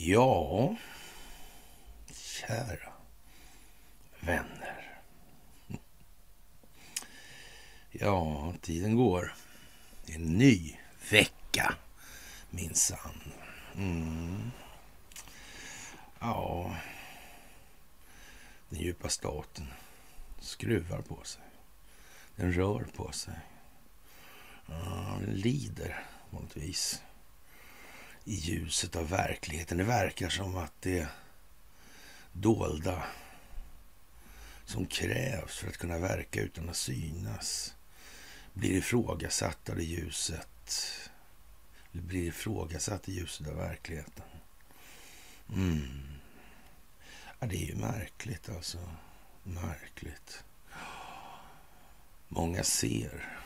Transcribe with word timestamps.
Ja, 0.00 0.76
kära 2.12 2.92
vänner. 4.20 5.00
Ja, 7.90 8.54
tiden 8.62 8.96
går. 8.96 9.34
Det 10.06 10.12
är 10.12 10.16
en 10.16 10.38
ny 10.38 10.76
vecka, 11.10 11.74
minsann. 12.50 13.32
Mm. 13.74 14.50
Ja, 16.18 16.76
den 18.68 18.80
djupa 18.80 19.08
staten 19.08 19.66
skruvar 20.40 21.02
på 21.02 21.24
sig. 21.24 21.42
Den 22.36 22.52
rör 22.52 22.86
på 22.96 23.12
sig. 23.12 23.34
Ja, 24.66 25.18
den 25.20 25.34
lider 25.34 26.04
på 26.30 26.40
något 26.40 26.56
vis 26.56 27.02
i 28.28 28.34
ljuset 28.34 28.96
av 28.96 29.08
verkligheten. 29.08 29.78
Det 29.78 29.84
verkar 29.84 30.28
som 30.28 30.56
att 30.56 30.72
det 30.80 31.08
dolda 32.32 33.02
som 34.64 34.86
krävs 34.86 35.56
för 35.56 35.68
att 35.68 35.76
kunna 35.76 35.98
verka 35.98 36.40
utan 36.40 36.68
att 36.68 36.76
synas 36.76 37.74
blir 38.52 38.70
ifrågasatt 38.70 39.68
av 39.68 39.76
det 39.76 39.84
ljuset. 39.84 40.48
Det 41.92 42.00
blir 42.00 42.22
ifrågasatt 42.28 43.08
i 43.08 43.12
ljuset 43.12 43.48
av 43.48 43.54
verkligheten. 43.54 44.24
Mm. 45.54 46.02
Ja, 47.38 47.46
det 47.46 47.56
är 47.56 47.66
ju 47.66 47.76
märkligt 47.76 48.48
alltså. 48.48 48.78
Märkligt. 49.42 50.44
Många 52.28 52.64
ser. 52.64 53.38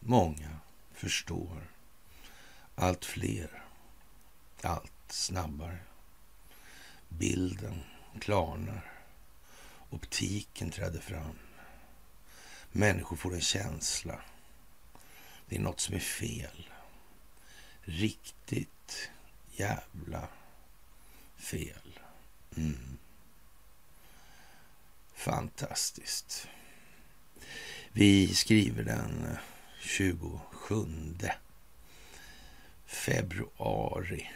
Många 0.00 0.58
förstår. 0.94 1.70
Allt 2.74 3.04
fler 3.04 3.65
allt 4.66 4.92
snabbare. 5.08 5.78
Bilden 7.08 7.82
klarnar. 8.20 8.92
Optiken 9.90 10.70
träder 10.70 11.00
fram. 11.00 11.38
Människor 12.72 13.16
får 13.16 13.34
en 13.34 13.40
känsla. 13.40 14.20
Det 15.46 15.56
är 15.56 15.60
något 15.60 15.80
som 15.80 15.94
är 15.94 16.00
fel. 16.00 16.70
Riktigt 17.80 19.10
jävla 19.56 20.28
fel. 21.36 22.00
Mm. 22.56 22.98
Fantastiskt. 25.14 26.48
Vi 27.92 28.34
skriver 28.34 28.84
den 28.84 29.24
eh, 29.24 29.38
27 29.80 31.18
februari 32.86 34.30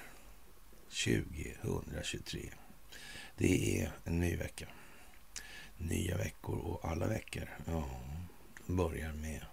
2023. 0.91 2.50
Det 3.36 3.80
är 3.80 3.92
en 4.05 4.20
ny 4.20 4.36
vecka. 4.36 4.66
Nya 5.78 6.16
veckor 6.16 6.58
och 6.58 6.84
alla 6.84 7.06
veckor 7.06 7.48
ja, 7.66 7.91
börjar 8.66 9.12
med 9.12 9.44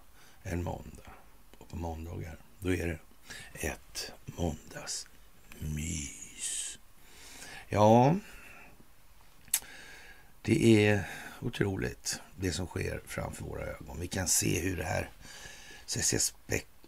en 0.42 0.62
måndag. 0.62 1.12
Och 1.58 1.68
på 1.68 1.76
måndagar, 1.76 2.36
då 2.58 2.74
är 2.74 2.86
det 2.86 2.98
ett 3.68 4.12
måndagsmys. 4.26 6.78
Ja, 7.68 8.16
det 10.42 10.86
är 10.86 11.04
otroligt 11.40 12.20
det 12.36 12.52
som 12.52 12.66
sker 12.66 13.00
framför 13.06 13.44
våra 13.44 13.62
ögon. 13.62 14.00
Vi 14.00 14.08
kan 14.08 14.28
se 14.28 14.60
hur 14.60 14.76
det 14.76 14.84
här 14.84 15.10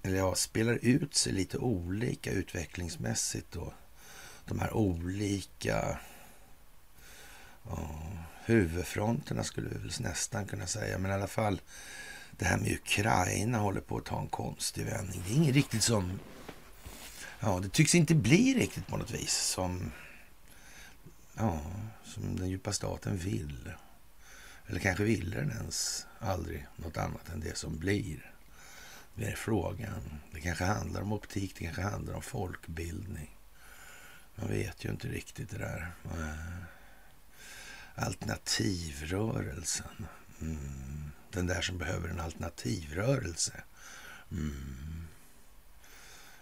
eller 0.02 0.16
ja, 0.16 0.34
spelar 0.34 0.78
ut 0.82 1.14
sig 1.14 1.32
lite 1.32 1.58
olika 1.58 2.30
utvecklingsmässigt. 2.30 3.56
och 3.56 3.72
de 4.50 4.58
här 4.58 4.72
olika 4.72 5.98
oh, 7.64 8.18
huvudfronterna 8.44 9.44
skulle 9.44 9.68
vi 9.68 9.78
väl 9.78 9.92
nästan 10.00 10.46
kunna 10.46 10.66
säga. 10.66 10.98
Men 10.98 11.10
i 11.10 11.14
alla 11.14 11.26
fall 11.26 11.60
det 12.30 12.44
här 12.44 12.58
med 12.58 12.72
Ukraina 12.72 13.58
håller 13.58 13.80
på 13.80 13.96
att 13.96 14.04
ta 14.04 14.20
en 14.20 14.28
konstig 14.28 14.84
vändning. 14.84 15.22
Det 15.26 15.32
är 15.32 15.36
inget 15.36 15.54
riktigt 15.54 15.82
som... 15.82 16.20
Ja, 17.40 17.60
det 17.62 17.68
tycks 17.68 17.94
inte 17.94 18.14
bli 18.14 18.54
riktigt 18.54 18.86
på 18.86 18.96
något 18.96 19.10
vis 19.10 19.36
som... 19.36 19.92
Ja, 21.36 21.60
som 22.04 22.36
den 22.36 22.48
djupa 22.48 22.72
staten 22.72 23.16
vill. 23.16 23.72
Eller 24.66 24.80
kanske 24.80 25.04
ville 25.04 25.36
den 25.36 25.50
ens 25.50 26.06
aldrig 26.18 26.66
något 26.76 26.96
annat 26.96 27.28
än 27.28 27.40
det 27.40 27.56
som 27.56 27.78
blir. 27.78 28.32
Det 29.14 29.26
är 29.26 29.36
frågan. 29.36 30.20
Det 30.32 30.40
kanske 30.40 30.64
handlar 30.64 31.02
om 31.02 31.12
optik, 31.12 31.54
det 31.58 31.64
kanske 31.64 31.82
handlar 31.82 32.14
om 32.14 32.22
folkbildning. 32.22 33.36
Man 34.34 34.48
vet 34.48 34.84
ju 34.84 34.90
inte 34.90 35.08
riktigt 35.08 35.50
det 35.50 35.58
där. 35.58 35.92
Alternativrörelsen. 37.94 40.06
Mm. 40.40 41.10
Den 41.30 41.46
där 41.46 41.60
som 41.60 41.78
behöver 41.78 42.08
en 42.08 42.20
alternativrörelse. 42.20 43.62
Mm. 44.30 45.06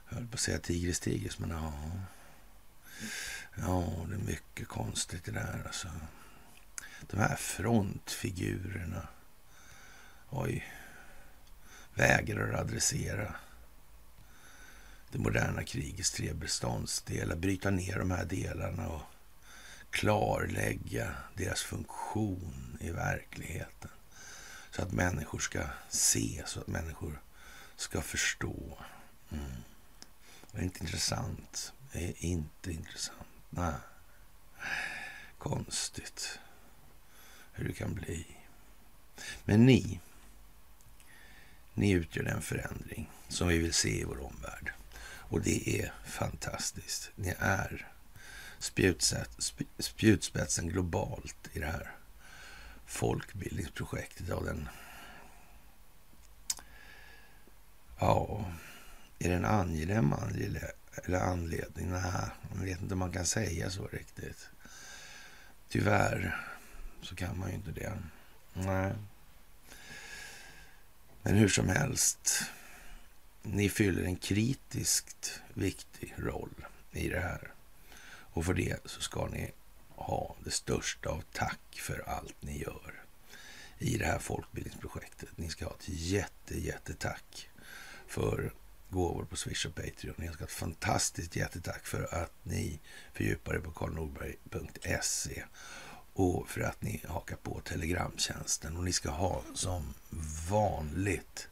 Jag 0.08 0.14
höll 0.14 0.26
på 0.26 0.34
att 0.34 0.40
säga 0.40 0.58
tigris 0.58 1.00
tigris, 1.00 1.38
men 1.38 1.50
ja. 1.50 1.72
Ja, 3.54 4.06
det 4.08 4.14
är 4.14 4.18
mycket 4.18 4.68
konstigt 4.68 5.24
det 5.24 5.32
där 5.32 5.62
alltså. 5.66 5.88
De 7.00 7.16
här 7.16 7.36
frontfigurerna. 7.36 9.08
Oj. 10.30 10.72
Vägrar 11.94 12.52
att 12.52 12.60
adressera 12.60 13.34
det 15.10 15.18
moderna 15.18 15.64
krigets 15.64 16.10
tre 16.10 16.32
beståndsdelar, 16.32 17.36
bryta 17.36 17.70
ner 17.70 17.98
de 17.98 18.10
här 18.10 18.24
delarna 18.24 18.88
och 18.88 19.02
klarlägga 19.90 21.14
deras 21.34 21.62
funktion 21.62 22.78
i 22.80 22.90
verkligheten. 22.90 23.90
Så 24.70 24.82
att 24.82 24.92
människor 24.92 25.38
ska 25.38 25.62
se, 25.88 26.42
så 26.46 26.60
att 26.60 26.66
människor 26.66 27.20
ska 27.76 28.02
förstå. 28.02 28.78
Mm. 29.30 29.44
Det 30.52 30.58
är 30.58 30.62
inte 30.62 30.80
intressant. 30.80 31.72
Det 31.92 32.04
är 32.04 32.24
inte 32.24 32.72
intressant. 32.72 33.28
Nej. 33.50 33.74
Konstigt 35.38 36.38
hur 37.52 37.68
det 37.68 37.74
kan 37.74 37.94
bli. 37.94 38.26
Men 39.44 39.66
ni, 39.66 40.00
ni 41.74 41.90
utgör 41.90 42.24
den 42.24 42.42
förändring 42.42 43.10
som 43.28 43.48
vi 43.48 43.58
vill 43.58 43.74
se 43.74 44.00
i 44.00 44.04
vår 44.04 44.20
omvärld. 44.20 44.72
Och 45.28 45.40
det 45.40 45.80
är 45.80 45.92
fantastiskt. 46.04 47.10
Ni 47.14 47.34
är 47.38 47.88
spjutspetsen 49.78 50.68
globalt 50.68 51.48
i 51.52 51.58
det 51.58 51.66
här 51.66 51.92
folkbildningsprojektet 52.86 54.30
av 54.30 54.44
den... 54.44 54.68
Ja, 57.98 58.44
är 59.18 59.28
det 59.28 59.34
en 59.34 59.44
angenäm 59.44 60.14
eller 61.04 61.20
anledning? 61.20 61.90
Nej, 61.90 62.30
jag 62.54 62.64
vet 62.64 62.80
inte 62.80 62.94
om 62.94 62.98
man 62.98 63.12
kan 63.12 63.26
säga 63.26 63.70
så 63.70 63.86
riktigt. 63.86 64.48
Tyvärr 65.68 66.46
så 67.02 67.14
kan 67.14 67.38
man 67.38 67.48
ju 67.48 67.54
inte 67.54 67.70
det. 67.70 67.92
Nej. 68.52 68.92
Men 71.22 71.34
hur 71.34 71.48
som 71.48 71.68
helst 71.68 72.42
ni 73.42 73.68
fyller 73.68 74.02
en 74.02 74.16
kritiskt 74.16 75.40
viktig 75.54 76.14
roll 76.16 76.66
i 76.92 77.08
det 77.08 77.20
här. 77.20 77.52
Och 78.32 78.44
för 78.44 78.54
det 78.54 78.76
så 78.84 79.00
ska 79.00 79.26
ni 79.26 79.50
ha 79.88 80.36
det 80.44 80.50
största 80.50 81.08
av 81.08 81.24
tack 81.32 81.60
för 81.72 82.08
allt 82.08 82.36
ni 82.40 82.58
gör 82.58 83.02
i 83.78 83.98
det 83.98 84.04
här 84.04 84.18
folkbildningsprojektet. 84.18 85.28
Ni 85.36 85.48
ska 85.48 85.64
ha 85.64 85.74
ett 85.74 85.88
jätte, 85.88 86.60
jättetack 86.60 87.48
för 88.06 88.52
gåvor 88.90 89.24
på 89.24 89.36
Swish 89.36 89.66
och 89.66 89.74
Patreon. 89.74 90.14
Ni 90.16 90.28
ska 90.28 90.38
ha 90.38 90.46
ett 90.46 90.52
fantastiskt 90.52 91.36
jättetack 91.36 91.86
för 91.86 92.14
att 92.14 92.32
ni 92.42 92.80
fördjupar 93.12 93.54
er 93.54 93.58
på 93.58 93.70
karlnorberg.se 93.70 95.44
och 96.12 96.48
för 96.48 96.60
att 96.60 96.82
ni 96.82 97.02
hakar 97.08 97.36
på 97.36 97.60
Telegramtjänsten. 97.60 98.76
Och 98.76 98.84
ni 98.84 98.92
ska 98.92 99.10
ha 99.10 99.42
som 99.54 99.94
vanligt 100.50 101.48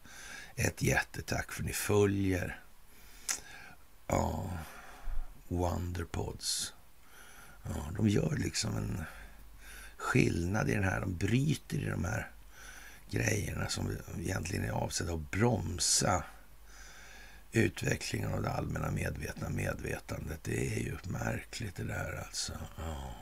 ett 0.56 0.82
jättetack 0.82 1.52
för 1.52 1.62
att 1.62 1.66
ni 1.66 1.72
följer 1.72 2.60
ja, 4.06 4.50
Wonderpods. 5.48 6.74
Ja, 7.62 7.90
de 7.96 8.08
gör 8.08 8.36
liksom 8.36 8.76
en 8.76 9.04
skillnad 9.96 10.70
i 10.70 10.74
den 10.74 10.84
här. 10.84 11.00
De 11.00 11.16
bryter 11.16 11.78
i 11.78 11.90
de 11.90 12.04
här 12.04 12.30
grejerna 13.10 13.68
som 13.68 13.96
egentligen 14.18 14.64
är 14.64 14.70
avsedda 14.70 15.14
att 15.14 15.30
bromsa 15.30 16.24
utvecklingen 17.52 18.32
av 18.32 18.42
det 18.42 18.50
allmänna 18.50 18.90
medvetna 18.90 19.48
medvetandet. 19.48 20.44
Det 20.44 20.76
är 20.76 20.80
ju 20.80 20.96
märkligt 21.04 21.76
det 21.76 21.84
där 21.84 22.24
alltså. 22.26 22.52
Ja. 22.76 23.12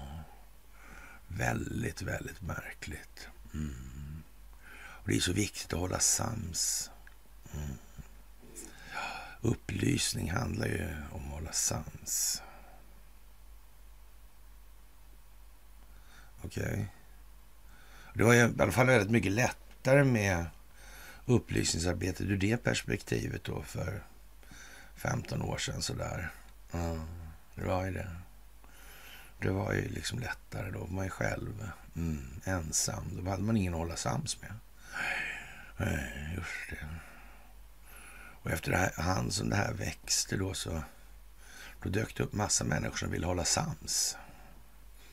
Väldigt, 1.29 2.03
väldigt 2.03 2.43
märkligt. 2.43 3.29
Mm. 3.55 4.23
Och 4.75 5.09
det 5.09 5.17
är 5.17 5.21
så 5.21 5.33
viktigt 5.33 5.73
att 5.73 5.81
hålla 5.81 6.01
sams. 6.01 6.91
Mm. 7.57 7.79
Upplysning 9.41 10.31
handlar 10.31 10.67
ju 10.67 10.89
om 11.13 11.25
att 11.27 11.33
hålla 11.33 11.53
sans. 11.53 12.43
okej. 16.45 16.73
Okay. 16.73 16.85
Det 18.15 18.25
var 18.25 18.33
ju 18.33 18.41
i 18.41 18.63
alla 18.63 18.73
fall 18.73 18.87
väldigt 18.87 19.11
mycket 19.11 19.33
lättare 19.33 20.05
med 20.05 20.47
upplysningsarbetet 21.27 22.21
ur 22.21 22.37
det 22.37 22.57
perspektivet 22.57 23.45
då 23.45 23.63
för 23.63 24.03
15 24.97 25.43
år 25.43 25.59
sedan 25.59 25.83
sådär. 25.83 26.31
Mm. 26.73 27.07
det 27.55 27.65
var 27.65 27.85
ju 27.85 27.93
det. 27.93 28.11
Det 29.41 29.51
var 29.51 29.73
ju 29.73 29.89
liksom 29.89 30.19
lättare. 30.19 30.71
Då 30.71 30.79
var 30.79 30.89
man 30.89 31.05
ju 31.05 31.11
själv 31.11 31.71
mm, 31.97 32.41
ensam. 32.45 33.05
Då 33.25 33.31
hade 33.31 33.43
man 33.43 33.57
ingen 33.57 33.75
att 33.75 33.81
hålla 33.81 33.97
sams 33.97 34.41
med. 34.41 34.53
Nej, 35.77 36.35
just 36.37 36.71
det. 36.71 36.87
Och 38.45 38.51
efter 38.51 38.71
det 38.71 38.77
här, 38.77 39.03
hand 39.03 39.33
som 39.33 39.51
det 39.51 39.57
här 39.57 39.73
växte 39.73 40.37
då 40.37 40.55
så 40.55 40.83
då 41.83 41.89
dök 41.89 42.17
det 42.17 42.23
upp 42.23 42.33
massa 42.33 42.65
människor 42.65 42.97
som 42.97 43.11
ville 43.11 43.27
hålla 43.27 43.45
sams. 43.45 44.17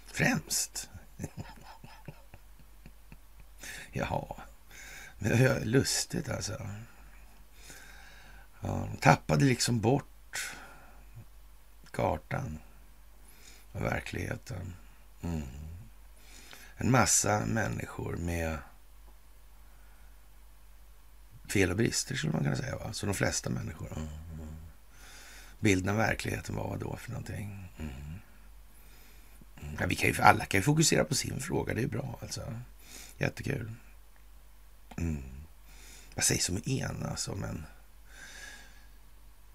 Främst. 0.05 0.89
Jaha. 3.91 4.35
Men 5.19 5.31
det 5.31 5.65
lustigt 5.65 6.29
alltså. 6.29 6.69
Ja, 8.61 8.87
de 8.91 8.97
tappade 8.97 9.45
liksom 9.45 9.79
bort 9.79 10.51
kartan 11.91 12.59
och 13.71 13.81
verkligheten. 13.81 14.75
Mm. 15.21 15.47
En 16.77 16.91
massa 16.91 17.45
människor 17.45 18.15
med 18.15 18.57
fel 21.51 21.71
och 21.71 21.77
brister 21.77 22.15
skulle 22.15 22.33
man 22.33 22.43
kunna 22.43 22.55
säga. 22.55 22.75
Va? 22.75 22.93
Så 22.93 23.05
de 23.05 23.15
flesta 23.15 23.49
människor. 23.49 23.87
Mm. 23.95 24.07
Bilden 25.59 25.89
av 25.89 25.97
verkligheten, 25.97 26.55
vad 26.55 26.69
var 26.69 26.77
då 26.77 26.95
för 26.95 27.11
någonting? 27.11 27.73
Mm. 27.79 27.91
Ja, 29.79 29.85
vi 29.87 29.95
kan 29.95 30.09
ju, 30.09 30.21
alla 30.21 30.45
kan 30.45 30.57
ju 30.57 30.63
fokusera 30.63 31.03
på 31.03 31.15
sin 31.15 31.39
fråga, 31.39 31.73
det 31.73 31.83
är 31.83 31.87
bra 31.87 32.19
alltså. 32.21 32.53
Jättekul. 33.17 33.71
Mm. 34.97 35.23
Vad 36.15 36.23
sägs 36.23 36.49
om 36.49 36.61
enas 36.65 37.27
om 37.27 37.43
en 37.43 37.65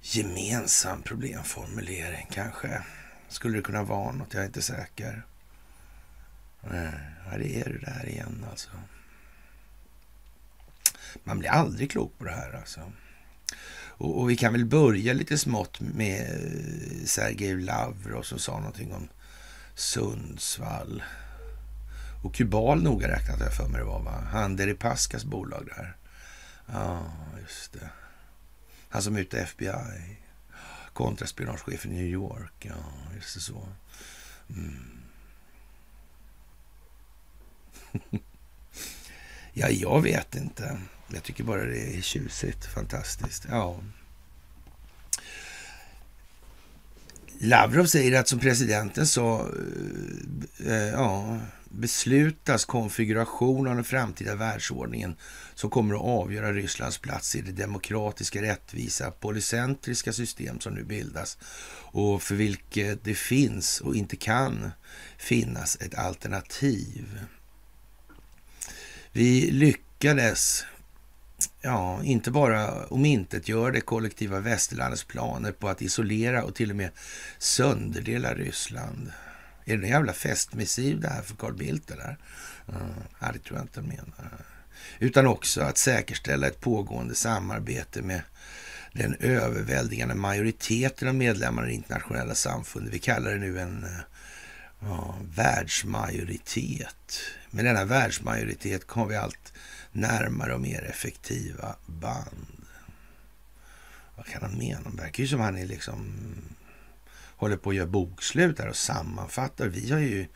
gemensam 0.00 1.02
problemformulering 1.02 2.26
kanske? 2.30 2.82
Skulle 3.28 3.56
det 3.56 3.62
kunna 3.62 3.82
vara 3.82 4.12
något? 4.12 4.34
Jag 4.34 4.42
är 4.42 4.46
inte 4.46 4.62
säker. 4.62 5.22
Nej, 6.60 6.92
det 7.38 7.60
är 7.60 7.64
det 7.64 7.92
där 7.92 8.08
igen 8.08 8.46
alltså. 8.50 8.70
Man 11.24 11.38
blir 11.38 11.50
aldrig 11.50 11.90
klok 11.90 12.18
på 12.18 12.24
det 12.24 12.30
här 12.30 12.52
alltså. 12.52 12.80
Och, 13.98 14.20
och 14.20 14.30
vi 14.30 14.36
kan 14.36 14.52
väl 14.52 14.64
börja 14.64 15.12
lite 15.12 15.38
smått 15.38 15.80
med 15.80 16.20
eh, 16.20 17.04
Sergej 17.04 17.60
Lavrov 17.60 18.22
som 18.22 18.38
sa 18.38 18.58
någonting 18.58 18.94
om 18.94 19.08
Sundsvall. 19.74 21.02
Och 22.24 22.34
Kubal 22.34 22.82
noga 22.82 23.08
räknat 23.08 23.40
jag 23.40 23.54
för 23.54 23.68
mig 23.68 23.80
det 23.80 23.86
var 23.86 24.02
va? 24.02 24.24
Han 24.32 24.56
Deripaskas 24.56 25.24
bolag 25.24 25.66
där. 25.76 25.96
Ja, 26.66 27.12
just 27.40 27.72
det. 27.72 27.90
Han 28.88 29.02
som 29.02 29.16
ute 29.16 29.40
FBI. 29.40 30.18
Kontraspionagechefen 30.92 31.92
i 31.92 31.94
New 31.94 32.06
York. 32.06 32.52
Ja, 32.58 33.14
just 33.14 33.34
det 33.34 33.40
så. 33.40 33.68
Mm. 34.50 35.00
ja, 39.52 39.68
jag 39.68 40.02
vet 40.02 40.34
inte. 40.34 40.78
Jag 41.08 41.22
tycker 41.22 41.44
bara 41.44 41.64
det 41.64 41.96
är 41.96 42.00
tjusigt, 42.00 42.66
fantastiskt. 42.66 43.46
Ja. 43.50 43.80
Lavrov 47.38 47.86
säger 47.86 48.20
att 48.20 48.28
som 48.28 48.38
presidenten 48.38 49.06
sa, 49.06 49.40
eh, 49.40 50.72
eh, 50.72 50.88
ja, 50.88 51.40
beslutas 51.68 52.64
konfiguration 52.64 53.68
av 53.68 53.74
den 53.74 53.84
framtida 53.84 54.34
världsordningen 54.34 55.16
som 55.54 55.70
kommer 55.70 55.94
att 55.94 56.00
avgöra 56.00 56.52
Rysslands 56.52 56.98
plats 56.98 57.36
i 57.36 57.40
det 57.40 57.52
demokratiska, 57.52 58.42
rättvisa, 58.42 59.10
polycentriska 59.10 60.12
system 60.12 60.60
som 60.60 60.74
nu 60.74 60.84
bildas 60.84 61.38
och 61.92 62.22
för 62.22 62.34
vilket 62.34 63.04
det 63.04 63.14
finns 63.14 63.80
och 63.80 63.96
inte 63.96 64.16
kan 64.16 64.70
finnas 65.18 65.76
ett 65.80 65.94
alternativ. 65.94 67.20
Vi 69.12 69.50
lyckades 69.50 70.64
ja, 71.66 72.02
inte 72.04 72.30
bara 72.30 72.86
omintetgöra 72.86 73.70
det 73.70 73.80
kollektiva 73.80 74.40
västerlandets 74.40 75.04
planer 75.04 75.52
på 75.52 75.68
att 75.68 75.82
isolera 75.82 76.44
och 76.44 76.54
till 76.54 76.70
och 76.70 76.76
med 76.76 76.90
sönderdela 77.38 78.34
Ryssland. 78.34 79.12
Är 79.64 79.76
det 79.76 79.86
en 79.86 79.90
jävla 79.90 80.12
festmissiv 80.12 81.00
det 81.00 81.08
här 81.08 81.22
för 81.22 81.36
Carl 81.36 81.54
Bildt? 81.54 81.90
Eller? 81.90 82.18
Eh, 82.68 82.74
ja, 83.20 83.32
det 83.32 83.38
tror 83.38 83.58
jag 83.58 83.64
inte 83.64 83.80
menar. 83.80 84.44
Utan 84.98 85.26
också 85.26 85.60
att 85.60 85.78
säkerställa 85.78 86.46
ett 86.46 86.60
pågående 86.60 87.14
samarbete 87.14 88.02
med 88.02 88.20
den 88.92 89.16
överväldigande 89.20 90.14
majoriteten 90.14 91.08
av 91.08 91.14
medlemmar 91.14 91.64
i 91.64 91.66
det 91.66 91.74
internationella 91.74 92.34
samfundet. 92.34 92.94
Vi 92.94 92.98
kallar 92.98 93.30
det 93.30 93.38
nu 93.38 93.60
en 93.60 93.84
eh, 93.84 93.90
ja, 94.80 95.14
världsmajoritet. 95.34 97.20
Med 97.50 97.64
denna 97.64 97.84
världsmajoritet 97.84 98.86
kommer 98.86 99.06
vi 99.06 99.16
allt 99.16 99.52
närmare 99.96 100.54
och 100.54 100.60
mer 100.60 100.84
effektiva 100.84 101.76
band. 101.86 102.66
Vad 104.16 104.26
kan 104.26 104.42
han 104.42 104.58
mena? 104.58 104.90
Det 104.90 105.02
verkar 105.02 105.22
ju 105.22 105.28
som 105.28 105.40
han 105.40 105.58
är 105.58 105.66
liksom 105.66 106.12
håller 107.36 107.56
på 107.56 107.70
att 107.70 107.76
göra 107.76 107.86
bokslut 107.86 108.58
här 108.58 108.68
och 108.68 108.76
sammanfattar. 108.76 109.68
Vi 109.68 109.92
har 109.92 109.98
ju 109.98 110.26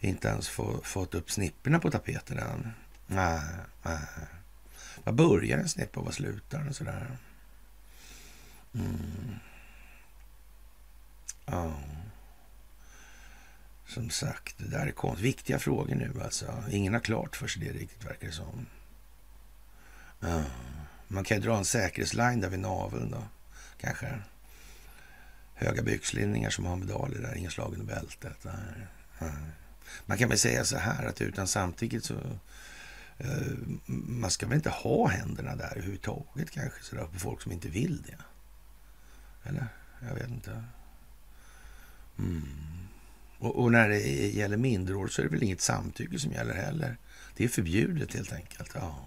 inte 0.00 0.28
ens 0.28 0.48
få, 0.48 0.80
fått 0.84 1.14
upp 1.14 1.30
snipporna 1.30 1.78
på 1.78 1.90
tapeten 1.90 2.38
än. 2.38 2.72
Nej, 3.06 3.40
nej. 3.82 3.98
Vad 5.04 5.14
börjar 5.14 5.58
en 5.58 5.68
snippa 5.68 6.00
och 6.00 6.06
vad 6.06 6.14
slutar 6.14 6.58
den 6.64 6.74
sådär? 6.74 7.16
Mm. 8.74 9.34
Ja. 11.46 11.72
Som 13.86 14.10
sagt, 14.10 14.58
det 14.58 14.68
där 14.68 14.86
är 14.86 14.92
konst. 14.92 15.22
viktiga 15.22 15.58
frågor 15.58 15.94
nu 15.94 16.22
alltså. 16.24 16.64
Ingen 16.70 16.92
har 16.92 17.00
klart 17.00 17.36
för 17.36 17.46
sig 17.46 17.62
det 17.62 17.72
riktigt 17.72 18.04
verkar 18.04 18.26
det 18.26 18.32
som. 18.32 18.66
Ja. 20.22 20.42
Man 21.08 21.24
kan 21.24 21.36
ju 21.36 21.42
dra 21.42 21.56
en 21.56 21.64
säkerhetsline 21.64 22.40
där 22.40 22.48
vid 22.48 22.60
naveln 22.60 23.10
då, 23.10 23.22
kanske 23.80 24.18
höga 25.54 25.82
byxlinningar 25.82 26.50
som 26.50 26.64
har 26.64 26.76
medaljer 26.76 27.22
där, 27.22 27.34
inga 27.34 27.50
slag 27.50 27.72
under 27.72 27.86
bältet. 27.86 28.46
Man 30.06 30.18
kan 30.18 30.28
väl 30.28 30.38
säga 30.38 30.64
så 30.64 30.78
här 30.78 31.06
att 31.06 31.20
utan 31.20 31.48
samtycket 31.48 32.04
så 32.04 32.14
eh, 33.18 33.52
man 33.86 34.30
ska 34.30 34.46
väl 34.46 34.56
inte 34.56 34.70
ha 34.70 35.08
händerna 35.08 35.56
där 35.56 35.70
överhuvudtaget 35.70 36.50
kanske 36.50 36.82
sådär 36.82 37.04
på 37.04 37.18
folk 37.18 37.42
som 37.42 37.52
inte 37.52 37.68
vill 37.68 38.02
det. 38.02 38.18
Eller? 39.48 39.66
Jag 40.08 40.14
vet 40.14 40.28
inte. 40.28 40.64
Mm. 42.18 42.42
Och, 43.38 43.62
och, 43.62 43.72
när 43.72 43.88
det 43.88 43.98
gäller 44.28 44.56
minderåriga 44.56 45.12
så 45.12 45.22
är 45.22 45.24
det 45.24 45.32
väl 45.32 45.42
inget 45.42 45.60
samtycke 45.60 46.18
som 46.18 46.32
gäller 46.32 46.54
heller. 46.54 46.96
Det 47.36 47.44
är 47.44 47.48
förbjudet 47.48 48.14
helt 48.14 48.32
enkelt. 48.32 48.70
Ja. 48.74 49.04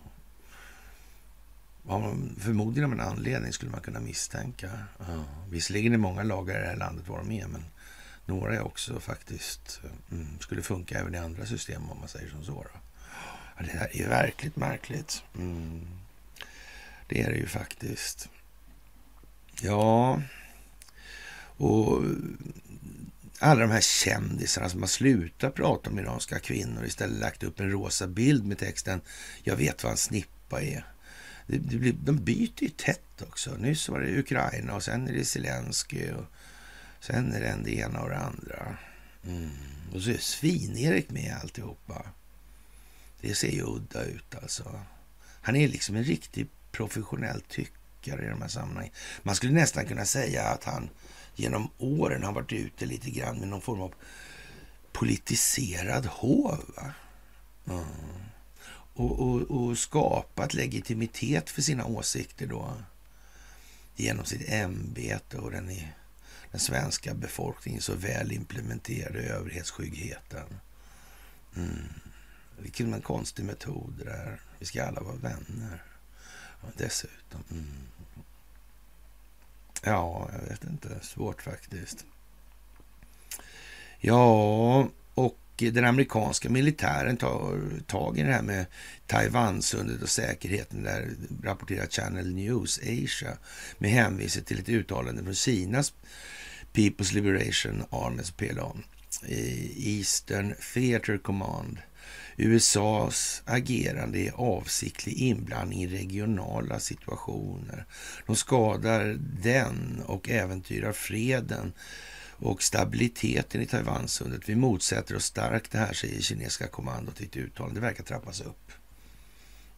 Förmodligen 2.39 2.91
av 2.91 2.99
en 2.99 3.07
anledning 3.07 3.53
skulle 3.53 3.71
man 3.71 3.81
kunna 3.81 3.99
misstänka. 3.99 4.71
Ja. 4.99 5.23
Visserligen 5.49 5.93
är 5.93 5.97
många 5.97 6.23
lagar 6.23 6.57
i 6.57 6.61
det 6.61 6.67
här 6.67 6.75
landet 6.75 7.07
vad 7.07 7.19
de 7.19 7.31
är, 7.31 7.47
men 7.47 7.65
några 8.25 8.55
är 8.55 8.61
också 8.61 8.99
faktiskt 8.99 9.81
mm, 10.11 10.39
skulle 10.39 10.61
funka 10.61 10.99
även 10.99 11.15
i 11.15 11.17
andra 11.17 11.45
system 11.45 11.89
om 11.89 11.99
man 11.99 12.07
säger 12.07 12.29
som 12.29 12.43
så. 12.43 12.65
Ja, 13.57 13.63
det 13.63 13.71
här 13.71 13.97
är 13.97 14.09
verkligt 14.09 14.55
märkligt. 14.55 15.23
Mm. 15.37 15.87
Det 17.07 17.21
är 17.21 17.29
det 17.29 17.37
ju 17.37 17.47
faktiskt. 17.47 18.29
Ja, 19.61 20.21
och 21.57 22.03
alla 23.39 23.61
de 23.61 23.71
här 23.71 23.81
kändisarna 23.81 24.69
som 24.69 24.81
har 24.81 24.87
slutat 24.87 25.55
prata 25.55 25.89
om 25.89 25.99
iranska 25.99 26.39
kvinnor 26.39 26.85
istället 26.85 27.19
lagt 27.19 27.43
upp 27.43 27.59
en 27.59 27.71
rosa 27.71 28.07
bild 28.07 28.45
med 28.45 28.57
texten 28.57 29.01
Jag 29.43 29.55
vet 29.55 29.83
vad 29.83 29.91
en 29.91 29.97
snippa 29.97 30.61
är 30.61 30.85
det, 31.47 31.57
det 31.57 31.77
blir, 31.77 31.93
de 31.93 32.23
byter 32.23 32.63
ju 32.63 32.69
tätt 32.69 33.21
också. 33.21 33.55
Nyss 33.57 33.89
var 33.89 33.99
det 33.99 34.19
Ukraina 34.19 34.75
och 34.75 34.83
sen 34.83 35.07
är 35.07 35.13
det 35.13 35.25
Zelensky 35.25 36.11
och 36.11 36.25
sen 36.99 37.33
är 37.33 37.39
det 37.41 37.47
en 37.47 37.63
det 37.63 37.75
ena 37.75 38.01
och 38.01 38.09
det 38.09 38.17
andra. 38.17 38.77
Mm. 39.27 39.49
Och 39.93 40.01
så 40.01 40.09
är 40.09 40.17
Svin-Erik 40.17 41.09
med 41.09 41.37
alltihopa. 41.41 42.05
Det 43.21 43.35
ser 43.35 43.51
ju 43.51 43.63
udda 43.63 44.03
ut 44.03 44.35
alltså. 44.35 44.81
Han 45.41 45.55
är 45.55 45.67
liksom 45.67 45.95
en 45.95 46.03
riktig 46.03 46.47
professionell 46.71 47.41
tyckare 47.41 48.25
i 48.25 48.29
de 48.29 48.41
här 48.41 48.49
sammanhangen. 48.49 48.93
Man 49.23 49.35
skulle 49.35 49.53
nästan 49.53 49.85
kunna 49.85 50.05
säga 50.05 50.43
att 50.43 50.63
han 50.63 50.89
genom 51.35 51.69
åren 51.77 52.23
har 52.23 52.33
varit 52.33 52.53
ute 52.53 52.85
lite 52.85 53.09
grann 53.09 53.37
med 53.39 53.47
någon 53.47 53.61
form 53.61 53.81
av 53.81 53.93
politiserad 54.91 56.05
hov. 56.05 56.63
Mm 57.67 57.85
och, 58.95 59.19
och, 59.19 59.41
och 59.41 59.77
skapat 59.77 60.53
legitimitet 60.53 61.49
för 61.49 61.61
sina 61.61 61.85
åsikter 61.85 62.47
då 62.47 62.73
genom 63.95 64.25
sitt 64.25 64.49
ämbete 64.49 65.37
och 65.37 65.51
den, 65.51 65.69
i, 65.69 65.87
den 66.51 66.59
svenska 66.59 67.13
befolkningen 67.13 67.81
så 67.81 67.95
väl 67.95 68.31
implementerade 68.31 69.19
överhetsskyggheten. 69.19 70.59
Mm. 71.55 71.89
Vilken 72.59 73.01
konstig 73.01 73.45
metod 73.45 73.93
det 73.97 74.05
där. 74.05 74.41
Vi 74.59 74.65
ska 74.65 74.85
alla 74.85 75.01
vara 75.01 75.15
vänner. 75.15 75.83
Och 76.61 76.71
dessutom. 76.77 77.43
Mm. 77.51 77.65
Ja, 79.83 80.29
jag 80.31 80.49
vet 80.49 80.63
inte. 80.63 80.99
Svårt 81.01 81.41
faktiskt. 81.41 82.05
Ja, 83.99 84.89
och 85.13 85.37
den 85.57 85.85
amerikanska 85.85 86.50
militären 86.50 87.17
tar 87.17 87.59
tag 87.88 88.17
i 88.17 88.24
det 88.24 88.33
här 88.33 88.41
med 88.41 88.65
Taiwansundet 89.07 90.01
och 90.01 90.09
säkerheten. 90.09 90.83
Där 90.83 91.09
rapporterar 91.43 91.88
Channel 91.88 92.35
News 92.35 92.79
Asia 92.79 93.38
med 93.77 93.91
hänvisning 93.91 94.45
till 94.45 94.59
ett 94.59 94.69
uttalande 94.69 95.24
från 95.24 95.35
Kinas 95.35 95.93
People's 96.74 97.13
Liberation 97.13 97.83
Army, 97.89 98.17
alltså 98.17 98.33
PLA, 98.33 98.75
Eastern 99.77 100.55
Theater 100.74 101.17
Command. 101.17 101.77
USAs 102.38 103.41
agerande 103.45 104.19
är 104.19 104.31
avsiktlig 104.31 105.13
inblandning 105.13 105.83
i 105.83 105.88
regionala 105.88 106.79
situationer. 106.79 107.85
De 108.25 108.35
skadar 108.35 109.17
den 109.43 110.01
och 110.05 110.29
äventyrar 110.29 110.91
freden 110.91 111.74
och 112.37 112.63
stabiliteten 112.63 113.61
i 113.61 113.65
Taiwansundet. 113.65 114.49
Vi 114.49 114.55
motsätter 114.55 115.15
oss 115.15 115.25
starkt 115.25 115.71
det 115.71 115.77
här, 115.77 115.93
säger 115.93 116.21
kinesiska 116.21 116.67
kommandot 116.67 117.21
i 117.21 117.25
ett 117.25 117.35
uttalande. 117.35 117.79
Det 117.79 117.85
verkar 117.85 118.03
trappas 118.03 118.41
upp. 118.41 118.71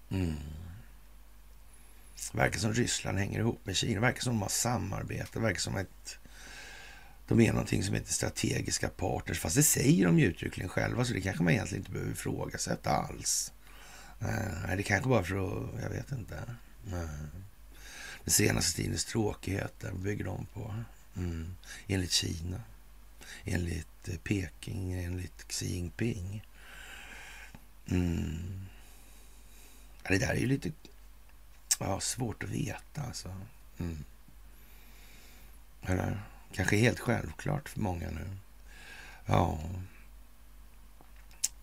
Mm. 0.09 0.35
Det 2.31 2.37
verkar 2.37 2.59
som 2.59 2.73
Ryssland 2.73 3.17
hänger 3.17 3.39
ihop 3.39 3.65
med 3.65 3.75
Kina. 3.75 3.93
Det 3.93 3.99
verkar 3.99 4.21
som 4.21 4.33
de 4.33 4.41
har 4.41 4.49
samarbete. 4.49 5.29
Det 5.33 5.39
verkar 5.39 5.59
som 5.59 5.77
ett... 5.77 6.17
de 7.27 7.41
är 7.41 7.51
någonting 7.51 7.83
som 7.83 7.95
heter 7.95 8.13
strategiska 8.13 8.89
partners. 8.89 9.39
Fast 9.39 9.55
det 9.55 9.63
säger 9.63 10.05
de 10.05 10.19
ju 10.19 10.25
uttryckligen 10.25 10.69
själva, 10.69 11.05
så 11.05 11.13
det 11.13 11.21
kanske 11.21 11.43
man 11.43 11.53
egentligen 11.53 11.81
inte 11.81 11.91
behöver 11.91 12.11
ifrågasätta 12.11 12.89
alls. 12.89 13.53
Eh, 14.21 14.67
nej, 14.67 14.77
det 14.77 14.83
kanske 14.83 15.09
bara 15.09 15.23
för 15.23 15.35
att... 15.35 15.83
Jag 15.83 15.89
vet 15.89 16.11
inte. 16.11 16.43
Nej. 16.85 17.07
Den 18.23 18.31
senaste 18.31 18.81
tidens 18.81 19.05
tråkigheter 19.05 19.91
bygger 19.91 20.25
de 20.25 20.45
på. 20.45 20.75
Mm. 21.17 21.55
Enligt 21.87 22.11
Kina, 22.11 22.61
enligt 23.43 24.07
eh, 24.07 24.17
Peking, 24.23 24.93
enligt 24.93 25.47
Xi 25.47 25.73
Jinping. 25.73 26.43
Mm. 27.87 28.65
Det 30.03 30.17
där 30.17 30.29
är 30.29 30.39
ju 30.39 30.47
lite 30.47 30.71
ja, 31.79 31.99
svårt 31.99 32.43
att 32.43 32.49
veta. 32.49 33.01
Alltså. 33.01 33.41
Mm. 33.77 34.03
Eller, 35.81 36.21
kanske 36.53 36.77
helt 36.77 36.99
självklart 36.99 37.69
för 37.69 37.79
många 37.79 38.09
nu. 38.09 38.27
Ja, 39.25 39.59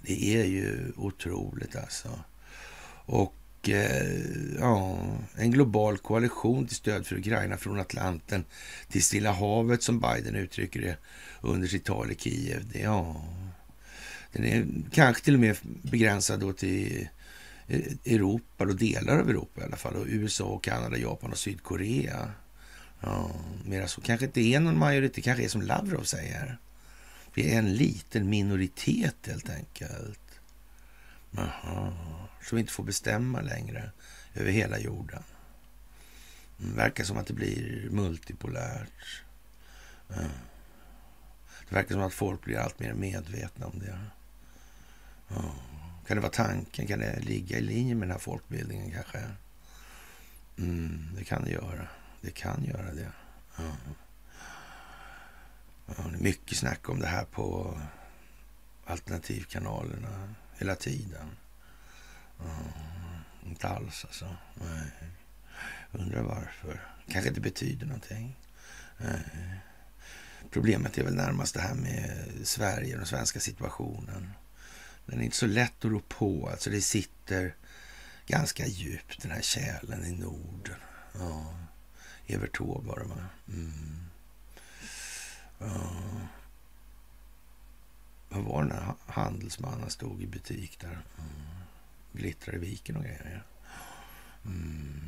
det 0.00 0.34
är 0.34 0.44
ju 0.44 0.92
otroligt 0.96 1.76
alltså. 1.76 2.20
Och 3.06 3.34
Eh, 3.68 4.58
ja, 4.58 4.98
en 5.36 5.50
global 5.50 5.98
koalition 5.98 6.66
till 6.66 6.76
stöd 6.76 7.06
för 7.06 7.16
Ukraina 7.16 7.56
från 7.56 7.80
Atlanten 7.80 8.44
till 8.88 9.04
Stilla 9.04 9.32
havet 9.32 9.82
som 9.82 10.00
Biden 10.00 10.34
uttrycker 10.34 10.80
det 10.80 10.96
under 11.40 11.68
sitt 11.68 11.84
tal 11.84 12.10
i 12.10 12.14
Kiev. 12.14 12.68
Det, 12.72 12.78
ja, 12.78 13.24
den 14.32 14.44
är 14.44 14.66
kanske 14.92 15.24
till 15.24 15.34
och 15.34 15.40
med 15.40 15.56
begränsad 15.82 16.40
då 16.40 16.52
till 16.52 17.08
eh, 17.66 17.80
Europa, 18.04 18.64
och 18.64 18.76
delar 18.76 19.18
av 19.18 19.30
Europa 19.30 19.60
i 19.60 19.64
alla 19.64 19.76
fall. 19.76 19.96
Och 19.96 20.06
USA, 20.08 20.58
Kanada, 20.62 20.96
Japan 20.96 21.30
och 21.30 21.38
Sydkorea. 21.38 22.30
Ja, 23.00 23.30
mera 23.64 23.88
så 23.88 24.00
kanske 24.00 24.26
inte 24.26 24.40
är 24.40 24.60
någon 24.60 24.78
majoritet, 24.78 25.24
kanske 25.24 25.44
är 25.44 25.48
som 25.48 25.62
Lavrov 25.62 26.02
säger. 26.02 26.58
Vi 27.34 27.54
är 27.54 27.58
en 27.58 27.74
liten 27.74 28.30
minoritet 28.30 29.16
helt 29.26 29.50
enkelt. 29.50 30.20
Aha 31.38 32.23
så 32.44 32.56
vi 32.56 32.60
inte 32.60 32.72
får 32.72 32.84
bestämma 32.84 33.40
längre 33.40 33.90
över 34.34 34.50
hela 34.50 34.78
jorden. 34.78 35.22
Det 36.56 36.76
verkar 36.76 37.04
som 37.04 37.16
att 37.16 37.26
det 37.26 37.32
blir 37.32 37.88
multipolärt. 37.90 39.22
Mm. 40.16 40.30
Det 41.68 41.74
verkar 41.74 41.94
som 41.94 42.02
att 42.02 42.14
folk 42.14 42.44
blir 42.44 42.58
allt 42.58 42.78
mer 42.78 42.92
medvetna 42.92 43.66
om 43.66 43.78
det. 43.78 43.98
Mm. 45.30 45.50
Kan 46.06 46.16
det 46.16 46.20
vara 46.20 46.32
tanken? 46.32 46.86
Kan 46.86 46.98
det 46.98 47.20
ligga 47.20 47.58
i 47.58 47.60
linje 47.60 47.94
med 47.94 48.08
den 48.08 48.12
här 48.12 48.18
folkbildningen 48.18 48.90
kanske? 48.90 49.22
Mm, 50.58 51.08
det 51.16 51.24
kan 51.24 51.44
det 51.44 51.50
göra. 51.50 51.88
Det 52.20 52.30
kan 52.30 52.64
göra 52.64 52.94
det. 52.94 53.12
Mm. 53.58 53.72
Ja, 55.86 55.94
det 56.10 56.16
är 56.18 56.22
mycket 56.22 56.58
snack 56.58 56.88
om 56.88 57.00
det 57.00 57.06
här 57.06 57.24
på 57.24 57.80
alternativkanalerna 58.84 60.34
hela 60.58 60.74
tiden. 60.74 61.30
Mm, 62.40 62.72
inte 63.46 63.68
alls 63.68 64.04
alltså. 64.04 64.36
Nej. 64.54 64.90
Undrar 65.92 66.22
varför. 66.22 66.80
Kanske 67.08 67.28
inte 67.28 67.40
betyder 67.40 67.86
någonting. 67.86 68.36
Nej. 68.98 69.60
Problemet 70.50 70.98
är 70.98 71.04
väl 71.04 71.14
närmast 71.14 71.54
det 71.54 71.60
här 71.60 71.74
med 71.74 72.28
Sverige 72.44 72.92
och 72.92 72.98
den 72.98 73.06
svenska 73.06 73.40
situationen. 73.40 74.30
Den 75.06 75.20
är 75.20 75.24
inte 75.24 75.36
så 75.36 75.46
lätt 75.46 75.84
att 75.84 75.90
rå 75.90 76.00
på. 76.00 76.48
Alltså 76.48 76.70
det 76.70 76.80
sitter 76.80 77.54
ganska 78.26 78.66
djupt 78.66 79.22
den 79.22 79.30
här 79.30 79.42
kärlen 79.42 80.04
i 80.04 80.12
Norden. 80.12 80.80
Ja. 81.18 81.54
Evert 82.26 82.56
Taube 82.56 82.88
var 82.88 82.98
det 82.98 83.04
va? 83.04 83.26
Mm. 83.48 84.06
Ja. 85.58 85.90
Vad 88.28 88.44
var 88.44 88.62
den 88.62 88.72
här 88.72 88.94
handelsmannen 89.06 89.90
stod 89.90 90.22
i 90.22 90.26
butik 90.26 90.80
där? 90.80 91.02
Mm 91.18 91.53
glittrar 92.14 92.54
i 92.54 92.58
viken 92.58 92.96
och 92.96 93.02
grejer. 93.02 93.42
Mm. 94.44 95.00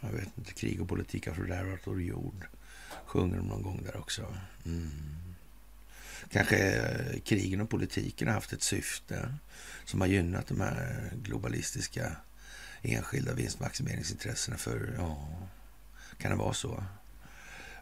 Jag 0.00 0.12
vet 0.12 0.38
inte, 0.38 0.52
krig 0.52 0.80
och 0.80 0.88
politik 0.88 1.26
har 1.26 1.34
fördärvat 1.34 1.80
vår 1.84 2.02
jord. 2.02 2.46
Sjunger 3.06 3.36
de 3.36 3.46
någon 3.48 3.62
gång 3.62 3.82
där 3.84 3.96
också. 3.96 4.34
Mm. 4.66 4.90
Kanske 6.30 6.56
eh, 6.56 7.20
krigen 7.20 7.60
och 7.60 7.70
politiken 7.70 8.28
har 8.28 8.34
haft 8.34 8.52
ett 8.52 8.62
syfte 8.62 9.34
som 9.84 10.00
har 10.00 10.08
gynnat 10.08 10.46
de 10.46 10.60
här 10.60 11.10
globalistiska 11.22 12.16
enskilda 12.82 13.34
vinstmaximeringsintressena. 13.34 14.56
För, 14.56 14.94
ja, 14.96 15.28
kan 16.18 16.30
det 16.30 16.36
vara 16.36 16.54
så? 16.54 16.84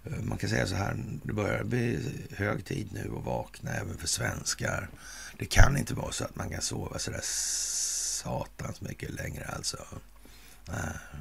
Eh, 0.05 0.23
man 0.23 0.39
kan 0.39 0.51
säga 0.51 0.67
så 0.67 0.75
här, 0.75 1.05
det 1.23 1.33
börjar 1.33 1.65
bli 1.65 1.99
hög 2.31 2.65
tid 2.65 2.89
nu 2.93 3.13
att 3.19 3.25
vakna 3.25 3.71
även 3.71 3.99
för 3.99 4.09
svenskar. 4.09 4.89
Det 5.39 5.45
kan 5.45 5.77
inte 5.77 5.95
vara 5.95 6.13
så 6.13 6.25
att 6.25 6.37
man 6.37 6.51
kan 6.51 6.63
sova 6.63 6.99
så 6.99 7.11
där 7.11 7.21
satans 7.23 8.81
mycket 8.81 9.11
längre 9.11 9.45
alltså. 9.45 9.77
Eh, 10.69 11.21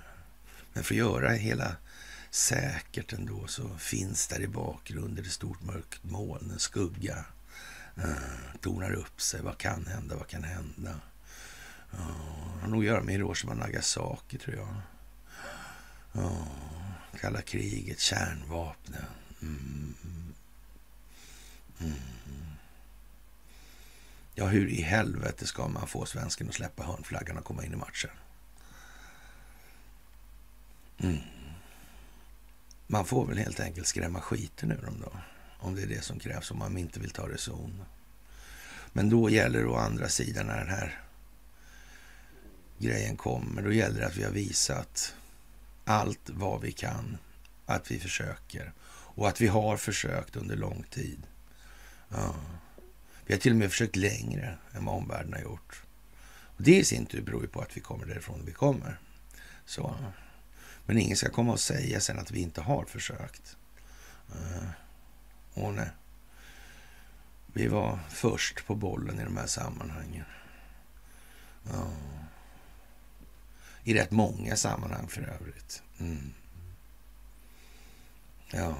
men 0.73 0.83
för 0.83 0.93
att 0.93 0.97
göra 0.97 1.29
hela 1.29 1.75
säkert 2.29 3.13
ändå 3.13 3.47
så 3.47 3.69
finns 3.77 4.27
där 4.27 4.41
i 4.41 4.47
bakgrunden 4.47 5.25
ett 5.25 5.31
stort 5.31 5.61
mörkt 5.63 6.03
moln, 6.03 6.51
en 6.51 6.59
skugga. 6.59 7.25
Eh, 7.95 8.59
tornar 8.61 8.91
upp 8.91 9.21
sig. 9.21 9.41
Vad 9.41 9.57
kan 9.57 9.85
hända? 9.85 10.15
Vad 10.15 10.27
kan 10.27 10.43
hända? 10.43 10.95
Det 11.91 12.61
har 12.61 12.67
nog 12.67 12.79
att 12.79 12.85
göra 12.85 13.03
med 13.03 13.15
Hiroshima 13.15 13.51
och 13.51 13.57
Nagasaki 13.57 14.37
tror 14.37 14.55
jag. 14.55 14.75
Kalla 17.19 17.41
kriget, 17.41 17.99
kärnvapnen. 17.99 19.05
Mm. 19.41 19.93
Mm. 21.79 21.93
Ja, 24.35 24.45
hur 24.45 24.67
i 24.67 24.81
helvete 24.81 25.47
ska 25.47 25.67
man 25.67 25.87
få 25.87 26.05
svensken 26.05 26.47
att 26.49 26.53
släppa 26.53 26.83
hörnflaggan 26.83 27.37
och 27.37 27.45
komma 27.45 27.65
in 27.65 27.73
i 27.73 27.75
matchen? 27.75 28.09
Mm. 30.99 31.17
Man 32.87 33.05
får 33.05 33.25
väl 33.25 33.37
helt 33.37 33.59
enkelt 33.59 33.87
skrämma 33.87 34.21
skiten 34.21 34.71
ur 34.71 34.81
dem 34.81 35.01
då. 35.01 35.11
Om 35.59 35.75
det 35.75 35.81
är 35.81 35.87
det 35.87 36.01
som 36.01 36.19
krävs 36.19 36.51
om 36.51 36.57
man 36.57 36.77
inte 36.77 36.99
vill 36.99 37.11
ta 37.11 37.29
reson. 37.29 37.83
Men 38.93 39.09
då 39.09 39.29
gäller 39.29 39.59
det 39.59 39.65
å 39.65 39.75
andra 39.75 40.09
sidan 40.09 40.45
när 40.47 40.57
den 40.57 40.69
här 40.69 41.01
grejen 42.77 43.17
kommer. 43.17 43.61
Då 43.61 43.71
gäller 43.71 43.99
det 43.99 44.07
att 44.07 44.17
vi 44.17 44.23
har 44.23 44.31
visat 44.31 45.15
allt 45.85 46.29
vad 46.29 46.61
vi 46.61 46.71
kan. 46.71 47.17
Att 47.65 47.91
vi 47.91 47.99
försöker. 47.99 48.73
Och 48.89 49.27
att 49.27 49.41
vi 49.41 49.47
har 49.47 49.77
försökt 49.77 50.35
under 50.35 50.55
lång 50.55 50.83
tid. 50.89 51.27
Ja. 52.09 52.35
Vi 53.25 53.33
har 53.33 53.39
till 53.39 53.51
och 53.51 53.57
med 53.57 53.71
försökt 53.71 53.95
längre 53.95 54.57
än 54.73 54.85
vad 54.85 54.95
omvärlden 54.95 55.33
har 55.33 55.39
gjort. 55.39 55.83
Och 56.57 56.63
det 56.63 56.79
i 56.79 56.83
sin 56.83 57.05
tur 57.05 57.21
beror 57.21 57.41
ju 57.41 57.47
på 57.47 57.61
att 57.61 57.77
vi 57.77 57.81
kommer 57.81 58.05
därifrån 58.05 58.45
vi 58.45 58.51
kommer. 58.51 58.99
Så. 59.65 59.95
Men 60.85 60.97
ingen 60.97 61.17
ska 61.17 61.29
komma 61.29 61.51
och 61.51 61.59
säga 61.59 61.99
sen 61.99 62.19
att 62.19 62.31
vi 62.31 62.41
inte 62.41 62.61
har 62.61 62.85
försökt. 62.85 63.57
Uh, 65.55 65.71
nej. 65.71 65.89
Vi 67.53 67.67
var 67.67 67.99
först 68.09 68.65
på 68.65 68.75
bollen 68.75 69.19
i 69.19 69.23
de 69.23 69.37
här 69.37 69.47
sammanhangen. 69.47 70.25
Ja. 71.63 71.87
I 73.83 73.93
rätt 73.93 74.11
många 74.11 74.55
sammanhang 74.55 75.07
för 75.07 75.21
övrigt. 75.21 75.83
Mm. 75.99 76.33
Ja. 78.51 78.77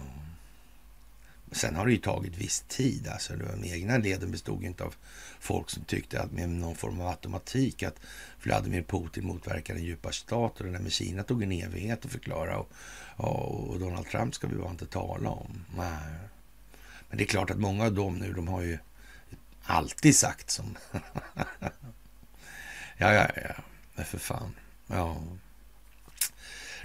Sen 1.51 1.75
har 1.75 1.85
det 1.85 1.91
ju 1.91 1.97
tagit 1.97 2.37
viss 2.37 2.63
tid. 2.67 3.07
Alltså, 3.07 3.33
de 3.35 3.73
egna 3.73 3.97
leden 3.97 4.31
bestod 4.31 4.63
inte 4.63 4.83
av 4.83 4.95
folk 5.39 5.69
som 5.69 5.83
tyckte 5.83 6.21
att 6.21 6.31
med 6.31 6.49
någon 6.49 6.75
form 6.75 7.01
av 7.01 7.07
automatik 7.07 7.83
att 7.83 7.99
Vladimir 8.43 8.81
Putin 8.81 9.25
motverkar 9.25 9.75
en 9.75 9.83
djupa 9.83 10.11
stat 10.11 10.59
och 10.59 10.65
det 10.65 10.71
där 10.71 10.79
med 10.79 10.91
Kina 10.91 11.23
tog 11.23 11.43
en 11.43 11.51
evighet 11.51 12.05
att 12.05 12.11
förklara. 12.11 12.57
Och, 12.57 12.69
och 13.17 13.79
Donald 13.79 14.07
Trump 14.07 14.35
ska 14.35 14.47
vi 14.47 14.55
bara 14.55 14.71
inte 14.71 14.85
tala 14.85 15.29
om. 15.29 15.65
Nej. 15.77 16.19
Men 17.09 17.17
det 17.17 17.23
är 17.23 17.27
klart 17.27 17.49
att 17.49 17.59
många 17.59 17.85
av 17.85 17.93
dem 17.93 18.17
nu, 18.17 18.33
de 18.33 18.47
har 18.47 18.61
ju 18.61 18.77
alltid 19.63 20.15
sagt 20.15 20.49
som... 20.49 20.77
ja, 22.97 23.13
ja, 23.13 23.27
ja. 23.35 23.63
Men 23.95 24.05
för 24.05 24.17
fan. 24.17 24.53
Ja. 24.91 25.17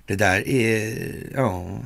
Det 0.06 0.16
där 0.16 0.48
är... 0.48 1.30
Ja. 1.34 1.80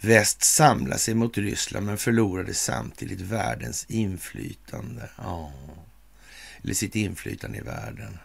Väst 0.00 0.44
samlade 0.44 0.98
sig 0.98 1.14
mot 1.14 1.38
Ryssland 1.38 1.86
men 1.86 1.98
förlorade 1.98 2.54
samtidigt 2.54 3.20
världens 3.20 3.86
inflytande. 3.88 5.10
Ja. 5.18 5.52
Eller 6.62 6.74
sitt 6.74 6.96
inflytande 6.96 7.58
i 7.58 7.60
världen. 7.60 8.18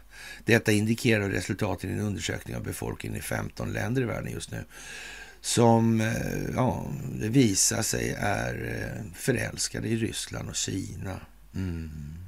Detta 0.46 0.72
indikerar 0.72 1.30
resultaten 1.30 1.90
i 1.90 1.94
en 1.94 2.00
undersökning 2.00 2.56
av 2.56 2.64
befolkningen 2.64 3.18
i 3.18 3.22
15 3.22 3.74
länder 3.74 4.02
i 4.02 4.06
världen 4.06 4.32
just 4.32 4.52
nu. 4.52 4.64
Som 5.42 6.02
eh, 6.02 6.56
ja, 6.56 6.86
det 7.20 7.30
visar 7.30 7.82
sig 7.82 8.16
är 8.20 8.84
eh, 8.84 9.14
förälskade 9.16 9.88
i 9.88 9.98
Ryssland 9.98 10.50
och 10.50 10.56
Kina. 10.56 11.20
Mm. 11.56 12.21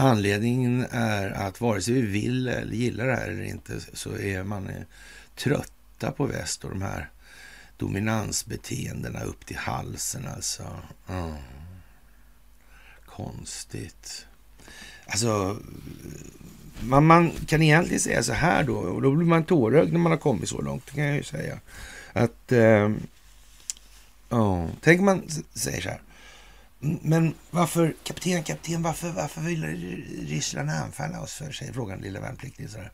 Anledningen 0.00 0.86
är 0.90 1.30
att 1.30 1.60
vare 1.60 1.82
sig 1.82 1.94
vi 1.94 2.00
vill 2.00 2.48
eller 2.48 2.72
gillar 2.72 3.06
det 3.06 3.16
här 3.16 3.28
eller 3.28 3.44
inte 3.44 3.80
så 3.92 4.18
är 4.18 4.42
man 4.42 4.68
eh, 4.68 4.82
trötta 5.34 6.12
på 6.12 6.26
väst 6.26 6.64
och 6.64 6.70
de 6.70 6.82
här 6.82 7.10
dominansbeteendena 7.76 9.22
upp 9.22 9.46
till 9.46 9.56
halsen 9.56 10.26
alltså. 10.36 10.62
Mm. 11.08 11.34
Konstigt. 13.06 14.26
Alltså, 15.06 15.56
man, 16.80 17.06
man, 17.06 17.30
kan 17.46 17.62
egentligen 17.62 18.00
säga 18.00 18.22
så 18.22 18.32
här 18.32 18.64
då, 18.64 18.76
och 18.76 19.02
då 19.02 19.14
blir 19.14 19.26
man 19.26 19.44
tårögd 19.44 19.92
när 19.92 20.00
man 20.00 20.12
har 20.12 20.18
kommit 20.18 20.48
så 20.48 20.60
långt, 20.60 20.90
kan 20.90 21.04
jag 21.04 21.16
ju 21.16 21.22
säga. 21.22 21.58
Att, 22.12 22.52
eh, 22.52 22.90
oh, 24.30 24.66
tänk 24.80 24.98
om 24.98 25.04
man 25.04 25.22
säger 25.54 25.80
så 25.80 25.88
här. 25.88 26.00
Men 26.80 27.34
varför, 27.50 27.94
kapten, 28.02 28.44
kapten, 28.44 28.82
varför, 28.82 29.10
varför 29.10 29.40
vill 29.40 29.64
Ryssland 30.28 30.70
anfalla 30.70 31.20
oss 31.20 31.34
för, 31.34 31.52
säger 31.52 31.72
frågan 31.72 32.00
lilla 32.00 32.20
värnpliktige. 32.20 32.68
Så 32.68 32.78
eh, 32.78 32.86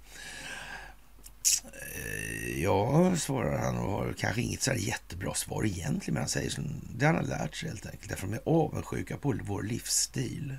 ja, 2.63 3.17
svarar 3.17 3.59
han 3.59 3.79
och 3.79 3.91
har 3.91 4.13
kanske 4.13 4.43
inget 4.43 4.63
så 4.63 4.75
jättebra 4.75 5.35
svar 5.35 5.67
egentligen. 5.67 6.15
Men 6.15 6.23
han 6.23 6.29
säger 6.29 6.51
som 6.51 6.65
det 6.97 7.07
han 7.07 7.15
har 7.15 7.23
lärt 7.23 7.57
sig 7.57 7.69
helt 7.69 7.87
enkelt. 7.87 8.09
Därför 8.09 8.27
de 8.27 8.35
är 8.35 8.43
avundsjuka 8.45 9.17
på 9.17 9.35
vår 9.43 9.63
livsstil. 9.63 10.57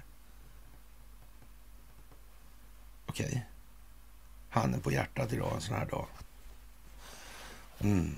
Okej. 3.06 3.26
Okay. 3.26 3.40
Handen 4.50 4.82
på 4.82 4.92
hjärtat 4.92 5.34
idag, 5.34 5.56
en 5.56 5.62
sån 5.62 5.76
här 5.76 5.86
dag. 5.86 6.08
Mm. 7.80 8.16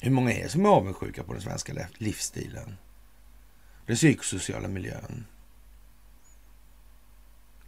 Hur 0.00 0.10
många 0.10 0.32
är 0.32 0.42
det 0.42 0.48
som 0.48 0.64
är 0.64 0.68
avundsjuka 0.68 1.22
på 1.22 1.32
den 1.32 1.42
svenska 1.42 1.88
livsstilen? 1.98 2.76
Den 3.86 3.96
psykosociala 3.96 4.68
miljön. 4.68 5.26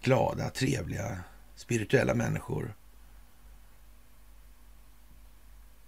Glada, 0.03 0.51
trevliga, 0.51 1.21
spirituella 1.57 2.15
människor 2.15 2.75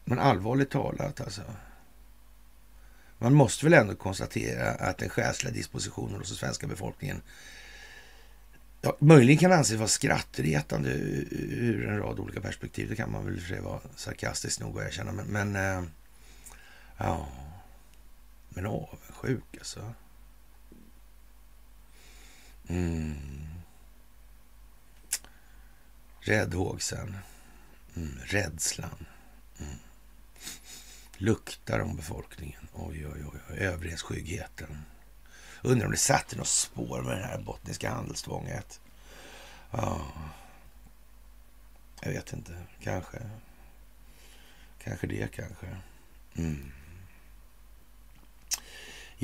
Men 0.05 0.19
allvarligt 0.19 0.71
talat 0.71 1.21
alltså. 1.21 1.43
Man 3.19 3.35
måste 3.35 3.67
väl 3.67 3.75
ändå 3.75 3.95
konstatera 3.95 4.71
att 4.71 4.99
den 4.99 5.09
själsliga 5.09 5.55
dispositionen 5.55 6.19
hos 6.19 6.29
den 6.29 6.37
svenska 6.37 6.67
befolkningen 6.67 7.23
ja, 8.81 8.97
möjligen 8.99 9.39
kan 9.39 9.53
anses 9.53 9.79
vara 9.79 9.89
skrattretande 9.89 10.91
ur 10.91 11.89
en 11.89 11.99
rad 11.99 12.19
olika 12.19 12.41
perspektiv. 12.41 12.89
Det 12.89 12.97
kan 12.97 13.13
man 13.13 13.25
väl 13.25 13.41
för 13.41 13.49
sig 13.49 13.61
vara 13.61 13.81
sarkastisk 13.97 14.61
nog 14.61 14.81
att 14.81 14.87
erkänna. 14.87 15.13
Men, 15.13 15.27
men 15.27 15.57
eh, 15.57 15.85
ja, 16.99 17.29
men 18.49 18.67
avundsjuk 18.67 19.57
alltså. 19.59 19.95
Mm. 22.69 23.47
Räddhågsen. 26.21 27.17
Mm. 27.97 28.19
Rädslan. 28.25 29.07
Mm 29.61 29.79
luktar 31.19 31.81
om 31.81 31.97
befolkningen. 31.97 32.69
Oj, 32.73 33.07
oj, 33.07 33.25
oj. 33.33 33.59
Överhetsskyggheten. 33.59 34.85
Undrar 35.63 35.87
om 35.87 35.93
det 35.93 35.99
satte 35.99 36.37
något 36.37 36.49
spår 36.49 37.03
med 37.03 37.19
det 37.19 37.27
här 37.27 37.39
bottniska 37.39 37.91
handelstvånget. 37.91 38.81
Ja. 39.71 40.01
Jag 42.01 42.11
vet 42.11 42.33
inte. 42.33 42.63
Kanske. 42.81 43.19
Kanske 44.79 45.07
det, 45.07 45.33
kanske. 45.33 45.67
Mm. 46.37 46.73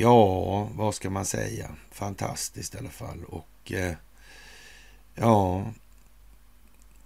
Ja, 0.00 0.62
vad 0.74 0.94
ska 0.94 1.10
man 1.10 1.24
säga? 1.24 1.76
Fantastiskt 1.90 2.74
i 2.74 2.78
alla 2.78 2.90
fall. 2.90 3.24
Och 3.24 3.72
eh, 3.72 3.94
ja, 5.14 5.72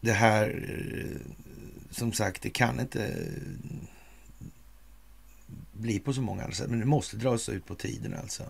det 0.01 0.13
här, 0.13 0.69
eh, 0.69 1.33
som 1.91 2.13
sagt, 2.13 2.43
det 2.43 2.51
kan 2.51 2.81
inte 2.81 3.07
eh, 3.07 4.49
bli 5.73 5.99
på 5.99 6.13
så 6.13 6.21
många 6.21 6.43
andra 6.43 6.55
sätt. 6.55 6.71
Men 6.71 6.81
det 6.81 6.87
måste 6.87 7.17
dras 7.17 7.49
ut 7.49 7.67
på 7.67 7.75
tiden 7.75 8.15
alltså. 8.15 8.45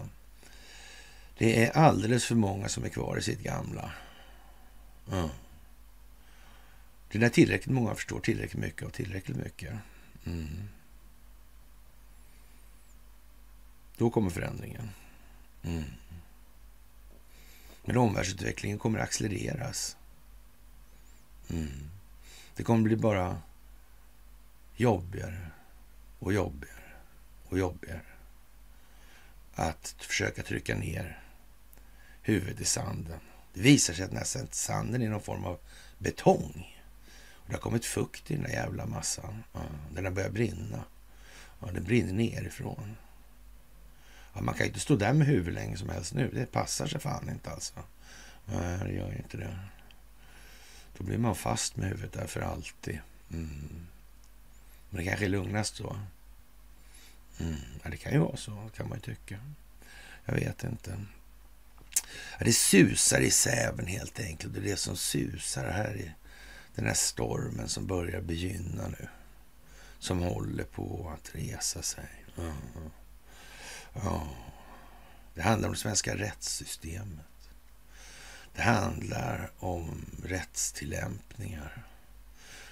Det 1.38 1.64
är 1.64 1.70
alldeles 1.70 2.24
för 2.24 2.34
många 2.34 2.68
som 2.68 2.84
är 2.84 2.88
kvar 2.88 3.18
i 3.18 3.22
sitt 3.22 3.42
gamla. 3.42 3.90
Mm. 5.12 5.28
Det 7.08 7.18
är 7.18 7.20
när 7.20 7.28
tillräckligt 7.28 7.74
många 7.74 7.94
förstår 7.94 8.20
tillräckligt 8.20 8.62
mycket 8.62 8.82
och 8.82 8.92
tillräckligt 8.92 9.36
mycket. 9.36 9.72
Mm. 10.24 10.68
Då 13.96 14.10
kommer 14.10 14.30
förändringen. 14.30 14.90
Mm. 15.62 15.84
Men 17.84 17.96
omvärldsutvecklingen 17.96 18.78
kommer 18.78 18.98
att 18.98 19.04
accelereras. 19.04 19.96
Mm. 21.50 21.90
Det 22.56 22.62
kommer 22.62 22.82
bli 22.82 22.96
bara 22.96 23.42
jobbigare 24.76 25.50
och 26.18 26.32
jobbigare 26.32 26.92
och 27.48 27.58
jobbigare. 27.58 28.00
Att 29.54 29.94
försöka 29.98 30.42
trycka 30.42 30.74
ner 30.74 31.22
huvudet 32.22 32.60
i 32.60 32.64
sanden. 32.64 33.18
Det 33.54 33.60
visar 33.60 33.94
sig 33.94 34.04
att 34.04 34.12
nästan 34.12 34.46
sanden 34.50 35.02
är 35.02 35.08
någon 35.08 35.20
form 35.20 35.44
av 35.44 35.58
betong. 35.98 36.80
Och 37.32 37.46
det 37.46 37.54
har 37.54 37.60
kommit 37.60 37.84
fukt 37.84 38.30
i 38.30 38.34
den 38.34 38.42
där 38.42 38.50
jävla 38.50 38.86
massan. 38.86 39.44
Ja, 39.52 39.60
den 39.92 40.04
har 40.04 40.12
börjat 40.12 40.32
brinna. 40.32 40.84
Ja, 41.60 41.66
den 41.72 41.84
brinner 41.84 42.12
nerifrån. 42.12 42.96
Ja, 44.34 44.40
man 44.40 44.54
kan 44.54 44.66
inte 44.66 44.80
stå 44.80 44.96
där 44.96 45.12
med 45.12 45.26
huvudet 45.26 45.54
länge 45.54 45.76
som 45.76 45.88
helst 45.88 46.14
nu. 46.14 46.30
Det 46.32 46.46
passar 46.46 46.86
sig 46.86 47.00
fan 47.00 47.30
inte 47.30 47.50
alltså. 47.50 47.74
Nej, 48.44 48.78
det 48.78 48.92
gör 48.92 49.16
inte 49.16 49.36
det. 49.36 49.58
Då 50.98 51.04
blir 51.04 51.18
man 51.18 51.34
fast 51.34 51.76
med 51.76 51.88
huvudet 51.88 52.12
där 52.12 52.26
för 52.26 52.40
alltid. 52.40 52.98
Mm. 53.30 53.86
Men 54.90 54.98
det 54.98 55.08
kanske 55.08 55.24
är 55.24 55.28
lugnast 55.28 55.78
då. 55.78 55.96
Mm. 57.40 57.56
Ja, 57.82 57.90
det 57.90 57.96
kan 57.96 58.12
ju 58.12 58.18
vara 58.18 58.36
så, 58.36 58.70
kan 58.76 58.88
man 58.88 58.98
ju 58.98 59.14
tycka. 59.14 59.38
Jag 60.24 60.34
vet 60.34 60.64
inte. 60.64 61.04
Ja, 62.38 62.44
det 62.44 62.52
susar 62.52 63.20
i 63.20 63.30
säven 63.30 63.86
helt 63.86 64.20
enkelt. 64.20 64.54
Det 64.54 64.60
är 64.60 64.64
det 64.64 64.76
som 64.76 64.96
susar 64.96 65.70
här 65.70 65.96
i 65.96 66.10
den 66.74 66.86
här 66.86 66.94
stormen 66.94 67.68
som 67.68 67.86
börjar 67.86 68.20
begynna 68.20 68.88
nu. 68.88 69.08
Som 69.98 70.18
håller 70.18 70.64
på 70.64 71.12
att 71.14 71.34
resa 71.34 71.82
sig. 71.82 72.08
Mm 72.38 72.52
ja. 73.94 74.28
Det 75.34 75.42
handlar 75.42 75.68
om 75.68 75.74
det 75.74 75.80
svenska 75.80 76.16
rättssystemet. 76.16 77.50
Det 78.54 78.62
handlar 78.62 79.50
om 79.58 80.06
rättstillämpningar. 80.24 81.84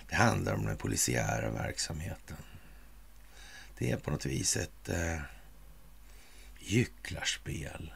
Det 0.08 0.14
handlar 0.14 0.54
om 0.54 0.66
den 0.66 0.76
polisiära 0.76 1.50
verksamheten. 1.50 2.36
Det 3.78 3.90
är 3.90 3.96
på 3.96 4.10
något 4.10 4.26
vis 4.26 4.56
ett 4.56 4.88
eh, 4.88 5.18
gycklarspel. 6.58 7.92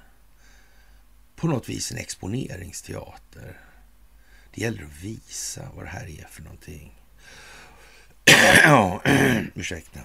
På 1.36 1.46
något 1.46 1.68
vis 1.68 1.92
en 1.92 1.98
exponeringsteater. 1.98 3.60
Det 4.54 4.60
gäller 4.60 4.84
att 4.84 5.02
visa 5.02 5.70
vad 5.74 5.84
det 5.84 5.90
här 5.90 6.20
är 6.20 6.26
för 6.30 6.42
någonting. 6.42 7.02
ja, 8.64 9.02
ursäkta 9.54 10.00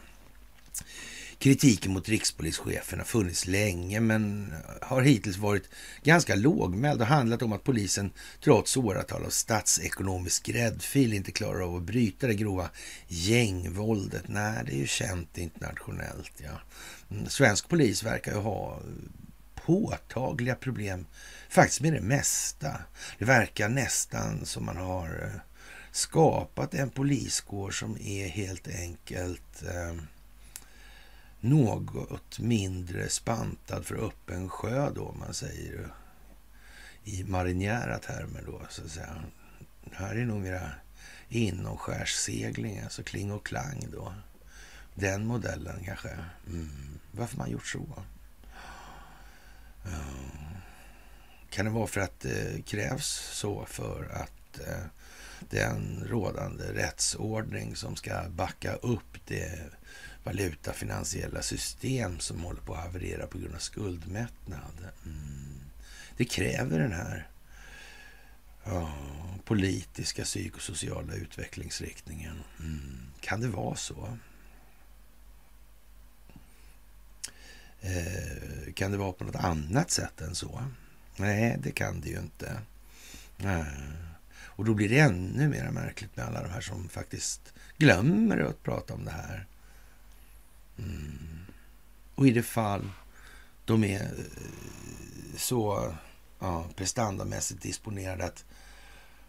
kritiken 1.42 1.94
mot 1.94 2.10
rikspolischefen 2.10 3.00
har 3.00 3.06
funnits 3.06 3.48
länge 3.48 4.00
men 4.00 4.54
har 4.82 5.02
hittills 5.02 5.38
varit 5.38 5.70
ganska 6.04 6.36
lågmäld 6.36 7.02
och 7.02 7.08
handlat 7.08 7.42
om 7.42 7.54
att 7.54 7.64
polisen 7.64 8.12
trots 8.44 8.78
åratal 8.78 9.26
av 9.26 9.30
statsekonomisk 9.30 10.46
gräddfil 10.46 11.14
inte 11.14 11.32
klarar 11.32 11.62
av 11.62 11.76
att 11.76 11.84
bryta 11.84 12.28
det 12.28 12.34
grova 12.34 12.70
gängvåldet. 13.08 14.24
Nej, 14.28 14.64
det 14.66 14.74
är 14.74 14.78
ju 14.78 14.88
känt 14.88 15.38
internationellt. 15.38 16.34
Ja. 16.38 16.62
Mm, 17.12 17.30
svensk 17.30 17.70
polis 17.70 18.04
verkar 18.04 18.32
ju 18.32 18.38
ha 18.38 18.80
påtagliga 19.56 20.56
problem 20.56 21.06
faktiskt 21.50 21.82
med 21.82 21.94
det 21.94 22.02
mesta. 22.02 22.82
Det 23.20 23.26
verkar 23.26 23.70
nästan 23.70 24.46
som 24.46 24.66
man 24.66 24.78
har 24.78 25.08
eh, 25.24 25.42
skapat 25.92 26.74
en 26.74 26.90
poliskår 26.90 27.72
som 27.72 27.98
är 28.02 28.28
helt 28.28 28.68
enkelt 28.68 29.64
eh, 29.64 30.04
något 31.42 32.40
mindre 32.40 33.10
spantad 33.10 33.86
för 33.86 33.96
öppen 33.96 34.50
sjö 34.50 34.92
då, 34.96 35.06
om 35.06 35.20
man 35.20 35.34
säger 35.34 35.94
i 37.04 37.24
marinjära 37.24 38.00
termer 38.00 38.44
då, 38.46 38.62
så 38.70 38.82
att 38.84 38.92
säga. 38.92 39.24
Här 39.92 40.16
är 40.16 40.26
nog 40.26 40.42
mera 40.42 40.72
inomskärssegling, 41.30 42.80
alltså 42.80 43.04
kling 43.04 43.32
och 43.32 43.46
klang 43.46 43.88
då. 43.92 44.14
Den 44.96 45.26
modellen 45.26 45.84
kanske. 45.86 46.10
Mm. 46.48 47.00
Varför 47.12 47.38
man 47.38 47.52
gjort 47.52 47.68
så? 47.68 48.04
Eh, 49.86 50.52
kan 51.50 51.66
det 51.66 51.72
vara 51.72 51.88
för 51.88 52.02
att 52.02 52.20
det 52.20 52.66
krävs 52.66 53.08
så 53.34 53.66
för 53.66 54.12
att 54.14 54.60
eh, 54.68 54.86
den 55.40 56.04
rådande 56.10 56.64
rättsordning 56.74 57.76
som 57.76 57.96
ska 57.96 58.30
backa 58.30 58.74
upp 58.74 59.18
det 59.26 59.60
valutafinansiella 60.24 61.42
system 61.42 62.20
som 62.20 62.44
håller 62.44 62.62
på 62.62 62.74
att 62.74 62.84
haverera 62.84 63.28
på 63.28 63.38
grund 63.38 63.56
av 63.56 63.60
skuldmättnad. 63.60 64.88
Mm. 65.06 65.62
Det 66.18 66.26
kräver 66.26 66.80
den 66.80 66.92
här 66.92 67.28
ja, 68.64 68.94
politiska 69.46 70.24
psykosociala 70.24 71.14
utvecklingsriktningen. 71.14 72.44
Mm. 72.60 73.12
Kan 73.20 73.42
det 73.42 73.48
vara 73.48 73.76
så? 73.76 74.18
Eh, 77.82 78.74
kan 78.74 78.92
det 78.92 78.98
vara 78.98 79.12
på 79.12 79.24
något 79.24 79.36
annat 79.36 79.92
sätt 79.92 80.22
än 80.22 80.36
så? 80.36 80.64
Nej, 81.18 81.58
det 81.64 81.72
kan 81.72 82.02
det 82.02 82.10
ju 82.10 82.20
inte. 82.20 82.58
Nej. 83.38 83.66
Och 84.62 84.66
då 84.66 84.74
blir 84.74 84.90
det 84.90 85.00
ännu 85.00 85.50
mer 85.50 85.70
märkligt 85.72 86.16
med 86.16 86.26
alla 86.26 86.44
de 86.44 86.50
här 86.50 86.62
som 86.62 86.90
faktiskt 86.90 87.54
glömmer 87.78 88.38
att 88.38 88.64
prata 88.64 88.94
om 88.94 89.06
det 89.06 89.12
här. 89.12 89.48
Mm. 90.82 91.46
Och 92.16 92.28
i 92.28 92.32
det 92.32 92.44
fall 92.44 92.90
de 93.66 93.84
är 93.84 94.04
eh, 94.04 95.38
så 95.38 95.94
ja, 96.40 96.66
prestandamässigt 96.76 97.62
disponerade 97.62 98.26
att 98.26 98.46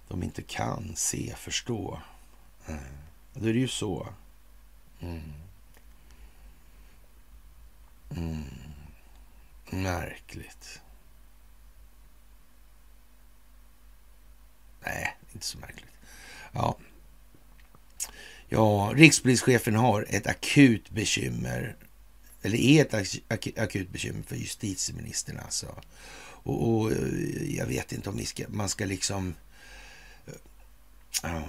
de 0.09 0.23
inte 0.23 0.43
kan 0.43 0.97
se, 0.97 1.35
förstå. 1.37 2.01
Mm. 2.67 2.81
Då 3.35 3.49
är 3.49 3.53
det 3.53 3.59
ju 3.59 3.69
så. 3.69 4.09
Mm. 5.01 5.33
Mm. 8.17 8.45
Märkligt. 9.71 10.81
Nej, 14.81 15.17
inte 15.33 15.47
så 15.47 15.59
märkligt. 15.59 15.93
Ja, 16.53 16.77
Ja, 18.53 18.93
rikspolischefen 18.95 19.75
har 19.75 20.07
ett 20.09 20.27
akut 20.27 20.91
bekymmer, 20.91 21.77
eller 22.43 22.59
är 22.59 22.83
ett 22.83 22.95
akut 23.59 23.91
bekymmer 23.93 24.23
för 24.23 24.37
justitieministern 24.37 25.39
alltså. 25.45 25.67
Och, 26.45 26.69
och 26.69 26.93
eh, 26.93 27.57
jag 27.57 27.67
vet 27.67 27.93
inte 27.93 28.11
om 28.11 28.25
ska, 28.25 28.45
man 28.49 28.69
ska 28.69 28.85
liksom... 28.85 29.35
Uh, 31.25 31.43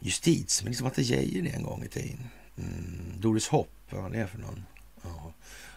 justitieministern, 0.00 0.84
var 0.84 0.90
inte 0.90 1.02
Geijer 1.02 1.42
det 1.42 1.50
en 1.50 1.62
gång 1.62 1.84
i 1.84 1.88
tiden? 1.88 2.28
Mm, 2.58 3.20
Doris 3.20 3.48
Hopp, 3.48 3.72
vad 3.90 4.02
var 4.02 4.10
det 4.10 4.26
för 4.26 4.38
någon? 4.38 4.64
Ja, 5.02 5.32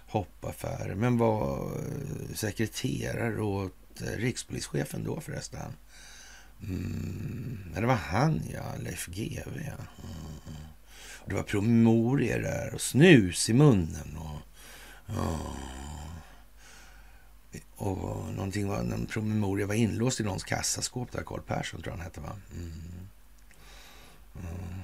Hoppaffär. 0.08 0.96
Men 0.96 1.18
var 1.18 1.72
eh, 1.78 2.36
sekreterare 2.36 3.42
åt 3.42 4.02
rikspolischefen 4.02 5.04
då 5.04 5.20
förresten? 5.20 5.74
Mm, 6.68 7.58
det 7.76 7.86
var 7.86 7.96
han, 7.96 8.42
ja. 8.54 8.76
Leif 8.80 9.08
GW, 9.08 9.62
ja. 9.66 9.74
Mm. 10.04 10.16
mm. 10.48 10.64
det 11.26 11.36
var 11.36 11.44
promemorior 11.44 12.40
där 12.40 12.74
och 12.74 12.82
snus 12.82 13.50
i 13.50 13.54
munnen. 13.54 14.18
Och, 14.18 14.42
ja. 15.06 15.40
och 17.76 18.34
någonting 18.34 18.68
var, 18.68 18.80
en 18.80 19.06
promemoria 19.06 19.68
var 19.68 19.76
inlåst 19.76 20.20
i 20.20 20.24
någons 20.24 20.44
kassaskåp 20.44 21.12
där. 21.12 21.24
Carl 21.24 21.42
Persson 21.42 21.82
tror 21.82 21.92
jag 21.92 21.98
han 21.98 22.06
hette, 22.06 22.22
va? 22.22 22.38
Mm. 22.52 22.72
Mm. 24.36 24.82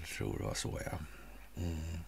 Jag 0.00 0.08
tror 0.08 0.38
det 0.38 0.44
var 0.44 0.54
så, 0.54 0.80
ja. 0.84 0.98
Mm. 1.62 1.98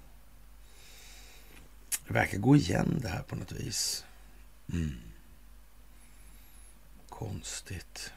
Det 2.07 2.14
verkar 2.14 2.38
gå 2.38 2.57
igen 2.57 2.98
det 3.02 3.09
här 3.09 3.22
på 3.22 3.37
något 3.37 3.52
vis. 3.52 4.05
Mm. 4.72 4.92
Konstigt. 7.09 8.12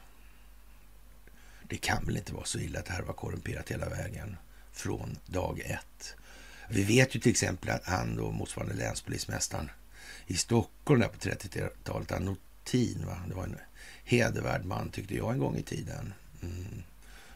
Det 1.70 1.76
kan 1.76 2.04
väl 2.04 2.16
inte 2.16 2.34
vara 2.34 2.44
så 2.44 2.58
illa 2.58 2.78
att 2.78 2.86
det 2.86 2.92
här 2.92 3.02
var 3.02 3.14
korrumperat 3.14 3.70
hela 3.70 3.88
vägen 3.88 4.36
från 4.72 5.18
dag 5.26 5.60
ett. 5.60 6.14
Vi 6.68 6.82
vet 6.82 7.16
ju 7.16 7.20
till 7.20 7.30
exempel 7.30 7.70
att 7.70 7.84
han 7.84 8.16
då, 8.16 8.30
motsvarande 8.30 8.74
länspolismästaren 8.74 9.70
i 10.26 10.36
Stockholm 10.36 11.00
där 11.00 11.08
på 11.08 11.18
30-talet, 11.18 12.12
Anotin, 12.12 13.06
va? 13.06 13.22
det 13.28 13.34
var 13.34 13.44
en 13.44 13.58
hedervärd 14.04 14.64
man 14.64 14.90
tyckte 14.90 15.16
jag 15.16 15.32
en 15.32 15.38
gång 15.38 15.56
i 15.56 15.62
tiden. 15.62 16.14
Mm. 16.42 16.82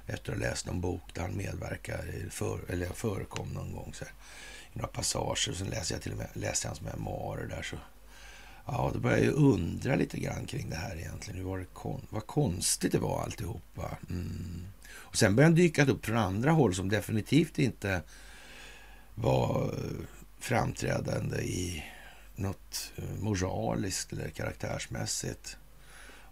Efter 0.07 0.33
att 0.33 0.39
ha 0.39 0.47
läst 0.47 0.67
någon 0.67 0.81
bok 0.81 1.15
där 1.15 1.23
han 1.23 1.37
medverkar, 1.37 2.05
för, 2.31 2.61
eller 2.69 2.87
förekom 2.87 3.49
någon 3.49 3.73
gång 3.73 3.95
så 3.95 4.05
här, 4.05 4.15
i 4.73 4.79
några 4.79 4.89
passager. 4.89 5.53
Sen 5.53 5.67
läste 5.67 5.95
jag 5.95 6.03
till 6.03 6.13
och 6.13 6.19
med 6.19 6.29
läste 6.33 6.69
hans 6.69 6.81
memoarer 6.81 7.47
där. 7.47 7.63
så 7.63 7.77
Ja, 8.67 8.91
då 8.95 9.01
börjar 9.01 9.19
jag 9.19 9.35
undra 9.35 9.95
lite 9.95 10.19
grann 10.19 10.47
kring 10.47 10.71
det 10.71 10.77
här 10.77 10.97
egentligen. 10.97 11.39
Hur 11.39 11.47
var 11.47 11.59
det 11.59 11.65
kon 11.65 12.07
vad 12.11 12.27
konstigt 12.27 12.93
det 12.93 12.99
var 12.99 13.23
alltihopa. 13.23 13.99
Mm. 14.11 14.67
Och 14.91 15.17
sen 15.17 15.37
började 15.37 15.51
han 15.51 15.57
dyka 15.57 15.85
upp 15.85 16.07
från 16.07 16.17
andra 16.17 16.51
håll 16.51 16.75
som 16.75 16.89
definitivt 16.89 17.59
inte 17.59 18.03
var 19.15 19.75
framträdande 20.39 21.37
i 21.37 21.85
något 22.37 22.93
eh, 22.97 23.05
moraliskt 23.21 24.13
eller 24.13 24.29
karaktärsmässigt 24.29 25.57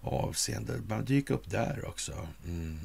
avseende. 0.01 0.79
Började 0.79 1.07
dyka 1.07 1.35
upp 1.35 1.51
där 1.51 1.85
också. 1.89 2.29
Mm. 2.45 2.79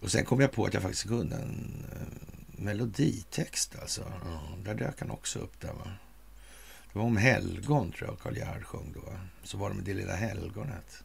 Och 0.00 0.10
sen 0.10 0.24
kom 0.24 0.40
jag 0.40 0.52
på 0.52 0.64
att 0.64 0.74
jag 0.74 0.82
faktiskt 0.82 1.08
kunde 1.08 1.36
en 1.36 1.84
eh, 1.92 2.62
meloditext 2.62 3.76
alltså. 3.82 4.12
Ja, 4.24 4.40
där 4.64 4.74
dök 4.74 5.00
han 5.00 5.10
också 5.10 5.38
upp 5.38 5.60
där 5.60 5.72
va. 5.72 5.90
Det 6.92 6.98
var 6.98 7.06
om 7.06 7.16
helgon, 7.16 7.92
tror 7.92 8.10
jag 8.10 8.18
Karl 8.18 8.36
Gerhard 8.36 8.64
sjöng 8.64 8.92
då. 8.94 9.12
Så 9.44 9.56
var 9.56 9.68
det 9.68 9.74
med 9.74 9.84
det 9.84 9.94
lilla 9.94 10.16
helgonet. 10.16 11.02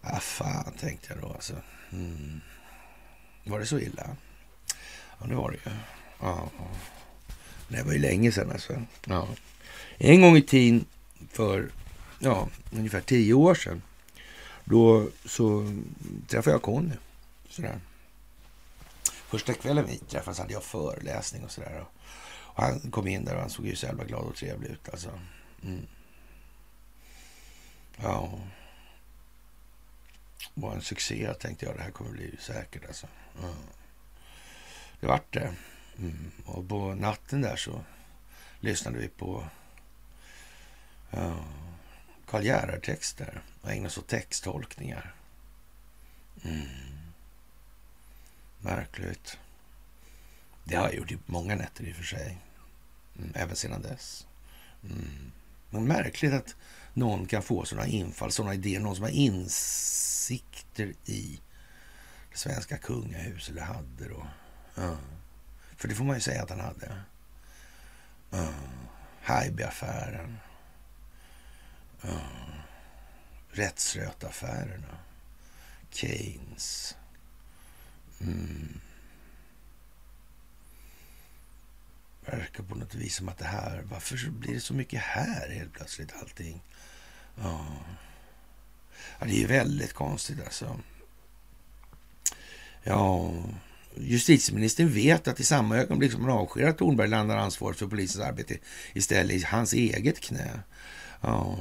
Ah, 0.00 0.20
fan, 0.20 0.72
tänkte 0.80 1.06
jag 1.12 1.22
då 1.22 1.32
alltså. 1.32 1.54
Mm. 1.92 2.40
Var 3.44 3.60
det 3.60 3.66
så 3.66 3.78
illa? 3.78 4.16
Ja, 5.20 5.26
det 5.26 5.34
var 5.34 5.50
det 5.50 5.56
ju. 5.56 5.76
Ja. 6.20 6.50
Det 7.68 7.82
var 7.82 7.92
ju 7.92 7.98
länge 7.98 8.32
sedan 8.32 8.50
alltså. 8.50 8.82
Ja. 9.04 9.28
En 9.98 10.20
gång 10.20 10.36
i 10.36 10.42
tiden 10.42 10.84
för 11.30 11.70
ja, 12.18 12.48
ungefär 12.72 13.00
tio 13.00 13.34
år 13.34 13.54
sedan. 13.54 13.82
Då 14.64 15.08
så 15.24 15.76
träffade 16.28 16.54
jag 16.54 16.62
Conny. 16.62 16.94
Sådär. 17.48 17.80
Första 19.02 19.54
kvällen 19.54 19.86
vi 19.86 19.98
träffades 19.98 20.38
hade 20.38 20.52
jag 20.52 20.64
föreläsning 20.64 21.44
och 21.44 21.50
sådär. 21.50 21.84
Han 22.58 22.90
kom 22.90 23.08
in 23.08 23.24
där 23.24 23.34
och 23.34 23.40
han 23.40 23.50
såg 23.50 23.66
ju 23.66 23.76
så 23.76 23.86
jävla 23.86 24.04
glad 24.04 24.24
och 24.24 24.36
trevlig 24.36 24.70
ut 24.70 24.88
alltså. 24.88 25.20
Mm. 25.62 25.86
Ja. 27.96 28.40
Det 30.54 30.60
var 30.60 30.74
en 30.74 30.82
succé 30.82 31.34
tänkte 31.34 31.66
jag. 31.66 31.76
Det 31.76 31.82
här 31.82 31.90
kommer 31.90 32.10
bli 32.10 32.36
säkert 32.40 32.86
alltså. 32.86 33.06
Mm. 33.42 33.54
Det 35.00 35.06
vart 35.06 35.32
det. 35.32 35.54
Mm. 35.98 36.30
Och 36.44 36.68
på 36.68 36.94
natten 36.94 37.40
där 37.40 37.56
så 37.56 37.84
lyssnade 38.60 38.98
vi 38.98 39.08
på 39.08 39.44
ja, 41.10 41.44
Karl 42.26 42.44
Gerhard-texter 42.44 43.40
och 43.62 43.70
ägnade 43.70 43.86
oss 43.86 43.98
åt 43.98 44.08
texttolkningar. 44.08 45.14
Mm. 46.44 46.68
Märkligt. 48.60 49.38
Det 50.64 50.76
har 50.76 50.84
jag 50.84 50.94
gjort 50.94 51.12
i 51.12 51.18
många 51.26 51.54
nätter 51.54 51.84
i 51.84 51.92
och 51.92 51.96
för 51.96 52.04
sig. 52.04 52.38
Mm, 53.18 53.32
även 53.34 53.56
sedan 53.56 53.82
dess. 53.82 54.26
Mm. 54.82 55.32
Men 55.70 55.84
märkligt 55.84 56.32
att 56.32 56.56
någon 56.94 57.26
kan 57.26 57.42
få 57.42 57.64
sådana 57.64 57.86
infall, 57.86 58.32
sådana 58.32 58.54
idéer. 58.54 58.80
Någon 58.80 58.94
som 58.94 59.04
har 59.04 59.10
insikter 59.10 60.94
i 61.04 61.40
det 62.32 62.38
svenska 62.38 62.78
kungahuset, 62.78 63.50
eller 63.50 63.62
hade 63.62 64.08
då. 64.08 64.26
Ja. 64.74 64.96
För 65.76 65.88
det 65.88 65.94
får 65.94 66.04
man 66.04 66.16
ju 66.16 66.20
säga 66.20 66.42
att 66.42 66.50
han 66.50 66.60
hade. 66.60 66.94
Uh, 68.32 68.50
Haijby-affären. 69.22 70.38
Rättsrötaffärerna. 73.50 74.98
Keynes. 75.90 76.96
Mm. 78.20 78.80
Verkar 82.30 82.62
på 82.62 82.74
något 82.74 82.94
vis 82.94 83.16
som 83.16 83.28
att 83.28 83.38
det 83.38 83.44
här... 83.44 83.82
Varför 83.90 84.30
blir 84.30 84.54
det 84.54 84.60
så 84.60 84.74
mycket 84.74 85.00
här 85.00 85.50
helt 85.50 85.72
plötsligt 85.72 86.12
allting? 86.20 86.62
Ja, 87.42 87.66
ja 89.18 89.26
det 89.26 89.32
är 89.32 89.38
ju 89.38 89.46
väldigt 89.46 89.92
konstigt 89.92 90.38
alltså. 90.44 90.80
Ja, 92.82 93.32
justitieministern 93.94 94.88
vet 94.88 95.28
att 95.28 95.40
i 95.40 95.44
samma 95.44 95.76
ögonblick 95.76 96.12
som 96.12 96.24
han 96.24 96.30
avskedar 96.30 96.72
Thornberg 96.72 97.08
landar 97.08 97.36
ansvaret 97.36 97.78
för 97.78 97.86
polisens 97.86 98.24
arbete 98.24 98.58
istället 98.92 99.36
i 99.36 99.44
hans 99.44 99.72
eget 99.72 100.20
knä. 100.20 100.60
Ja, 101.20 101.58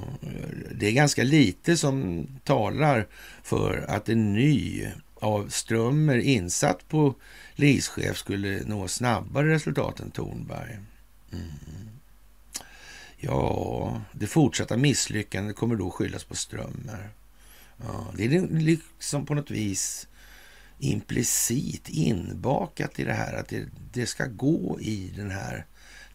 det 0.75 0.87
är 0.87 0.91
ganska 0.91 1.23
lite 1.23 1.77
som 1.77 2.27
talar 2.43 3.07
för 3.43 3.85
att 3.87 4.09
en 4.09 4.33
ny 4.33 4.87
av 5.21 5.49
Strömmer 5.49 6.17
insatt 6.17 6.87
på 6.87 7.15
lischef 7.55 8.17
skulle 8.17 8.63
nå 8.65 8.87
snabbare 8.87 9.53
resultat 9.53 9.99
än 9.99 10.11
Thornberg. 10.11 10.79
Mm. 11.31 11.89
Ja, 13.17 14.01
det 14.11 14.27
fortsatta 14.27 14.77
misslyckandet 14.77 15.55
kommer 15.55 15.75
då 15.75 15.91
skyllas 15.91 16.23
på 16.23 16.35
Strömmer. 16.35 17.09
Ja, 17.77 18.13
det 18.15 18.25
är 18.25 18.29
liksom, 18.29 18.57
liksom 18.57 19.25
på 19.25 19.33
något 19.33 19.51
vis 19.51 20.07
implicit 20.79 21.89
inbakat 21.89 22.99
i 22.99 23.03
det 23.03 23.13
här 23.13 23.33
att 23.33 23.47
det, 23.47 23.65
det 23.93 24.05
ska 24.05 24.25
gå 24.25 24.77
i 24.81 25.13
den 25.15 25.31
här 25.31 25.65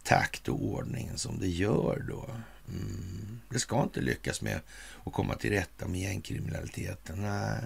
takt 0.03 0.49
och 0.49 0.65
ordningen 0.65 1.19
som 1.19 1.39
det 1.39 1.49
gör 1.49 2.05
då. 2.09 2.31
Mm. 2.69 3.41
Det 3.49 3.59
ska 3.59 3.83
inte 3.83 4.01
lyckas 4.01 4.43
med 4.43 4.61
att 5.05 5.13
komma 5.13 5.35
till 5.35 5.51
rätta 5.51 5.89
med 5.89 6.01
gängkriminaliteten. 6.01 7.23
Nej, 7.23 7.59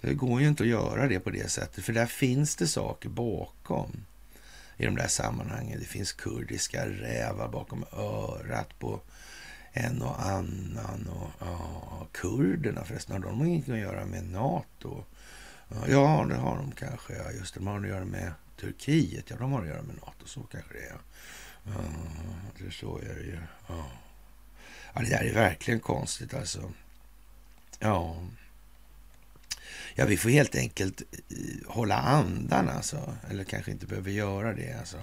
det 0.00 0.14
går 0.14 0.40
ju 0.40 0.48
inte 0.48 0.62
att 0.62 0.68
göra 0.68 1.08
det 1.08 1.20
på 1.20 1.30
det 1.30 1.50
sättet, 1.50 1.84
för 1.84 1.92
där 1.92 2.06
finns 2.06 2.56
det 2.56 2.66
saker 2.66 3.08
bakom 3.08 4.04
i 4.76 4.84
de 4.84 4.96
där 4.96 5.08
sammanhangen. 5.08 5.78
Det 5.78 5.84
finns 5.84 6.12
kurdiska 6.12 6.88
rävar 6.88 7.48
bakom 7.48 7.84
örat 7.92 8.78
på 8.78 9.00
en 9.72 10.02
och 10.02 10.26
annan. 10.26 11.08
Och, 11.08 11.30
ja, 11.40 12.06
kurderna 12.12 12.84
förresten, 12.84 13.22
har 13.22 13.30
de 13.30 13.44
inget 13.46 13.68
att 13.68 13.78
göra 13.78 14.04
med 14.04 14.24
Nato? 14.24 15.04
Ja, 15.88 16.26
det 16.28 16.36
har 16.36 16.56
de 16.56 16.72
kanske. 16.72 17.12
Ja, 17.16 17.30
just 17.30 17.54
det, 17.54 17.60
de 17.60 17.66
har 17.66 17.80
att 17.80 17.88
göra 17.88 18.04
med 18.04 18.32
Turkiet. 18.60 19.30
Ja, 19.30 19.36
de 19.36 19.52
har 19.52 19.62
att 19.62 19.68
göra 19.68 19.82
med 19.82 19.96
Nato. 19.96 20.26
Så 20.26 20.40
kanske 20.40 20.72
det 20.72 20.84
är. 20.84 20.98
Ja, 21.64 21.72
det 22.58 22.70
så 22.70 22.98
är 22.98 23.14
det 23.14 23.22
ju. 23.22 23.38
Ja. 23.68 23.86
ja, 24.94 25.00
det 25.00 25.08
där 25.08 25.24
är 25.24 25.34
verkligen 25.34 25.80
konstigt 25.80 26.34
alltså. 26.34 26.72
Ja. 27.78 28.16
Ja, 29.98 30.04
vi 30.06 30.16
får 30.16 30.30
helt 30.30 30.56
enkelt 30.56 31.02
eh, 31.02 31.36
hålla 31.66 31.96
andan 31.96 32.68
alltså. 32.68 33.14
Eller 33.30 33.44
kanske 33.44 33.70
inte 33.70 33.86
behöver 33.86 34.10
göra 34.10 34.54
det 34.54 34.78
alltså. 34.78 34.96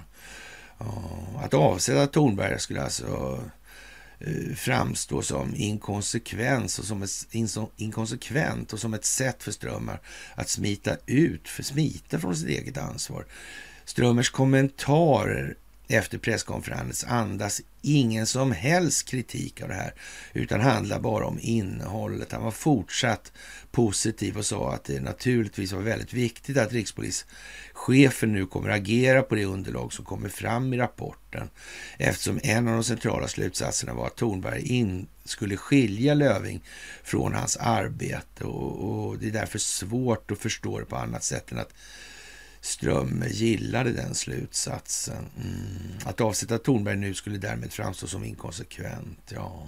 Att 1.38 1.54
avsätta 1.54 2.08
Tornberg 2.08 2.60
skulle 2.60 2.84
alltså 2.84 3.44
eh, 4.20 4.56
framstå 4.56 5.22
som 5.22 5.56
inkonsekvens 5.56 6.80
och 6.80 6.86
som 6.86 7.04
ett, 7.04 7.28
inkonsekvent 7.76 8.74
och 8.74 8.80
som 8.80 8.94
ett 8.94 9.06
sätt 9.06 9.44
för 9.44 9.52
Strömmar 9.52 10.02
att 10.36 10.50
smita 10.50 10.98
ut, 11.06 11.48
för 11.48 11.64
smita 11.64 12.20
från 12.20 12.36
sitt 12.36 12.50
eget 12.50 12.78
ansvar. 12.78 13.26
Strömmers 13.86 14.30
kommentarer 14.30 15.56
efter 15.88 16.18
presskonferensen 16.18 17.10
andas 17.10 17.62
ingen 17.84 18.28
som 18.28 18.52
helst 18.52 19.08
kritik 19.08 19.62
av 19.62 19.68
det 19.68 19.74
här, 19.74 19.94
utan 20.34 20.62
handlar 20.62 21.00
bara 21.00 21.26
om 21.26 21.40
innehållet. 21.42 22.32
Han 22.32 22.44
var 22.44 22.52
fortsatt 22.52 23.32
positiv 23.72 24.38
och 24.38 24.46
sa 24.46 24.74
att 24.74 24.84
det 24.84 25.00
naturligtvis 25.00 25.72
var 25.72 25.82
väldigt 25.82 26.14
viktigt 26.14 26.58
att 26.58 26.74
rikspolischefen 26.74 28.34
nu 28.34 28.46
kommer 28.46 28.70
agera 28.70 29.22
på 29.22 29.36
det 29.36 29.46
underlag 29.46 29.94
som 29.94 30.06
kommer 30.06 30.30
fram 30.30 30.74
i 30.74 30.78
rapporten, 30.78 31.50
eftersom 31.98 32.40
en 32.44 32.68
av 32.68 32.74
de 32.74 32.84
centrala 32.84 33.28
slutsatserna 33.28 33.94
var 33.94 34.08
att 34.08 34.16
Thornberg 34.18 34.62
in, 34.62 35.08
skulle 35.26 35.58
skilja 35.58 36.14
Löving 36.14 36.64
från 37.04 37.34
hans 37.34 37.58
arbete 37.58 38.44
och, 38.44 39.08
och 39.08 39.20
det 39.20 39.28
är 39.28 39.32
därför 39.32 39.60
svårt 39.60 40.32
att 40.32 40.40
förstå 40.40 40.80
det 40.80 40.86
på 40.86 40.96
annat 40.96 41.24
sätt 41.24 41.52
än 41.52 41.60
att 41.60 41.74
Strömme 42.64 43.28
gillade 43.28 43.92
den 43.92 44.16
slutsatsen. 44.16 45.26
Mm. 45.44 45.98
Att 46.06 46.22
avsätta 46.22 46.58
Tornberg 46.58 46.96
nu 46.96 47.14
skulle 47.14 47.38
därmed 47.38 47.74
framstå 47.74 48.08
som 48.08 48.24
inkonsekvent. 48.24 49.32
Ja, 49.36 49.68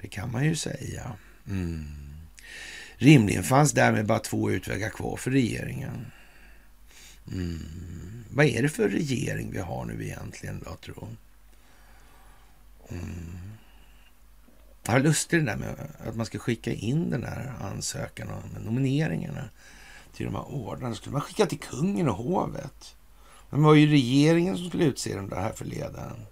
det 0.00 0.08
kan 0.08 0.32
man 0.32 0.44
ju 0.44 0.56
säga. 0.56 1.12
Mm. 1.48 1.86
Rimligen 2.96 3.42
fanns 3.42 3.72
därmed 3.72 4.06
bara 4.06 4.18
två 4.18 4.50
utvägar 4.50 4.90
kvar 4.90 5.16
för 5.16 5.30
regeringen. 5.30 6.06
Mm. 7.32 8.24
Vad 8.30 8.46
är 8.46 8.62
det 8.62 8.68
för 8.68 8.88
regering 8.88 9.52
vi 9.52 9.58
har 9.58 9.84
nu 9.84 10.04
egentligen 10.04 10.62
då, 10.64 10.76
tro? 10.76 11.08
Mm. 12.88 13.38
Jag 14.84 14.92
har 14.92 15.00
lustigt 15.00 15.40
det 15.40 15.46
där 15.46 15.56
med 15.56 15.74
att 16.06 16.16
man 16.16 16.26
ska 16.26 16.38
skicka 16.38 16.72
in 16.72 17.10
den 17.10 17.24
här 17.24 17.52
ansökan 17.60 18.30
om 18.30 18.64
nomineringarna 18.64 19.48
till 20.12 20.26
de 20.26 20.34
här 20.34 20.54
ordnarna. 20.54 20.94
skulle 20.94 21.12
man 21.12 21.20
skicka 21.20 21.46
till 21.46 21.60
kungen 21.60 22.08
och 22.08 22.16
hovet. 22.16 22.96
Men 23.50 23.60
det 23.60 23.66
var 23.66 23.74
ju 23.74 23.86
regeringen 23.86 24.56
som 24.56 24.68
skulle 24.68 24.84
utse 24.84 25.16
de 25.16 25.28
där 25.28 25.52
förledaren. 25.52 26.26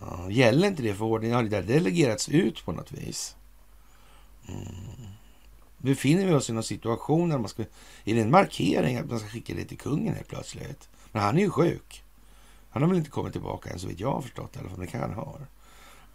Ja, 0.00 0.30
gäller 0.30 0.68
inte 0.68 0.82
det 0.82 0.94
för 0.94 1.04
ordningen? 1.04 1.36
Har 1.36 1.42
det 1.42 1.48
där 1.48 1.62
delegerats 1.62 2.28
ut 2.28 2.64
på 2.64 2.72
något 2.72 2.92
vis? 2.92 3.36
Mm. 4.48 5.12
Befinner 5.78 6.26
vi 6.26 6.32
oss 6.32 6.50
i 6.50 6.52
någon 6.52 6.62
situation 6.62 7.28
där 7.28 7.38
man 7.38 7.48
ska... 7.48 7.62
Är 8.04 8.14
det 8.14 8.20
en 8.20 8.30
markering 8.30 8.96
att 8.96 9.10
man 9.10 9.18
ska 9.18 9.28
skicka 9.28 9.54
det 9.54 9.64
till 9.64 9.78
kungen 9.78 10.14
helt 10.14 10.28
plötsligt? 10.28 10.88
Men 11.12 11.22
han 11.22 11.38
är 11.38 11.42
ju 11.42 11.50
sjuk. 11.50 12.04
Han 12.70 12.82
har 12.82 12.88
väl 12.88 12.98
inte 12.98 13.10
kommit 13.10 13.32
tillbaka 13.32 13.70
än 13.70 13.78
så 13.78 13.86
vitt 13.86 14.00
jag 14.00 14.12
har 14.12 14.22
förstått 14.22 14.56
i 14.56 14.58
alla 14.58 14.68
fall. 14.68 14.80
Det 14.80 14.86
kan 14.86 15.00
han 15.00 15.14
ha. 15.14 15.38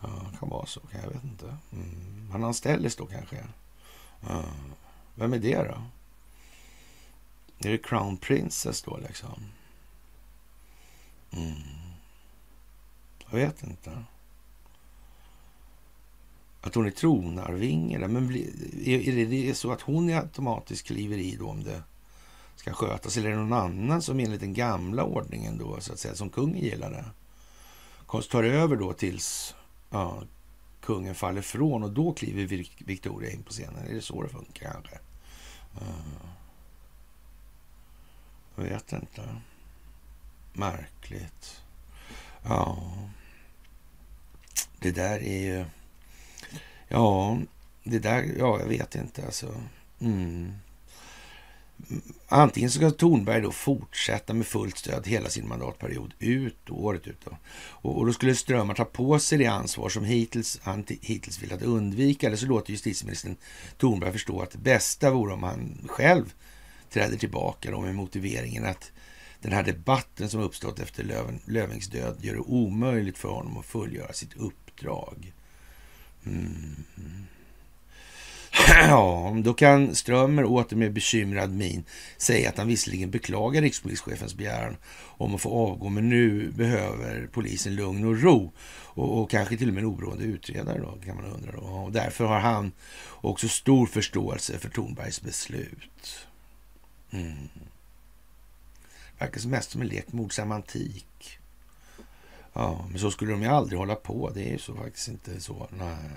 Ja, 0.01 0.09
det 0.31 0.37
kan 0.37 0.49
vara 0.49 0.65
så. 0.65 0.81
Jag 1.03 1.09
vet 1.09 1.23
inte. 1.23 1.57
Mm. 1.71 2.29
Han 2.31 2.43
anställdes 2.43 2.95
då 2.95 3.05
kanske. 3.05 3.47
Ja. 4.27 4.43
Vem 5.15 5.33
är 5.33 5.39
det 5.39 5.63
då? 5.63 5.81
Är 7.59 7.71
det 7.71 7.77
Crown 7.77 8.17
Princess 8.17 8.81
då 8.81 8.97
liksom? 8.97 9.43
Mm. 11.31 11.53
Jag 13.25 13.37
vet 13.37 13.63
inte. 13.63 14.03
Att 16.61 16.75
hon 16.75 16.85
är 16.85 16.91
tronarvinge. 16.91 18.07
Men 18.07 18.35
är 18.85 19.25
det 19.25 19.55
så 19.55 19.71
att 19.71 19.81
hon 19.81 20.09
automatiskt 20.09 20.87
kliver 20.87 21.17
i 21.17 21.35
då 21.35 21.47
om 21.47 21.63
det 21.63 21.83
ska 22.55 22.73
skötas? 22.73 23.17
Eller 23.17 23.29
är 23.29 23.33
det 23.33 23.41
någon 23.41 23.53
annan 23.53 24.01
som 24.01 24.19
enligt 24.19 24.39
den 24.39 24.53
gamla 24.53 25.03
ordningen 25.03 25.57
då, 25.57 25.79
så 25.79 25.93
att 25.93 25.99
säga, 25.99 26.15
som 26.15 26.29
kungen 26.29 26.63
gillade, 26.63 27.05
tar 28.29 28.43
över 28.43 28.75
då 28.75 28.93
tills 28.93 29.55
ja, 29.89 30.23
kungen 30.81 31.15
faller 31.15 31.41
från 31.41 31.83
och 31.83 31.91
då 31.91 32.13
kliver 32.13 32.65
Victoria 32.85 33.31
in 33.31 33.43
på 33.43 33.51
scenen? 33.51 33.87
Är 33.87 33.93
det 33.93 34.01
så 34.01 34.23
det 34.23 34.29
funkar 34.29 34.71
kanske? 34.71 34.99
Mm. 35.81 36.36
Jag 38.57 38.63
vet 38.63 38.93
inte. 38.93 39.21
Märkligt. 40.53 41.61
Ja. 42.43 42.93
Det 44.79 44.91
där 44.91 45.23
är 45.23 45.41
ju... 45.41 45.65
Ja, 46.87 47.37
det 47.83 47.99
där... 47.99 48.23
Ja, 48.37 48.59
jag 48.59 48.67
vet 48.67 48.95
inte 48.95 49.25
alltså. 49.25 49.63
Mm. 49.99 50.53
Antingen 52.27 52.71
ska 52.71 52.91
Thornberg 52.91 53.41
då 53.41 53.51
fortsätta 53.51 54.33
med 54.33 54.47
fullt 54.47 54.77
stöd 54.77 55.07
hela 55.07 55.29
sin 55.29 55.47
mandatperiod 55.47 56.13
ut, 56.19 56.69
året 56.69 57.07
ut. 57.07 57.25
Då. 57.25 57.37
Och, 57.57 57.97
och 57.97 58.05
då 58.05 58.13
skulle 58.13 58.35
Strömmar 58.35 58.73
ta 58.73 58.85
på 58.85 59.19
sig 59.19 59.37
det 59.37 59.47
ansvar 59.47 59.89
som 59.89 60.03
hittills, 60.03 60.59
han 60.63 60.85
hittills 61.01 61.43
velat 61.43 61.61
undvika. 61.61 62.27
Eller 62.27 62.37
så 62.37 62.45
låter 62.45 62.71
justitieministern 62.71 63.35
Thornberg 63.77 64.11
förstå 64.11 64.41
att 64.41 64.51
det 64.51 64.57
bästa 64.57 65.11
vore 65.11 65.33
om 65.33 65.43
han 65.43 65.87
själv 65.87 66.33
träder 66.89 67.17
tillbaka 67.17 67.71
då 67.71 67.81
med 67.81 67.95
motiveringen 67.95 68.65
att 68.65 68.91
den 69.41 69.51
här 69.51 69.63
debatten 69.63 70.29
som 70.29 70.41
uppstått 70.41 70.79
efter 70.79 71.03
Löven, 71.03 71.39
Lövings 71.45 71.87
död 71.87 72.17
gör 72.21 72.33
det 72.33 72.39
omöjligt 72.39 73.17
för 73.17 73.29
honom 73.29 73.57
att 73.57 73.65
fullgöra 73.65 74.13
sitt 74.13 74.37
uppdrag. 74.37 75.33
Mm. 76.25 76.75
Ja, 78.89 79.37
då 79.43 79.53
kan 79.53 79.95
Strömmer 79.95 80.45
åter 80.45 80.75
med 80.77 80.93
bekymrad 80.93 81.51
min 81.51 81.83
säga 82.17 82.49
att 82.49 82.57
han 82.57 82.67
visserligen 82.67 83.11
beklagar 83.11 83.61
rikspolischefens 83.61 84.35
begäran 84.35 84.77
om 84.97 85.35
att 85.35 85.41
få 85.41 85.49
avgå, 85.49 85.89
men 85.89 86.09
nu 86.09 86.51
behöver 86.51 87.29
polisen 87.31 87.75
lugn 87.75 88.05
och 88.05 88.21
ro 88.21 88.51
och, 88.69 89.21
och 89.21 89.29
kanske 89.29 89.57
till 89.57 89.67
och 89.67 89.73
med 89.73 89.81
en 89.81 89.89
oberoende 89.89 90.23
utredare 90.23 90.79
då, 90.79 90.97
kan 91.05 91.15
man 91.15 91.25
undra. 91.25 91.51
Då. 91.51 91.59
Och 91.59 91.91
därför 91.91 92.25
har 92.25 92.39
han 92.39 92.71
också 93.09 93.47
stor 93.47 93.85
förståelse 93.85 94.59
för 94.59 94.69
Thornbergs 94.69 95.21
beslut. 95.21 96.26
Mm. 97.11 97.49
Verkar 99.17 99.39
som 99.39 99.51
mest 99.51 99.71
som 99.71 99.81
en 99.81 99.87
lek 99.87 100.13
med 100.13 100.23
ord, 100.23 100.33
semantik. 100.33 101.39
Ja, 102.53 102.85
men 102.89 102.99
så 102.99 103.11
skulle 103.11 103.31
de 103.31 103.41
ju 103.41 103.47
aldrig 103.47 103.79
hålla 103.79 103.95
på. 103.95 104.31
Det 104.33 104.43
är 104.43 104.51
ju 104.51 104.57
så 104.57 104.75
faktiskt 104.75 105.07
inte 105.07 105.41
så. 105.41 105.67
Nej. 105.71 106.09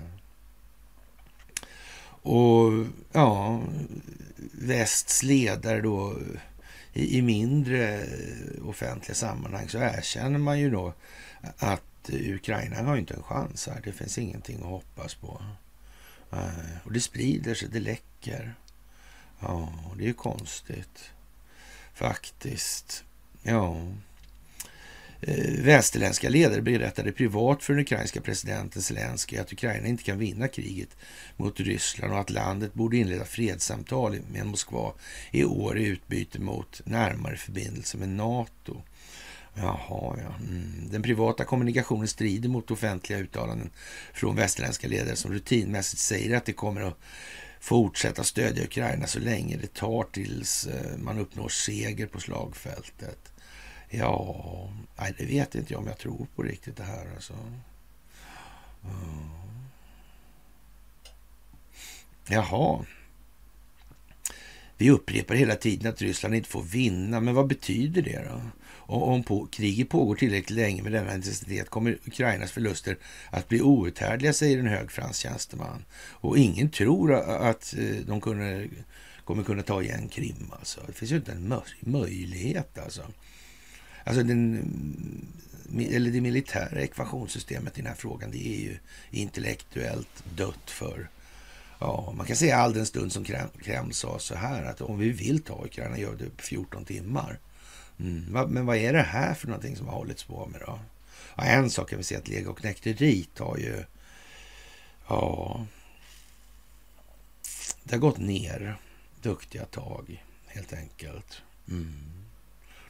Och 2.23 2.85
ja, 3.11 3.61
västs 4.51 5.23
ledare 5.23 5.81
då 5.81 6.17
i, 6.93 7.17
i 7.17 7.21
mindre 7.21 8.05
offentliga 8.65 9.15
sammanhang 9.15 9.69
så 9.69 9.77
erkänner 9.77 10.39
man 10.39 10.59
ju 10.59 10.69
då 10.69 10.93
att 11.57 12.09
Ukraina 12.09 12.81
har 12.83 12.97
inte 12.97 13.13
en 13.13 13.23
chans 13.23 13.67
här. 13.67 13.81
Det 13.83 13.91
finns 13.91 14.17
ingenting 14.17 14.57
att 14.57 14.69
hoppas 14.69 15.15
på. 15.15 15.41
Och 16.83 16.93
det 16.93 17.01
sprider 17.01 17.55
sig, 17.55 17.69
det 17.69 17.79
läcker. 17.79 18.55
Ja, 19.41 19.73
det 19.97 20.03
är 20.03 20.07
ju 20.07 20.13
konstigt. 20.13 21.11
Faktiskt. 21.93 23.03
Ja. 23.43 23.77
Eh, 25.21 25.63
västerländska 25.63 26.29
ledare 26.29 26.61
berättade 26.61 27.11
privat 27.11 27.63
för 27.63 27.73
den 27.73 27.81
ukrainska 27.81 28.21
presidenten 28.21 28.81
Zelenskyj 28.81 29.39
att 29.39 29.53
Ukraina 29.53 29.87
inte 29.87 30.03
kan 30.03 30.19
vinna 30.19 30.47
kriget 30.47 30.97
mot 31.37 31.59
Ryssland 31.59 32.13
och 32.13 32.19
att 32.19 32.29
landet 32.29 32.73
borde 32.73 32.97
inleda 32.97 33.25
fredssamtal 33.25 34.19
med 34.31 34.45
Moskva 34.45 34.93
i 35.31 35.43
år 35.43 35.77
i 35.79 35.85
utbyte 35.85 36.39
mot 36.39 36.81
närmare 36.85 37.37
förbindelse 37.37 37.97
med 37.97 38.09
Nato. 38.09 38.81
Jaha, 39.53 40.17
ja. 40.17 40.33
Mm. 40.47 40.89
Den 40.91 41.01
privata 41.01 41.43
kommunikationen 41.43 42.07
strider 42.07 42.49
mot 42.49 42.71
offentliga 42.71 43.19
uttalanden 43.19 43.69
från 44.13 44.35
västerländska 44.35 44.87
ledare 44.87 45.15
som 45.15 45.33
rutinmässigt 45.33 46.01
säger 46.01 46.37
att 46.37 46.45
det 46.45 46.53
kommer 46.53 46.81
att 46.81 46.97
fortsätta 47.61 48.23
stödja 48.23 48.63
Ukraina 48.63 49.07
så 49.07 49.19
länge 49.19 49.57
det 49.57 49.73
tar 49.73 50.03
tills 50.03 50.67
eh, 50.67 50.97
man 50.97 51.19
uppnår 51.19 51.49
seger 51.49 52.07
på 52.07 52.19
slagfältet. 52.19 53.33
Ja, 53.89 54.69
nej, 54.99 55.13
det 55.17 55.25
vet 55.25 55.55
inte 55.55 55.73
jag 55.73 55.81
om 55.81 55.87
jag 55.87 55.97
tror 55.97 56.27
på 56.35 56.43
riktigt 56.43 56.77
det 56.77 56.83
här. 56.83 57.07
Alltså. 57.15 57.33
Jaha. 62.27 62.85
Vi 64.77 64.89
upprepar 64.89 65.35
hela 65.35 65.55
tiden 65.55 65.93
att 65.93 66.01
Ryssland 66.01 66.35
inte 66.35 66.49
får 66.49 66.63
vinna, 66.63 67.19
men 67.19 67.35
vad 67.35 67.47
betyder 67.47 68.01
det 68.01 68.23
då? 68.29 68.41
Och 68.91 69.07
om 69.07 69.23
på, 69.23 69.45
kriget 69.45 69.89
pågår 69.89 70.15
tillräckligt 70.15 70.57
länge 70.57 70.83
med 70.83 70.91
denna 70.91 71.15
intensitet 71.15 71.69
kommer 71.69 71.97
Ukrainas 72.05 72.51
förluster 72.51 72.97
att 73.29 73.47
bli 73.47 73.61
outhärdliga, 73.61 74.33
säger 74.33 74.59
en 74.59 74.67
hög 74.67 74.91
fransk 74.91 75.21
tjänsteman. 75.21 75.85
Och 76.11 76.37
ingen 76.37 76.69
tror 76.69 77.13
att 77.13 77.75
eh, 77.77 77.95
de 78.07 78.21
kunde, 78.21 78.67
kommer 79.25 79.43
kunna 79.43 79.63
ta 79.63 79.81
igen 79.81 80.09
Krim. 80.09 80.51
Alltså. 80.51 80.81
Det 80.87 80.93
finns 80.93 81.11
ju 81.11 81.15
inte 81.15 81.31
en 81.31 81.53
möjlighet. 81.79 82.77
Alltså. 82.77 83.01
Alltså 84.03 84.23
den, 84.23 84.55
mm, 85.69 85.93
eller 85.93 86.11
det 86.11 86.21
militära 86.21 86.81
ekvationssystemet 86.81 87.77
i 87.77 87.81
den 87.81 87.87
här 87.87 87.97
frågan, 87.97 88.31
det 88.31 88.47
är 88.47 88.59
ju 88.59 88.77
intellektuellt 89.11 90.23
dött 90.35 90.69
för 90.69 91.09
Ja, 91.79 92.13
man 92.17 92.25
kan 92.25 92.35
säga 92.35 92.57
all 92.57 92.73
den 92.73 92.85
stund 92.85 93.13
som 93.13 93.25
Kreml 93.63 93.93
sa 93.93 94.19
så 94.19 94.35
här 94.35 94.65
att 94.65 94.81
om 94.81 94.99
vi 94.99 95.09
vill 95.09 95.41
ta 95.41 95.65
Ukraina 95.65 95.97
gör 95.97 96.15
det 96.15 96.37
på 96.37 96.43
14 96.43 96.85
timmar. 96.85 97.39
Mm. 98.01 98.49
Men 98.53 98.65
vad 98.65 98.77
är 98.77 98.93
det 98.93 99.01
här 99.01 99.33
för 99.33 99.47
någonting 99.47 99.75
som 99.75 99.87
har 99.87 99.93
hållits 99.93 100.23
på 100.23 100.45
med 100.45 100.61
då? 100.61 100.79
Ja, 101.35 101.43
en 101.43 101.69
sak 101.69 101.89
kan 101.89 101.97
vi 101.97 102.03
säga 102.03 102.19
att 102.19 102.27
Lego 102.27 102.51
och 102.51 102.57
knekteriet 102.57 103.39
har 103.39 103.57
ju... 103.57 103.83
Ja... 105.07 105.65
Det 107.83 107.95
har 107.95 107.99
gått 107.99 108.17
ner 108.17 108.75
duktiga 109.21 109.65
tag, 109.65 110.23
helt 110.47 110.73
enkelt. 110.73 111.41
Mm. 111.69 111.93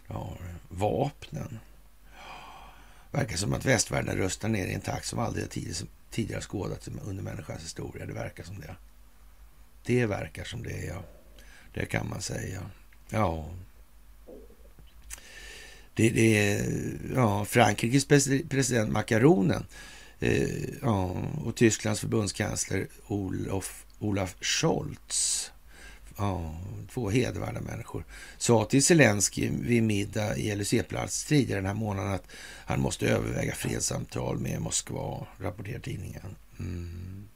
Ja, 0.07 0.37
vapnen. 0.69 1.59
Verkar 3.11 3.37
som 3.37 3.53
att 3.53 3.65
västvärlden 3.65 4.17
rustar 4.17 4.49
ner 4.49 4.65
i 4.65 4.73
en 4.73 4.81
takt 4.81 5.05
som 5.05 5.19
aldrig 5.19 5.49
tidigare 6.09 6.41
skådats 6.41 6.87
under 6.87 7.23
människans 7.23 7.63
historia. 7.63 8.05
Det 8.05 8.13
verkar 8.13 8.43
som 8.43 8.59
det. 8.59 8.75
Det 9.85 10.05
verkar 10.05 10.43
som 10.43 10.63
det, 10.63 10.85
ja. 10.85 11.03
Det 11.73 11.85
kan 11.85 12.09
man 12.09 12.21
säga. 12.21 12.61
Ja. 13.09 13.49
Det, 15.93 16.09
det 16.09 16.37
är 16.37 16.71
ja, 17.15 17.45
Frankrikes 17.45 18.05
president 18.49 18.91
Macaronen 18.91 19.65
eh, 20.19 20.49
ja, 20.81 21.23
och 21.45 21.55
Tysklands 21.55 21.99
förbundskansler 21.99 22.87
Olof, 23.07 23.85
Olaf 23.99 24.35
Scholz 24.41 25.51
Ja, 26.17 26.55
två 26.89 27.09
hedervärda 27.09 27.61
människor. 27.61 28.05
Sa 28.37 28.65
till 28.65 28.83
Zelensky 28.83 29.49
vid 29.49 29.83
middag 29.83 30.37
i 30.37 30.55
LUC-plats 30.55 31.25
tidigare 31.25 31.59
den 31.59 31.67
här 31.67 31.73
månaden 31.73 32.13
att 32.13 32.27
han 32.65 32.81
måste 32.81 33.07
överväga 33.07 33.55
fredssamtal 33.55 34.39
med 34.39 34.61
Moskva, 34.61 35.27
rapporterar 35.37 35.79
tidningen. 35.79 36.35
Mm. 36.59 37.27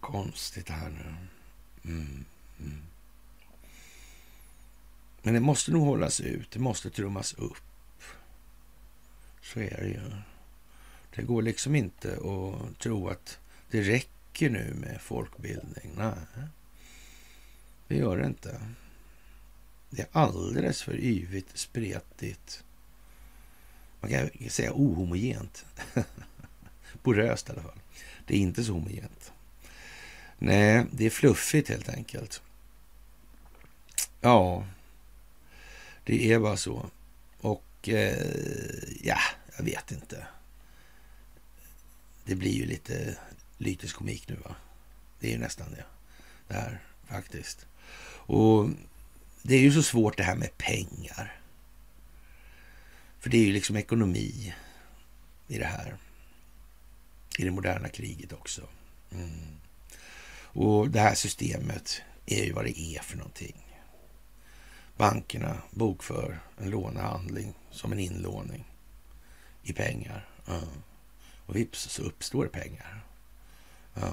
Konstigt 0.00 0.66
det 0.66 0.72
här 0.72 0.90
nu. 0.90 1.14
Mm. 1.90 2.24
Mm. 2.60 2.82
Men 5.22 5.34
det 5.34 5.40
måste 5.40 5.70
nog 5.70 5.86
hållas 5.86 6.20
ut. 6.20 6.50
Det 6.50 6.58
måste 6.58 6.90
trummas 6.90 7.34
upp. 7.34 7.62
Så 9.42 9.60
är 9.60 9.80
det 9.80 9.88
ju. 9.88 10.10
Det 11.14 11.22
går 11.22 11.42
liksom 11.42 11.74
inte 11.74 12.12
att 12.12 12.78
tro 12.78 13.08
att 13.08 13.38
det 13.70 13.82
räcker 13.82 14.50
nu 14.50 14.74
med 14.74 15.00
folkbildning. 15.00 15.90
Nej, 15.96 16.14
det 17.88 17.96
gör 17.96 18.18
det 18.18 18.26
inte. 18.26 18.60
Det 19.90 20.02
är 20.02 20.08
alldeles 20.12 20.82
för 20.82 20.94
yvigt, 20.94 21.58
spretigt. 21.58 22.64
Man 24.00 24.10
kan 24.10 24.30
säga 24.48 24.72
ohomogent. 24.74 25.64
Poröst 27.02 27.48
i 27.48 27.52
alla 27.52 27.62
fall. 27.62 27.80
Det 28.26 28.34
är 28.34 28.38
inte 28.38 28.64
så 28.64 28.72
homogent. 28.72 29.32
Nej, 30.38 30.86
det 30.92 31.06
är 31.06 31.10
fluffigt 31.10 31.68
helt 31.68 31.88
enkelt. 31.88 32.42
Ja, 34.20 34.66
det 36.04 36.32
är 36.32 36.38
bara 36.38 36.56
så. 36.56 36.90
Och 37.40 37.88
eh, 37.88 38.26
ja, 39.02 39.18
jag 39.56 39.64
vet 39.64 39.90
inte. 39.90 40.26
Det 42.24 42.34
blir 42.34 42.52
ju 42.52 42.66
lite 42.66 43.16
lytisk 43.58 43.96
komik 43.96 44.28
nu 44.28 44.34
va? 44.34 44.56
Det 45.20 45.26
är 45.28 45.32
ju 45.32 45.38
nästan 45.38 45.70
det. 45.70 45.84
Det 46.48 46.54
här 46.54 46.80
faktiskt. 47.06 47.66
Och 48.26 48.68
det 49.42 49.54
är 49.54 49.60
ju 49.60 49.72
så 49.72 49.82
svårt 49.82 50.16
det 50.16 50.22
här 50.22 50.36
med 50.36 50.58
pengar. 50.58 51.40
För 53.20 53.30
det 53.30 53.38
är 53.38 53.44
ju 53.44 53.52
liksom 53.52 53.76
ekonomi 53.76 54.54
i 55.48 55.58
det 55.58 55.66
här. 55.66 55.96
I 57.38 57.44
det 57.44 57.50
moderna 57.50 57.88
kriget 57.88 58.32
också. 58.32 58.68
Mm. 59.12 59.56
Och 60.52 60.90
det 60.90 61.00
här 61.00 61.14
systemet 61.14 62.00
är 62.26 62.44
ju 62.44 62.52
vad 62.52 62.64
det 62.64 62.80
är 62.80 63.02
för 63.02 63.16
någonting. 63.16 63.69
Bankerna 65.00 65.62
bokför 65.70 66.40
en 66.58 66.70
lånehandling 66.70 67.54
som 67.70 67.92
en 67.92 67.98
inlåning 67.98 68.64
i 69.62 69.72
pengar. 69.72 70.28
Ja. 70.46 70.60
Och 71.46 71.56
vips 71.56 71.88
så 71.88 72.02
uppstår 72.02 72.44
det 72.44 72.50
pengar. 72.50 73.04
Ja. 73.94 74.12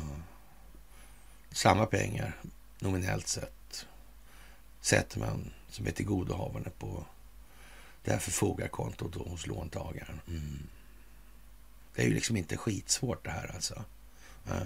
Samma 1.52 1.86
pengar 1.86 2.41
nominellt 2.80 3.28
sett 3.28 3.86
sätter 4.82 5.19
man 5.19 5.52
som 5.69 5.88
är 5.88 5.91
tillgodohavande 5.91 6.69
på 6.69 7.06
det 8.04 8.12
här 8.12 8.19
förfogarkontot 8.19 9.15
hos 9.15 9.47
låntagaren. 9.47 10.21
Mm. 10.28 10.67
Det 11.95 12.02
är 12.02 12.08
ju 12.08 12.13
liksom 12.13 12.38
inte 12.38 12.58
skitsvårt 12.58 13.26
det 13.26 13.32
här 13.32 13.52
alltså. 13.56 13.84
Ja. 14.47 14.60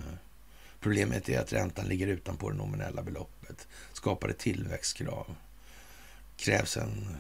Problemet 0.80 1.30
är 1.30 1.40
att 1.40 1.54
räntan 1.54 1.86
ligger 1.86 2.08
utanpå 2.08 2.50
det 2.50 2.58
nominella 2.58 3.02
beloppet. 3.04 3.68
Skapar 3.94 4.30
ett 4.30 4.40
tillväxtkrav. 4.40 5.36
Krävs 6.42 6.78
en 6.78 7.18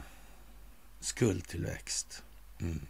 skuldtillväxt 0.99 2.23
mm. 2.59 2.81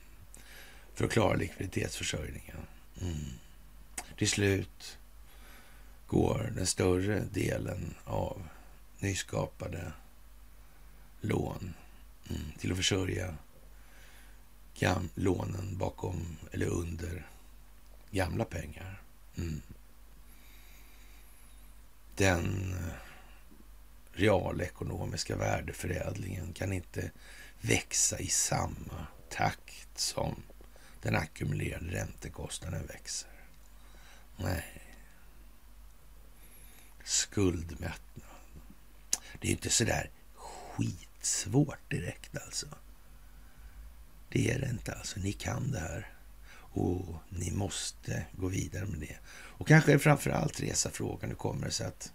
för 0.94 1.06
att 1.06 1.12
klara 1.12 1.36
likviditetsförsörjningen. 1.36 2.58
Mm. 3.02 3.16
Till 4.18 4.30
slut 4.30 4.98
går 6.08 6.52
den 6.56 6.68
större 6.68 7.20
delen 7.20 7.94
av 8.04 8.48
nyskapade 9.00 9.92
lån 11.22 11.74
mm, 12.30 12.42
till 12.60 12.72
att 12.72 12.78
försörja 12.78 13.36
gam 14.80 15.10
lånen 15.16 15.78
bakom 15.78 16.38
eller 16.52 16.66
under 16.66 17.28
gamla 18.12 18.46
pengar. 18.46 19.02
Mm. 19.38 19.62
Den 22.16 22.74
eh, 22.74 23.11
realekonomiska 24.14 25.36
värdeförädlingen 25.36 26.54
kan 26.54 26.74
inte 26.74 27.12
växa 27.62 28.20
i 28.20 28.28
samma 28.28 29.08
takt 29.30 30.00
som 30.00 30.44
den 31.02 31.16
ackumulerade 31.16 31.92
räntekostnaden 31.92 32.86
växer. 32.88 33.30
Nej. 34.38 34.82
Skuldmättnad. 37.04 38.26
Det 39.40 39.48
är 39.48 39.52
inte 39.52 39.70
så 39.70 39.84
där 39.84 40.10
skitsvårt 40.36 41.90
direkt 41.90 42.38
alltså. 42.38 42.68
Det 44.30 44.52
är 44.52 44.60
det 44.60 44.70
inte 44.70 44.94
alltså. 44.94 45.20
Ni 45.20 45.32
kan 45.32 45.72
det 45.72 45.80
här. 45.80 46.14
Och 46.74 47.16
ni 47.30 47.52
måste 47.52 48.26
gå 48.32 48.48
vidare 48.48 48.86
med 48.86 49.00
det. 49.00 49.18
Och 49.30 49.68
kanske 49.68 50.00
framför 50.00 50.30
allt 50.30 50.62
resa 50.62 50.90
frågan, 50.90 51.30
hur 51.30 51.38
kommer 51.38 51.66
det 51.66 51.72
sig 51.72 51.88
att 51.88 52.14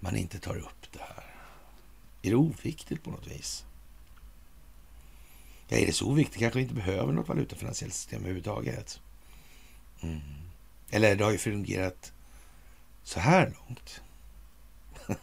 man 0.00 0.16
inte 0.16 0.38
tar 0.38 0.56
upp 0.56 0.92
det 0.92 0.98
här? 0.98 1.24
Är 2.22 2.30
det 2.30 2.36
oviktigt 2.36 3.02
på 3.02 3.10
något 3.10 3.26
vis? 3.26 3.64
Ja, 5.68 5.76
är 5.76 5.86
det 5.86 5.92
så 5.92 6.06
oviktigt 6.06 6.40
kanske 6.40 6.58
vi 6.58 6.62
inte 6.62 6.74
behöver 6.74 7.12
något 7.12 7.28
valutafinansiellt 7.28 7.94
system 7.94 8.20
överhuvudtaget. 8.20 9.00
Mm. 10.00 10.20
Eller 10.90 11.16
det 11.16 11.24
har 11.24 11.32
ju 11.32 11.38
fungerat 11.38 12.12
så 13.02 13.20
här 13.20 13.52
långt. 13.58 14.00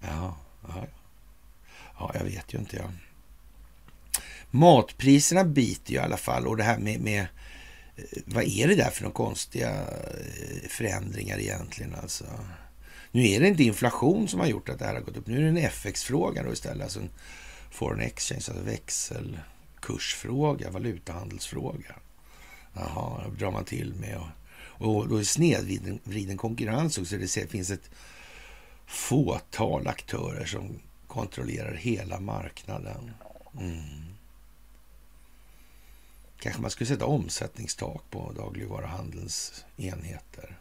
ja, 0.00 0.36
ja, 0.68 0.86
ja, 1.98 2.10
jag 2.14 2.24
vet 2.24 2.54
ju 2.54 2.58
inte. 2.58 2.76
Ja. 2.76 2.90
Matpriserna 4.50 5.44
biter 5.44 5.92
ju 5.92 5.96
i 5.96 6.02
alla 6.02 6.16
fall 6.16 6.46
och 6.46 6.56
det 6.56 6.62
här 6.62 6.78
med, 6.78 7.00
med 7.00 7.26
eh, 7.96 8.04
vad 8.26 8.44
är 8.44 8.68
det 8.68 8.74
där 8.74 8.90
för 8.90 9.02
några 9.02 9.14
konstiga 9.14 9.70
eh, 9.70 10.68
förändringar 10.68 11.38
egentligen? 11.38 11.94
Alltså? 11.94 12.24
Nu 13.14 13.28
är 13.28 13.40
det 13.40 13.48
inte 13.48 13.64
inflation 13.64 14.28
som 14.28 14.40
har 14.40 14.46
gjort 14.46 14.68
att 14.68 14.78
det 14.78 14.84
här 14.84 14.94
har 14.94 15.00
gått 15.00 15.16
upp. 15.16 15.26
Nu 15.26 15.36
är 15.36 15.40
det 15.40 15.48
en 15.48 15.56
FX-fråga 15.56 16.42
då 16.42 16.52
istället. 16.52 16.82
Alltså 16.82 17.00
en 17.00 17.10
foreign 17.70 18.00
exchange, 18.00 18.44
alltså 18.48 18.64
växelkursfråga, 18.64 20.70
valutahandelsfråga. 20.70 21.94
Jaha, 22.74 23.24
då 23.28 23.34
drar 23.34 23.50
man 23.50 23.64
till 23.64 23.94
med. 23.94 24.20
Och, 24.54 24.96
och 24.96 25.08
då 25.08 25.16
är 25.16 25.24
snedvriden 25.24 26.36
konkurrens 26.36 26.98
också. 26.98 27.16
Det 27.16 27.50
finns 27.50 27.70
ett 27.70 27.90
fåtal 28.86 29.88
aktörer 29.88 30.44
som 30.44 30.78
kontrollerar 31.06 31.74
hela 31.74 32.20
marknaden. 32.20 33.10
Mm. 33.60 34.14
Kanske 36.40 36.62
man 36.62 36.70
skulle 36.70 36.88
sätta 36.88 37.06
omsättningstak 37.06 38.02
på 38.10 38.32
dagligvaruhandelns 38.32 39.64
enheter. 39.76 40.58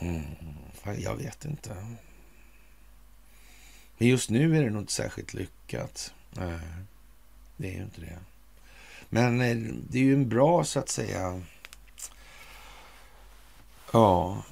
Mm. 0.00 0.24
Jag 0.98 1.16
vet 1.16 1.44
inte. 1.44 1.96
Men 3.98 4.08
just 4.08 4.30
nu 4.30 4.56
är 4.56 4.62
det 4.62 4.70
nog 4.70 4.82
inte 4.82 4.92
särskilt 4.92 5.34
lyckat. 5.34 6.14
Nej, 6.30 6.60
det 7.56 7.68
är 7.68 7.72
ju 7.72 7.82
inte 7.82 8.00
det. 8.00 8.18
Men 9.08 9.40
eh, 9.40 9.56
det 9.90 9.98
är 9.98 10.02
ju 10.02 10.14
en 10.14 10.28
bra, 10.28 10.64
så 10.64 10.78
att 10.78 10.88
säga, 10.88 11.42
ja, 13.92 14.44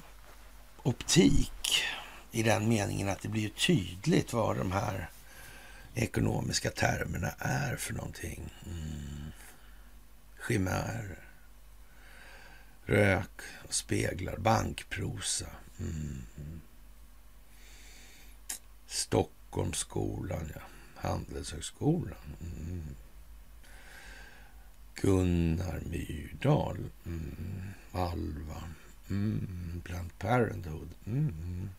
optik 0.83 1.83
i 2.31 2.43
den 2.43 2.69
meningen 2.69 3.09
att 3.09 3.21
det 3.21 3.29
blir 3.29 3.49
tydligt 3.49 4.33
vad 4.33 4.57
de 4.57 4.71
här 4.71 5.09
ekonomiska 5.95 6.69
termerna 6.69 7.29
är 7.39 7.75
för 7.75 7.93
någonting. 7.93 8.53
Mm. 8.65 9.31
Chimärer, 10.47 11.17
rök 12.85 13.41
och 13.67 13.73
speglar, 13.73 14.37
bankprosa. 14.37 15.47
Mm. 15.79 16.61
Stockholmsskolan, 18.87 20.51
ja. 20.55 20.61
Handelshögskolan. 20.95 22.35
Mm. 22.41 22.95
Gunnar 24.95 25.81
Myrdal. 25.89 26.89
Mm. 27.05 27.73
Alva. 27.91 28.63
Mm. 29.09 29.81
Planned 29.83 30.19
Parenthood. 30.19 30.89
Mm. 31.05 31.69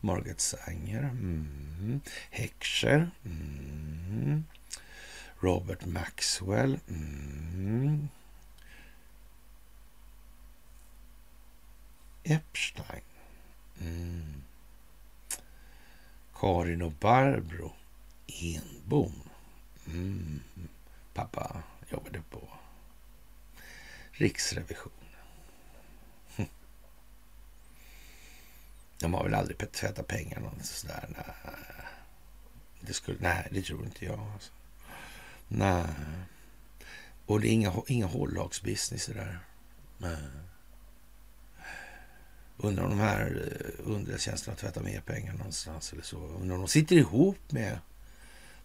Margaret 0.00 0.40
Sanger. 0.40 1.02
Mm. 1.02 2.00
Heckscher. 2.30 3.10
Mm. 3.24 4.44
Robert 5.40 5.86
Maxwell. 5.86 6.78
Mm. 6.88 8.08
Epstein. 12.30 13.02
Mm. 13.80 14.42
Karin 16.34 16.82
och 16.82 16.92
Barbro 16.92 17.72
Enbom. 18.26 19.22
Mm. 19.86 20.40
Pappa 21.14 21.62
jobbade 21.90 22.22
på 22.30 22.48
Riksrevisionen. 24.12 24.96
De 28.98 29.14
har 29.14 29.24
väl 29.24 29.34
aldrig 29.34 29.72
tvättat 29.72 30.06
pengar 30.06 30.40
någon 30.40 30.62
sådär. 30.62 31.08
Nej. 31.08 31.54
Det, 32.80 32.92
skulle, 32.92 33.18
nej, 33.20 33.48
det 33.50 33.62
tror 33.62 33.84
inte 33.84 34.04
jag. 34.04 34.18
Alltså. 34.18 34.52
Nej. 35.48 35.84
Och 37.26 37.40
det 37.40 37.48
är 37.48 37.52
inga, 37.52 37.72
inga 37.86 38.06
hållagsbusiness 38.06 39.06
det 39.06 39.14
där. 39.14 39.38
Nej. 39.98 40.18
Undrar 42.62 42.84
om 42.84 42.90
de 42.90 43.00
här 43.00 43.20
eh, 43.20 43.90
underrättelsetjänsterna 43.90 44.56
tvättar 44.56 44.82
mer 44.82 45.00
pengar 45.00 45.32
någonstans 45.32 45.92
eller 45.92 46.02
så. 46.02 46.16
Undrar 46.16 46.54
om 46.54 46.60
de 46.62 46.68
sitter 46.68 46.96
ihop 46.96 47.52
med 47.52 47.78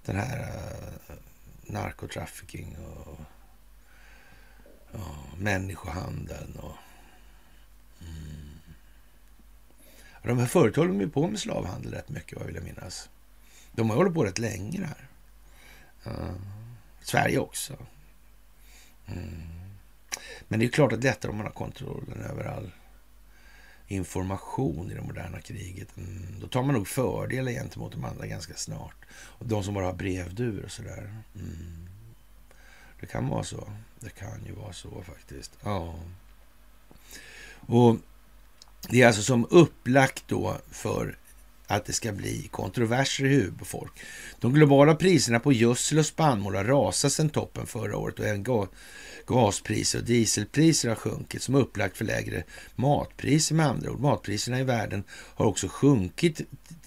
den 0.06 0.16
här 0.16 0.40
uh, 0.40 1.16
narkotrafficking 1.64 2.78
och 2.78 3.20
uh, 4.96 5.36
människohandeln. 5.38 6.56
Och, 6.56 6.76
mm. 8.02 8.60
De 10.24 10.40
här 10.40 10.48
företagen 10.48 10.92
håller 10.92 11.08
på 11.08 11.28
med 11.28 11.40
slavhandel 11.40 11.94
rätt 11.94 12.10
mycket, 12.10 12.38
vad 12.38 12.46
vill 12.48 12.56
jag 12.56 12.64
minnas. 12.64 13.10
De 13.72 13.90
har 13.90 13.98
hållit 13.98 14.14
på 14.14 14.24
rätt 14.24 14.40
länge 14.40 14.80
det 14.80 14.88
här. 14.88 15.08
Uh, 16.08 16.36
Sverige 17.02 17.40
också. 17.40 17.78
Mm. 19.08 19.42
Men 20.48 20.60
det 20.60 20.66
är 20.66 20.70
klart 20.70 20.92
att 20.92 21.02
det 21.02 21.08
är 21.08 21.12
lättare 21.12 21.32
om 21.32 21.38
man 21.38 21.46
har 21.46 21.54
kontrollen 21.54 22.22
över 22.22 22.44
all 22.44 22.72
information 23.88 24.92
i 24.92 24.94
det 24.94 25.02
moderna 25.02 25.42
kriget. 25.42 25.98
Mm, 25.98 26.40
då 26.42 26.48
tar 26.48 26.64
man 26.64 26.76
nog 26.76 26.88
fördelar 26.88 27.52
gentemot 27.52 27.92
de 27.92 28.06
andra 28.06 28.28
ganska 28.28 28.54
snart. 28.54 28.96
Och 29.12 29.46
de 29.46 29.64
som 29.64 29.74
bara 29.74 29.86
har 29.86 29.94
brevdur 29.94 30.64
och 30.64 30.72
sådär. 30.72 31.14
Mm. 31.36 31.88
Det 33.00 33.06
kan 33.06 33.28
vara 33.28 33.44
så. 33.44 33.70
Det 34.00 34.10
kan 34.10 34.46
ju 34.46 34.52
vara 34.52 34.74
så 34.74 35.04
faktiskt. 35.04 35.52
Ja. 35.64 35.96
Och 37.68 37.98
det 38.90 39.02
är 39.02 39.08
alltså 39.08 39.22
som 39.22 39.48
upplagt 39.50 40.24
då 40.28 40.58
för 40.72 41.18
att 41.68 41.86
det 41.86 41.94
ska 41.94 42.12
bli 42.12 42.48
kontroverser 42.52 43.26
i 43.26 43.28
huvudet 43.28 43.60
på 43.60 43.66
folk. 43.66 43.92
De 44.40 44.54
globala 44.54 44.96
priserna 44.96 45.40
på 45.40 45.54
gödsel 45.54 46.00
och 46.00 46.06
spannmål 46.06 46.56
har 46.56 46.64
rasat 46.64 47.12
sedan 47.12 47.30
toppen 47.30 47.66
förra 47.66 47.98
året 47.98 48.20
och 48.20 48.26
även 48.26 48.46
gaspriser 49.28 50.00
och 50.00 50.06
dieselpriser 50.06 50.90
har 50.90 50.96
sjunkit 50.96 51.42
som 51.42 51.56
upplagt 51.56 51.98
för 51.98 52.06
lägre 52.06 52.44
matpriser 52.76 53.56
med 53.56 53.66
andra 53.66 53.92
ord. 53.92 54.00
Matpriserna 54.00 54.60
i 54.60 54.64
världen 54.64 55.04
har 55.10 55.46
också 55.46 55.68
sjunkit 55.68 56.42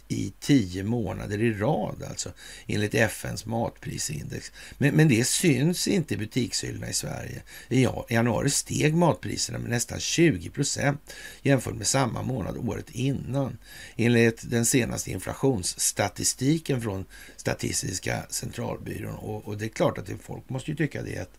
i 0.09 0.32
tio 0.40 0.84
månader 0.84 1.42
i 1.42 1.54
rad, 1.54 2.02
alltså 2.09 2.32
enligt 2.66 2.94
FNs 2.94 3.46
matprisindex. 3.46 4.52
Men, 4.78 4.94
men 4.94 5.09
det 5.09 5.24
syns 5.24 5.88
inte 5.88 6.14
i 6.14 6.16
butikshyllorna 6.16 6.88
i 6.88 6.92
Sverige. 6.92 7.42
I 7.68 7.88
januari 8.09 8.50
steg 8.50 8.94
matpriserna 8.94 9.59
med 9.59 9.70
nästan 9.70 10.00
20 10.00 10.50
procent 10.50 11.14
jämfört 11.42 11.74
med 11.74 11.86
samma 11.86 12.22
månad 12.22 12.56
året 12.56 12.90
innan. 12.90 13.59
Enligt 13.96 14.50
den 14.50 14.66
senaste 14.66 15.11
inflationsstatistiken 15.11 16.80
från 16.82 17.04
Statistiska 17.36 18.26
centralbyrån. 18.30 19.14
Och, 19.14 19.48
och 19.48 19.59
det 19.59 19.64
är 19.64 19.68
klart 19.68 19.98
att 19.98 20.06
det, 20.06 20.18
folk 20.22 20.48
måste 20.48 20.70
ju 20.70 20.76
tycka 20.76 21.02
det 21.02 21.18
att 21.18 21.38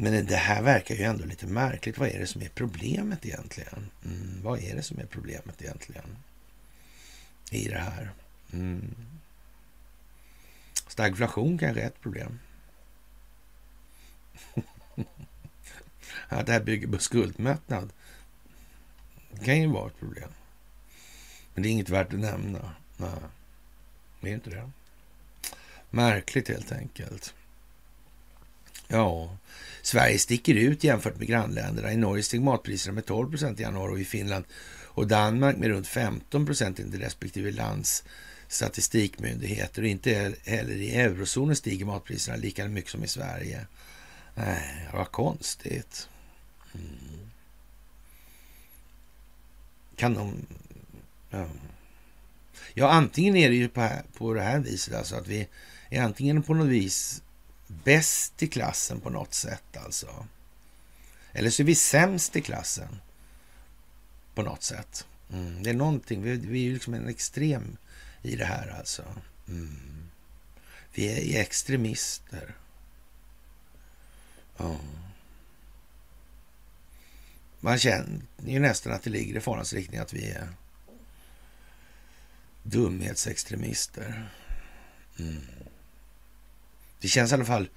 men 0.00 0.26
det 0.26 0.36
här 0.36 0.62
verkar 0.62 0.94
ju 0.94 1.02
ändå 1.02 1.24
lite 1.24 1.46
märkligt. 1.46 1.98
Vad 1.98 2.08
är 2.08 2.18
det 2.18 2.26
som 2.26 2.42
är 2.42 2.48
problemet 2.54 3.26
egentligen? 3.26 3.90
Mm, 4.04 4.42
vad 4.42 4.62
är 4.64 4.76
det 4.76 4.82
som 4.82 4.98
är 4.98 5.06
problemet 5.06 5.62
egentligen? 5.62 6.16
I 7.50 7.68
det 7.68 7.78
här. 7.78 8.10
Mm. 8.52 8.94
Stagflation 10.86 11.58
kanske 11.58 11.82
är 11.82 11.86
ett 11.86 12.00
problem. 12.00 12.38
att 16.28 16.46
det 16.46 16.52
här 16.52 16.62
bygger 16.62 16.88
på 16.88 16.98
skuldmättnad 16.98 17.92
det 19.32 19.44
kan 19.44 19.60
ju 19.60 19.66
vara 19.66 19.86
ett 19.86 19.98
problem. 19.98 20.30
Men 21.54 21.62
det 21.62 21.68
är 21.68 21.70
inget 21.70 21.88
värt 21.88 22.12
att 22.12 22.20
nämna. 22.20 22.74
Nej, 22.96 23.10
det 24.20 24.30
är 24.30 24.34
inte 24.34 24.50
det. 24.50 24.70
Märkligt 25.90 26.48
helt 26.48 26.72
enkelt. 26.72 27.34
Ja, 28.88 29.36
Sverige 29.82 30.18
sticker 30.18 30.54
ut 30.54 30.84
jämfört 30.84 31.18
med 31.18 31.28
grannländerna. 31.28 31.92
I 31.92 31.96
Norge 31.96 32.22
steg 32.22 32.40
matpriserna 32.40 32.94
med 32.94 33.06
12 33.06 33.30
procent 33.30 33.60
i 33.60 33.62
januari 33.62 33.94
och 33.94 34.00
i 34.00 34.04
Finland 34.04 34.44
och 34.98 35.06
Danmark 35.06 35.56
med 35.56 35.68
runt 35.68 35.88
15 35.88 36.46
procent 36.46 36.80
enligt 36.80 37.00
respektive 37.00 37.50
lands 37.50 38.04
statistikmyndigheter. 38.48 39.82
Och 39.82 39.88
inte 39.88 40.34
heller 40.44 40.74
i 40.74 40.94
eurozonen 40.94 41.56
stiger 41.56 41.86
matpriserna 41.86 42.36
lika 42.36 42.68
mycket 42.68 42.90
som 42.90 43.04
i 43.04 43.08
Sverige. 43.08 43.66
Nej, 44.34 44.88
vad 44.92 45.12
konstigt. 45.12 46.08
Mm. 46.74 47.30
Kan 49.96 50.14
de... 50.14 50.46
Ja. 51.30 51.46
ja, 52.74 52.90
antingen 52.90 53.36
är 53.36 53.48
det 53.48 53.56
ju 53.56 53.68
på, 53.68 53.88
på 54.14 54.34
det 54.34 54.42
här 54.42 54.58
viset 54.58 54.94
alltså 54.94 55.16
att 55.16 55.26
vi 55.26 55.48
är 55.90 56.02
antingen 56.02 56.42
på 56.42 56.54
något 56.54 56.68
vis 56.68 57.22
bäst 57.66 58.42
i 58.42 58.46
klassen 58.48 59.00
på 59.00 59.10
något 59.10 59.34
sätt 59.34 59.76
alltså. 59.76 60.26
Eller 61.32 61.50
så 61.50 61.62
är 61.62 61.66
vi 61.66 61.74
sämst 61.74 62.36
i 62.36 62.40
klassen 62.40 62.98
på 64.38 64.42
något 64.42 64.62
sätt. 64.62 65.06
Mm. 65.32 65.62
Det 65.62 65.70
är 65.70 65.74
någonting, 65.74 66.22
vi, 66.22 66.36
vi 66.36 66.68
är 66.68 66.72
liksom 66.72 66.94
en 66.94 67.08
extrem 67.08 67.76
i 68.22 68.36
det 68.36 68.44
här 68.44 68.74
alltså. 68.78 69.04
Mm. 69.48 70.10
Vi 70.94 71.36
är 71.36 71.40
extremister. 71.40 72.54
Ja. 74.56 74.76
Man 77.60 77.78
känner 77.78 78.20
ju 78.46 78.58
nästan 78.58 78.92
att 78.92 79.02
det 79.02 79.10
ligger 79.10 79.36
i 79.36 79.40
farans 79.40 79.72
riktning 79.72 80.00
att 80.00 80.12
vi 80.12 80.30
är 80.30 80.48
dumhetsextremister. 82.62 84.30
Mm. 85.18 85.42
Det 87.00 87.08
känns 87.08 87.30
i 87.30 87.34
alla 87.34 87.44
fall 87.44 87.68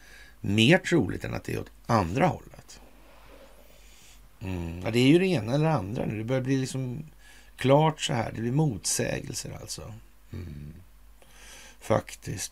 mer 0.41 0.77
troligt 0.77 1.25
än 1.25 1.33
att 1.33 1.43
det 1.43 1.53
är 1.53 1.59
åt 1.59 1.71
andra 1.85 2.27
hållet. 2.27 2.50
Mm. 4.41 4.81
Ja, 4.83 4.91
det 4.91 4.99
är 4.99 5.07
ju 5.07 5.19
det 5.19 5.27
ena 5.27 5.53
eller 5.53 5.65
det 5.65 5.73
andra 5.73 6.05
nu. 6.05 6.17
Det 6.17 6.23
börjar 6.23 6.41
bli 6.41 6.57
liksom 6.57 7.05
klart 7.55 8.01
så 8.01 8.13
här. 8.13 8.31
Det 8.35 8.41
blir 8.41 8.51
motsägelser 8.51 9.57
alltså. 9.61 9.93
Mm. 10.33 10.73
Faktiskt. 11.79 12.51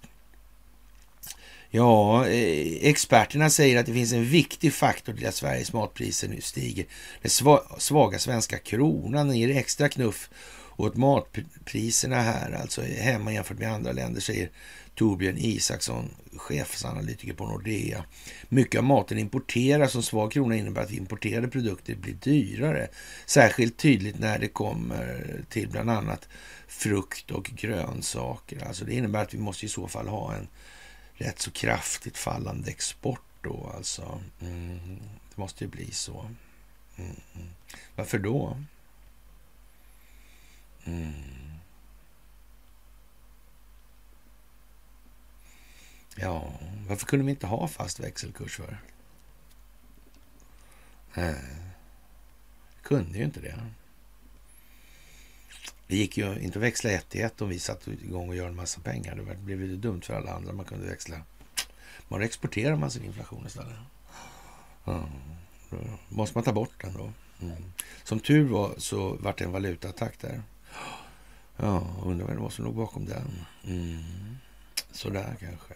Ja, 1.71 2.27
eh, 2.27 2.77
experterna 2.81 3.49
säger 3.49 3.79
att 3.79 3.85
det 3.85 3.93
finns 3.93 4.13
en 4.13 4.25
viktig 4.25 4.73
faktor 4.73 5.13
till 5.13 5.27
att 5.27 5.35
Sveriges 5.35 5.73
matpriser 5.73 6.27
nu 6.27 6.41
stiger. 6.41 6.85
Den 7.21 7.31
svaga 7.77 8.19
svenska 8.19 8.57
kronan 8.57 9.37
ger 9.37 9.57
extra 9.57 9.89
knuff 9.89 10.29
åt 10.77 10.95
matpriserna 10.95 12.21
här, 12.21 12.51
alltså 12.51 12.81
hemma 12.81 13.33
jämfört 13.33 13.59
med 13.59 13.73
andra 13.73 13.91
länder, 13.91 14.21
säger 14.21 14.49
Torbjörn 14.99 15.37
Isaksson, 15.37 16.09
chefsanalytiker 16.35 17.33
på 17.33 17.47
Nordea. 17.47 18.05
Mycket 18.49 18.79
av 18.79 18.83
maten 18.83 19.17
importeras 19.17 19.95
och 19.95 20.03
svag 20.03 20.31
krona 20.31 20.55
innebär 20.55 20.81
att 20.81 20.91
importerade 20.91 21.47
produkter 21.47 21.95
blir 21.95 22.13
dyrare. 22.13 22.87
Särskilt 23.25 23.77
tydligt 23.77 24.19
när 24.19 24.39
det 24.39 24.47
kommer 24.47 25.41
till 25.49 25.69
bland 25.69 25.89
annat 25.89 26.27
frukt 26.67 27.31
och 27.31 27.45
grönsaker. 27.45 28.67
Alltså 28.67 28.85
det 28.85 28.93
innebär 28.93 29.21
att 29.21 29.33
vi 29.33 29.37
måste 29.37 29.65
i 29.65 29.69
så 29.69 29.87
fall 29.87 30.07
ha 30.07 30.35
en 30.35 30.47
rätt 31.13 31.39
så 31.39 31.51
kraftigt 31.51 32.17
fallande 32.17 32.69
export 32.69 33.21
då 33.41 33.71
alltså. 33.75 34.21
Mm, 34.41 34.99
det 35.29 35.41
måste 35.41 35.63
ju 35.63 35.69
bli 35.69 35.91
så. 35.91 36.29
Mm. 36.97 37.11
mm. 37.35 37.47
Varför 37.95 38.19
då? 38.19 38.57
Mm. 40.85 41.38
Ja, 46.22 46.53
varför 46.88 47.05
kunde 47.05 47.26
vi 47.26 47.32
inte 47.32 47.47
ha 47.47 47.67
fast 47.67 47.99
växelkurs 47.99 48.55
för? 48.55 48.78
Nej, 51.13 51.36
kunde 52.84 53.17
ju 53.17 53.24
inte 53.24 53.39
det. 53.39 53.59
Det 55.88 55.95
gick 55.95 56.17
ju 56.17 56.39
inte 56.39 56.59
att 56.59 56.63
växla 56.63 56.89
ett 56.91 57.15
i 57.15 57.22
ett 57.22 57.41
om 57.41 57.49
vi 57.49 57.59
satt 57.59 57.88
igång 57.88 58.30
och 58.30 58.36
gjorde 58.36 58.49
en 58.49 58.55
massa 58.55 58.82
pengar. 58.82 59.15
Det 59.15 59.36
blev 59.36 59.61
ju 59.61 59.78
dumt 59.78 60.01
för 60.01 60.13
alla 60.13 60.34
andra. 60.34 60.53
Man 60.53 60.65
kunde 60.65 60.88
växla. 60.88 61.22
Man 62.07 62.22
exporterar 62.22 62.76
man 62.76 62.91
sin 62.91 63.05
inflation 63.05 63.47
istället. 63.47 63.78
Mm. 64.86 65.03
då 65.70 65.78
måste 66.09 66.38
man 66.38 66.43
ta 66.43 66.53
bort 66.53 66.82
den 66.82 66.93
då. 66.93 67.11
Mm. 67.41 67.63
Som 68.03 68.20
tur 68.20 68.49
var 68.49 68.74
så 68.78 69.17
vart 69.20 69.38
det 69.38 69.43
en 69.43 69.51
valutaattack 69.51 70.20
där. 70.20 70.41
Ja, 71.57 71.88
undrar 72.03 72.28
vad 72.28 72.36
det 72.36 72.41
var 72.41 72.49
som 72.49 72.65
låg 72.65 72.76
bakom 72.76 73.05
den. 73.05 73.45
Mm. 73.63 74.38
Sådär 74.91 75.36
kanske. 75.39 75.74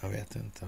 Jag 0.00 0.08
vet 0.08 0.36
inte. 0.36 0.66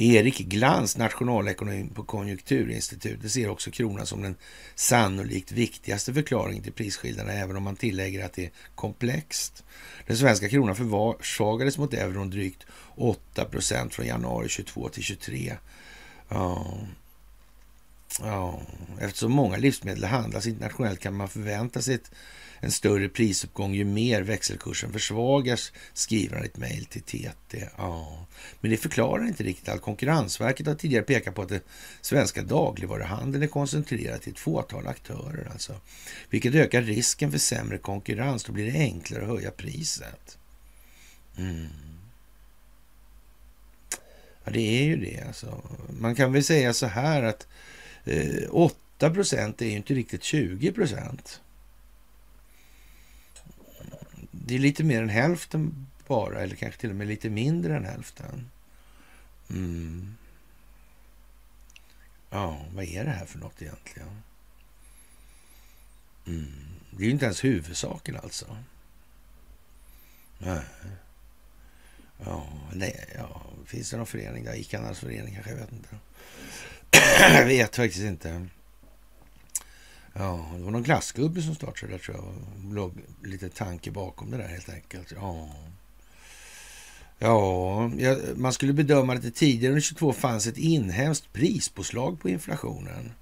Erik 0.00 0.38
Glans, 0.38 0.96
nationalekonom 0.96 1.88
på 1.88 2.04
Konjunkturinstitutet, 2.04 3.32
ser 3.32 3.48
också 3.48 3.70
kronan 3.70 4.06
som 4.06 4.22
den 4.22 4.36
sannolikt 4.74 5.52
viktigaste 5.52 6.14
förklaringen 6.14 6.62
till 6.62 6.72
prisskillnaderna, 6.72 7.32
även 7.32 7.56
om 7.56 7.62
man 7.62 7.76
tillägger 7.76 8.24
att 8.24 8.32
det 8.32 8.44
är 8.44 8.50
komplext. 8.74 9.64
Den 10.06 10.16
svenska 10.16 10.48
kronan 10.48 10.76
försvagades 10.76 11.78
mot 11.78 11.94
euron 11.94 12.30
drygt 12.30 12.66
8 12.94 13.44
procent 13.44 13.94
från 13.94 14.06
januari 14.06 14.48
22 14.48 14.88
till 14.88 15.02
23. 15.02 15.56
Ja. 16.28 16.78
Ja, 18.20 18.60
eftersom 19.00 19.32
många 19.32 19.56
livsmedel 19.56 20.04
handlas 20.04 20.46
internationellt 20.46 21.00
kan 21.00 21.16
man 21.16 21.28
förvänta 21.28 21.82
sig 21.82 21.94
ett 21.94 22.10
en 22.60 22.70
större 22.70 23.08
prisuppgång 23.08 23.74
ju 23.74 23.84
mer 23.84 24.22
växelkursen 24.22 24.92
försvagas, 24.92 25.72
skriver 25.92 26.34
han 26.34 26.44
i 26.44 26.46
ett 26.46 26.56
mejl 26.56 26.84
till 26.84 27.02
TT. 27.02 27.68
Ja, 27.76 28.26
men 28.60 28.70
det 28.70 28.76
förklarar 28.76 29.26
inte 29.26 29.44
riktigt 29.44 29.68
allt. 29.68 29.82
Konkurrensverket 29.82 30.66
har 30.66 30.74
tidigare 30.74 31.04
pekat 31.04 31.34
på 31.34 31.42
att 31.42 31.48
den 31.48 31.60
svenska 32.00 32.42
dagligvaruhandeln 32.42 33.42
är 33.42 33.46
koncentrerad 33.46 34.20
till 34.20 34.32
ett 34.32 34.38
fåtal 34.38 34.86
aktörer, 34.86 35.48
alltså, 35.52 35.74
vilket 36.30 36.54
ökar 36.54 36.82
risken 36.82 37.30
för 37.30 37.38
sämre 37.38 37.78
konkurrens. 37.78 38.44
Då 38.44 38.52
blir 38.52 38.72
det 38.72 38.78
enklare 38.78 39.22
att 39.22 39.28
höja 39.28 39.50
priset. 39.50 40.38
Mm. 41.36 41.66
Ja, 44.44 44.50
det 44.50 44.60
är 44.60 44.84
ju 44.84 44.96
det. 44.96 45.24
Alltså. 45.26 45.62
Man 46.00 46.14
kan 46.14 46.32
väl 46.32 46.44
säga 46.44 46.72
så 46.72 46.86
här 46.86 47.22
att 47.22 47.46
eh, 48.04 48.50
8 48.50 49.10
procent 49.10 49.62
är 49.62 49.66
ju 49.66 49.76
inte 49.76 49.94
riktigt 49.94 50.22
20 50.22 50.72
procent. 50.72 51.40
Det 54.48 54.54
är 54.54 54.58
lite 54.58 54.84
mer 54.84 55.02
än 55.02 55.08
hälften 55.08 55.86
bara, 56.06 56.40
eller 56.40 56.56
kanske 56.56 56.80
till 56.80 56.90
och 56.90 56.96
med 56.96 57.06
lite 57.06 57.30
mindre 57.30 57.76
än 57.76 57.84
hälften. 57.84 58.50
Mm. 59.50 60.16
Ja, 62.30 62.66
vad 62.74 62.84
är 62.84 63.04
det 63.04 63.10
här 63.10 63.26
för 63.26 63.38
något 63.38 63.62
egentligen? 63.62 64.22
Mm. 66.26 66.52
Det 66.90 67.02
är 67.02 67.06
ju 67.06 67.10
inte 67.10 67.24
ens 67.24 67.44
huvudsaken 67.44 68.16
alltså. 68.16 68.56
Nej. 70.38 70.64
Ja, 72.24 72.46
nej, 72.72 73.04
ja, 73.14 73.42
finns 73.66 73.90
det 73.90 73.96
någon 73.96 74.06
förening 74.06 74.44
där? 74.44 74.54
Icanas 74.54 74.98
förening 74.98 75.34
kanske? 75.34 75.50
Jag 75.50 75.58
vet 75.58 75.72
inte. 75.72 75.96
jag 77.38 77.44
vet 77.46 77.76
faktiskt 77.76 78.04
inte. 78.04 78.46
Ja, 80.18 80.46
det 80.56 80.64
var 80.64 80.70
någon 80.70 80.82
glassgubbe 80.82 81.42
som 81.42 81.54
startade 81.54 81.92
det, 81.92 81.98
tror 81.98 82.16
jag. 82.16 82.24
Det 82.56 82.74
låg 82.74 82.92
lite 83.24 83.48
tanke 83.48 83.90
bakom 83.90 84.30
det 84.30 84.36
där 84.36 84.48
helt 84.48 84.68
enkelt. 84.68 85.12
Ja. 85.16 85.48
Ja, 87.18 87.90
man 88.36 88.52
skulle 88.52 88.72
bedöma 88.72 89.14
att 89.14 89.22
det 89.22 89.30
tidigare 89.30 89.72
under 89.72 89.80
22 89.80 90.12
fanns 90.12 90.46
ett 90.46 90.58
inhemskt 90.58 91.32
prispåslag 91.32 92.20
på 92.20 92.28
inflationen. 92.28 93.12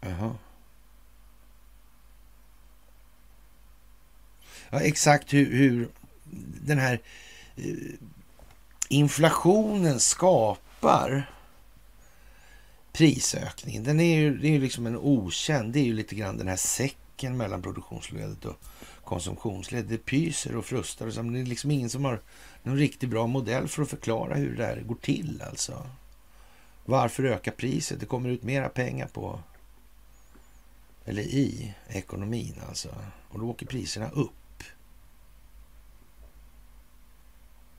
Jaha. 0.00 0.34
Ja, 4.70 4.80
exakt 4.80 5.32
hur, 5.32 5.54
hur 5.56 5.88
den 6.64 6.78
här 6.78 7.00
eh, 7.56 7.74
inflationen 8.88 10.00
skapar 10.00 11.30
prisökningen, 12.94 13.84
den 13.84 14.00
är 14.00 14.18
ju, 14.18 14.38
det 14.38 14.48
är 14.48 14.52
ju 14.52 14.60
liksom 14.60 14.86
en 14.86 14.96
okänd, 14.96 15.72
det 15.72 15.80
är 15.80 15.84
ju 15.84 15.94
lite 15.94 16.14
grann 16.14 16.36
den 16.36 16.48
här 16.48 16.56
säcken 16.56 17.36
mellan 17.36 17.62
produktionsledet 17.62 18.44
och 18.44 18.56
konsumtionsledet. 19.04 19.88
Det 19.88 19.98
pyser 19.98 20.56
och 20.56 20.64
frustar 20.64 21.06
och 21.06 21.12
så, 21.12 21.22
men 21.22 21.32
det 21.32 21.40
är 21.40 21.44
liksom 21.44 21.70
ingen 21.70 21.90
som 21.90 22.04
har 22.04 22.20
någon 22.62 22.76
riktigt 22.76 23.10
bra 23.10 23.26
modell 23.26 23.68
för 23.68 23.82
att 23.82 23.90
förklara 23.90 24.34
hur 24.34 24.56
det 24.56 24.66
här 24.66 24.80
går 24.80 24.94
till 24.94 25.42
alltså. 25.48 25.86
Varför 26.84 27.24
öka 27.24 27.50
priset? 27.50 28.00
Det 28.00 28.06
kommer 28.06 28.28
ut 28.28 28.42
mera 28.42 28.68
pengar 28.68 29.06
på, 29.06 29.40
eller 31.04 31.22
i 31.22 31.74
ekonomin 31.88 32.54
alltså. 32.68 32.88
Och 33.28 33.40
då 33.40 33.50
åker 33.50 33.66
priserna 33.66 34.10
upp. 34.10 34.62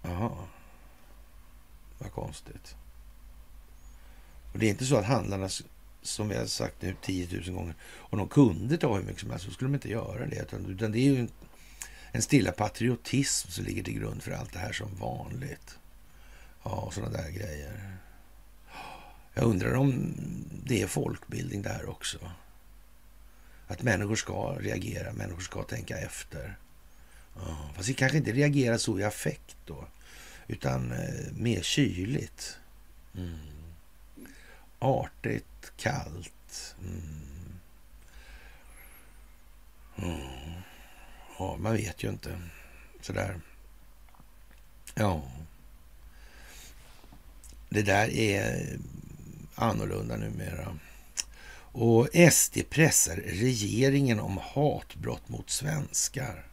Jaha, 0.01 0.31
vad 1.99 2.11
konstigt. 2.11 2.75
Och 4.55 4.61
det 4.61 4.65
är 4.65 4.69
inte 4.69 4.85
så 4.85 4.97
att 4.97 5.05
handlarna, 5.05 5.49
som 6.01 6.29
vi 6.29 6.35
har 6.35 6.45
sagt 6.45 6.81
nu 6.81 6.95
10 7.01 7.41
000 7.47 7.55
gånger, 7.55 7.75
om 7.93 8.17
de 8.17 8.27
kunde 8.27 8.77
ta 8.77 8.95
hur 8.95 9.03
mycket 9.03 9.21
som 9.21 9.29
helst 9.29 9.45
så 9.45 9.51
skulle 9.51 9.69
de 9.69 9.75
inte 9.75 9.89
göra 9.89 10.25
det. 10.25 10.41
Utan, 10.41 10.65
utan 10.65 10.91
det 10.91 10.99
är 10.99 11.03
ju 11.03 11.19
en, 11.19 11.29
en 12.11 12.21
stilla 12.21 12.51
patriotism 12.51 13.49
som 13.49 13.65
ligger 13.65 13.83
till 13.83 13.93
grund 13.93 14.23
för 14.23 14.31
allt 14.31 14.53
det 14.53 14.59
här 14.59 14.73
som 14.73 14.95
vanligt. 14.95 15.77
Ja, 16.63 16.71
och 16.71 16.93
sådana 16.93 17.17
där 17.17 17.29
grejer. 17.29 17.97
Jag 19.33 19.45
undrar 19.45 19.73
om 19.73 20.15
det 20.65 20.81
är 20.81 20.87
folkbildning 20.87 21.61
det 21.61 21.69
här 21.69 21.89
också. 21.89 22.31
Att 23.67 23.83
människor 23.83 24.15
ska 24.15 24.57
reagera, 24.59 25.13
människor 25.13 25.41
ska 25.41 25.63
tänka 25.63 25.97
efter. 25.97 26.57
Ja, 27.35 27.69
fast 27.75 27.89
vi 27.89 27.93
kanske 27.93 28.17
inte 28.17 28.31
reagerar 28.31 28.77
så 28.77 28.99
i 28.99 29.03
affekt 29.03 29.57
då, 29.65 29.87
utan 30.47 30.91
eh, 30.91 31.33
mer 31.33 31.61
kyligt. 31.61 32.57
Mm 33.17 33.54
artigt, 34.79 35.71
kallt. 35.77 36.75
Mm. 36.81 37.59
Mm. 39.97 40.61
Ja, 41.39 41.57
man 41.59 41.73
vet 41.73 42.03
ju 42.03 42.09
inte. 42.09 42.41
Sådär. 43.01 43.41
Ja. 44.95 45.21
Det 47.69 47.81
där 47.81 48.09
är 48.09 48.77
annorlunda 49.55 50.17
numera. 50.17 50.79
Och 51.77 52.07
SD 52.31 52.57
pressar 52.69 53.15
regeringen 53.15 54.19
om 54.19 54.37
hatbrott 54.37 55.29
mot 55.29 55.49
svenskar. 55.49 56.45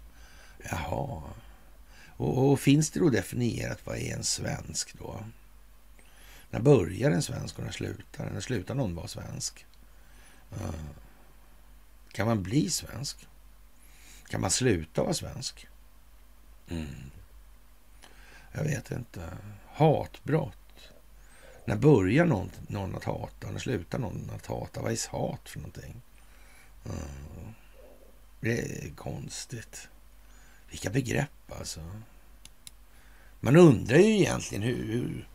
Jaha. 0.71 1.23
Och, 2.17 2.51
och, 2.51 2.61
finns 2.61 2.91
det 2.91 3.01
då 3.01 3.11
definierat 3.11 3.79
vad 3.85 3.97
är 3.97 4.17
en 4.17 4.25
svensk 4.25 4.99
då? 4.99 5.25
När 6.53 6.61
börjar 6.61 7.11
en 7.11 7.23
svensk 7.23 7.59
och 7.59 7.65
när 7.65 7.73
slutar 7.73 8.31
När 8.31 8.41
slutar 8.41 8.75
någon 8.75 8.95
vara 8.95 9.09
svensk? 9.09 9.67
Eh, 10.51 10.75
kan 12.13 12.27
man 12.27 12.43
bli 12.43 12.71
svensk? 12.71 13.29
Kan 14.29 14.41
man 14.41 14.51
sluta 14.51 15.03
vara 15.03 15.15
svensk? 15.15 15.67
Mm. 16.69 17.11
Jag 18.53 18.65
vet 18.65 18.91
inte. 18.91 19.39
Hatbrott. 19.67 20.93
När 21.65 21.77
börjar 21.77 22.25
någon, 22.25 22.51
någon 22.69 22.97
att 22.97 23.05
hata? 23.05 23.51
När 23.51 23.59
slutar 23.59 23.99
någon 23.99 24.31
att 24.35 24.47
hata? 24.47 24.83
Vad 24.83 24.93
är 24.93 25.11
hat 25.11 25.49
för 25.49 25.59
någonting? 25.59 26.03
Mm. 26.85 27.55
Det 28.41 28.59
är 28.59 28.95
konstigt. 28.95 29.89
Vilka 30.71 30.91
begrepp 30.91 31.53
alltså. 31.59 31.81
Man 33.41 33.57
undrar 33.57 33.99
ju 33.99 34.19
egentligen 34.19 34.63
hur, 34.63 34.93
hur, 34.93 35.29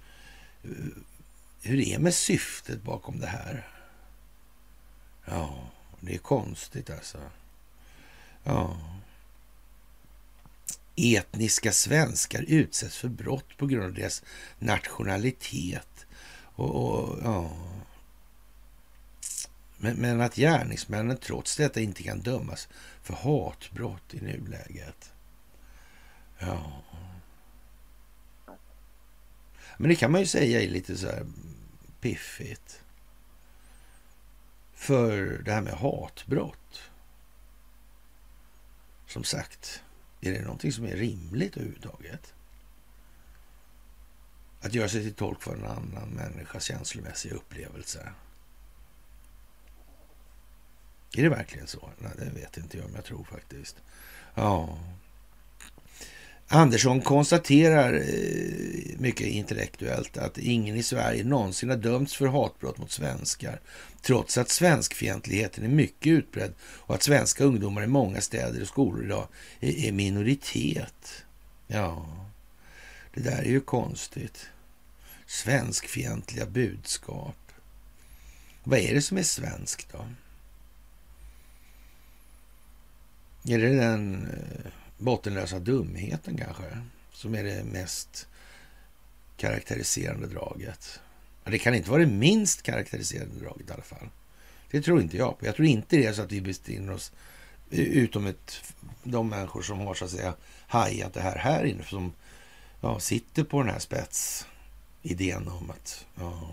hur 1.61 1.78
det 1.78 1.93
är 1.93 1.99
med 1.99 2.13
syftet 2.13 2.84
bakom 2.84 3.20
det 3.20 3.28
här. 3.28 3.68
Ja, 5.26 5.70
det 5.99 6.13
är 6.13 6.18
konstigt 6.18 6.89
alltså. 6.89 7.18
Ja. 8.43 8.78
Etniska 10.95 11.72
svenskar 11.72 12.45
utsätts 12.47 12.97
för 12.97 13.07
brott 13.07 13.57
på 13.57 13.68
grund 13.68 13.86
av 13.86 13.93
deras 13.93 14.24
nationalitet. 14.59 16.05
Och, 16.39 16.76
och 16.76 17.20
ja. 17.24 17.51
Men, 19.78 19.95
men, 19.95 20.22
att 20.22 20.36
gärningsmännen 20.36 21.18
trots 21.18 21.57
detta 21.57 21.80
inte 21.80 22.03
kan 22.03 22.20
dömas 22.22 22.68
för 23.01 23.13
hatbrott 23.13 24.13
i 24.13 24.22
nuläget. 24.22 25.11
Ja. 26.39 26.84
Men 29.78 29.89
det 29.89 29.95
kan 29.95 30.11
man 30.11 30.21
ju 30.21 30.28
säga 30.28 30.61
är 30.61 30.69
lite 30.69 30.97
så 30.97 31.07
här 31.07 31.25
piffigt. 32.01 32.82
För 34.73 35.41
det 35.45 35.51
här 35.51 35.61
med 35.61 35.73
hatbrott. 35.73 36.82
Som 39.07 39.23
sagt, 39.23 39.84
är 40.21 40.32
det 40.32 40.41
någonting 40.41 40.71
som 40.71 40.86
är 40.86 40.95
rimligt 40.95 41.57
överhuvudtaget? 41.57 42.34
Att 44.61 44.73
göra 44.73 44.89
sig 44.89 45.03
till 45.03 45.13
tolk 45.13 45.41
för 45.41 45.55
en 45.55 45.65
annan 45.65 46.09
människas 46.09 46.63
känslomässiga 46.63 47.34
upplevelse. 47.34 48.11
Är 51.17 51.23
det 51.23 51.30
verkligen 51.30 51.67
så? 51.67 51.89
Nej, 51.97 52.11
det 52.17 52.39
vet 52.39 52.57
inte 52.57 52.78
jag, 52.78 52.86
men 52.86 52.95
jag 52.95 53.05
tror 53.05 53.23
faktiskt. 53.23 53.75
Ja. 54.36 54.80
Andersson 56.50 57.02
konstaterar 57.02 57.93
eh, 57.93 59.00
mycket 59.00 59.28
intellektuellt 59.28 60.18
att 60.18 60.38
ingen 60.38 60.76
i 60.76 60.84
Sverige 60.84 61.24
någonsin 61.24 61.70
har 61.70 61.78
dömts 61.78 62.16
för 62.16 62.28
hatbrott 62.28 62.78
mot 62.78 62.91
svenskar, 62.91 63.60
trots 64.02 64.38
att 64.38 64.50
svenskfientligheten 64.50 65.64
är 65.64 65.70
mycket 65.70 66.08
utbredd 66.08 66.54
och 66.62 66.95
att 66.95 67.04
svenska 67.04 67.43
ungdomar 67.43 67.84
i 67.84 67.88
många 67.88 68.22
städer 68.22 68.62
och 68.62 68.68
skolor 68.68 69.06
idag 69.06 69.28
är 69.60 69.91
minoritet. 69.91 71.24
Ja, 71.68 72.08
det 73.14 73.22
där 73.22 73.41
är 73.41 73.50
ju 73.50 73.62
konstigt. 73.62 74.50
Svenskfientliga 75.26 76.45
budskap. 76.45 77.52
Vad 78.64 78.80
är 78.80 78.93
det 78.93 79.02
som 79.02 79.18
är 79.18 79.24
svenskt 79.24 79.88
då? 79.91 80.06
Är 83.54 83.60
det 83.60 83.76
den 83.76 84.26
eh, 84.26 84.72
bottenlösa 84.98 85.60
dumheten 85.60 86.38
kanske, 86.38 86.64
som 87.12 87.36
är 87.36 87.43
det 87.43 87.64
mest 87.64 88.28
karaktäriserande 89.38 90.28
draget. 90.28 91.00
Det 91.43 91.60
kan 91.60 91.76
inte 91.76 91.89
vara 91.89 92.02
det 92.02 92.12
minst 92.12 92.62
karaktäriserande 92.62 93.39
draget 93.39 93.70
i 93.70 93.74
alla 93.74 93.84
fall. 93.84 94.10
Det 94.72 94.82
tror 94.82 95.02
inte 95.02 95.18
jag 95.18 95.39
på. 95.39 95.45
Jag 95.45 95.56
tror 95.56 95.68
inte 95.68 95.98
det 95.98 96.06
är 96.06 96.14
så 96.14 96.22
att 96.22 96.32
vi 96.32 96.41
befinner 96.41 96.93
oss 96.93 97.12
utom 97.70 98.26
ett, 98.26 98.74
de 99.04 99.30
människor 99.30 99.62
som 99.62 99.80
har 99.80 99.93
så 99.93 100.06
att 100.06 100.12
säga 100.12 100.34
hajat 100.68 101.14
det 101.14 101.22
här 101.22 101.38
här 101.38 101.66
inne, 101.66 101.84
som 101.84 102.14
ja, 102.82 103.00
sitter 103.00 103.43
på 103.43 103.64
den 103.64 103.72
här 103.72 103.80
spetsidén 103.80 105.48
om 105.48 105.72
att 105.72 106.06
ja, 106.16 106.52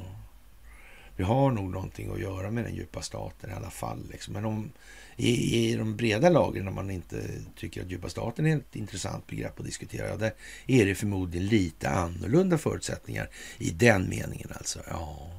vi 1.17 1.25
har 1.25 1.51
nog 1.51 1.71
någonting 1.71 2.13
att 2.13 2.21
göra 2.21 2.51
med 2.51 2.65
den 2.65 2.75
djupa 2.75 3.03
staten 3.03 3.51
i 3.51 3.53
alla 3.53 3.71
fall. 3.71 4.07
Liksom. 4.11 4.35
Men 4.35 4.45
om 4.45 4.73
i, 5.17 5.59
i 5.59 5.77
de 5.77 5.97
breda 5.97 6.29
lagren, 6.29 6.65
när 6.65 6.73
man 6.73 6.91
inte 6.91 7.23
tycker 7.57 7.83
att 7.83 7.91
djupa 7.91 8.09
staten 8.09 8.47
är 8.47 8.57
ett 8.57 8.77
intressant 8.77 9.27
begrepp 9.27 9.61
att 9.61 9.67
diskutera, 9.67 10.17
där 10.17 10.35
är 10.67 10.87
det 10.87 10.95
förmodligen 10.95 11.47
lite 11.47 11.91
annorlunda 11.91 12.59
förutsättningar 12.59 13.29
i 13.59 13.71
den 13.71 14.09
meningen. 14.09 14.49
alltså. 14.55 14.81
Ja, 14.89 15.31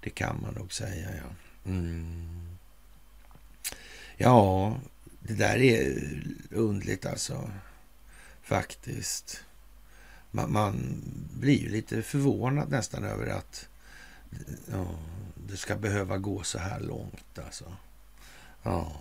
det 0.00 0.10
kan 0.10 0.42
man 0.42 0.54
nog 0.54 0.72
säga, 0.72 1.08
ja. 1.16 1.70
Mm. 1.70 2.56
Ja, 4.16 4.76
det 5.20 5.34
där 5.34 5.56
är 5.56 6.02
undligt 6.50 7.06
alltså. 7.06 7.50
Faktiskt. 8.42 9.44
Man, 10.30 10.52
man 10.52 11.02
blir 11.40 11.60
ju 11.60 11.68
lite 11.68 12.02
förvånad 12.02 12.70
nästan 12.70 13.04
över 13.04 13.26
att 13.26 13.68
ja, 14.72 14.86
det 15.48 15.56
ska 15.56 15.76
behöva 15.76 16.18
gå 16.18 16.42
så 16.42 16.58
här 16.58 16.80
långt 16.80 17.38
alltså. 17.46 17.64
Ja. 18.62 18.92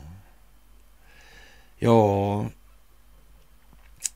Ja, 1.77 2.49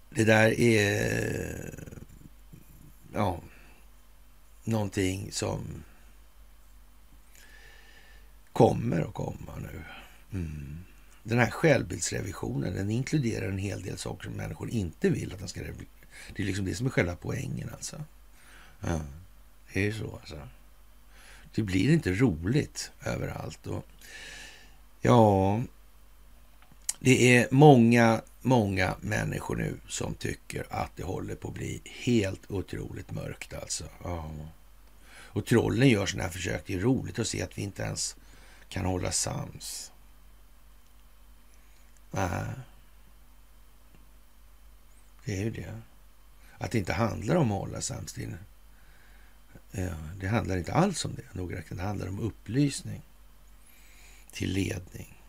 det 0.10 0.24
där 0.24 0.60
är 0.60 1.74
ja, 3.14 3.40
någonting 4.64 5.32
som 5.32 5.84
kommer 8.54 9.02
att 9.02 9.14
komma 9.14 9.56
nu. 9.62 9.84
Mm. 10.40 10.78
Den 11.24 11.40
här 11.40 11.50
självbildsrevisionen 11.50 12.76
den 12.76 12.90
inkluderar 12.90 13.48
en 13.48 13.58
hel 13.58 13.82
del 13.82 13.98
saker 13.98 14.24
som 14.24 14.34
människor 14.34 14.70
inte 14.70 15.10
vill 15.10 15.34
att 15.34 15.40
den 15.40 15.48
ska 15.48 15.62
Det 16.36 16.44
är 16.44 16.46
liksom 16.46 16.66
det 16.66 16.76
som 16.76 16.86
är 16.86 16.90
själva 16.90 17.16
poängen 17.16 17.70
alltså. 17.74 18.04
Ja, 18.82 19.02
det 19.74 19.80
är 19.80 19.84
ju 19.84 19.94
så 19.94 20.16
alltså. 20.16 20.40
Det 21.56 21.62
blir 21.62 21.94
inte 21.94 22.14
roligt 22.14 22.92
överallt. 23.06 23.68
Och 23.68 23.88
Ja, 25.02 25.62
det 27.00 27.38
är 27.38 27.48
många, 27.52 28.22
många 28.42 28.96
människor 29.02 29.56
nu 29.56 29.78
som 29.88 30.14
tycker 30.14 30.66
att 30.70 30.92
det 30.96 31.04
håller 31.04 31.36
på 31.36 31.48
att 31.48 31.54
bli 31.54 31.82
helt 31.86 32.52
otroligt 32.52 33.12
mörkt 33.12 33.54
alltså. 33.54 33.84
Ja. 34.04 34.32
Och 35.34 35.46
trollen 35.46 35.90
gör 35.90 36.06
sådana 36.06 36.24
här 36.24 36.32
försök. 36.32 36.64
Det 36.66 36.74
är 36.74 36.80
roligt 36.80 37.20
att 37.20 37.28
se 37.28 37.42
att 37.42 37.58
vi 37.58 37.62
inte 37.62 37.84
ens 37.84 38.16
kan 38.70 38.86
hålla 38.86 39.12
sams. 39.12 39.92
Nej. 42.12 42.46
Det 45.26 45.38
är 45.38 45.44
ju 45.44 45.50
det. 45.50 45.82
Att 46.58 46.72
det 46.72 46.78
inte 46.78 46.94
handlar 46.94 47.36
om 47.36 47.52
att 47.52 47.60
hålla 47.60 47.82
sams. 47.82 48.14
Det, 48.14 48.38
ja, 49.72 49.94
det 50.20 50.28
handlar 50.28 50.58
inte 50.58 50.74
alls 50.74 51.06
om 51.06 51.16
det. 51.16 51.66
Det 51.76 51.82
handlar 51.82 52.08
om 52.08 52.20
upplysning 52.20 53.02
till 54.32 54.54
ledning. 54.54 55.24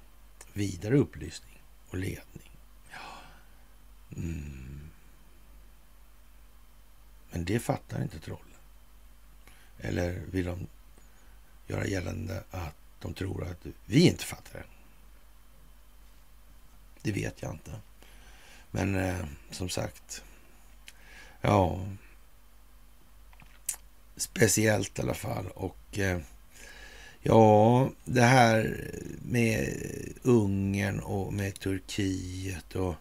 Vidare 0.52 0.96
upplysning 0.96 1.62
och 1.88 1.96
ledning. 1.96 2.50
Ja. 2.90 2.98
Mm. 4.16 4.90
Men 7.30 7.44
det 7.44 7.60
fattar 7.60 8.02
inte 8.02 8.18
trollen. 8.18 8.46
Eller 9.78 10.22
vill 10.30 10.46
de 10.46 10.66
göra 11.66 11.86
gällande 11.86 12.44
att 12.50 12.76
de 13.00 13.14
tror 13.14 13.44
att 13.44 13.66
vi 13.84 14.06
inte 14.06 14.24
fattar 14.24 14.58
det? 14.58 14.64
Det 17.02 17.12
vet 17.12 17.42
jag 17.42 17.52
inte. 17.52 17.80
Men 18.70 18.94
eh, 18.94 19.26
som 19.50 19.68
sagt, 19.68 20.24
ja, 21.40 21.86
speciellt 24.16 24.98
i 24.98 25.02
alla 25.02 25.14
fall. 25.14 25.46
Och 25.46 25.98
eh, 25.98 26.20
Ja, 27.24 27.90
det 28.04 28.22
här 28.22 28.90
med 29.22 29.68
Ungern 30.22 31.00
och 31.00 31.32
med 31.32 31.60
Turkiet 31.60 32.74
och 32.74 32.94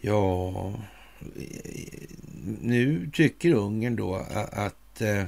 ja, 0.00 0.72
nu 2.60 3.10
tycker 3.12 3.52
Ungern 3.52 3.96
då 3.96 4.14
att 4.52 5.00
eh, 5.00 5.24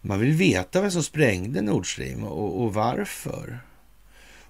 man 0.00 0.20
vill 0.20 0.32
veta 0.32 0.80
vem 0.80 0.90
som 0.90 1.02
sprängde 1.02 1.62
Nord 1.62 1.92
Stream 1.92 2.24
och, 2.24 2.62
och 2.62 2.74
varför. 2.74 3.58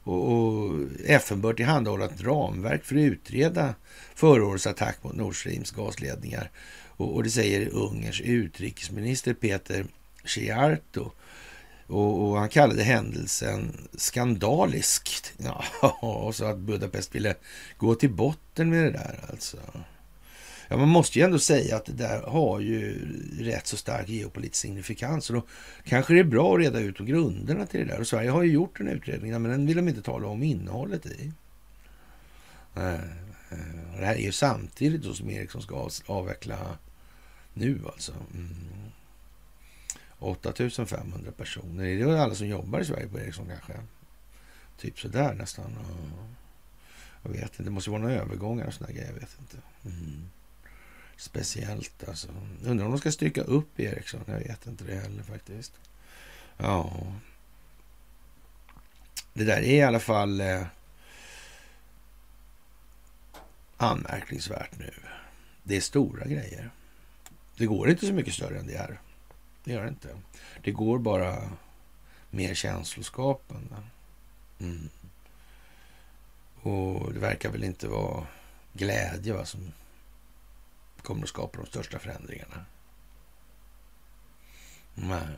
Och, 0.03 0.33
och, 0.33 0.81
FN 1.07 1.41
bör 1.41 1.55
tillhandahålla 1.55 2.05
ett 2.05 2.23
ramverk 2.23 2.85
för 2.85 2.97
att 2.97 3.01
utreda 3.01 3.75
förra 4.15 4.47
årets 4.47 4.67
attack 4.67 5.03
mot 5.03 5.17
Nord 5.17 5.41
Streams 5.41 5.71
gasledningar 5.71 6.51
Och, 6.97 7.15
och 7.15 7.23
det 7.23 7.31
säger 7.31 7.69
Ungerns 7.69 8.21
utrikesminister 8.21 9.35
Peter 9.35 9.87
Ciarto. 10.25 11.11
Och, 11.87 12.29
och, 12.29 12.39
han 12.39 12.49
kallade 12.49 12.83
händelsen 12.83 13.89
skandalisk. 13.95 15.25
Ja, 15.37 15.65
och 16.01 16.35
så 16.35 16.45
att 16.45 16.59
Budapest 16.59 17.15
ville 17.15 17.35
gå 17.77 17.95
till 17.95 18.13
botten 18.13 18.71
med 18.71 18.85
det 18.85 18.91
där 18.91 19.25
alltså. 19.31 19.57
Ja, 20.69 20.77
man 20.77 20.89
måste 20.89 21.19
ju 21.19 21.25
ändå 21.25 21.39
säga 21.39 21.77
att 21.77 21.85
det 21.85 21.93
där 21.93 22.23
har 22.23 22.61
ju 22.61 23.09
rätt 23.41 23.67
så 23.67 23.77
stark 23.77 24.09
geopolitisk 24.09 24.61
signifikans. 24.61 25.31
Och 25.31 25.37
då 25.37 25.43
kanske 25.85 26.15
det 26.15 26.21
är 26.21 26.25
bra 26.25 26.55
att 26.55 26.61
reda 26.61 26.81
ut 26.81 26.99
grunderna 26.99 27.67
till 27.67 27.81
det 27.81 27.87
där. 27.87 28.01
Och 28.01 28.07
Sverige 28.07 28.31
har 28.31 28.43
ju 28.43 28.53
gjort 28.53 28.81
en 28.81 28.89
utredning, 28.89 29.43
men 29.43 29.51
den 29.51 29.67
vill 29.67 29.77
de 29.77 29.89
inte 29.89 30.03
tala 30.03 30.29
om 30.29 30.43
innehållet 30.43 31.07
i. 31.07 31.33
Eh, 32.77 32.95
eh, 32.95 33.99
det 33.99 34.05
här 34.07 34.15
är 34.15 34.23
ju 34.23 34.33
samtidigt 34.33 35.03
då 35.03 35.15
som 35.15 35.31
Ericsson 35.31 35.63
ska 35.63 35.89
avveckla 36.07 36.79
nu 37.55 37.81
alltså. 37.87 38.13
Mm. 38.35 38.49
8500 40.19 41.33
personer. 41.33 41.85
Är 41.85 42.07
det 42.07 42.23
alla 42.23 42.35
som 42.35 42.47
jobbar 42.47 42.81
i 42.81 42.85
Sverige 42.85 43.09
på 43.09 43.19
Ericsson 43.19 43.47
kanske? 43.49 43.73
Typ 44.79 45.01
sådär 45.01 45.35
nästan. 45.35 45.77
Jag 47.23 47.31
vet 47.31 47.43
inte, 47.43 47.63
det 47.63 47.71
måste 47.71 47.91
vara 47.91 48.03
några 48.03 48.15
övergångar 48.15 48.67
och 48.67 48.75
sådana 48.75 48.93
grejer. 48.93 49.09
Jag 49.09 49.21
vet 49.21 49.37
inte. 49.41 49.57
Mm. 49.85 50.31
Speciellt 51.17 52.09
alltså. 52.09 52.29
Undrar 52.65 52.87
om 52.87 52.93
de 52.93 53.01
ska 53.01 53.13
stryka 53.13 53.43
upp 53.43 53.81
Ericsson. 53.81 54.21
Jag 54.27 54.39
vet 54.39 54.67
inte 54.67 54.85
det 54.85 54.95
heller 54.95 55.23
faktiskt. 55.23 55.73
Ja. 56.57 56.93
Det 59.33 59.45
där 59.45 59.57
är 59.57 59.75
i 59.75 59.83
alla 59.83 60.01
fall 60.01 60.41
eh, 60.41 60.67
anmärkningsvärt 63.77 64.79
nu. 64.79 64.93
Det 65.63 65.77
är 65.77 65.81
stora 65.81 66.25
grejer. 66.25 66.71
Det 67.57 67.67
går 67.67 67.91
inte 67.91 68.07
så 68.07 68.13
mycket 68.13 68.35
större 68.35 68.59
än 68.59 68.67
det 68.67 68.75
är. 68.75 69.01
Det 69.65 69.73
gör 69.73 69.83
det 69.83 69.89
inte. 69.89 70.17
Det 70.63 70.71
går 70.71 70.99
bara 70.99 71.51
mer 72.31 72.55
känsloskapande. 72.55 73.77
Mm. 74.61 74.89
Och 76.63 77.13
det 77.13 77.21
verkar 77.21 77.51
väl 77.51 77.65
inte 77.65 77.89
vara 77.89 78.27
glädje 78.73 79.33
va, 79.33 79.45
som 79.45 79.73
kommer 81.03 81.23
att 81.23 81.29
skapa 81.29 81.59
de 81.59 81.67
största 81.67 81.99
förändringarna. 81.99 82.65
Nej. 84.95 85.29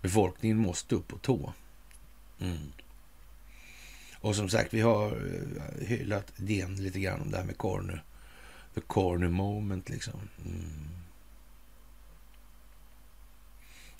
Befolkningen 0.00 0.58
måste 0.58 0.94
upp 0.94 1.08
på 1.08 1.18
tå. 1.18 1.52
Mm. 2.40 2.72
Och 4.20 4.36
som 4.36 4.48
sagt, 4.48 4.74
vi 4.74 4.80
har 4.80 5.06
eh, 5.06 5.86
hyllat 5.86 6.32
idén 6.36 6.76
lite 6.76 7.00
grann 7.00 7.20
om 7.20 7.30
det 7.30 7.36
här 7.36 7.44
med 7.44 7.58
corner. 7.58 8.04
The 8.74 8.80
corner 8.80 9.28
moment 9.28 9.88
liksom. 9.88 10.20
Mm. 10.44 10.99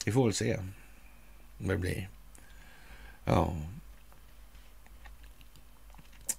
Vi 0.04 0.12
får 0.12 0.24
väl 0.24 0.34
se 0.34 0.58
vad 1.58 1.76
det 1.76 1.78
blir. 1.78 2.08
Ja. 3.24 3.56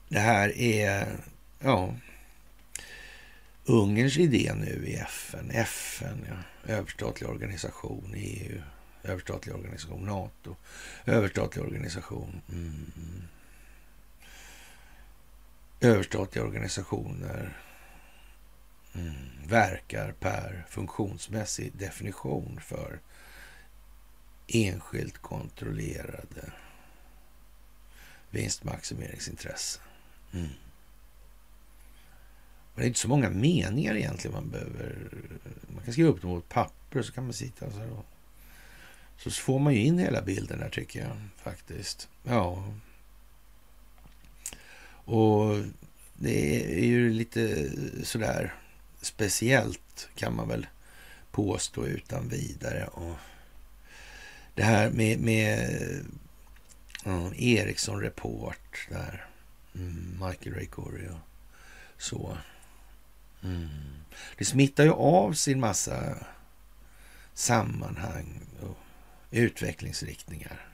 Det 0.08 0.20
här 0.20 0.58
är, 0.58 1.18
ja, 1.60 1.96
Ungerns 3.66 4.18
idé 4.18 4.54
nu 4.56 4.86
i 4.88 4.96
FN. 4.96 5.52
FN, 5.52 6.26
ja. 6.30 6.72
Överstatlig 6.74 7.30
organisation, 7.30 8.14
EU, 8.16 8.62
överstatlig 9.04 9.56
organisation, 9.56 10.06
NATO, 10.06 10.56
överstatlig 11.06 11.64
organisation. 11.64 12.42
Mm. 12.50 13.28
Överstatliga 15.80 16.46
organisationer 16.46 17.58
mm. 18.94 19.14
verkar 19.48 20.12
per 20.12 20.66
funktionsmässig 20.70 21.72
definition 21.78 22.60
för 22.64 23.00
enskilt 24.54 25.18
kontrollerade 25.18 26.52
vinstmaximeringsintressen. 28.30 29.84
Mm. 30.34 30.50
det 32.76 32.82
är 32.82 32.88
inte 32.88 33.00
så 33.00 33.08
många 33.08 33.30
meningar 33.30 33.96
egentligen 33.96 34.36
man 34.36 34.50
behöver. 34.50 34.96
Man 35.76 35.84
kan 35.84 35.94
skriva 35.94 36.10
upp 36.10 36.22
dem 36.22 36.32
på 36.32 36.38
ett 36.38 36.50
papper 36.50 37.00
och 37.00 37.06
så 37.06 37.12
kan 37.12 37.24
man 37.24 37.34
sitta 37.34 37.72
så 37.72 37.78
här 37.78 37.92
och, 37.92 38.06
så 39.18 39.32
får 39.32 39.60
man 39.60 39.74
ju 39.74 39.80
in 39.80 40.00
hela 40.00 40.22
bilden 40.22 40.60
där 40.60 40.70
tycker 40.70 41.00
jag 41.00 41.18
faktiskt. 41.38 42.10
Ja. 42.24 42.74
Och 45.06 45.66
det 46.14 46.64
är 46.80 46.86
ju 46.86 47.10
lite 47.10 47.72
sådär 48.04 48.54
speciellt 49.02 50.10
kan 50.16 50.36
man 50.36 50.48
väl 50.48 50.68
påstå 51.32 51.86
utan 51.86 52.30
vidare. 52.30 52.88
Och 52.88 53.16
det 54.56 54.64
här 54.64 54.90
med, 54.90 55.20
med 55.20 55.70
ja, 57.04 57.34
Ericsson 57.36 58.02
Report 58.02 58.88
där. 58.90 59.26
Mm, 59.76 60.20
Michael 60.28 60.56
Ray 60.56 60.66
Corey 60.66 61.08
och 61.08 61.20
så. 61.98 62.38
Mm. 63.44 63.70
Det 64.38 64.46
smittar 64.46 64.84
ju 64.84 64.92
av 64.92 65.34
sin 65.34 65.60
massa 65.60 66.18
sammanhang 67.34 68.40
och 68.62 68.78
utvecklingsriktningar. 69.32 70.68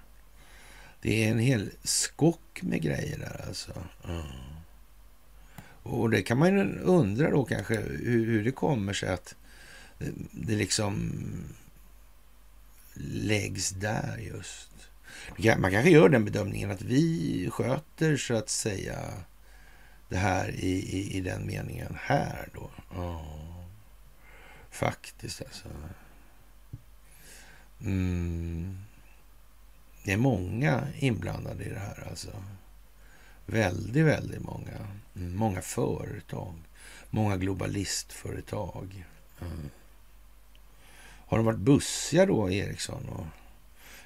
Det 1.01 1.23
är 1.23 1.32
en 1.32 1.39
hel 1.39 1.71
skock 1.84 2.61
med 2.61 2.82
grejer 2.82 3.17
där 3.17 3.45
alltså. 3.47 3.84
Mm. 4.07 4.25
Och 5.84 6.09
det 6.09 6.21
kan 6.21 6.38
man 6.38 6.57
ju 6.57 6.80
undra 6.80 7.32
då 7.32 7.45
kanske 7.45 7.75
hur, 7.75 8.25
hur 8.25 8.43
det 8.43 8.51
kommer 8.51 8.93
sig 8.93 9.09
att 9.09 9.36
det 10.32 10.55
liksom 10.55 11.13
läggs 12.99 13.69
där 13.69 14.17
just. 14.17 14.71
Man 15.57 15.71
kanske 15.71 15.89
gör 15.89 16.09
den 16.09 16.25
bedömningen 16.25 16.71
att 16.71 16.81
vi 16.81 17.49
sköter 17.51 18.17
så 18.17 18.35
att 18.35 18.49
säga 18.49 18.99
det 20.09 20.17
här 20.17 20.49
i, 20.49 20.71
i, 20.71 21.17
i 21.17 21.21
den 21.21 21.45
meningen 21.45 21.97
här 22.01 22.49
då. 22.53 22.69
Oh. 23.01 23.47
Faktiskt 24.69 25.41
alltså. 25.41 25.67
Mm. 27.81 28.77
Det 30.03 30.13
är 30.13 30.17
många 30.17 30.87
inblandade 30.97 31.63
i 31.63 31.69
det 31.69 31.79
här 31.79 32.07
alltså. 32.09 32.43
Väldigt, 33.45 34.05
väldigt 34.05 34.41
många. 34.41 34.87
Mm. 35.15 35.35
Många 35.35 35.61
företag. 35.61 36.55
Många 37.09 37.37
globalistföretag. 37.37 39.05
Mm. 39.41 39.69
Har 41.28 41.38
de 41.38 41.45
varit 41.45 41.59
bussiga 41.59 42.25
då, 42.25 42.51
Ericsson 42.51 43.09
och 43.09 43.25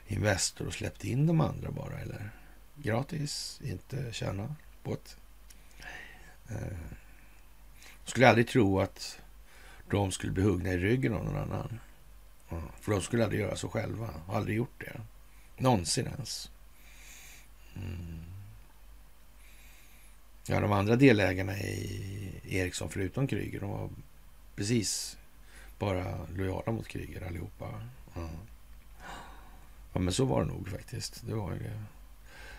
Investor 0.07 0.67
och 0.67 0.73
släppt 0.73 1.03
in 1.03 1.27
de 1.27 1.41
andra 1.41 1.71
bara, 1.71 1.99
eller? 1.99 2.31
Gratis, 2.75 3.61
inte 3.63 4.13
tjäna 4.13 4.55
på 4.83 4.91
det. 4.91 5.15
Eh, 6.55 6.77
skulle 8.05 8.29
aldrig 8.29 8.47
tro 8.47 8.79
att 8.79 9.19
de 9.89 10.11
skulle 10.11 10.31
bli 10.31 10.43
huggna 10.43 10.69
i 10.69 10.77
ryggen 10.77 11.13
av 11.13 11.25
någon 11.25 11.37
annan. 11.37 11.79
För 12.81 12.91
de 12.91 13.01
skulle 13.01 13.23
aldrig 13.23 13.41
göra 13.41 13.55
så 13.55 13.69
själva. 13.69 14.09
Har 14.25 14.35
aldrig 14.35 14.57
gjort 14.57 14.79
det. 14.79 15.01
Någonsin 15.57 16.07
ens. 16.07 16.51
Mm. 17.75 18.21
Ja, 20.47 20.59
de 20.59 20.71
andra 20.71 20.95
delägarna 20.95 21.59
i 21.59 22.33
Ericsson, 22.49 22.89
förutom 22.89 23.27
Kryger, 23.27 23.59
de 23.59 23.69
var 23.69 23.89
precis 24.55 25.17
bara 25.81 26.27
lojala 26.35 26.71
mot 26.71 26.87
kriget 26.87 27.23
allihopa. 27.23 27.65
Ja. 28.13 28.29
ja, 29.93 29.99
men 29.99 30.13
så 30.13 30.25
var 30.25 30.41
det 30.41 30.47
nog 30.51 30.69
faktiskt. 30.69 31.21
Det 31.27 31.35
var 31.35 31.51
det. 31.51 31.83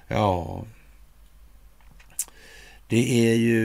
Ja, 0.09 0.65
det 2.87 3.31
är 3.31 3.35
ju 3.35 3.59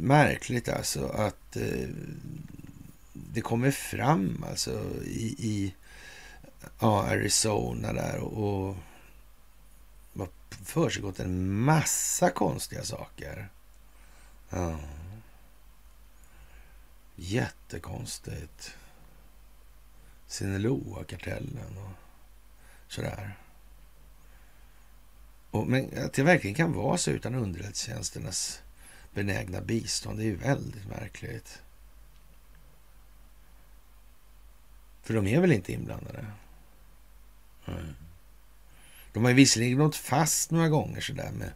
märkligt 0.00 0.68
alltså 0.68 1.06
att 1.06 1.56
eh, 1.56 1.88
det 3.12 3.40
kommer 3.40 3.70
fram 3.70 4.44
alltså 4.50 4.80
i, 5.04 5.34
i 5.38 5.74
ja, 6.80 7.02
Arizona 7.02 7.92
där 7.92 8.18
och, 8.18 8.66
och 8.68 8.76
har 10.18 10.28
försiggått 10.64 11.20
en 11.20 11.50
massa 11.50 12.30
konstiga 12.30 12.84
saker. 12.84 13.48
Ja. 14.50 14.78
Jättekonstigt. 17.16 18.76
Sinaloa-kartellen 20.26 21.78
och 21.78 21.92
sådär. 22.92 23.36
Och, 25.50 25.66
men 25.66 26.04
att 26.04 26.12
det 26.12 26.22
verkligen 26.22 26.54
kan 26.54 26.72
vara 26.72 26.98
så 26.98 27.10
utan 27.10 27.34
underrättelsetjänsternas 27.34 28.62
benägna 29.14 29.60
bistånd, 29.60 30.18
det 30.18 30.22
är 30.22 30.26
ju 30.26 30.36
väldigt 30.36 30.86
märkligt. 30.86 31.62
För 35.02 35.14
de 35.14 35.26
är 35.26 35.40
väl 35.40 35.52
inte 35.52 35.72
inblandade? 35.72 36.26
Mm. 37.66 37.94
De 39.12 39.24
har 39.24 39.30
ju 39.30 39.36
visserligen 39.36 39.78
nått 39.78 39.96
fast 39.96 40.50
några 40.50 40.68
gånger 40.68 41.00
sådär 41.00 41.30
med 41.30 41.52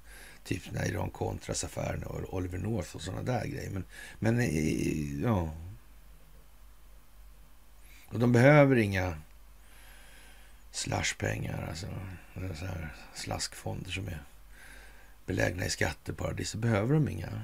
typ 0.51 0.64
den 0.64 0.76
här 0.76 0.88
Iran-Contras 0.88 1.64
affären 1.64 2.03
och 2.03 2.34
Oliver 2.34 2.59
North 2.59 2.96
och 2.96 3.03
sådana 3.03 3.22
där 3.22 3.46
grejer. 3.46 3.70
Men, 3.70 3.84
men 4.18 4.40
eh, 4.40 5.22
ja, 5.22 5.51
Och 8.09 8.18
de 8.18 8.32
behöver 8.32 8.76
inga 8.76 9.18
slashpengar, 10.70 11.66
alltså 11.68 11.86
så 12.34 12.66
här 12.66 12.94
slaskfonder 13.14 13.90
som 13.90 14.09
är 14.09 14.22
belägna 15.26 15.64
i 15.64 15.70
skatteparadis. 15.70 16.51
Så 16.51 16.59
behöver 16.59 16.94
de 16.94 17.09
inga. 17.09 17.42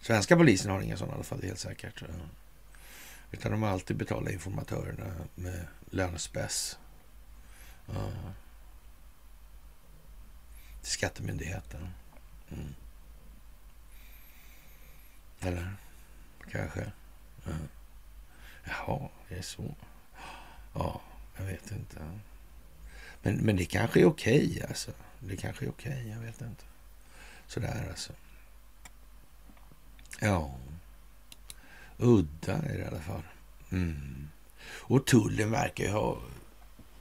Svenska 0.00 0.36
polisen 0.36 0.70
har 0.70 0.80
inga 0.80 0.96
sådana 0.96 1.12
i 1.12 1.14
alla 1.14 1.24
fall, 1.24 1.40
det 1.40 1.46
är 1.46 1.48
helt 1.48 1.60
säkert. 1.60 2.02
Utan 3.30 3.52
de 3.52 3.62
har 3.62 3.70
alltid 3.70 3.96
betalat 3.96 4.32
informatörerna 4.32 5.14
med 5.34 5.66
lönespäss. 5.90 6.78
Ja. 7.86 8.10
Till 10.82 10.92
Skattemyndigheten. 10.92 11.88
Mm. 12.52 12.74
Eller? 15.40 15.76
Kanske? 16.50 16.92
Ja. 17.44 17.52
Jaha, 18.64 19.08
det 19.28 19.38
är 19.38 19.42
så. 19.42 19.74
Ja, 20.74 21.00
jag 21.36 21.44
vet 21.44 21.70
inte. 21.70 22.20
Men, 23.22 23.36
men 23.36 23.56
det 23.56 23.64
kanske 23.64 24.00
är 24.00 24.04
okej 24.04 24.46
okay, 24.46 24.62
alltså. 24.62 24.92
Det 25.20 25.36
kanske 25.36 25.64
är 25.64 25.70
okej, 25.70 25.92
okay, 25.92 26.10
jag 26.10 26.20
vet 26.20 26.40
inte. 26.40 26.64
Sådär 27.46 27.86
alltså. 27.90 28.12
Ja. 30.20 30.54
Udda 31.98 32.52
är 32.52 32.72
det 32.72 32.78
i 32.78 32.84
alla 32.84 33.00
fall. 33.00 33.22
Mm. 33.70 34.28
Och 34.66 35.06
tullen 35.06 35.50
verkar 35.50 35.84
ju 35.84 35.90
ha 35.90 36.18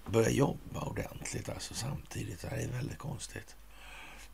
börjat 0.06 0.34
jobba 0.34 0.82
ordentligt 0.82 1.49
alltså 1.49 1.74
samtidigt. 1.74 2.41
Det 2.41 2.47
är 2.47 2.68
väldigt 2.68 2.97
konstigt. 2.97 3.56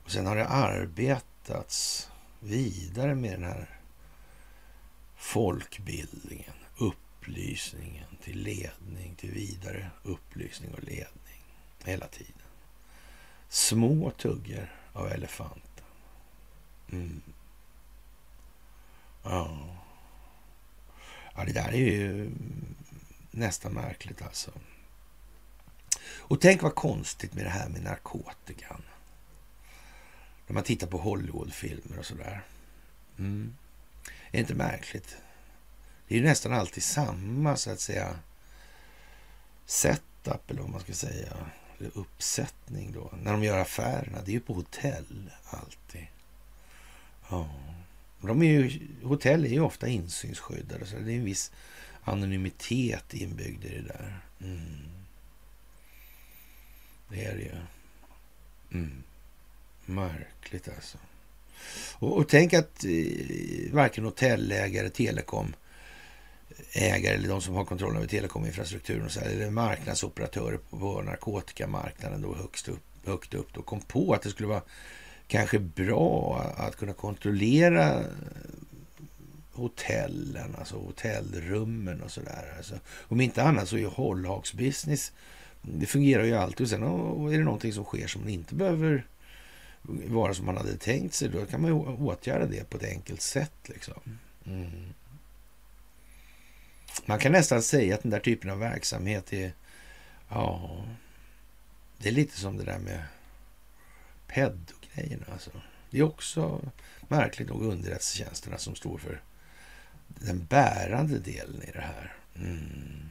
Och 0.04 0.12
sen 0.12 0.26
har 0.26 0.36
det 0.36 0.48
arbetats 0.48 2.08
vidare 2.40 3.16
med 3.16 3.32
den 3.32 3.44
här 3.44 3.80
folkbildningen, 5.16 6.54
upplysningen 6.78 8.18
till 8.24 8.44
ledning, 8.44 9.16
till 9.16 9.32
vidare 9.32 9.92
upplysning 10.04 10.74
och 10.74 10.84
ledning 10.84 11.44
hela 11.84 12.08
tiden. 12.08 12.41
Små 13.52 14.12
tuggor 14.12 14.72
av 14.94 15.08
elefanten. 15.08 15.86
Mm. 16.92 17.22
Ja. 19.24 19.78
ja, 21.36 21.44
det 21.46 21.54
där 21.54 21.74
är 21.74 21.78
ju 21.78 22.32
nästan 23.32 23.74
märkligt 23.74 24.22
alltså. 24.22 24.52
Och 26.04 26.42
tänk 26.42 26.62
vad 26.62 26.76
konstigt 26.76 27.34
med 27.34 27.46
det 27.46 27.50
här 27.50 27.70
med 27.70 27.84
narkotikan. 27.84 28.84
När 30.48 30.54
man 30.54 30.64
tittar 30.64 30.88
på 30.88 30.98
Hollywoodfilmer 30.98 32.00
och 32.00 32.06
sådär. 32.06 32.44
Mm. 33.18 33.56
Är 34.06 34.32
det 34.32 34.40
inte 34.40 34.56
märkligt? 34.56 35.18
Det 36.08 36.16
är 36.16 36.20
ju 36.20 36.26
nästan 36.26 36.54
alltid 36.54 36.84
samma, 36.84 37.58
så 37.58 37.72
att 37.72 37.80
säga, 37.80 38.20
setup, 39.66 40.52
eller 40.52 40.62
vad 40.62 40.72
man 40.72 40.82
ska 40.82 40.94
säga. 40.94 41.38
Eller 41.82 41.98
uppsättning 41.98 42.92
då. 42.92 43.12
När 43.24 43.32
de 43.32 43.44
gör 43.44 43.58
affärerna. 43.58 44.22
Det 44.26 44.32
är 44.32 44.34
ju 44.34 44.40
på 44.40 44.54
hotell, 44.54 45.32
alltid. 45.46 46.08
Ja. 47.30 47.50
De 48.22 48.42
är 48.42 48.46
ju, 48.46 48.88
hotell 49.04 49.46
är 49.46 49.50
ju 49.50 49.60
ofta 49.60 49.88
insynsskyddade, 49.88 50.86
så 50.86 50.96
det 50.96 51.14
är 51.14 51.18
en 51.18 51.26
viss 51.26 51.52
anonymitet 52.04 53.14
inbyggd 53.14 53.66
i 53.66 53.70
det 53.70 53.82
där. 53.82 54.20
Mm. 54.42 54.78
Det 57.10 57.26
är 57.26 57.36
det 57.36 57.42
ju. 57.42 57.56
Mm. 58.72 59.04
Märkligt 59.86 60.68
alltså. 60.68 60.98
Och, 61.94 62.18
och 62.18 62.30
tänk 62.30 62.54
att 62.54 62.84
eh, 62.84 63.74
varken 63.74 64.04
hotellägare, 64.04 64.90
telekom 64.90 65.54
ägare 66.74 67.16
eller 67.16 67.30
de 67.30 67.42
som 67.42 67.56
har 67.56 67.66
kontroll 67.66 67.96
över 67.96 68.08
telekominfrastrukturen 68.08 69.06
och 69.06 69.12
så 69.12 69.20
här, 69.20 69.30
eller 69.30 69.50
marknadsoperatörer 69.50 70.58
på, 70.58 70.80
på 70.80 71.02
narkotikamarknaden 71.02 72.22
då 72.22 72.36
högst 72.36 72.68
upp, 72.68 72.84
högt 73.06 73.34
upp 73.34 73.54
då 73.54 73.62
kom 73.62 73.82
på 73.82 74.14
att 74.14 74.22
det 74.22 74.30
skulle 74.30 74.48
vara 74.48 74.62
kanske 75.28 75.60
bra 75.60 76.42
att 76.58 76.76
kunna 76.76 76.94
kontrollera 76.94 78.00
eh, 78.00 78.06
hotellen, 79.52 80.56
alltså 80.60 80.76
hotellrummen 80.76 82.02
och 82.02 82.12
sådär. 82.12 82.54
Alltså, 82.58 82.76
om 83.02 83.22
inte 83.22 83.44
annat 83.44 83.70
så 83.70 83.76
är 83.76 83.80
ju 83.80 83.88
hållhaksbusiness, 83.88 85.12
det 85.62 85.86
fungerar 85.86 86.24
ju 86.24 86.36
alltid. 86.36 86.62
Och 86.62 86.70
sen 86.70 86.84
och 86.84 87.34
är 87.34 87.38
det 87.38 87.44
någonting 87.44 87.74
som 87.74 87.84
sker 87.84 88.08
som 88.08 88.22
man 88.22 88.30
inte 88.30 88.56
behöver 88.56 89.06
vara 90.08 90.34
som 90.34 90.46
man 90.46 90.58
hade 90.58 90.78
tänkt 90.78 91.14
sig, 91.14 91.30
då 91.30 91.46
kan 91.46 91.62
man 91.62 91.72
ju 91.72 91.78
åtgärda 91.78 92.46
det 92.46 92.70
på 92.70 92.78
ett 92.78 92.84
enkelt 92.84 93.22
sätt. 93.22 93.54
Liksom. 93.66 94.02
Mm. 94.46 94.94
Man 97.06 97.20
kan 97.20 97.32
nästan 97.32 97.64
säga 97.64 97.96
att 97.96 98.02
den 98.02 98.12
där 98.12 98.20
typen 98.20 98.50
av 98.50 98.60
verksamhet 98.60 99.34
är, 99.34 99.54
ja, 100.30 100.84
det 101.98 102.10
är 102.10 102.14
lite 102.14 102.40
som 102.40 102.58
det 102.58 102.64
där 102.64 102.80
med 102.80 103.04
pedogrejerna. 104.28 105.26
Alltså. 105.32 105.52
Det 105.90 106.00
är 106.00 106.04
också 106.04 106.62
märkligt 107.08 107.50
nog 107.50 107.62
underrättelsetjänsterna 107.62 108.58
som 108.58 108.76
står 108.76 108.98
för 108.98 109.22
den 110.08 110.46
bärande 110.46 111.20
delen 111.20 111.64
i 111.64 111.72
det 111.72 111.82
här. 111.82 112.14
Mm. 112.36 113.10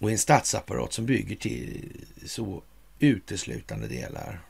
Och 0.00 0.10
en 0.10 0.18
statsapparat 0.18 0.92
som 0.92 1.06
bygger 1.06 1.36
till 1.36 1.92
så 2.26 2.62
uteslutande 2.98 3.88
delar 3.88 4.40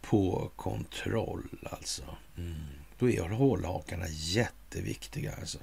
på 0.00 0.50
kontroll 0.56 1.48
alltså. 1.70 2.16
Mm. 2.36 2.54
Då 2.98 3.10
är 3.10 3.28
hålhakarna 3.28 4.04
jätteviktiga 4.08 5.34
alltså. 5.40 5.58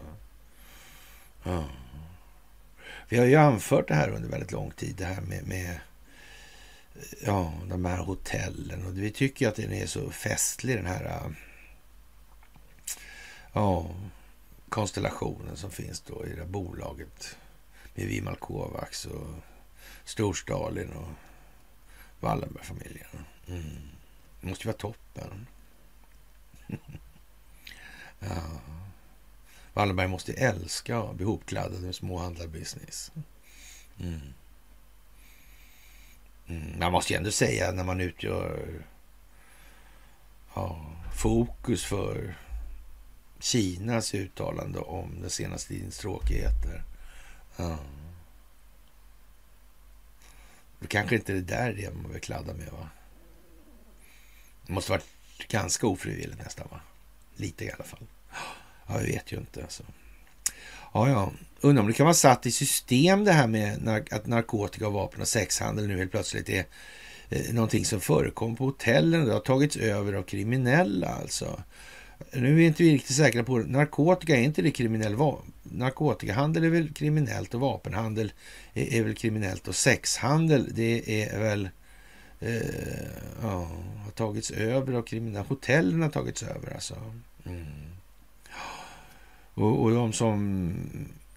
Ja. 1.44 1.66
Vi 3.10 3.18
har 3.18 3.26
ju 3.26 3.36
anfört 3.36 3.88
det 3.88 3.96
här 3.96 4.10
under 4.10 4.30
väldigt 4.30 4.52
lång 4.52 4.72
tid, 4.72 4.96
det 4.96 5.06
här 5.06 5.22
med, 5.22 5.48
med 5.48 5.80
ja, 7.26 7.54
de 7.70 7.86
här 7.86 7.98
hotellen. 7.98 8.86
Och 8.86 8.98
vi 8.98 9.12
tycker 9.12 9.48
att 9.48 9.56
den 9.56 9.74
är 9.74 9.86
så 9.86 10.12
festlig 10.12 10.78
den 10.78 10.86
här 10.86 11.36
ja, 13.54 13.90
konstellationen 14.70 15.58
som 15.58 15.72
finns 15.72 16.02
då 16.02 16.26
i 16.26 16.30
det 16.30 16.42
här 16.42 16.48
bolaget 16.48 17.38
med 17.96 18.08
Vimal 18.08 18.36
Kovacs 18.36 19.06
och 19.06 19.28
Storstalin 20.04 20.94
och 20.94 21.10
Wallenbergfamiljen. 22.20 23.26
Mm. 23.48 23.80
Det 24.42 24.48
måste 24.48 24.64
ju 24.64 24.68
vara 24.68 24.78
toppen. 24.78 25.48
ja. 28.30 28.60
Wallenberg 29.74 30.08
måste 30.08 30.34
älska 30.34 30.98
att 30.98 31.16
bli 31.16 31.26
hopkladdad 31.26 31.82
med 31.82 31.96
småhandlarbusiness. 31.96 33.12
Mm. 34.00 34.22
Mm. 36.48 36.80
Man 36.80 36.92
måste 36.92 37.14
ju 37.14 37.18
ändå 37.18 37.32
säga 37.32 37.72
när 37.72 37.84
man 37.84 38.02
utgör 38.02 38.84
ja, 40.54 40.86
fokus 41.16 41.86
för 41.86 42.36
Kinas 43.40 44.14
uttalande 44.14 44.80
om 44.80 45.22
den 45.22 45.30
senaste 45.30 45.68
tidens 45.68 45.98
tråkigheter. 45.98 46.84
Ja. 47.58 47.78
Det 50.80 50.88
kanske 50.88 51.16
inte 51.16 51.34
det 51.34 51.42
där 51.42 51.70
är 51.70 51.74
det 51.74 51.94
man 51.94 52.12
vill 52.12 52.22
kladda 52.22 52.54
med 52.54 52.72
va? 52.72 52.90
Det 54.66 54.74
måste 54.74 54.92
varit 54.92 55.06
ganska 55.48 55.88
ofrivilligt 55.88 56.44
nästan 56.44 56.68
va? 56.72 56.80
Lite 57.36 57.66
i 57.66 57.72
alla 57.72 57.84
fall. 57.84 58.08
Ja, 58.88 58.98
vi 58.98 59.12
vet 59.12 59.32
ju 59.32 59.38
inte 59.38 59.62
alltså. 59.64 59.84
Ja, 60.94 61.10
ja. 61.10 61.32
Undrar 61.62 61.82
om 61.82 61.88
det 61.88 61.94
kan 61.94 62.06
vara 62.06 62.14
satt 62.14 62.46
i 62.46 62.52
system 62.52 63.24
det 63.24 63.32
här 63.32 63.48
med 63.48 64.06
att 64.12 64.28
narkotika, 64.28 64.90
vapen 64.90 65.22
och 65.22 65.28
sexhandel 65.28 65.88
nu 65.88 65.98
helt 65.98 66.12
plötsligt 66.12 66.50
är 66.50 66.66
eh, 67.30 67.54
någonting 67.54 67.86
som 67.86 68.02
förekommer 68.02 68.56
på 68.56 68.66
hotellen. 68.66 69.26
Det 69.26 69.34
har 69.34 69.40
tagits 69.40 69.78
över 69.78 70.14
av 70.14 70.24
kriminella 70.24 71.08
alltså. 71.08 71.62
Nu 72.34 72.50
är 72.50 72.54
vi 72.54 72.66
inte 72.66 72.84
riktigt 72.84 73.16
säkra 73.16 73.44
på 73.44 73.58
det. 73.58 73.72
Narkotika, 73.72 74.36
är 74.36 74.42
inte 74.42 74.62
det 74.62 74.72
kriminell 74.72 75.16
Narkotikahandel 75.64 76.64
är 76.64 76.70
väl 76.70 76.94
kriminellt 76.94 77.54
och 77.54 77.60
vapenhandel 77.60 78.34
är, 78.74 78.94
är 78.94 79.04
väl 79.04 79.16
kriminellt 79.16 79.68
och 79.68 79.76
sexhandel 79.76 80.70
det 80.72 81.24
är 81.24 81.40
väl 81.40 81.70
eh, 82.40 82.52
ja, 83.42 83.70
har 84.04 84.12
tagits 84.12 84.52
över 84.52 84.94
av 84.94 85.02
kriminella. 85.02 85.46
Hotellen 85.48 86.02
har 86.02 86.10
tagits 86.10 86.44
över 86.44 86.74
alltså. 86.74 86.96
Mm. 87.46 87.66
Och, 89.56 89.82
och 89.82 89.92
de 89.92 90.14
som... 90.14 90.74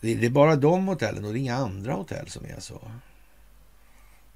Det, 0.00 0.26
är 0.26 0.30
bara 0.30 0.56
de 0.56 0.86
hotellen 0.86 1.24
och 1.24 1.32
det 1.32 1.38
är 1.38 1.40
inga 1.40 1.56
andra 1.56 1.92
hotell 1.92 2.28
som 2.28 2.44
är 2.44 2.60
så. 2.60 2.80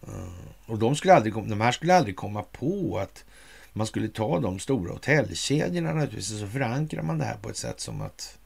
Mm. 0.06 0.30
Och 0.66 0.78
de, 0.78 0.96
skulle 0.96 1.14
aldrig, 1.14 1.34
de 1.34 1.60
här 1.60 1.72
skulle 1.72 1.96
aldrig 1.96 2.16
komma 2.16 2.42
på 2.42 2.98
att 2.98 3.24
man 3.72 3.86
skulle 3.86 4.08
ta 4.08 4.40
de 4.40 4.58
stora 4.58 4.92
hotellkedjorna 4.92 5.92
naturligtvis, 5.92 6.40
så 6.40 6.46
förankrar 6.46 7.02
man 7.02 7.18
det 7.18 7.24
här 7.24 7.36
på 7.36 7.48
ett 7.48 7.56
sätt 7.56 7.80
som 7.80 8.00
att 8.00 8.38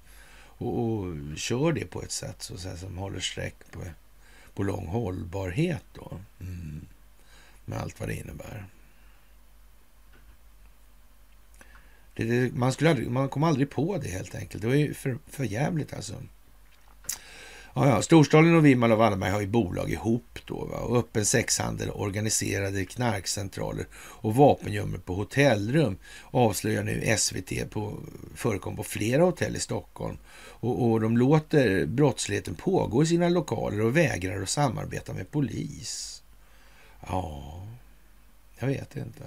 och, 0.58 0.78
och 0.78 1.16
kör 1.36 1.72
det 1.72 1.84
på 1.84 2.02
ett 2.02 2.12
sätt 2.12 2.42
så, 2.42 2.58
så 2.58 2.68
här, 2.68 2.76
som 2.76 2.98
håller 2.98 3.20
streck 3.20 3.54
på, 3.70 3.80
på 4.54 4.62
lång 4.62 4.86
hållbarhet 4.86 5.84
då. 5.92 6.18
Mm. 6.40 6.86
Med 7.64 7.78
allt 7.78 8.00
vad 8.00 8.08
det 8.08 8.14
innebär. 8.14 8.66
Det, 12.16 12.24
det, 12.24 12.54
man, 12.54 12.72
skulle 12.72 12.90
aldrig, 12.90 13.10
man 13.10 13.28
kom 13.28 13.42
aldrig 13.42 13.70
på 13.70 13.98
det 13.98 14.08
helt 14.08 14.34
enkelt. 14.34 14.62
Det 14.62 14.68
var 14.68 14.74
ju 14.74 14.94
för, 14.94 15.18
för 15.26 15.44
jävligt 15.44 15.94
alltså. 15.94 16.14
Ja, 17.74 17.88
ja. 17.88 18.02
Storstaden 18.02 18.54
och 18.54 18.66
Vimal 18.66 18.92
och 18.92 18.98
Wallenberg 18.98 19.30
har 19.30 19.40
ju 19.40 19.46
bolag 19.46 19.90
ihop 19.90 20.38
då. 20.44 20.64
Va? 20.64 20.78
Och 20.78 20.98
öppen 20.98 21.24
sexhandel, 21.26 21.90
organiserade 21.90 22.84
knarkcentraler 22.84 23.86
och 23.94 24.34
vapengömmor 24.34 24.98
på 24.98 25.14
hotellrum 25.14 25.96
avslöjar 26.30 26.84
nu 26.84 27.16
SVT 27.18 27.70
på, 27.70 27.98
förekom 28.34 28.76
på 28.76 28.82
flera 28.82 29.22
hotell 29.22 29.56
i 29.56 29.60
Stockholm. 29.60 30.18
Och, 30.34 30.90
och 30.90 31.00
de 31.00 31.16
låter 31.16 31.86
brottsligheten 31.86 32.54
pågå 32.54 33.02
i 33.02 33.06
sina 33.06 33.28
lokaler 33.28 33.80
och 33.80 33.96
vägrar 33.96 34.42
att 34.42 34.48
samarbeta 34.48 35.12
med 35.12 35.30
polis. 35.30 36.22
Ja, 37.08 37.66
jag 38.58 38.66
vet 38.66 38.96
inte. 38.96 39.24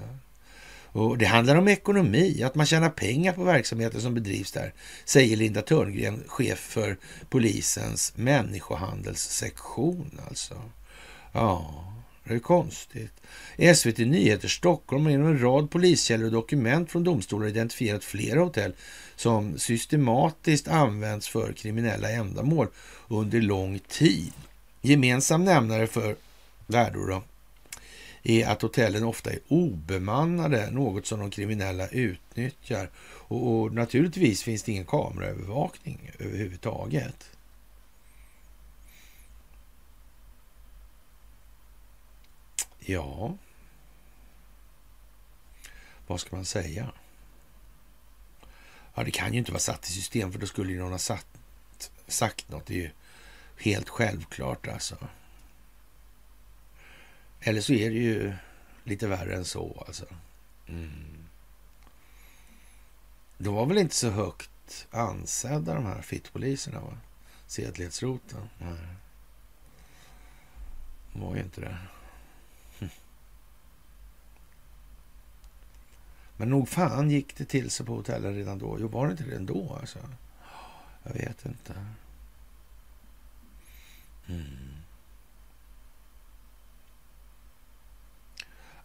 Och 0.99 1.17
Det 1.17 1.25
handlar 1.25 1.55
om 1.55 1.67
ekonomi, 1.67 2.43
att 2.43 2.55
man 2.55 2.65
tjänar 2.65 2.89
pengar 2.89 3.33
på 3.33 3.43
verksamheten 3.43 4.01
som 4.01 4.13
bedrivs 4.13 4.51
där, 4.51 4.73
säger 5.05 5.37
Linda 5.37 5.61
Törngren, 5.61 6.23
chef 6.27 6.59
för 6.59 6.97
polisens 7.29 8.13
människohandelssektion. 8.15 10.19
Alltså. 10.27 10.61
Ja, 11.31 11.83
det 12.23 12.33
är 12.33 12.39
konstigt. 12.39 13.11
SVT 13.75 13.97
Nyheter 13.97 14.47
Stockholm 14.47 15.03
har 15.03 15.11
genom 15.11 15.27
en 15.27 15.41
rad 15.41 15.71
poliskällor 15.71 16.25
och 16.25 16.31
dokument 16.31 16.91
från 16.91 17.03
domstolar 17.03 17.47
identifierat 17.47 18.03
flera 18.03 18.39
hotell 18.39 18.73
som 19.15 19.57
systematiskt 19.57 20.67
används 20.67 21.27
för 21.27 21.53
kriminella 21.53 22.09
ändamål 22.09 22.67
under 23.07 23.41
lång 23.41 23.79
tid. 23.79 24.33
Gemensam 24.81 25.43
nämnare 25.43 25.87
för 25.87 26.15
Värdor 26.67 27.07
då, 27.07 27.23
är 28.23 28.47
att 28.47 28.61
hotellen 28.61 29.03
ofta 29.03 29.31
är 29.31 29.39
obemannade, 29.47 30.71
något 30.71 31.05
som 31.05 31.19
de 31.19 31.31
kriminella 31.31 31.87
utnyttjar. 31.87 32.89
Och, 32.99 33.59
och 33.59 33.73
naturligtvis 33.73 34.43
finns 34.43 34.63
det 34.63 34.71
ingen 34.71 34.85
kameraövervakning 34.85 36.11
överhuvudtaget. 36.19 37.29
Ja, 42.79 43.37
vad 46.07 46.19
ska 46.19 46.35
man 46.35 46.45
säga? 46.45 46.91
Ja, 48.95 49.03
det 49.03 49.11
kan 49.11 49.33
ju 49.33 49.39
inte 49.39 49.51
vara 49.51 49.59
satt 49.59 49.89
i 49.89 49.91
system 49.91 50.31
för 50.31 50.39
då 50.39 50.47
skulle 50.47 50.71
ju 50.71 50.79
någon 50.79 50.91
ha 50.91 50.99
satt, 50.99 51.91
sagt 52.07 52.49
något. 52.49 52.65
Det 52.65 52.73
är 52.73 52.77
ju 52.77 52.89
helt 53.57 53.89
självklart 53.89 54.67
alltså. 54.67 54.97
Eller 57.41 57.61
så 57.61 57.73
är 57.73 57.89
det 57.89 57.95
ju 57.95 58.33
lite 58.83 59.07
värre 59.07 59.35
än 59.35 59.45
så 59.45 59.83
alltså. 59.87 60.05
Mm. 60.67 61.25
De 63.37 63.53
var 63.53 63.65
väl 63.65 63.77
inte 63.77 63.95
så 63.95 64.09
högt 64.09 64.87
ansedda 64.91 65.73
de 65.73 65.85
här 65.85 66.01
fittpoliserna 66.01 66.79
va? 66.79 66.97
Sedlighetsroten. 67.47 68.49
Nej. 68.57 68.87
De 71.13 71.21
var 71.21 71.35
ju 71.35 71.41
inte 71.41 71.61
det. 71.61 71.77
Men 76.37 76.49
nog 76.49 76.69
fan 76.69 77.11
gick 77.11 77.37
det 77.37 77.45
till 77.45 77.69
sig 77.69 77.85
på 77.85 77.95
hotellen 77.95 78.35
redan 78.35 78.59
då. 78.59 78.77
Jo, 78.79 78.87
var 78.87 79.05
det 79.05 79.11
inte 79.11 79.23
det 79.23 79.35
ändå 79.35 79.77
alltså? 79.79 79.99
Jag 81.03 81.13
vet 81.13 81.45
inte. 81.45 81.85
Mm. 84.27 84.68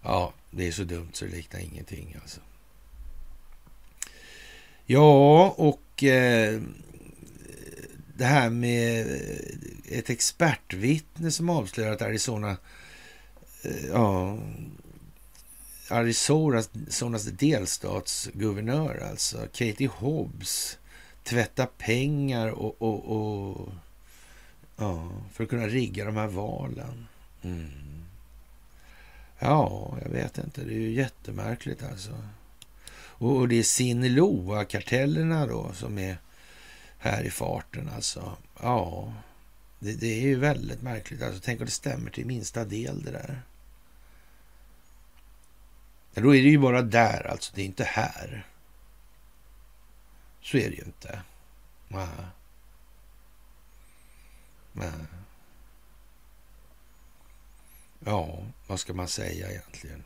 Ja, 0.04 0.32
det 0.50 0.68
är 0.68 0.72
så 0.72 0.84
dumt 0.84 1.10
så 1.12 1.24
det 1.24 1.30
liknar 1.30 1.60
ingenting 1.60 2.16
alltså. 2.22 2.40
Ja, 4.86 5.54
och 5.56 6.04
eh, 6.04 6.60
det 8.16 8.24
här 8.24 8.50
med 8.50 9.06
eh, 9.06 9.98
ett 9.98 10.10
expertvittne 10.10 11.30
som 11.30 11.50
avslöjar 11.50 11.92
att 11.92 12.02
Arizona, 12.02 12.56
eh, 13.62 13.86
ja, 13.86 14.38
Arizonas 15.88 17.24
delstatsguvernör, 17.24 19.08
alltså 19.10 19.38
Katie 19.52 19.88
Hobbs, 19.88 20.78
tvättar 21.22 21.66
pengar 21.66 22.48
och, 22.48 22.82
och, 22.82 23.16
och 23.16 23.68
ja, 24.76 25.12
för 25.32 25.44
att 25.44 25.50
kunna 25.50 25.68
rigga 25.68 26.04
de 26.04 26.16
här 26.16 26.28
valen. 26.28 27.06
Mm. 27.42 27.93
Ja, 29.38 29.98
jag 30.02 30.10
vet 30.10 30.38
inte. 30.38 30.64
Det 30.64 30.74
är 30.74 30.78
ju 30.78 30.92
jättemärkligt 30.92 31.82
alltså. 31.82 32.22
Och, 32.96 33.36
och 33.36 33.48
det 33.48 33.56
är 33.56 33.62
Sinaloa-kartellerna 33.62 35.46
då 35.46 35.72
som 35.72 35.98
är 35.98 36.18
här 36.98 37.22
i 37.22 37.30
farten 37.30 37.90
alltså. 37.94 38.36
Ja, 38.62 39.12
det, 39.78 39.92
det, 39.92 40.06
är 40.06 40.20
ju 40.20 40.38
väldigt 40.38 40.82
märkligt. 40.82 41.22
Alltså, 41.22 41.40
tänk 41.44 41.60
om 41.60 41.66
det 41.66 41.72
stämmer 41.72 42.10
till 42.10 42.26
minsta 42.26 42.64
del 42.64 43.02
det 43.02 43.10
där. 43.10 43.42
Men 46.14 46.24
då 46.24 46.34
är 46.34 46.42
det 46.42 46.48
ju 46.48 46.58
bara 46.58 46.82
där 46.82 47.26
alltså, 47.30 47.52
det 47.54 47.62
är 47.62 47.66
inte 47.66 47.84
här. 47.84 48.46
Så 50.40 50.56
är 50.56 50.70
det 50.70 50.76
ju 50.76 50.84
inte. 50.84 51.20
Nej. 51.88 52.08
Nej. 54.72 54.90
Ja, 58.04 58.38
vad 58.66 58.80
ska 58.80 58.94
man 58.94 59.08
säga 59.08 59.50
egentligen? 59.50 60.04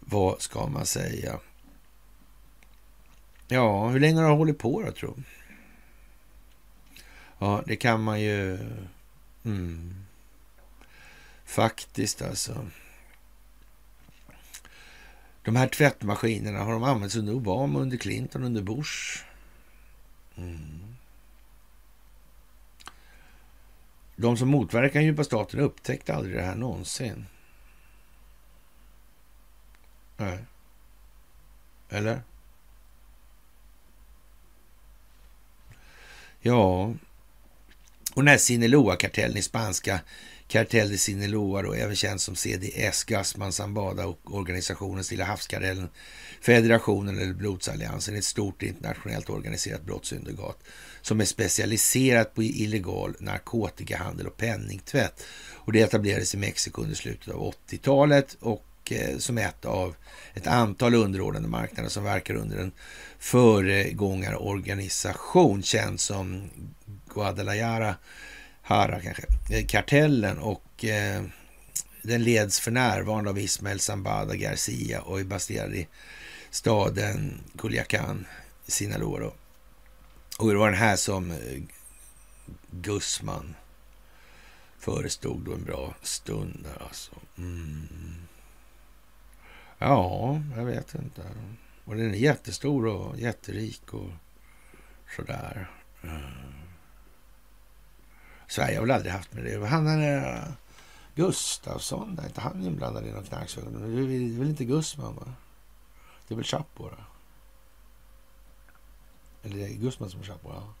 Vad 0.00 0.42
ska 0.42 0.66
man 0.66 0.86
säga? 0.86 1.40
Ja, 3.48 3.88
hur 3.88 4.00
länge 4.00 4.20
har 4.20 4.30
det 4.30 4.36
hållit 4.36 4.58
på 4.58 4.82
då, 4.82 4.92
tror 4.92 5.22
Ja, 7.38 7.62
det 7.66 7.76
kan 7.76 8.02
man 8.02 8.20
ju... 8.20 8.58
Mm. 9.44 9.94
Faktiskt 11.44 12.22
alltså. 12.22 12.66
De 15.42 15.56
här 15.56 15.68
tvättmaskinerna 15.68 16.58
har 16.58 16.72
de 16.72 16.82
använts 16.82 17.16
under 17.16 17.34
Obama, 17.34 17.78
under 17.78 17.96
Clinton, 17.96 18.44
under 18.44 18.62
Bush. 18.62 19.24
Mm. 20.36 20.91
De 24.22 24.36
som 24.36 24.48
motverkar 24.48 25.00
den 25.00 25.04
djupa 25.04 25.24
staten 25.24 25.60
upptäckte 25.60 26.14
aldrig 26.14 26.36
det 26.36 26.42
här 26.42 26.54
någonsin. 26.54 27.26
Nej. 30.16 30.38
Eller? 31.90 32.22
Ja, 36.40 36.94
och 38.14 38.22
den 38.22 38.28
här 38.28 38.38
Sinaloa-kartellen 38.38 39.36
i 39.36 39.42
spanska 39.42 40.00
Cartel 40.48 40.90
de 40.90 40.98
Sinaloa, 40.98 41.62
då, 41.62 41.72
även 41.72 41.96
känd 41.96 42.20
som 42.20 42.36
CDS, 42.36 43.04
Gassman 43.04 43.52
Zambada 43.52 44.06
och 44.06 44.34
organisationen 44.34 45.04
Stilla 45.04 45.24
havskarellen, 45.24 45.88
Federationen 46.40 47.18
eller 47.18 47.34
Blodsalliansen, 47.34 48.16
ett 48.16 48.24
stort 48.24 48.62
internationellt 48.62 49.30
organiserat 49.30 49.82
brottssyndikat 49.82 50.58
som 51.02 51.20
är 51.20 51.24
specialiserat 51.24 52.34
på 52.34 52.42
illegal 52.42 53.14
narkotikahandel 53.18 54.26
och 54.26 54.36
penningtvätt. 54.36 55.22
Och 55.54 55.72
det 55.72 55.80
etablerades 55.80 56.34
i 56.34 56.38
Mexiko 56.38 56.82
under 56.82 56.96
slutet 56.96 57.34
av 57.34 57.54
80-talet 57.68 58.36
och 58.40 58.64
eh, 58.90 59.18
som 59.18 59.38
ett 59.38 59.64
av 59.64 59.94
ett 60.34 60.46
antal 60.46 60.94
underordnade 60.94 61.48
marknader 61.48 61.88
som 61.88 62.04
verkar 62.04 62.34
under 62.34 62.56
en 62.56 62.72
föregångarorganisation 63.18 65.62
känd 65.62 66.00
som 66.00 66.50
Guadalajara 67.14 67.94
Hara 68.62 69.00
kanske, 69.00 69.22
eh, 69.50 69.66
kartellen 69.66 70.38
och 70.38 70.84
eh, 70.84 71.22
den 72.02 72.24
leds 72.24 72.60
för 72.60 72.70
närvarande 72.70 73.30
av 73.30 73.38
Ismael 73.38 73.80
Zambada 73.80 74.34
Garcia 74.34 75.00
och 75.00 75.20
är 75.20 75.24
baserad 75.24 75.74
i 75.74 75.88
staden 76.50 77.40
Culiacán, 77.56 78.24
Sinaloa. 78.66 79.30
Och 80.38 80.48
det 80.48 80.56
var 80.56 80.70
den 80.70 80.78
här 80.78 80.96
som 80.96 81.30
eh, 81.30 81.62
Gussman 82.70 83.54
förestod 84.78 85.40
då 85.40 85.54
en 85.54 85.64
bra 85.64 85.94
stund 86.02 86.60
där 86.64 86.86
alltså. 86.86 87.12
Mm. 87.38 87.88
Ja, 89.78 90.40
jag 90.56 90.64
vet 90.64 90.94
inte. 90.94 91.22
Och 91.84 91.96
den 91.96 92.10
är 92.10 92.18
jättestor 92.18 92.86
och 92.86 93.18
jätterik 93.18 93.94
och 93.94 94.10
sådär. 95.16 95.70
Eh. 96.02 96.10
Mm. 96.10 96.22
Sverige 98.48 98.76
har 98.76 98.82
väl 98.86 98.90
aldrig 98.90 99.12
haft 99.12 99.32
med 99.32 99.44
det. 99.44 99.66
Han 99.66 99.86
är 99.86 100.34
eh, 100.34 100.52
Gustafsson, 101.14 102.18
är 102.18 102.26
inte 102.26 102.40
han 102.40 102.62
inblandad 102.62 103.06
i 103.06 103.12
någon 103.12 103.24
knarksvåg? 103.24 103.64
Det 103.64 103.84
är 103.84 104.38
väl 104.38 104.48
inte 104.48 104.64
Gussman? 104.64 105.16
Va? 105.16 105.32
Det 106.28 106.34
är 106.34 106.36
väl 106.36 106.44
Chapo 106.44 106.88
då? 106.88 106.96
Eller 109.42 109.56
det 109.56 109.64
är 109.64 109.74
Guzman 109.74 110.10
som 110.10 110.20
är 110.20 110.24
Chapo? 110.24 110.48
Ja. 110.48 110.74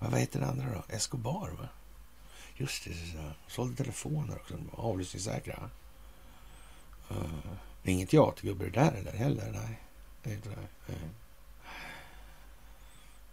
ja. 0.00 0.08
Vad 0.10 0.20
heter 0.20 0.40
den 0.40 0.48
andra 0.48 0.74
då? 0.74 0.94
Escobar 0.94 1.50
va? 1.50 1.68
Just 2.56 2.84
det, 2.84 2.94
så. 2.94 3.32
sålde 3.48 3.76
telefoner 3.76 4.36
också. 4.36 4.58
Avlyssningssäkra. 4.72 5.70
Uh, 7.10 7.52
inget 7.84 8.10
teatergubbe 8.10 8.64
det 8.64 8.70
där 8.70 8.92
eller 8.92 9.12
heller. 9.12 9.52
Nej, 9.52 9.80
det 10.22 10.30
är 10.30 10.34
inte 10.34 10.48
det. 10.48 10.92
Eh. 10.92 10.98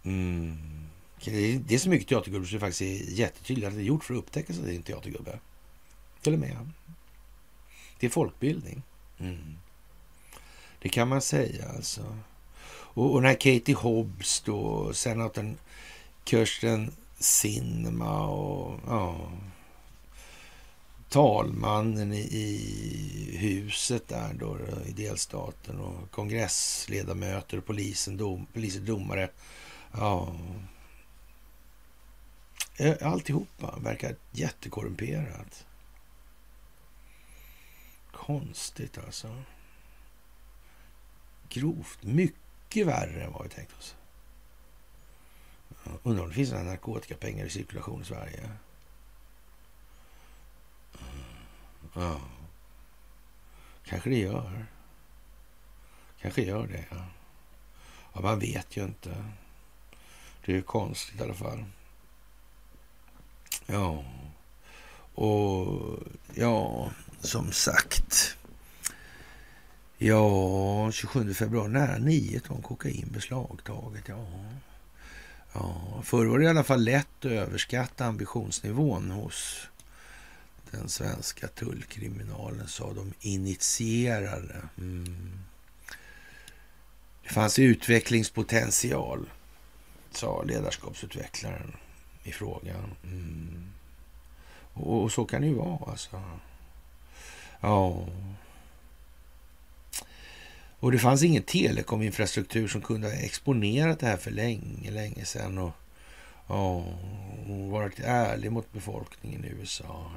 Mm. 0.04 0.58
Det 1.64 1.74
är 1.74 1.78
så 1.78 1.88
mycket 1.88 2.08
teatergubbe 2.08 2.46
så 2.46 2.54
det 2.54 2.60
faktiskt 2.60 2.82
är 2.82 3.12
jättetydligt 3.12 3.66
att 3.66 3.74
det 3.74 3.80
är 3.80 3.84
gjort 3.84 4.04
för 4.04 4.14
att 4.14 4.18
upptäcka 4.18 4.52
att 4.52 4.64
det 4.64 4.72
är 4.72 4.76
en 4.76 4.82
teatergubbe. 4.82 5.38
Till 6.22 6.32
och 6.32 6.38
med. 6.38 6.70
Det 8.00 8.06
är 8.06 8.10
folkbildning. 8.10 8.82
Mm. 9.18 9.58
Det 10.78 10.88
kan 10.88 11.08
man 11.08 11.20
säga 11.20 11.68
alltså. 11.68 12.18
Och, 12.94 13.14
och 13.14 13.22
här 13.22 13.34
Katie 13.34 13.74
Hobbs 13.74 14.40
då, 14.40 14.92
senatorn 14.92 15.58
Kirsten 16.24 16.92
Sinema 17.18 18.26
och 18.26 18.80
ja, 18.86 19.32
talmannen 21.08 22.12
i, 22.12 22.20
i, 22.20 23.36
huset 23.36 24.08
där 24.08 24.34
då 24.34 24.58
i 24.86 24.92
delstaten 24.92 25.80
och 25.80 26.10
kongressledamöter 26.10 27.58
och 27.58 27.66
polisen, 27.66 28.16
dom, 28.16 28.46
poliser, 28.52 28.80
domare. 28.80 29.28
Ja. 29.92 30.34
Eh, 32.76 32.94
alltihopa 33.00 33.78
verkar 33.78 34.16
jättekorrumperat. 34.30 35.66
Konstigt 38.12 38.98
alltså. 38.98 39.42
Grovt. 41.48 42.02
Mycket 42.02 42.41
mycket 42.72 42.86
värre 42.86 43.24
än 43.24 43.32
vad 43.32 43.42
vi 43.42 43.48
tänkt 43.48 43.78
oss. 43.78 43.96
Undrar 46.02 46.22
om 46.22 46.28
det 46.28 46.34
finns 46.34 46.50
några 46.50 46.64
narkotikapengar 46.64 47.46
i 47.46 47.50
cirkulation 47.50 48.02
i 48.02 48.04
Sverige. 48.04 48.40
Mm. 51.00 51.22
Ja. 51.94 52.20
Kanske 53.84 54.10
det 54.10 54.18
gör. 54.18 54.66
Kanske 56.20 56.42
gör 56.42 56.66
det, 56.66 56.84
ja. 56.90 57.06
ja. 58.12 58.20
Man 58.20 58.38
vet 58.38 58.76
ju 58.76 58.84
inte. 58.84 59.24
Det 60.44 60.52
är 60.52 60.56
ju 60.56 60.62
konstigt 60.62 61.20
i 61.20 61.22
alla 61.22 61.34
fall. 61.34 61.64
Ja. 63.66 64.04
Och 65.14 65.98
ja, 66.34 66.90
som 67.20 67.52
sagt. 67.52 68.36
Ja, 70.04 70.92
27 70.92 71.34
februari, 71.34 71.68
nära 71.68 71.98
9 71.98 72.40
ton 72.40 72.62
kokain 72.62 73.08
beslagtaget. 73.12 74.08
Ja. 74.08 74.26
Ja, 75.52 76.00
förr 76.02 76.26
var 76.26 76.38
det 76.38 76.44
i 76.44 76.48
alla 76.48 76.64
fall 76.64 76.84
lätt 76.84 77.06
att 77.18 77.24
överskatta 77.24 78.06
ambitionsnivån 78.06 79.10
hos 79.10 79.68
den 80.70 80.88
svenska 80.88 81.48
tullkriminalen, 81.48 82.68
sa 82.68 82.92
de 82.92 83.12
initierade. 83.20 84.56
Mm. 84.78 85.38
Det 87.22 87.28
fanns 87.28 87.58
utvecklingspotential, 87.58 89.30
sa 90.10 90.42
ledarskapsutvecklaren 90.42 91.76
i 92.22 92.32
frågan. 92.32 92.94
Mm. 93.04 93.72
Och, 94.72 95.02
och, 95.02 95.12
så 95.12 95.24
kan 95.24 95.40
det 95.40 95.48
ju 95.48 95.54
vara 95.54 95.90
alltså. 95.90 96.22
Ja. 97.60 98.06
Och 100.82 100.92
det 100.92 100.98
fanns 100.98 101.22
ingen 101.22 101.42
telekominfrastruktur 101.42 102.68
som 102.68 102.80
kunde 102.80 103.06
ha 103.08 103.14
exponerat 103.14 103.98
det 103.98 104.06
här 104.06 104.16
för 104.16 104.30
länge, 104.30 104.90
länge 104.90 105.24
sedan. 105.24 105.58
Och, 105.58 105.72
och 106.46 106.84
varit 107.70 108.00
ärlig 108.00 108.52
mot 108.52 108.72
befolkningen 108.72 109.44
i 109.44 109.48
USA. 109.48 110.12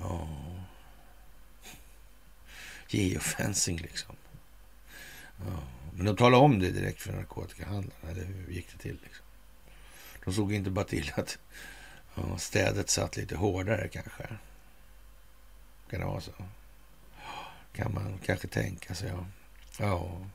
Ja. 0.00 0.28
Geofencing 2.88 3.78
liksom. 3.78 4.16
Ja. 5.46 5.62
Men 5.94 6.06
de 6.06 6.16
talade 6.16 6.44
om 6.44 6.58
det 6.58 6.70
direkt 6.70 7.02
för 7.02 7.12
narkotikahandlarna. 7.12 8.10
Eller 8.10 8.24
hur 8.24 8.52
gick 8.52 8.72
det 8.72 8.78
till? 8.78 8.98
Liksom. 9.02 9.24
De 10.24 10.34
såg 10.34 10.52
inte 10.52 10.70
bara 10.70 10.84
till 10.84 11.12
att 11.16 11.38
ja, 12.14 12.38
städet 12.38 12.90
satt 12.90 13.16
lite 13.16 13.36
hårdare 13.36 13.88
kanske. 13.88 14.26
Kan 15.90 16.00
det 16.00 16.06
vara 16.06 16.20
så? 16.20 16.32
Kan 17.72 17.94
man 17.94 18.18
kanske 18.24 18.48
tänka 18.48 18.94
sig. 18.94 19.08
Ja. 19.08 19.26
ja. 19.78 20.26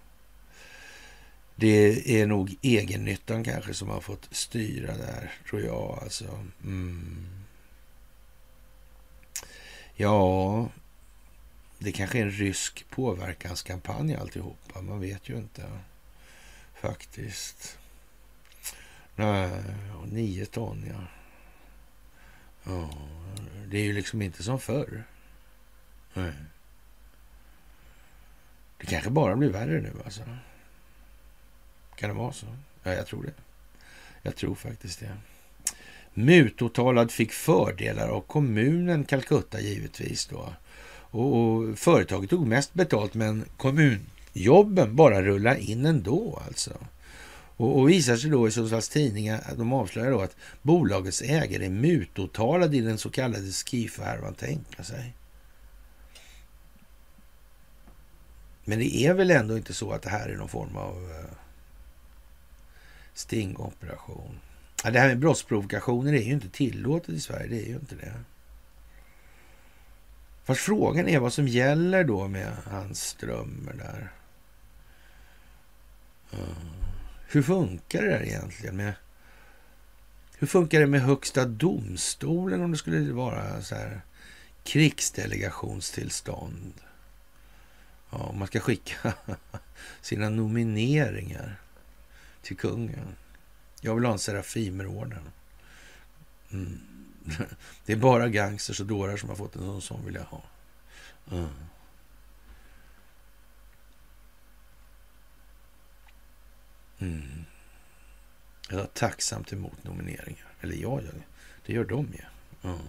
Det 1.56 2.22
är 2.22 2.28
nog 2.28 2.56
egennyttan 2.62 3.44
kanske 3.44 3.74
som 3.74 3.90
har 3.90 4.02
fått 4.02 4.28
styra 4.32 4.98
där, 4.98 5.32
tror 5.50 5.62
jag. 5.62 6.00
Alltså. 6.02 6.46
Mm. 6.64 7.28
Ja, 9.96 10.70
det 11.80 11.92
kanske 11.92 12.18
är 12.18 12.22
en 12.22 12.32
rysk 12.32 12.86
påverkanskampanj 12.90 14.16
alltihopa. 14.16 14.82
Man 14.82 15.00
vet 15.00 15.30
ju 15.30 15.38
inte 15.38 15.80
faktiskt. 16.74 17.78
Nej, 19.16 19.64
nio 20.06 20.46
ton 20.46 20.86
ja. 20.88 21.08
Ja, 22.64 22.90
det 23.68 23.78
är 23.78 23.84
ju 23.84 23.94
liksom 23.94 24.22
inte 24.22 24.44
som 24.44 24.60
förr. 24.60 25.04
Nej. 26.14 26.34
Det 28.78 28.86
kanske 28.86 29.10
bara 29.10 29.36
blir 29.36 29.50
värre 29.50 29.82
nu 29.82 29.92
alltså. 30.06 30.22
Kan 31.96 32.10
det 32.10 32.16
vara 32.16 32.34
så? 32.34 32.46
Ja, 32.84 32.94
jag 32.94 33.08
tror 33.08 33.24
det. 33.24 33.34
Jag 34.22 34.36
tror 34.36 34.56
faktiskt 34.56 35.00
det. 35.00 35.12
Mutåtalad 36.14 37.12
fick 37.12 37.32
fördelar 37.32 38.08
av 38.08 38.22
kommunen 38.22 39.04
Calcutta 39.04 39.62
givetvis 39.62 40.26
då. 40.26 40.54
Och, 40.88 41.36
och 41.36 41.80
företaget 41.80 42.30
tog 42.30 42.48
mest 42.48 42.74
betalt 42.74 43.14
men 43.14 43.46
kommunjobben 43.58 44.96
bara 44.96 45.22
rullade 45.22 45.60
in 45.62 45.86
ändå 45.86 46.42
alltså. 46.48 46.72
Och, 47.58 47.80
och 47.80 47.90
visar 47.90 48.18
sig 48.18 48.30
då 48.30 48.48
i 48.48 48.52
Sundsvalls 48.52 48.90
tidningar, 48.90 49.44
de 49.58 49.74
avslöjar 49.74 50.12
då 50.12 50.22
att 50.22 50.36
bolagets 50.62 51.22
ägare 51.22 51.66
är 51.66 51.70
mutåtalad 51.70 52.76
i 52.76 52.82
den 52.82 52.98
så 52.98 53.10
kallade 53.10 53.52
Skifa-härvan, 53.52 54.34
tänka 54.34 54.84
sig. 54.84 55.14
Men 58.66 58.80
det 58.80 58.96
är 58.96 59.14
väl 59.14 59.32
ändå 59.32 59.58
inte 59.58 59.74
så 59.74 59.92
att 59.92 60.02
det 60.02 60.10
här 60.10 60.30
är 60.30 60.36
någon 60.36 60.50
form 60.50 60.78
av 60.78 61.12
eh, 61.12 61.26
stingoperation? 63.14 64.40
Ja, 64.84 64.92
det 64.92 65.00
här 65.00 65.08
med 65.08 65.20
brottsprovokationer 65.20 66.14
är 66.14 66.22
ju 66.22 66.34
inte 66.34 66.50
tillåtet 66.50 67.10
i 67.10 67.20
Sverige. 67.20 67.48
Det 67.48 67.66
är 67.66 67.68
ju 67.68 67.76
inte 67.76 67.96
det. 67.96 68.14
Fast 70.44 70.62
frågan 70.62 71.08
är 71.08 71.20
vad 71.20 71.34
som 71.34 71.48
gäller 71.48 72.04
då 72.04 72.28
med 72.28 72.52
hans 72.66 73.02
strömmar 73.02 73.74
där. 73.74 74.12
Eh, 76.32 76.58
hur 77.28 77.42
funkar 77.42 78.02
det 78.02 78.10
där 78.10 78.24
egentligen? 78.24 78.78
med 78.78 78.94
Hur 80.38 80.48
funkar 80.48 80.80
det 80.80 80.88
med 80.88 81.02
Högsta 81.02 81.46
domstolen 81.46 82.62
om 82.62 82.72
det 82.72 82.78
skulle 82.78 83.14
vara 83.14 83.62
så 83.62 83.76
här 83.76 84.02
krigsdelegationstillstånd? 84.64 86.74
Ja, 88.18 88.32
man 88.32 88.48
ska 88.48 88.60
skicka 88.60 89.14
sina 90.02 90.30
nomineringar 90.30 91.56
till 92.42 92.58
kungen. 92.58 93.16
Jag 93.82 93.96
vill 93.96 94.06
ha 94.06 94.12
en 94.12 94.20
Serafimerorden. 94.20 95.30
Mm. 96.52 96.80
Det 97.86 97.94
är 97.94 97.98
bara 97.98 98.30
gangsters 98.30 98.80
och 98.80 98.86
dårar 98.86 99.18
som 99.18 99.30
har 99.30 99.36
fått 99.36 99.56
en 99.56 99.82
sån 99.82 100.06
vill 100.06 100.16
jag 100.16 100.24
ha. 100.24 100.42
Mm. 101.32 101.50
Mm. 107.00 107.46
Jag 108.70 108.80
tar 108.80 109.08
tacksamt 109.08 109.54
emot 109.54 109.84
nomineringar. 109.84 110.48
Eller 110.62 110.76
jag 110.76 111.04
gör 111.04 111.12
det. 111.12 111.24
Det 111.66 111.74
gör 111.74 111.86
de 111.86 112.14
ju. 112.14 112.24
Mm. 112.70 112.86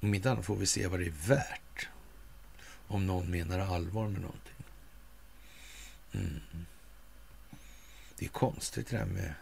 Om 0.00 0.14
inte 0.14 0.30
annat 0.30 0.44
får 0.44 0.56
vi 0.56 0.66
se 0.66 0.86
vad 0.86 1.00
det 1.00 1.06
är 1.06 1.28
värt. 1.28 1.88
Om 2.88 3.06
någon 3.06 3.30
menar 3.30 3.58
allvar 3.58 4.08
med 4.08 4.20
någonting. 4.20 4.64
Mm. 6.12 6.40
Det 8.18 8.24
är 8.24 8.30
konstigt 8.30 8.88
det 8.90 8.96
här 8.98 9.04
med 9.04 9.34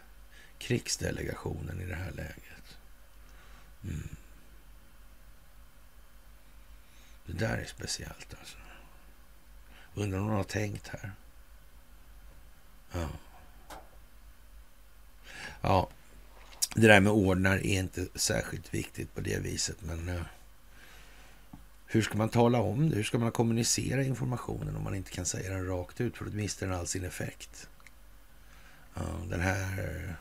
krigsdelegationen 0.57 1.81
i 1.81 1.85
det 1.85 1.95
här 1.95 2.11
läget. 2.11 2.77
Mm. 3.83 4.15
Det 7.25 7.33
där 7.33 7.57
är 7.57 7.65
speciellt 7.65 8.33
alltså. 8.39 8.57
Undrar 9.93 10.19
om 10.19 10.27
någon 10.27 10.35
har 10.35 10.43
tänkt 10.43 10.87
här. 10.87 11.11
Ja. 12.91 13.09
Ja, 15.61 15.89
det 16.75 16.87
där 16.87 16.99
med 16.99 17.11
ordnar 17.11 17.55
är 17.55 17.79
inte 17.79 18.07
särskilt 18.15 18.73
viktigt 18.73 19.15
på 19.15 19.21
det 19.21 19.39
viset, 19.39 19.77
men 19.81 20.09
uh, 20.09 20.21
hur 21.95 22.01
ska 22.01 22.17
man 22.17 22.29
tala 22.29 22.61
om 22.61 22.89
det? 22.89 22.95
Hur 22.95 23.03
ska 23.03 23.17
man 23.17 23.31
kommunicera 23.31 24.03
informationen 24.03 24.75
om 24.75 24.83
man 24.83 24.95
inte 24.95 25.11
kan 25.11 25.25
säga 25.25 25.53
den 25.53 25.67
rakt 25.67 26.01
ut? 26.01 26.17
För 26.17 26.25
då 26.25 26.31
mister 26.31 26.67
den 26.67 26.75
all 26.75 26.87
sin 26.87 27.05
effekt. 27.05 27.69
Ja, 28.93 29.01
den 29.29 29.41
här 29.41 30.15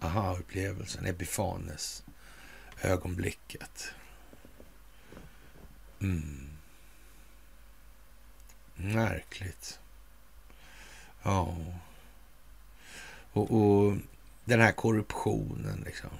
aha-upplevelsen, 0.00 1.06
epifanes 1.06 2.04
ögonblicket. 2.82 3.84
Mm. 6.00 6.48
Märkligt. 8.74 9.78
Ja. 11.22 11.56
Och, 13.32 13.50
och 13.50 13.96
den 14.44 14.60
här 14.60 14.72
korruptionen 14.72 15.82
liksom. 15.84 16.10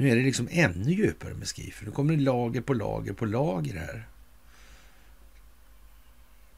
Nu 0.00 0.10
är 0.10 0.16
det 0.16 0.22
liksom 0.22 0.48
ännu 0.50 0.92
djupare 0.92 1.34
med 1.34 1.48
Skifer. 1.48 1.86
Nu 1.86 1.92
kommer 1.92 2.16
det 2.16 2.22
lager 2.22 2.60
på 2.60 2.74
lager 2.74 3.12
på 3.12 3.26
lager 3.26 3.78
här. 3.78 4.08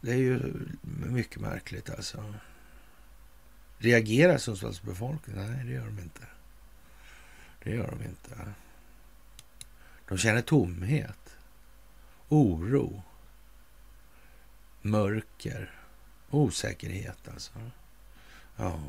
Det 0.00 0.10
är 0.10 0.16
ju 0.16 0.54
mycket 1.10 1.40
märkligt 1.40 1.90
alltså. 1.90 2.34
Reagerar 3.78 4.38
Sundsvalls 4.38 4.82
befolkning? 4.82 5.36
Nej, 5.36 5.64
det 5.64 5.72
gör 5.72 5.86
de 5.86 5.98
inte. 5.98 6.20
Det 7.62 7.70
gör 7.70 7.90
de 7.90 8.04
inte. 8.04 8.52
De 10.08 10.18
känner 10.18 10.42
tomhet, 10.42 11.36
oro, 12.28 13.02
mörker, 14.82 15.70
osäkerhet 16.30 17.28
alltså. 17.32 17.70
Ja, 18.56 18.80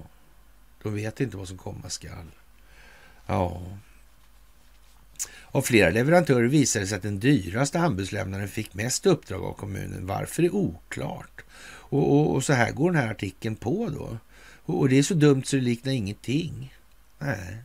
de 0.83 0.93
vet 0.93 1.19
inte 1.19 1.37
vad 1.37 1.47
som 1.47 1.57
komma 1.57 1.89
skall. 1.89 2.31
Ja. 3.25 3.77
Av 5.45 5.61
flera 5.61 5.89
leverantörer 5.89 6.47
visade 6.47 6.85
det 6.85 6.89
sig 6.89 6.95
att 6.95 7.03
den 7.03 7.19
dyraste 7.19 7.79
anbudslämnaren 7.79 8.47
fick 8.47 8.73
mest 8.73 9.05
uppdrag 9.05 9.43
av 9.43 9.53
kommunen. 9.53 10.07
Varför 10.07 10.43
är 10.43 10.55
oklart. 10.55 11.41
Och, 11.63 12.11
och, 12.11 12.35
och 12.35 12.43
så 12.43 12.53
här 12.53 12.71
går 12.71 12.91
den 12.91 13.01
här 13.01 13.11
artikeln 13.11 13.55
på 13.55 13.89
då. 13.89 14.17
Och, 14.63 14.79
och 14.79 14.89
det 14.89 14.97
är 14.97 15.03
så 15.03 15.13
dumt 15.13 15.43
så 15.43 15.55
det 15.55 15.61
liknar 15.61 15.91
ingenting. 15.91 16.75
Nej. 17.19 17.57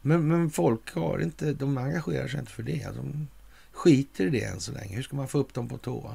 Men, 0.00 0.28
men 0.28 0.50
folk 0.50 0.94
har 0.94 1.18
inte, 1.22 1.52
de 1.52 1.78
engagerar 1.78 2.28
sig 2.28 2.40
inte 2.40 2.52
för 2.52 2.62
det. 2.62 2.88
De 2.96 3.28
skiter 3.72 4.26
i 4.26 4.30
det 4.30 4.44
än 4.44 4.60
så 4.60 4.72
länge. 4.72 4.96
Hur 4.96 5.02
ska 5.02 5.16
man 5.16 5.28
få 5.28 5.38
upp 5.38 5.54
dem 5.54 5.68
på 5.68 5.78
tå? 5.78 6.14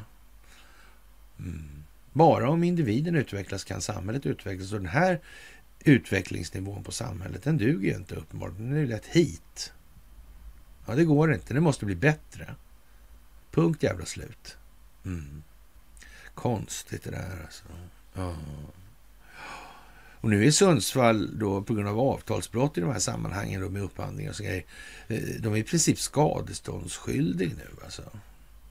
Mm. 1.39 1.84
Bara 2.14 2.49
om 2.49 2.64
individen 2.64 3.15
utvecklas 3.15 3.64
kan 3.64 3.81
samhället 3.81 4.26
utvecklas. 4.26 4.73
Och 4.73 4.80
den 4.80 4.89
här 4.89 5.19
utvecklingsnivån 5.88 6.84
på 6.84 6.91
samhället, 6.91 7.43
den 7.43 7.57
duger 7.57 7.89
ju 7.89 7.95
inte 7.95 8.15
uppenbarligen. 8.15 8.64
Den 8.64 8.76
är 8.76 8.80
ju 8.80 8.88
lätt 8.88 9.05
hit. 9.05 9.73
Ja, 10.85 10.95
det 10.95 11.05
går 11.05 11.34
inte. 11.34 11.53
Det 11.53 11.59
måste 11.59 11.85
bli 11.85 11.95
bättre. 11.95 12.55
Punkt 13.51 13.84
jävla 13.84 14.05
slut. 14.05 14.57
Mm. 15.05 15.43
Konstigt 16.35 17.03
det 17.03 17.11
där 17.11 17.41
alltså. 17.43 17.64
Ja. 18.14 18.35
Och 20.22 20.30
nu 20.30 20.45
är 20.45 20.51
Sundsvall 20.51 21.39
då 21.39 21.61
på 21.61 21.73
grund 21.73 21.88
av 21.88 21.99
avtalsbrott 21.99 22.77
i 22.77 22.81
de 22.81 22.91
här 22.91 22.99
sammanhangen 22.99 23.61
då 23.61 23.69
med 23.69 23.81
upphandlingar 23.81 24.30
och 24.30 24.35
så 24.35 24.43
grejer. 24.43 24.65
Eh, 25.07 25.22
de 25.39 25.53
är 25.53 25.57
i 25.57 25.64
princip 25.64 25.99
skadeståndsskyldig 25.99 27.55
nu 27.57 27.84
alltså. 27.84 28.03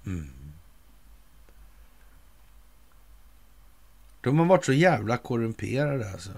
Mm. 0.06 0.30
De 4.20 4.38
har 4.38 4.46
varit 4.46 4.64
så 4.64 4.72
jävla 4.72 5.16
korrumperade 5.16 6.12
alltså. 6.12 6.30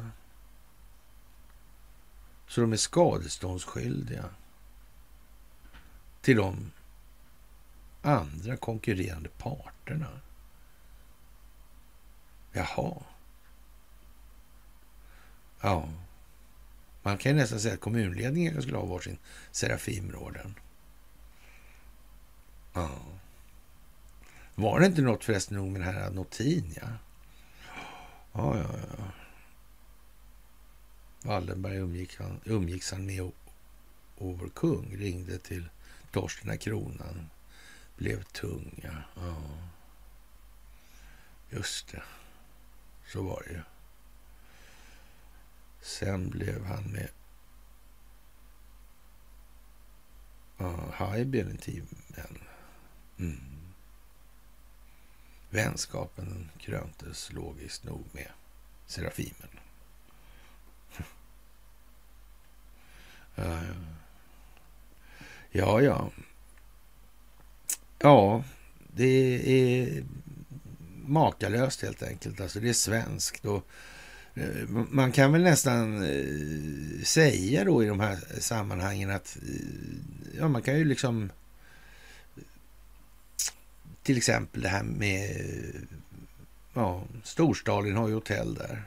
Så 2.48 2.60
de 2.60 2.72
är 2.72 2.76
skadeståndsskyldiga 2.76 4.24
till 6.20 6.36
de 6.36 6.70
andra 8.02 8.56
konkurrerande 8.56 9.28
parterna. 9.28 10.20
Jaha. 12.52 12.94
Ja. 15.60 15.88
Man 17.02 17.18
kan 17.18 17.32
ju 17.32 17.38
nästan 17.38 17.60
säga 17.60 17.74
att 17.74 17.80
kommunledningen 17.80 18.62
skulle 18.62 18.76
ha 18.76 18.84
varsin 18.84 19.18
Serafimråden. 19.50 20.54
Ja. 22.72 22.90
Var 24.54 24.80
det 24.80 24.86
inte 24.86 25.02
något 25.02 25.24
förresten 25.24 25.56
nog 25.56 25.68
med 25.68 25.80
den 25.80 25.94
här 25.94 26.10
Notin, 26.10 26.74
ja? 26.76 26.88
Ja, 28.32 28.56
ja, 28.56 28.78
ja. 28.98 29.04
Wallenberg 31.22 31.76
umgick 31.76 32.16
han, 32.16 32.40
umgicks 32.44 32.90
han 32.90 33.06
med 33.06 33.22
och 33.22 34.38
vår 34.38 34.48
kung 34.48 34.96
ringde 34.96 35.38
till 35.38 35.68
Torsten 36.12 36.48
när 36.48 36.56
kronan 36.56 37.30
blev 37.96 38.22
tung. 38.22 38.80
Ja. 38.82 39.02
ja. 39.16 39.36
Just 41.50 41.88
det. 41.88 42.02
Så 43.06 43.22
var 43.22 43.42
det 43.46 43.52
ju. 43.52 43.62
Sen 45.80 46.30
blev 46.30 46.64
han 46.64 46.84
med 46.84 47.08
uh, 50.60 50.90
Haijby 50.92 51.40
en 51.40 51.58
timmen. 51.58 52.38
Mm. 53.18 53.40
Vänskapen 55.50 56.50
kröntes 56.58 57.32
logiskt 57.32 57.84
nog 57.84 58.04
med 58.12 58.30
Serafimen. 58.86 59.57
Ja, 65.50 65.82
ja. 65.82 66.10
ja. 67.98 68.44
Det 68.94 69.42
är 69.60 70.04
makalöst 71.06 71.82
helt 71.82 72.02
enkelt. 72.02 72.40
Alltså 72.40 72.60
det 72.60 72.68
är 72.68 72.72
svenskt 72.72 73.44
och 73.44 73.66
eh, 74.34 74.68
man 74.68 75.12
kan 75.12 75.32
väl 75.32 75.42
nästan 75.42 76.02
eh, 76.02 77.04
säga 77.04 77.64
då 77.64 77.84
i 77.84 77.86
de 77.86 78.00
här 78.00 78.18
sammanhangen 78.38 79.10
att 79.10 79.38
eh, 79.42 80.38
ja, 80.38 80.48
man 80.48 80.62
kan 80.62 80.78
ju 80.78 80.84
liksom 80.84 81.30
till 84.02 84.16
exempel 84.16 84.62
det 84.62 84.68
här 84.68 84.82
med 84.82 85.46
ja, 86.74 87.04
Storstalin 87.24 87.96
har 87.96 88.08
ju 88.08 88.14
hotell 88.14 88.54
där. 88.54 88.82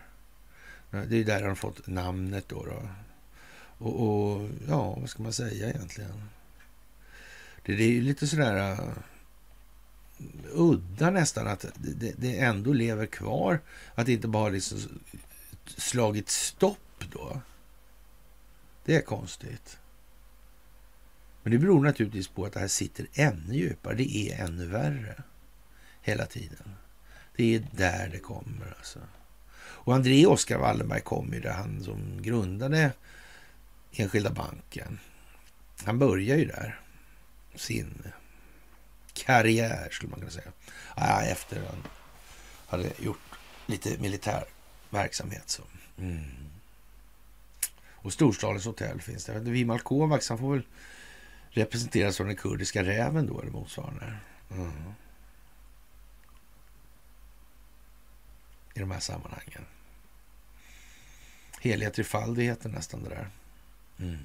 Det 1.07 1.18
är 1.18 1.23
där 1.23 1.44
de 1.44 1.56
fått 1.56 1.88
namnet 1.88 2.45
då. 2.49 2.65
då. 2.65 2.90
Och, 3.82 4.02
och, 4.02 4.49
ja, 4.68 4.95
vad 4.99 5.10
ska 5.10 5.24
man 5.24 5.34
säga 5.34 5.70
egentligen? 5.70 6.30
Det, 7.66 7.76
det 7.76 7.84
är 7.84 7.91
ju 7.91 8.02
lite 8.02 8.28
sådär 8.28 8.72
uh, 8.72 8.98
udda 10.53 11.10
nästan 11.10 11.48
att 11.48 11.66
det, 11.76 12.14
det, 12.18 12.40
ändå 12.40 12.74
lever 12.74 13.06
kvar. 13.06 13.60
Att 13.95 14.06
det 14.06 14.14
inte 14.14 14.28
bara 14.28 14.49
liksom 14.49 14.80
slagit 15.66 16.30
stopp 16.30 17.03
då. 17.12 17.41
Det 18.86 18.95
är 18.95 19.02
konstigt. 19.02 19.78
Men 21.44 21.52
det 21.52 21.58
beror 21.58 21.84
naturligtvis 21.84 22.28
på 22.28 22.45
att 22.45 22.53
det 22.53 22.60
här 22.60 22.68
sitter 22.68 23.08
ännu 23.14 23.56
djupare. 23.56 23.95
Det 23.95 24.18
är 24.18 24.45
ännu 24.45 24.66
värre 24.66 25.24
hela 26.02 26.26
tiden. 26.26 26.76
Det 27.36 27.56
är 27.56 27.68
där 27.72 28.10
det 28.12 28.20
kommer 28.20 28.76
alltså. 28.78 28.99
Och 29.58 29.95
André 29.95 30.26
Oskar 30.26 30.58
Wallenberg 30.58 31.02
kom 31.02 31.34
ju 31.34 31.40
där, 31.40 31.53
han 31.53 31.84
som 31.84 32.22
grundade 32.22 32.91
Enskilda 33.91 34.30
banken. 34.30 34.99
Han 35.85 35.99
börjar 35.99 36.38
ju 36.38 36.45
där 36.45 36.80
sin 37.55 38.03
karriär 39.13 39.89
skulle 39.91 40.09
man 40.09 40.19
kunna 40.19 40.31
säga. 40.31 40.51
Ja, 40.95 41.22
efter 41.22 41.65
han 41.65 41.88
hade 42.68 42.91
gjort 42.99 43.19
lite 43.65 43.97
militär 43.97 44.43
verksamhet. 44.89 45.49
Så. 45.49 45.63
Mm. 45.97 46.23
Och 47.89 48.13
Storstadens 48.13 48.65
hotell 48.65 49.01
finns 49.01 49.26
där. 49.26 49.39
Vimal 49.39 49.80
Kovacs, 49.80 50.30
han 50.30 50.38
får 50.38 50.51
väl 50.53 50.63
representeras 51.49 52.19
av 52.19 52.26
den 52.26 52.35
kurdiska 52.35 52.84
räven 52.84 53.27
då, 53.27 53.41
eller 53.41 53.51
motsvarande. 53.51 54.13
Mm. 54.51 54.93
I 58.73 58.80
de 58.80 58.91
här 58.91 58.99
sammanhangen. 58.99 59.65
Heliga 61.59 61.89
Trifaldi 61.89 62.43
heter 62.43 62.69
nästan 62.69 63.03
det 63.03 63.09
där. 63.09 63.30
Mm. 64.02 64.18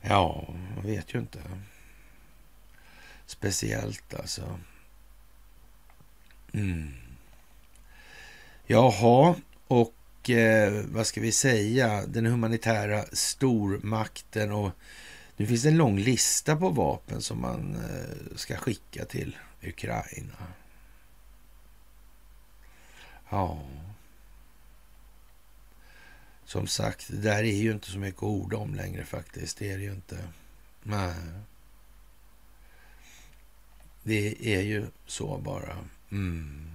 Ja, 0.00 0.44
man 0.76 0.86
vet 0.86 1.14
ju 1.14 1.18
inte. 1.18 1.38
Speciellt 3.26 4.14
alltså. 4.14 4.60
Mm. 6.52 6.92
Jaha, 8.66 9.34
och 9.66 10.30
eh, 10.30 10.84
vad 10.86 11.06
ska 11.06 11.20
vi 11.20 11.32
säga? 11.32 12.06
Den 12.06 12.26
humanitära 12.26 13.04
stormakten 13.12 14.52
och 14.52 14.70
nu 15.36 15.46
finns 15.46 15.62
det 15.62 15.68
en 15.68 15.76
lång 15.76 15.98
lista 15.98 16.56
på 16.56 16.70
vapen 16.70 17.22
som 17.22 17.40
man 17.40 17.74
eh, 17.74 18.36
ska 18.36 18.56
skicka 18.56 19.04
till 19.04 19.36
Ukraina. 19.62 20.46
Ja 23.30 23.58
som 26.46 26.66
sagt, 26.66 27.08
det 27.08 27.16
där 27.16 27.42
är 27.42 27.56
ju 27.56 27.72
inte 27.72 27.90
så 27.90 27.98
mycket 27.98 28.22
ord 28.22 28.54
om 28.54 28.74
längre 28.74 29.04
faktiskt. 29.04 29.58
Det 29.58 29.72
är 29.72 29.76
det 29.76 29.84
ju 29.84 29.92
inte. 29.92 30.28
Nej. 30.82 31.14
Det 34.02 34.54
är 34.54 34.60
ju 34.60 34.86
så 35.06 35.38
bara. 35.38 35.78
Mm. 36.10 36.70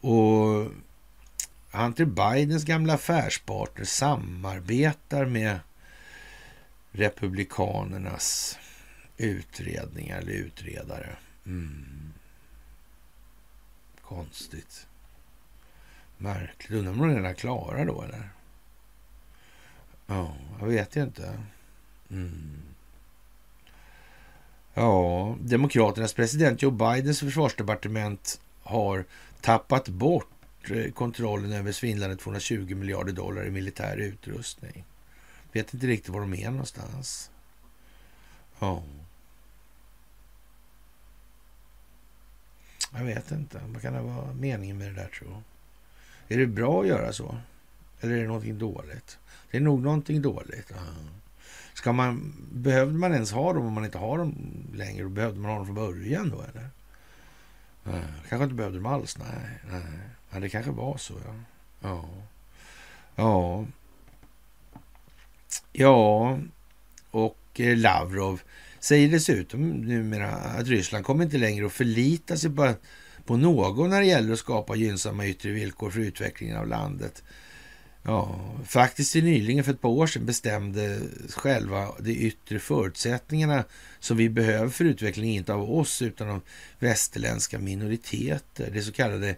Och 0.00 0.70
Hunter 1.70 2.04
Bidens 2.04 2.64
gamla 2.64 2.94
affärspartner 2.94 3.84
samarbetar 3.84 5.26
med 5.26 5.60
Republikanernas 6.92 8.58
utredningar 9.16 10.18
eller 10.18 10.32
utredare. 10.32 11.16
Mm. 11.46 12.12
Konstigt. 14.02 14.86
Märkligt. 16.22 16.70
Undrar 16.70 16.92
om 16.92 16.98
de 16.98 17.08
redan 17.08 17.24
är 17.24 17.34
klara 17.34 17.84
då 17.84 18.02
eller? 18.02 18.28
Ja, 20.06 20.36
jag 20.60 20.66
vet 20.66 20.96
ju 20.96 21.02
inte. 21.02 21.38
Mm. 22.10 22.62
Ja, 24.74 25.36
Demokraternas 25.40 26.14
president 26.14 26.62
Joe 26.62 26.70
Bidens 26.70 27.20
försvarsdepartement 27.20 28.40
har 28.62 29.04
tappat 29.40 29.88
bort 29.88 30.70
eh, 30.70 30.92
kontrollen 30.92 31.52
över 31.52 31.72
svindlande 31.72 32.16
220 32.16 32.74
miljarder 32.74 33.12
dollar 33.12 33.46
i 33.46 33.50
militär 33.50 33.96
utrustning. 33.96 34.84
Vet 35.52 35.74
inte 35.74 35.86
riktigt 35.86 36.08
var 36.08 36.20
de 36.20 36.34
är 36.34 36.50
någonstans. 36.50 37.30
Ja. 38.58 38.82
Jag 42.92 43.04
vet 43.04 43.30
inte. 43.30 43.60
Vad 43.66 43.82
kan 43.82 43.92
det 43.92 44.00
vara 44.00 44.32
meningen 44.32 44.78
med 44.78 44.88
det 44.88 45.02
där 45.02 45.08
tror 45.08 45.42
är 46.32 46.38
det 46.38 46.46
bra 46.46 46.80
att 46.80 46.86
göra 46.86 47.12
så? 47.12 47.36
Eller 48.00 48.14
är 48.14 48.20
det 48.20 48.26
någonting 48.26 48.58
dåligt? 48.58 49.18
Det 49.50 49.56
är 49.56 49.60
nog 49.60 49.82
någonting 49.82 50.22
dåligt. 50.22 50.72
Ska 51.74 51.92
man, 51.92 52.34
behövde 52.52 52.98
man 52.98 53.12
ens 53.12 53.32
ha 53.32 53.52
dem 53.52 53.66
om 53.66 53.72
man 53.72 53.84
inte 53.84 53.98
har 53.98 54.18
dem 54.18 54.34
längre? 54.74 55.08
Behövde 55.08 55.40
man 55.40 55.50
ha 55.50 55.56
dem 55.56 55.66
från 55.66 55.74
början 55.74 56.30
då 56.30 56.42
eller? 56.42 56.68
Nej, 57.84 58.02
kanske 58.28 58.44
inte 58.44 58.54
behövde 58.54 58.78
dem 58.78 58.86
alls. 58.86 59.18
Nej, 59.18 59.58
nej. 59.70 59.82
Men 60.30 60.42
det 60.42 60.48
kanske 60.48 60.70
var 60.70 60.96
så 60.96 61.14
ja. 61.26 61.34
Ja. 61.80 62.08
Ja. 63.16 63.66
Ja. 65.72 66.38
Och 67.10 67.60
eh, 67.60 67.76
Lavrov 67.76 68.42
säger 68.80 69.08
dessutom 69.08 69.70
numera 69.70 70.30
att 70.30 70.66
Ryssland 70.66 71.04
kommer 71.04 71.24
inte 71.24 71.38
längre 71.38 71.66
att 71.66 71.72
förlita 71.72 72.36
sig 72.36 72.50
på, 72.50 72.74
på 73.24 73.36
någon 73.36 73.90
när 73.90 74.00
det 74.00 74.06
gäller 74.06 74.32
att 74.32 74.38
skapa 74.38 74.76
gynnsamma 74.76 75.26
yttre 75.26 75.50
villkor 75.50 75.90
för 75.90 76.00
utvecklingen 76.00 76.56
av 76.56 76.68
landet. 76.68 77.22
Ja, 78.04 78.40
faktiskt 78.66 79.14
nyligen 79.14 79.64
för 79.64 79.72
ett 79.72 79.80
par 79.80 79.88
år 79.88 80.06
sedan 80.06 80.26
bestämde 80.26 81.00
själva 81.28 81.88
de 82.00 82.10
yttre 82.10 82.58
förutsättningarna 82.58 83.64
som 84.00 84.16
vi 84.16 84.28
behöver 84.28 84.68
för 84.68 84.84
utveckling, 84.84 85.34
inte 85.34 85.54
av 85.54 85.72
oss 85.72 86.02
utan 86.02 86.30
av 86.30 86.40
västerländska 86.78 87.58
minoriteter. 87.58 88.70
Det 88.72 88.82
så 88.82 88.92
kallade, 88.92 89.36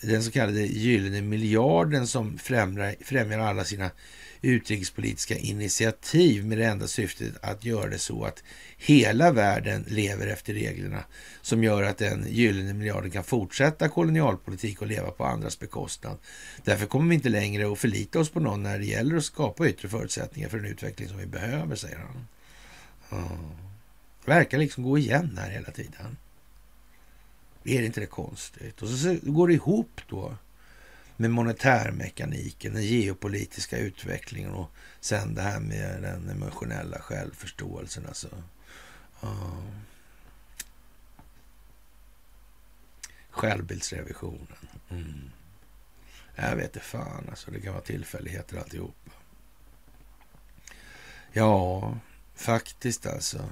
den 0.00 0.22
så 0.22 0.30
kallade 0.30 0.66
gyllene 0.66 1.22
miljarden 1.22 2.06
som 2.06 2.38
främjar, 2.38 2.94
främjar 3.00 3.38
alla 3.38 3.64
sina 3.64 3.90
utrikespolitiska 4.42 5.36
initiativ 5.36 6.46
med 6.46 6.58
det 6.58 6.64
enda 6.64 6.86
syftet 6.86 7.34
att 7.42 7.64
göra 7.64 7.90
det 7.90 7.98
så 7.98 8.24
att 8.24 8.42
hela 8.76 9.32
världen 9.32 9.84
lever 9.88 10.26
efter 10.26 10.54
reglerna 10.54 11.04
som 11.42 11.64
gör 11.64 11.82
att 11.82 11.98
den 11.98 12.26
gyllene 12.28 12.74
miljarden 12.74 13.10
kan 13.10 13.24
fortsätta 13.24 13.88
kolonialpolitik 13.88 14.80
och 14.80 14.86
leva 14.86 15.10
på 15.10 15.24
andras 15.24 15.58
bekostnad. 15.58 16.18
Därför 16.64 16.86
kommer 16.86 17.08
vi 17.08 17.14
inte 17.14 17.28
längre 17.28 17.72
att 17.72 17.78
förlita 17.78 18.20
oss 18.20 18.30
på 18.30 18.40
någon 18.40 18.62
när 18.62 18.78
det 18.78 18.84
gäller 18.84 19.16
att 19.16 19.24
skapa 19.24 19.68
yttre 19.68 19.88
förutsättningar 19.88 20.48
för 20.48 20.58
den 20.58 20.66
utveckling 20.66 21.08
som 21.08 21.18
vi 21.18 21.26
behöver, 21.26 21.76
säger 21.76 21.98
han. 21.98 22.26
Ja. 23.10 23.38
Verkar 24.24 24.58
liksom 24.58 24.84
gå 24.84 24.98
igen 24.98 25.38
här 25.40 25.50
hela 25.50 25.70
tiden. 25.70 26.16
Är 27.64 27.80
det 27.80 27.86
inte 27.86 28.00
det 28.00 28.06
konstigt? 28.06 28.82
Och 28.82 28.88
så 28.88 29.16
går 29.22 29.48
det 29.48 29.54
ihop 29.54 30.00
då 30.08 30.36
med 31.20 31.30
monetärmekaniken, 31.30 32.74
den 32.74 32.82
geopolitiska 32.82 33.78
utvecklingen 33.78 34.50
och 34.50 34.70
sen 35.00 35.34
det 35.34 35.42
här 35.42 35.60
med 35.60 36.02
den 36.02 36.30
emotionella 36.30 36.98
självförståelsen. 36.98 38.06
Alltså. 38.06 38.28
Uh. 39.22 39.70
Självbildsrevisionen. 43.30 44.68
Mm. 44.88 45.30
Jag 46.34 46.56
vet 46.56 46.64
inte 46.64 46.80
fan, 46.80 47.26
alltså. 47.28 47.50
Det 47.50 47.60
kan 47.60 47.72
vara 47.72 47.84
tillfälligheter 47.84 48.58
alltihopa. 48.58 49.10
Ja, 51.32 51.98
faktiskt 52.34 53.06
alltså. 53.06 53.50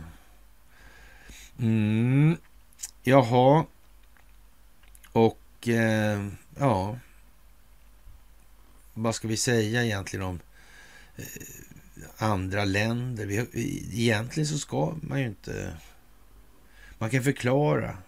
Mm. 1.59 2.37
Jaha. 3.03 3.67
Och 5.13 5.69
eh, 5.69 6.29
ja, 6.59 6.99
vad 8.97 9.15
ska 9.15 9.29
vi 9.29 9.37
säga 9.37 9.85
egentligen 9.85 10.27
om 10.27 10.41
eh, 11.17 11.25
andra 12.17 12.65
länder? 12.65 13.27
Vi, 13.27 13.47
egentligen 13.93 14.47
så 14.47 14.59
ska 14.59 14.97
man 15.03 15.21
ju 15.21 15.27
inte... 15.27 15.77
Man 16.99 17.11
kan 17.11 17.23
förklara 17.25 17.99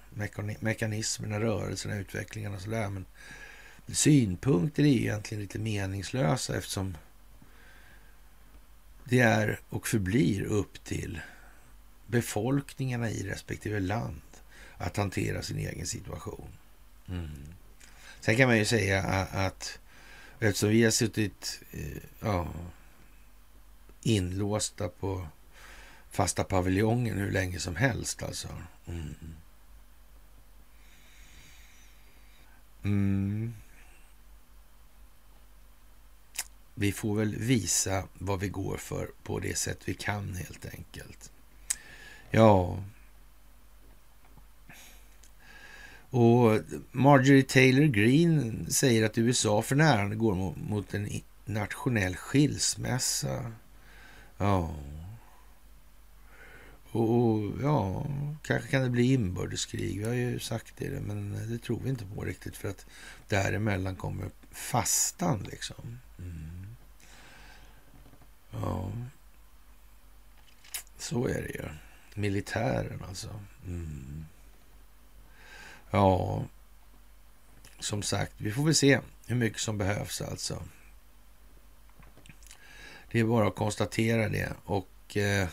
mekanismerna, 0.61 1.41
rörelserna, 1.41 1.97
utvecklingen 1.97 2.55
och 2.55 2.61
sådär. 2.61 2.89
Men 2.89 3.05
synpunkter 3.87 4.83
är 4.83 4.87
egentligen 4.87 5.43
lite 5.43 5.59
meningslösa 5.59 6.57
eftersom 6.57 6.97
det 9.05 9.21
är 9.21 9.61
och 9.69 9.89
förblir 9.89 10.43
upp 10.43 10.85
till 10.85 11.21
befolkningarna 12.07 13.11
i 13.11 13.23
respektive 13.23 13.81
land 13.81 14.21
att 14.77 14.97
hantera 14.97 15.43
sin 15.43 15.59
egen 15.59 15.87
situation. 15.87 16.49
Mm. 17.09 17.29
Sen 18.21 18.37
kan 18.37 18.49
man 18.49 18.59
ju 18.59 18.65
säga 18.65 19.03
att 19.33 19.79
Eftersom 20.41 20.69
vi 20.69 20.85
har 20.85 20.91
suttit 20.91 21.63
eh, 21.71 22.03
ja, 22.21 22.49
inlåsta 24.03 24.89
på 24.89 25.29
fasta 26.11 26.45
paviljongen 26.45 27.19
hur 27.19 27.31
länge 27.31 27.59
som 27.59 27.77
helst 27.77 28.23
alltså. 28.23 28.49
Mm. 28.87 29.15
Mm. 32.83 33.55
Vi 36.75 36.93
får 36.93 37.17
väl 37.17 37.37
visa 37.37 38.09
vad 38.15 38.41
vi 38.41 38.49
går 38.49 38.77
för 38.77 39.11
på 39.23 39.39
det 39.39 39.59
sätt 39.59 39.79
vi 39.85 39.95
kan 39.95 40.35
helt 40.35 40.67
enkelt. 40.67 41.31
Ja, 42.31 42.83
och 46.11 46.61
Marjorie 46.93 47.43
Taylor 47.43 47.87
Greene 47.87 48.71
säger 48.71 49.07
att 49.07 49.19
USA 49.19 49.63
för 49.63 49.77
närvarande 49.77 50.17
går 50.17 50.35
mot 50.57 50.95
en 50.95 51.09
nationell 51.45 52.17
skilsmässa. 52.17 53.53
Ja. 54.39 54.75
Och 56.91 57.53
ja, 57.63 58.07
kanske 58.43 58.71
kan 58.71 58.83
det 58.83 58.91
bli 58.91 59.13
inbördeskrig. 59.13 59.99
Vi 59.99 60.05
har 60.05 60.15
ju 60.15 60.39
sagt 60.39 60.75
det, 60.77 61.01
men 61.01 61.49
det 61.51 61.59
tror 61.59 61.81
vi 61.85 61.91
inte 61.91 62.05
på 62.05 62.25
riktigt 62.25 62.57
för 62.57 62.69
att 62.69 62.87
däremellan 63.29 63.97
kommer 63.97 64.31
fastan 64.51 65.47
liksom. 65.51 65.99
Mm. 66.19 66.77
Ja, 68.51 68.93
så 70.99 71.27
är 71.27 71.43
det 71.43 71.55
ju. 71.55 71.69
Militären 72.15 73.03
alltså. 73.09 73.41
Mm. 73.67 74.25
Ja, 75.91 76.45
som 77.79 78.03
sagt, 78.03 78.33
vi 78.37 78.53
får 78.53 78.65
väl 78.65 78.75
se 78.75 79.01
hur 79.27 79.37
mycket 79.37 79.61
som 79.61 79.79
behövs 79.79 80.21
alltså. 80.21 80.63
Det 83.11 83.21
är 83.21 83.25
bara 83.25 83.49
att 83.49 83.57
konstatera 83.57 84.29
det. 84.29 84.53
Och 84.65 85.17
eh, 85.17 85.49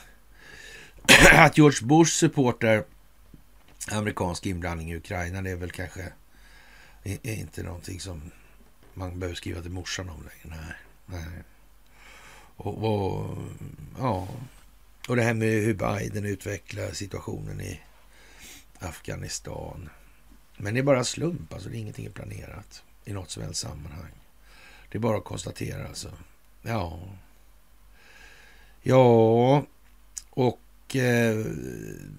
att 1.33 1.57
George 1.57 1.87
Bush 1.87 2.11
supportar 2.11 2.83
amerikansk 3.91 4.45
inblandning 4.45 4.91
i 4.91 4.95
Ukraina, 4.95 5.41
det 5.41 5.51
är 5.51 5.55
väl 5.55 5.71
kanske 5.71 6.11
är 7.03 7.33
inte 7.33 7.63
någonting 7.63 7.99
som 7.99 8.31
man 8.93 9.19
behöver 9.19 9.35
skriva 9.35 9.61
till 9.61 9.71
morsan 9.71 10.09
om 10.09 10.21
längre. 10.21 10.57
Nej, 10.57 10.75
nej. 11.05 11.43
Och, 12.57 12.83
och, 12.83 13.37
ja. 13.99 14.27
och 15.07 15.15
det 15.15 15.23
här 15.23 15.33
med 15.33 15.49
hur 15.49 15.73
Biden 15.73 16.25
utvecklar 16.25 16.91
situationen 16.91 17.61
i 17.61 17.81
Afghanistan. 18.79 19.89
Men 20.57 20.73
det 20.73 20.80
är 20.80 20.84
bara 20.84 21.03
slump, 21.03 21.53
alltså 21.53 21.69
det 21.69 21.77
är 21.77 21.80
ingenting 21.80 22.11
planerat 22.11 22.84
i 23.06 23.14
något 23.14 23.32
som 23.32 23.44
helst 23.44 23.61
sammanhang. 23.61 24.11
Det 24.90 24.98
är 24.98 24.99
bara 24.99 25.18
att 25.18 25.23
konstatera 25.23 25.88
alltså. 25.88 26.11
Ja. 26.61 26.99
Ja, 28.82 29.65
och 30.30 30.95
eh, 30.95 31.45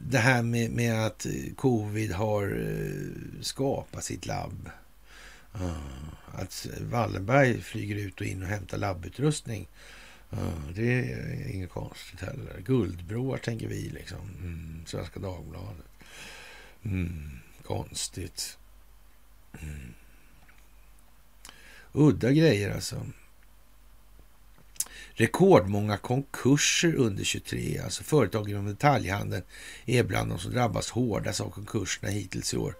det 0.06 0.18
här 0.18 0.42
med, 0.42 0.70
med, 0.70 1.06
att 1.06 1.26
covid 1.56 2.12
har 2.12 2.42
eh, 2.42 3.42
skapat 3.42 4.04
sitt 4.04 4.26
labb. 4.26 4.70
Eh, 5.54 6.06
att 6.32 6.66
Wallenberg 6.80 7.60
flyger 7.60 7.96
ut 7.96 8.20
och 8.20 8.26
in 8.26 8.42
och 8.42 8.48
hämtar 8.48 8.78
labbutrustning. 8.78 9.68
Eh, 10.30 10.70
det 10.74 11.12
är 11.12 11.50
inget 11.54 11.70
konstigt 11.70 12.20
heller. 12.20 12.60
Guldbroar 12.64 13.38
tänker 13.38 13.68
vi 13.68 13.88
liksom. 13.88 14.30
Mm, 14.40 14.82
Svenska 14.86 15.20
Dagbladet. 15.20 15.86
Mm, 16.82 17.30
konstigt. 17.66 18.58
Mm. 19.62 19.94
Udda 21.92 22.32
grejer 22.32 22.74
alltså. 22.74 23.06
Rekordmånga 25.18 25.96
konkurser 25.96 26.94
under 26.94 27.24
23. 27.24 27.78
Alltså 27.78 28.04
företag 28.04 28.50
inom 28.50 28.66
detaljhandeln 28.66 29.42
är 29.86 30.02
bland 30.02 30.30
de 30.30 30.38
som 30.38 30.52
drabbas 30.52 30.90
hårdast 30.90 31.40
av 31.40 31.50
konkurserna 31.50 32.08
hittills 32.12 32.54
i 32.54 32.56
år. 32.56 32.74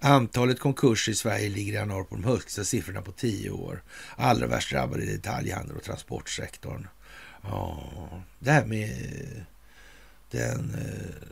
Antalet 0.00 0.60
konkurser 0.60 1.12
i 1.12 1.14
Sverige 1.14 1.48
ligger 1.48 1.72
i 1.72 1.76
januari 1.76 2.04
på 2.04 2.14
de 2.14 2.24
högsta 2.24 2.64
siffrorna 2.64 3.02
på 3.02 3.12
tio 3.12 3.50
år. 3.50 3.82
Allra 4.16 4.46
värst 4.46 4.70
drabbade 4.70 5.02
är 5.02 5.06
detaljhandeln 5.06 5.76
och 5.76 5.84
transportsektorn. 5.84 6.88
Ja, 7.42 7.90
det 8.38 8.50
här 8.50 8.64
med 8.64 8.90
den 10.30 10.74
eh, 10.74 11.28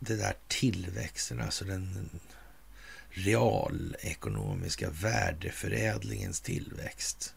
det 0.00 0.16
där 0.16 0.34
tillväxten, 0.48 1.40
alltså 1.40 1.64
den 1.64 2.10
realekonomiska 3.10 4.90
värdeförädlingens 4.90 6.40
tillväxt 6.40 7.34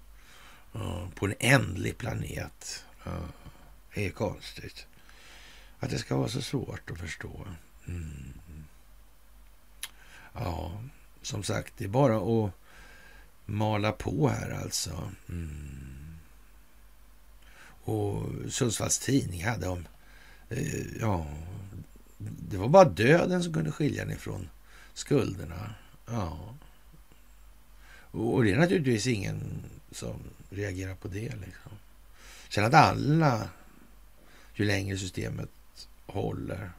eh, 0.76 1.10
på 1.15 1.26
en 1.26 1.35
ändlig 1.40 1.98
planet. 1.98 2.85
Det 3.94 4.06
är 4.06 4.10
konstigt. 4.10 4.88
Att 5.80 5.90
det 5.90 5.98
ska 5.98 6.18
vara 6.18 6.30
så 6.30 6.41
svårt 6.41 6.91
att 6.91 6.99
förstå. 6.99 7.48
Mm. 7.88 8.34
Ja, 10.34 10.84
som 11.22 11.44
sagt, 11.44 11.73
det 11.77 11.84
är 11.84 11.90
bara 11.90 12.18
att 12.18 12.52
mala 13.45 13.91
på 13.91 14.27
här 14.27 14.52
alltså. 14.64 15.11
Mm. 15.30 16.18
Och 17.85 18.30
Sundsvalls 18.49 18.99
Tidning 18.99 19.45
hade 19.45 19.68
om, 19.68 19.88
eh, 20.49 20.98
ja, 20.99 21.27
det 22.49 22.57
var 22.57 22.67
bara 22.67 22.89
döden 22.89 23.43
som 23.43 23.53
kunde 23.53 23.71
skilja 23.71 24.05
den 24.05 24.13
ifrån 24.13 24.49
skulderna. 24.93 25.75
Ja. 26.05 26.55
Och 28.11 28.43
det 28.43 28.51
är 28.51 28.57
naturligtvis 28.57 29.07
ingen 29.07 29.63
som 29.91 30.19
reagerar 30.49 30.95
på 30.95 31.07
det. 31.07 31.35
Liksom. 31.35 31.71
Sen 32.49 32.65
att 32.65 32.73
alla, 32.73 33.49
ju 34.53 34.65
längre 34.65 34.97
systemet 34.97 35.49
håller, 36.05 36.71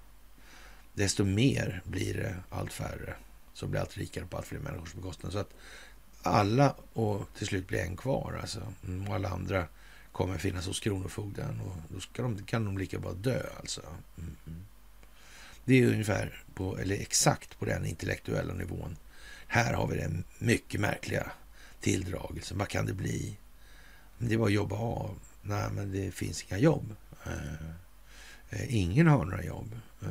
desto 0.95 1.25
mer 1.25 1.83
blir 1.85 2.15
det 2.15 2.37
allt 2.51 2.73
färre 2.73 3.15
som 3.55 3.71
blir 3.71 3.81
allt 3.81 3.97
rikare 3.97 4.27
på 4.27 4.37
allt 4.37 4.47
fler 4.47 4.59
människors 4.59 4.95
bekostnad. 4.95 5.33
Så 5.33 5.39
att 5.39 5.55
alla 6.23 6.75
och 6.93 7.29
till 7.39 7.47
slut 7.47 7.69
blir 7.69 7.79
en 7.79 7.97
kvar. 7.97 8.39
Alltså. 8.41 8.61
Mm, 8.87 9.09
och 9.09 9.15
alla 9.15 9.29
andra 9.29 9.67
kommer 10.13 10.39
finnas 10.39 10.67
hos 10.67 10.81
Kronofogden 10.81 11.61
och 11.61 11.77
då 11.89 12.01
ska 12.01 12.23
de, 12.23 12.45
kan 12.45 12.65
de 12.65 12.79
lika 12.79 12.99
bra 12.99 13.13
dö. 13.13 13.43
Alltså. 13.61 13.83
Mm. 14.19 14.65
Det 15.65 15.83
är 15.83 15.87
ungefär 15.87 16.43
på, 16.55 16.79
eller 16.79 16.97
exakt 16.97 17.59
på 17.59 17.65
den 17.65 17.87
intellektuella 17.87 18.55
nivån. 18.55 18.97
Här 19.47 19.73
har 19.75 19.87
vi 19.87 19.97
den 19.97 20.25
mycket 20.39 20.81
märkliga 20.81 21.31
tilldragelsen. 21.81 22.59
Vad 22.59 22.69
kan 22.69 22.87
det 22.87 22.95
bli? 22.95 23.39
Det 24.19 24.37
var 24.37 24.49
jobba 24.49 24.77
av. 24.77 25.19
Nej, 25.43 25.71
men 25.73 25.93
det 25.93 26.11
finns 26.11 26.45
inga 26.49 26.59
jobb. 26.59 26.97
Eh, 27.27 27.71
eh, 28.51 28.75
ingen 28.75 29.07
har 29.07 29.25
några 29.25 29.45
jobb. 29.45 29.81
Eh, 30.03 30.09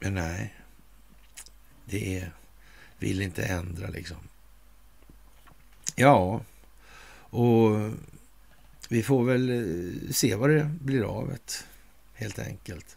men 0.00 0.14
nej, 0.14 0.54
det 1.84 2.18
är, 2.18 2.32
vill 2.98 3.22
inte 3.22 3.44
ändra 3.44 3.88
liksom. 3.88 4.28
Ja, 5.96 6.40
och 7.30 7.90
vi 8.88 9.02
får 9.02 9.24
väl 9.24 9.50
eh, 9.50 10.12
se 10.12 10.34
vad 10.34 10.50
det 10.50 10.70
blir 10.80 11.02
av 11.02 11.28
det, 11.28 11.64
helt 12.14 12.38
enkelt. 12.38 12.96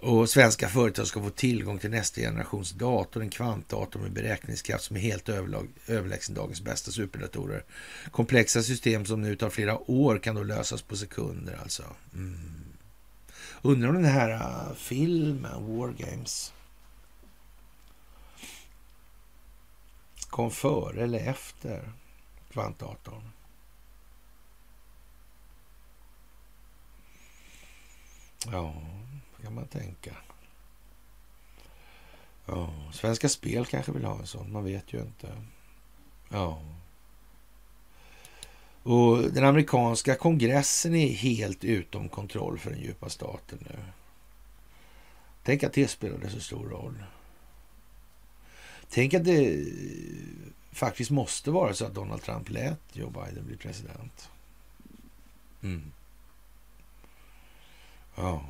Och 0.00 0.30
svenska 0.30 0.68
företag 0.68 1.06
ska 1.06 1.22
få 1.22 1.30
tillgång 1.30 1.78
till 1.78 1.90
nästa 1.90 2.20
generations 2.20 2.70
dator, 2.70 3.22
en 3.22 3.30
kvantdator 3.30 4.00
med 4.00 4.12
beräkningskraft 4.12 4.84
som 4.84 4.96
är 4.96 5.00
helt 5.00 5.28
överlägsen 5.86 6.34
dagens 6.34 6.60
bästa 6.60 6.90
superdatorer. 6.90 7.64
Komplexa 8.10 8.62
system 8.62 9.04
som 9.04 9.22
nu 9.22 9.36
tar 9.36 9.50
flera 9.50 9.90
år 9.90 10.18
kan 10.18 10.34
då 10.34 10.42
lösas 10.42 10.82
på 10.82 10.96
sekunder 10.96 11.58
alltså. 11.62 11.82
Mm. 12.14 12.38
Undrar 13.62 13.88
om 13.88 13.94
den 13.94 14.04
här 14.04 14.30
uh, 14.30 14.74
filmen, 14.76 15.76
War 15.76 15.92
Games, 15.92 16.52
kom 20.30 20.50
före 20.50 21.02
eller 21.02 21.18
efter 21.18 21.92
kvantdatorn? 22.52 23.22
Ja, 28.46 28.74
kan 29.42 29.54
man 29.54 29.66
tänka. 29.66 30.16
Ja, 32.46 32.70
Svenska 32.92 33.28
Spel 33.28 33.66
kanske 33.66 33.92
vill 33.92 34.04
ha 34.04 34.18
en 34.18 34.26
sån. 34.26 34.52
Man 34.52 34.64
vet 34.64 34.92
ju 34.92 35.00
inte. 35.00 35.32
Ja. 36.28 36.62
Och 38.82 39.22
den 39.32 39.44
amerikanska 39.44 40.14
kongressen 40.14 40.94
är 40.94 41.08
helt 41.08 41.64
utom 41.64 42.08
kontroll 42.08 42.58
för 42.58 42.70
den 42.70 42.80
djupa 42.80 43.08
staten 43.08 43.58
nu. 43.60 43.78
Tänk 45.42 45.62
att 45.62 45.72
det 45.72 45.88
spelade 45.88 46.30
så 46.30 46.40
stor 46.40 46.68
roll. 46.68 47.04
Tänk 48.90 49.14
att 49.14 49.24
det 49.24 49.66
faktiskt 50.72 51.10
måste 51.10 51.50
vara 51.50 51.74
så 51.74 51.84
att 51.84 51.94
Donald 51.94 52.22
Trump 52.22 52.50
lät 52.50 52.80
Joe 52.92 53.10
Biden 53.10 53.46
bli 53.46 53.56
president. 53.56 54.30
Mm. 55.62 55.92
Ja. 58.18 58.42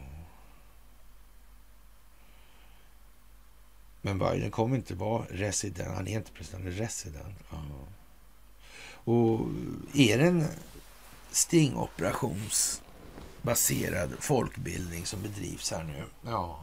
Men 4.03 4.19
Biden 4.19 4.51
kommer 4.51 4.77
inte 4.77 4.95
vara 4.95 5.25
resident. 5.31 5.97
Han 5.97 6.09
är 6.09 6.19
inte 6.19 6.33
president, 6.33 6.65
han 6.65 6.73
är 6.73 6.77
resident. 6.77 7.39
Ja. 7.51 7.63
Och 8.91 9.41
är 9.95 10.19
det 10.19 10.27
en 10.27 10.45
stingoperationsbaserad 11.31 14.13
folkbildning 14.21 15.07
som 15.07 15.23
bedrivs 15.23 15.71
här 15.71 15.85
nu, 15.85 16.05
ja, 16.23 16.59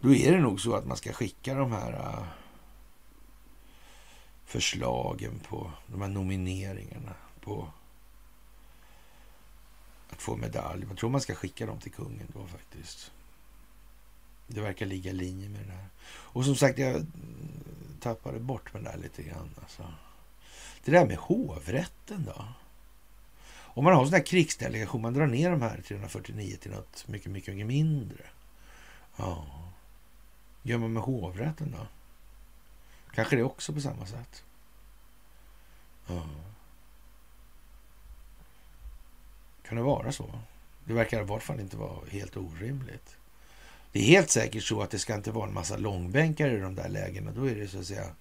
då 0.00 0.14
är 0.14 0.32
det 0.32 0.40
nog 0.40 0.60
så 0.60 0.74
att 0.74 0.86
man 0.86 0.96
ska 0.96 1.12
skicka 1.12 1.54
de 1.54 1.72
här 1.72 1.92
äh, 1.92 2.22
förslagen 4.44 5.40
på 5.48 5.72
de 5.86 6.00
här 6.00 6.08
nomineringarna 6.08 7.14
på 7.40 7.68
att 10.10 10.22
få 10.22 10.36
medalj. 10.36 10.86
Jag 10.88 10.98
tror 10.98 11.10
man 11.10 11.20
ska 11.20 11.34
skicka 11.34 11.66
dem 11.66 11.78
till 11.78 11.92
kungen 11.92 12.26
då 12.34 12.46
faktiskt. 12.46 13.12
Det 14.46 14.60
verkar 14.60 14.86
ligga 14.86 15.10
i 15.10 15.14
linje 15.14 15.48
med 15.48 15.60
det 15.60 15.66
där. 15.66 15.88
Och 16.08 16.44
som 16.44 16.56
sagt, 16.56 16.78
jag 16.78 17.06
tappade 18.00 18.38
bort 18.38 18.74
mig 18.74 18.82
där 18.82 18.96
lite 18.96 19.22
grann. 19.22 19.50
Alltså. 19.62 19.94
Det 20.84 20.90
där 20.90 21.06
med 21.06 21.16
hovrätten 21.16 22.24
då? 22.24 22.44
Om 23.78 23.84
man 23.84 23.92
har 23.92 24.00
en 24.00 24.06
sån 24.06 24.14
här 24.14 24.26
krigsdelegation, 24.26 25.02
man 25.02 25.14
drar 25.14 25.26
ner 25.26 25.50
de 25.50 25.62
här 25.62 25.82
349 25.86 26.56
till 26.60 26.70
något 26.70 27.08
mycket, 27.08 27.32
mycket, 27.32 27.54
mycket 27.54 27.66
mindre. 27.66 28.24
Ja. 29.16 29.46
Gör 30.62 30.78
man 30.78 30.92
med 30.92 31.02
hovrätten 31.02 31.70
då? 31.78 31.86
Kanske 33.14 33.36
det 33.36 33.42
också 33.42 33.72
på 33.72 33.80
samma 33.80 34.06
sätt. 34.06 34.44
Ja. 36.06 36.22
Kan 39.68 39.76
det 39.76 39.82
vara 39.82 40.12
så? 40.12 40.40
Det 40.84 40.92
verkar 40.92 41.20
i 41.20 41.24
vart 41.24 41.42
fall 41.42 41.60
inte 41.60 41.76
vara 41.76 42.06
helt 42.10 42.36
orimligt. 42.36 43.16
Det 43.92 43.98
är 43.98 44.04
helt 44.04 44.30
säkert 44.30 44.62
så 44.62 44.82
att 44.82 44.90
det 44.90 44.98
ska 44.98 45.14
inte 45.14 45.30
vara 45.30 45.48
en 45.48 45.54
massa 45.54 45.76
långbänkar 45.76 46.48
i 46.48 46.60
de 46.60 46.74
där 46.74 46.88
lägena. 46.88 47.30
Då 47.30 47.44
är 47.44 47.54
det 47.54 47.68
så 47.68 47.78
att 47.78 47.86
säga 47.86 48.14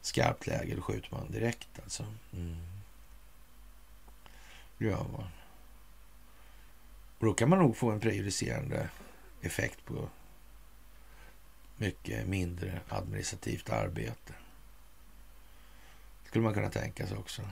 skarpt 0.00 0.46
läge. 0.46 0.74
Då 0.74 0.82
skjuter 0.82 1.08
man 1.10 1.30
direkt 1.30 1.68
alltså. 1.82 2.04
Mm. 2.32 2.56
Ja, 4.78 5.06
och 7.18 7.26
då 7.26 7.34
kan 7.34 7.48
man 7.48 7.58
nog 7.58 7.76
få 7.76 7.90
en 7.90 8.00
prejudicerande 8.00 8.88
effekt 9.42 9.84
på 9.84 10.08
mycket 11.76 12.26
mindre 12.26 12.80
administrativt 12.88 13.70
arbete. 13.70 14.34
Det 16.22 16.28
skulle 16.28 16.44
man 16.44 16.54
kunna 16.54 16.70
tänka 16.70 17.06
sig 17.06 17.16
också. 17.16 17.42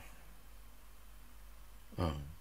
Mm. 1.99 2.34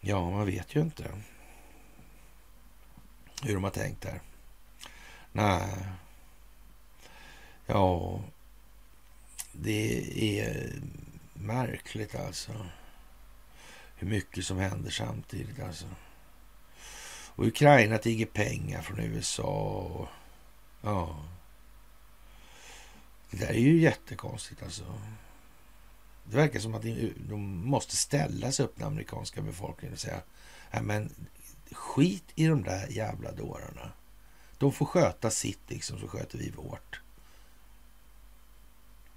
Ja, 0.00 0.30
man 0.30 0.46
vet 0.46 0.76
ju 0.76 0.80
inte 0.80 1.10
hur 3.42 3.54
de 3.54 3.64
har 3.64 3.70
tänkt 3.70 4.02
där. 4.02 4.20
Nej. 5.32 5.86
Ja, 7.66 8.20
det 9.52 10.40
är 10.40 10.72
märkligt 11.34 12.14
alltså. 12.14 12.66
Hur 13.96 14.08
mycket 14.08 14.44
som 14.44 14.58
händer 14.58 14.90
samtidigt 14.90 15.60
alltså. 15.60 15.86
Och 17.34 17.46
Ukraina 17.46 17.98
tiger 17.98 18.26
pengar 18.26 18.82
från 18.82 19.00
USA. 19.00 19.42
Och, 19.44 20.08
ja. 20.82 21.24
Det 23.30 23.36
där 23.36 23.50
är 23.50 23.58
ju 23.58 23.80
jättekonstigt 23.80 24.62
alltså. 24.62 25.00
Det 26.30 26.36
verkar 26.36 26.60
som 26.60 26.74
att 26.74 26.82
de 27.16 27.66
måste 27.66 27.96
ställa 27.96 28.52
sig 28.52 28.64
upp 28.64 28.76
den 28.76 28.86
amerikanska 28.86 29.42
befolkningen 29.42 29.92
och 29.92 30.00
säga 30.00 30.22
ja, 30.70 30.82
men 30.82 31.14
skit 31.72 32.24
i 32.34 32.46
de 32.46 32.62
där 32.62 32.86
jävla 32.90 33.32
dårarna. 33.32 33.92
De 34.58 34.72
får 34.72 34.86
sköta 34.86 35.30
sitt 35.30 35.70
liksom, 35.70 35.98
så 35.98 36.08
sköter 36.08 36.38
vi 36.38 36.50
vårt. 36.50 37.00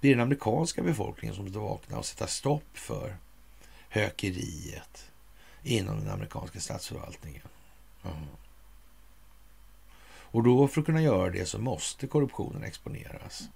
Det 0.00 0.08
är 0.08 0.12
den 0.12 0.22
amerikanska 0.24 0.82
befolkningen 0.82 1.34
som 1.34 1.44
måste 1.44 1.58
vakna 1.58 1.98
och 1.98 2.06
sätta 2.06 2.26
stopp 2.26 2.78
för 2.78 3.16
hökeriet 3.88 5.10
inom 5.62 6.00
den 6.00 6.10
amerikanska 6.10 6.60
statsförvaltningen. 6.60 7.48
Mm. 8.04 8.26
Och 10.06 10.42
då 10.42 10.68
för 10.68 10.80
att 10.80 10.86
kunna 10.86 11.02
göra 11.02 11.30
det 11.30 11.46
så 11.46 11.58
måste 11.58 12.06
korruptionen 12.06 12.64
exponeras. 12.64 13.48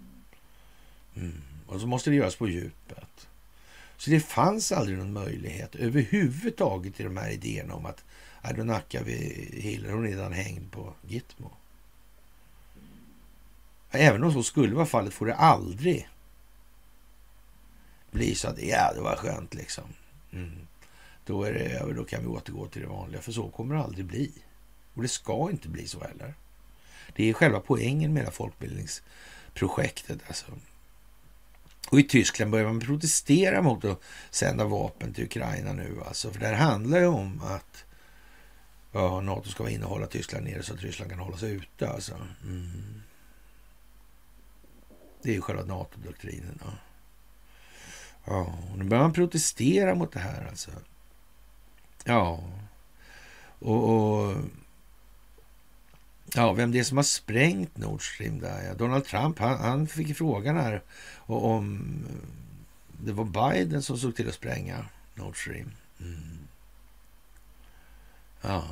Mm. 1.14 1.42
Och 1.66 1.80
så 1.80 1.86
måste 1.86 2.10
det 2.10 2.16
göras 2.16 2.36
på 2.36 2.48
djupet. 2.48 3.28
Så 3.98 4.10
det 4.10 4.20
fanns 4.20 4.72
aldrig 4.72 4.98
någon 4.98 5.12
möjlighet 5.12 5.74
överhuvudtaget 5.74 7.00
i 7.00 7.02
de 7.02 7.16
här 7.16 7.30
idéerna 7.30 7.74
om 7.74 7.86
att 7.86 8.04
då 8.56 8.64
nackar 8.64 9.04
vi 9.04 9.14
Hillary, 9.52 9.92
hon 9.92 10.06
är 10.06 10.10
redan 10.10 10.32
hängd 10.32 10.72
på 10.72 10.94
Gitmo. 11.06 11.50
Även 13.90 14.24
om 14.24 14.32
så 14.32 14.42
skulle 14.42 14.74
vara 14.74 14.86
fallet 14.86 15.14
får 15.14 15.26
det 15.26 15.34
aldrig 15.34 16.08
bli 18.10 18.34
så 18.34 18.48
att 18.48 18.62
ja, 18.62 18.92
det 18.94 19.00
var 19.00 19.16
skönt 19.16 19.54
liksom. 19.54 19.84
Mm. 20.32 20.66
Då 21.24 21.42
är 21.42 21.52
det 21.52 21.60
över, 21.60 21.94
då 21.94 22.04
kan 22.04 22.20
vi 22.20 22.26
återgå 22.26 22.66
till 22.66 22.82
det 22.82 22.88
vanliga. 22.88 23.20
För 23.22 23.32
så 23.32 23.48
kommer 23.48 23.74
det 23.74 23.82
aldrig 23.82 24.04
bli. 24.04 24.32
Och 24.94 25.02
det 25.02 25.08
ska 25.08 25.50
inte 25.50 25.68
bli 25.68 25.86
så 25.86 26.00
heller. 26.00 26.34
Det 27.16 27.28
är 27.28 27.32
själva 27.32 27.60
poängen 27.60 28.14
med 28.14 28.24
det 28.24 28.30
folkbildningsprojektet. 28.30 30.18
Alltså. 30.26 30.46
Och 31.90 32.00
i 32.00 32.02
Tyskland 32.02 32.50
börjar 32.50 32.66
man 32.66 32.80
protestera 32.80 33.62
mot 33.62 33.84
att 33.84 34.00
sända 34.30 34.64
vapen 34.64 35.14
till 35.14 35.24
Ukraina 35.24 35.72
nu. 35.72 35.96
Alltså. 36.06 36.30
För 36.30 36.40
det 36.40 36.46
här 36.46 36.54
handlar 36.54 36.98
ju 36.98 37.06
om 37.06 37.42
att 37.42 37.84
ja, 38.92 39.20
Nato 39.20 39.48
ska 39.48 39.70
innehålla 39.70 40.06
Tyskland 40.06 40.44
nere 40.44 40.62
så 40.62 40.74
att 40.74 40.82
Ryssland 40.82 41.10
kan 41.10 41.20
hålla 41.20 41.36
sig 41.36 41.52
ute. 41.52 41.88
Alltså. 41.88 42.14
Mm. 42.42 43.02
Det 45.22 45.30
är 45.30 45.34
ju 45.34 45.40
själva 45.40 45.64
NATO-doktrinen. 45.64 46.62
Ja. 46.64 46.72
ja, 48.24 48.58
nu 48.76 48.84
börjar 48.84 49.02
man 49.02 49.12
protestera 49.12 49.94
mot 49.94 50.12
det 50.12 50.20
här 50.20 50.46
alltså. 50.48 50.70
Ja, 52.04 52.44
och, 53.58 53.84
och 53.84 54.36
Ja, 56.34 56.52
vem 56.52 56.72
det 56.72 56.78
är 56.78 56.84
som 56.84 56.96
har 56.96 57.04
sprängt 57.04 57.76
Nord 57.76 58.14
Stream 58.14 58.40
där. 58.40 58.62
Ja. 58.62 58.74
Donald 58.74 59.04
Trump, 59.04 59.38
han, 59.38 59.58
han 59.58 59.86
fick 59.86 60.16
frågan 60.16 60.56
här 60.56 60.82
om 61.26 61.94
det 63.04 63.12
var 63.12 63.24
Biden 63.24 63.82
som 63.82 63.98
såg 63.98 64.16
till 64.16 64.28
att 64.28 64.34
spränga 64.34 64.86
Nord 65.14 65.42
Stream. 65.42 65.70
Mm. 66.00 66.38
Ja, 68.42 68.64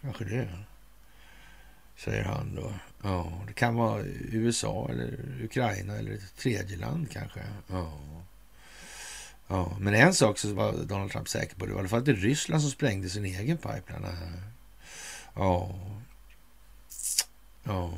kanske 0.00 0.24
det. 0.24 0.48
Säger 1.96 2.24
han 2.24 2.54
då. 2.54 2.72
Ja, 3.02 3.32
det 3.46 3.52
kan 3.52 3.74
vara 3.74 4.02
USA 4.04 4.88
eller 4.90 5.18
Ukraina 5.42 5.96
eller 5.96 6.12
ett 6.14 6.36
tredje 6.36 6.76
land 6.76 7.10
kanske. 7.10 7.40
Ja. 7.66 7.98
Ja, 9.46 9.76
men 9.80 9.94
en 9.94 10.14
sak 10.14 10.38
så 10.38 10.54
var 10.54 10.72
Donald 10.72 11.10
Trump 11.10 11.28
säker 11.28 11.56
på, 11.56 11.66
det 11.66 11.72
var 11.72 11.78
i 11.78 11.80
alla 11.80 11.88
fall 11.88 11.98
inte 11.98 12.12
Ryssland 12.12 12.62
som 12.62 12.70
sprängde 12.70 13.08
sin 13.08 13.24
egen 13.24 13.56
pipeline. 13.56 14.06
Ja. 15.40 15.70
Ja. 17.62 17.92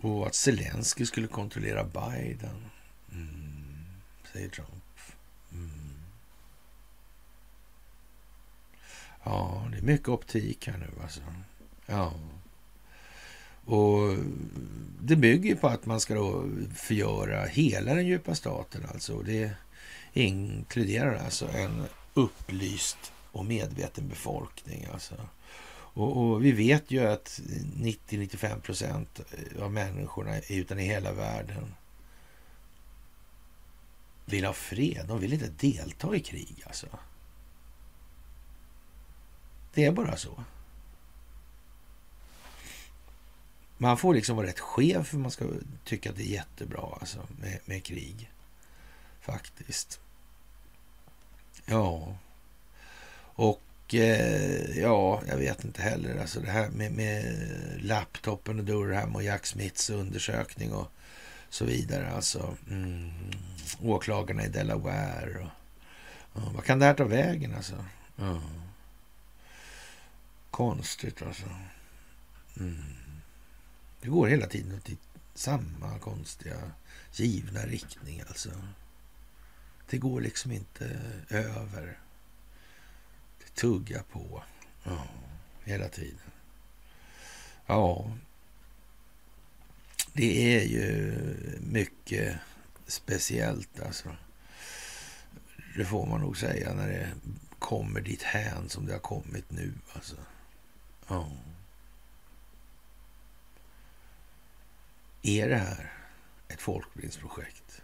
Och 0.00 0.26
att 0.26 0.34
Zelensky 0.34 1.06
skulle 1.06 1.26
kontrollera 1.26 1.84
Biden, 1.84 2.70
mm, 3.12 3.84
säger 4.32 4.48
Trump. 4.48 4.98
Mm. 5.52 5.94
Ja, 9.24 9.68
det 9.72 9.78
är 9.78 9.82
mycket 9.82 10.08
optik 10.08 10.66
här 10.66 10.78
nu 10.78 11.02
alltså. 11.02 11.20
Ja. 11.86 12.12
Och 13.64 14.16
det 15.00 15.16
bygger 15.16 15.54
på 15.54 15.68
att 15.68 15.86
man 15.86 16.00
ska 16.00 16.14
då 16.14 16.48
förgöra 16.74 17.44
hela 17.44 17.94
den 17.94 18.06
djupa 18.06 18.34
staten 18.34 18.86
alltså. 18.92 19.22
Det 19.22 19.50
inkluderar 20.12 21.24
alltså 21.24 21.48
en 21.48 21.84
upplyst 22.14 23.12
och 23.32 23.44
medveten 23.44 24.08
befolkning. 24.08 24.86
Alltså. 24.92 25.14
Och, 25.94 26.16
och 26.16 26.44
vi 26.44 26.52
vet 26.52 26.90
ju 26.90 27.06
att 27.06 27.40
90-95 27.76 28.60
procent 28.60 29.20
av 29.60 29.72
människorna 29.72 30.40
utan 30.48 30.78
i 30.78 30.84
hela 30.84 31.12
världen 31.12 31.74
vill 34.24 34.44
ha 34.44 34.52
fred. 34.52 35.04
De 35.08 35.20
vill 35.20 35.32
inte 35.32 35.48
delta 35.48 36.16
i 36.16 36.20
krig 36.20 36.62
alltså. 36.66 36.86
Det 39.74 39.84
är 39.84 39.92
bara 39.92 40.16
så. 40.16 40.44
Man 43.78 43.98
får 43.98 44.14
liksom 44.14 44.36
vara 44.36 44.46
rätt 44.46 44.60
skev 44.60 45.04
för 45.04 45.18
man 45.18 45.30
ska 45.30 45.44
tycka 45.84 46.10
att 46.10 46.16
det 46.16 46.22
är 46.22 46.32
jättebra 46.32 46.98
alltså, 47.00 47.26
med, 47.40 47.58
med 47.64 47.84
krig. 47.84 48.30
Faktiskt. 49.20 50.00
Ja. 51.66 52.16
Och 53.34 53.94
eh, 53.94 54.78
ja, 54.78 55.22
jag 55.28 55.36
vet 55.36 55.64
inte 55.64 55.82
heller. 55.82 56.20
Alltså 56.20 56.40
det 56.40 56.50
här 56.50 56.70
med, 56.70 56.92
med 56.92 57.36
laptopen 57.82 58.58
och 58.58 58.64
Durham 58.64 59.14
och 59.14 59.22
Jack 59.22 59.46
Smiths 59.46 59.90
undersökning 59.90 60.72
och 60.72 60.92
så 61.48 61.64
vidare. 61.64 62.10
Alltså 62.10 62.56
mm, 62.70 63.10
åklagarna 63.82 64.44
i 64.44 64.48
Delaware. 64.48 65.38
Och, 65.38 66.42
och, 66.42 66.52
vad 66.52 66.64
kan 66.64 66.78
det 66.78 66.86
här 66.86 66.94
ta 66.94 67.04
vägen 67.04 67.54
alltså? 67.54 67.84
Mm. 68.18 68.40
Konstigt 70.50 71.22
alltså. 71.22 71.46
Mm. 72.60 72.84
Det 74.00 74.08
går 74.08 74.26
hela 74.26 74.46
tiden 74.46 74.74
åt 74.76 74.90
samma 75.34 75.98
konstiga 75.98 76.56
givna 77.12 77.66
riktning 77.66 78.22
alltså. 78.28 78.50
Det 79.90 79.98
går 79.98 80.20
liksom 80.20 80.52
inte 80.52 81.00
över. 81.28 81.98
Tugga 83.54 84.02
på. 84.02 84.42
Ja, 84.84 85.06
hela 85.64 85.88
tiden. 85.88 86.30
Ja, 87.66 88.12
det 90.12 90.56
är 90.56 90.64
ju 90.64 91.14
mycket 91.60 92.38
speciellt 92.86 93.80
alltså. 93.80 94.16
Det 95.76 95.84
får 95.84 96.06
man 96.06 96.20
nog 96.20 96.36
säga 96.36 96.74
när 96.74 96.88
det 96.88 97.12
kommer 97.58 98.00
dit 98.00 98.22
hän 98.22 98.68
som 98.68 98.86
det 98.86 98.92
har 98.92 99.00
kommit 99.00 99.50
nu 99.50 99.72
alltså. 99.92 100.16
Ja. 101.08 101.30
Är 105.22 105.48
det 105.48 105.56
här 105.56 105.92
ett 106.48 106.60
folkbildningsprojekt? 106.60 107.82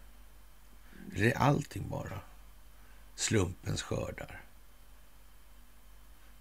Eller 1.15 1.27
är 1.27 1.37
allting 1.37 1.89
bara 1.89 2.21
slumpens 3.15 3.83
skördar? 3.83 4.43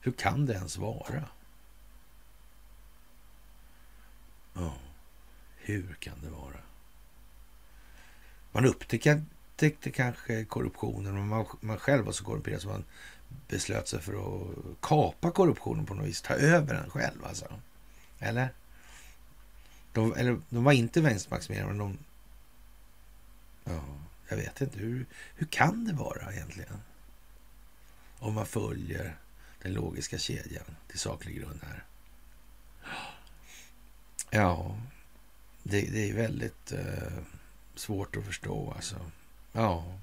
Hur 0.08 0.14
kan 0.14 0.46
det 0.46 0.54
ens 0.54 0.78
vara? 0.78 1.24
Ja, 4.54 4.74
hur 5.58 5.98
kan 6.00 6.22
det 6.22 6.30
vara? 6.30 6.60
Man 8.52 8.66
upptäckte 8.66 9.92
kanske 9.92 10.46
korruptionen, 10.46 11.14
men 11.14 11.28
man, 11.28 11.46
man 11.62 11.78
själv 11.78 12.06
var 12.06 12.12
så 12.12 12.24
korrumperad 12.24 12.62
så 12.62 12.68
man 12.68 12.86
beslöt 13.48 13.88
sig 13.88 14.02
för 14.02 14.14
att 14.14 14.82
kapa 14.82 15.32
korruptionen 15.32 15.86
på 15.86 15.94
något 15.94 16.08
vis, 16.08 16.22
ta 16.22 16.34
över 16.34 16.74
den 16.74 16.90
själv 16.90 17.26
alltså. 17.26 17.60
Eller? 18.20 18.50
De, 19.94 20.14
eller, 20.14 20.42
de 20.50 20.64
var 20.64 20.74
inte 20.74 21.02
vänstermaximerade, 21.02 21.68
men 21.68 21.78
de... 21.78 21.98
Ja, 23.64 23.84
jag 24.30 24.38
vet 24.38 24.62
inte. 24.62 24.80
Hur, 24.80 25.06
hur 25.36 25.48
kan 25.48 25.86
det 25.86 25.94
vara 25.94 26.34
egentligen? 26.34 26.82
Om 28.20 28.34
man 28.34 28.46
följer 28.46 29.18
den 29.68 29.74
logiska 29.74 30.18
kedjan 30.18 30.66
till 30.88 31.00
saklig 31.00 31.36
grund 31.36 31.60
här. 31.64 31.84
Ja, 34.30 34.78
det, 35.64 35.82
det 35.82 36.10
är 36.10 36.14
väldigt 36.14 36.72
eh, 36.72 37.18
svårt 37.76 38.16
att 38.16 38.26
förstå 38.26 38.74
alltså. 38.76 38.96
Ja. 39.52 40.00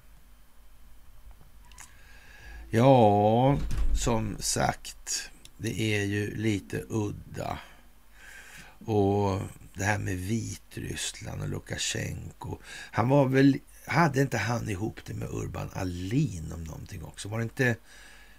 Ja, 2.70 3.58
som 3.94 4.36
sagt, 4.40 5.30
det 5.56 5.80
är 5.80 6.04
ju 6.04 6.36
lite 6.36 6.84
udda. 6.88 7.58
Och 8.84 9.40
det 9.74 9.84
här 9.84 9.98
med 9.98 10.16
Vitryssland 10.16 11.42
och 11.42 11.48
Lukasjenko. 11.48 12.58
Han 12.90 13.08
var 13.08 13.28
väl, 13.28 13.58
hade 13.86 14.20
inte 14.20 14.38
han 14.38 14.68
ihop 14.68 15.00
det 15.04 15.14
med 15.14 15.28
Urban 15.28 15.70
Alin 15.72 16.52
om 16.52 16.64
någonting 16.64 17.04
också? 17.04 17.28
Var 17.28 17.38
det 17.38 17.44
inte 17.44 17.76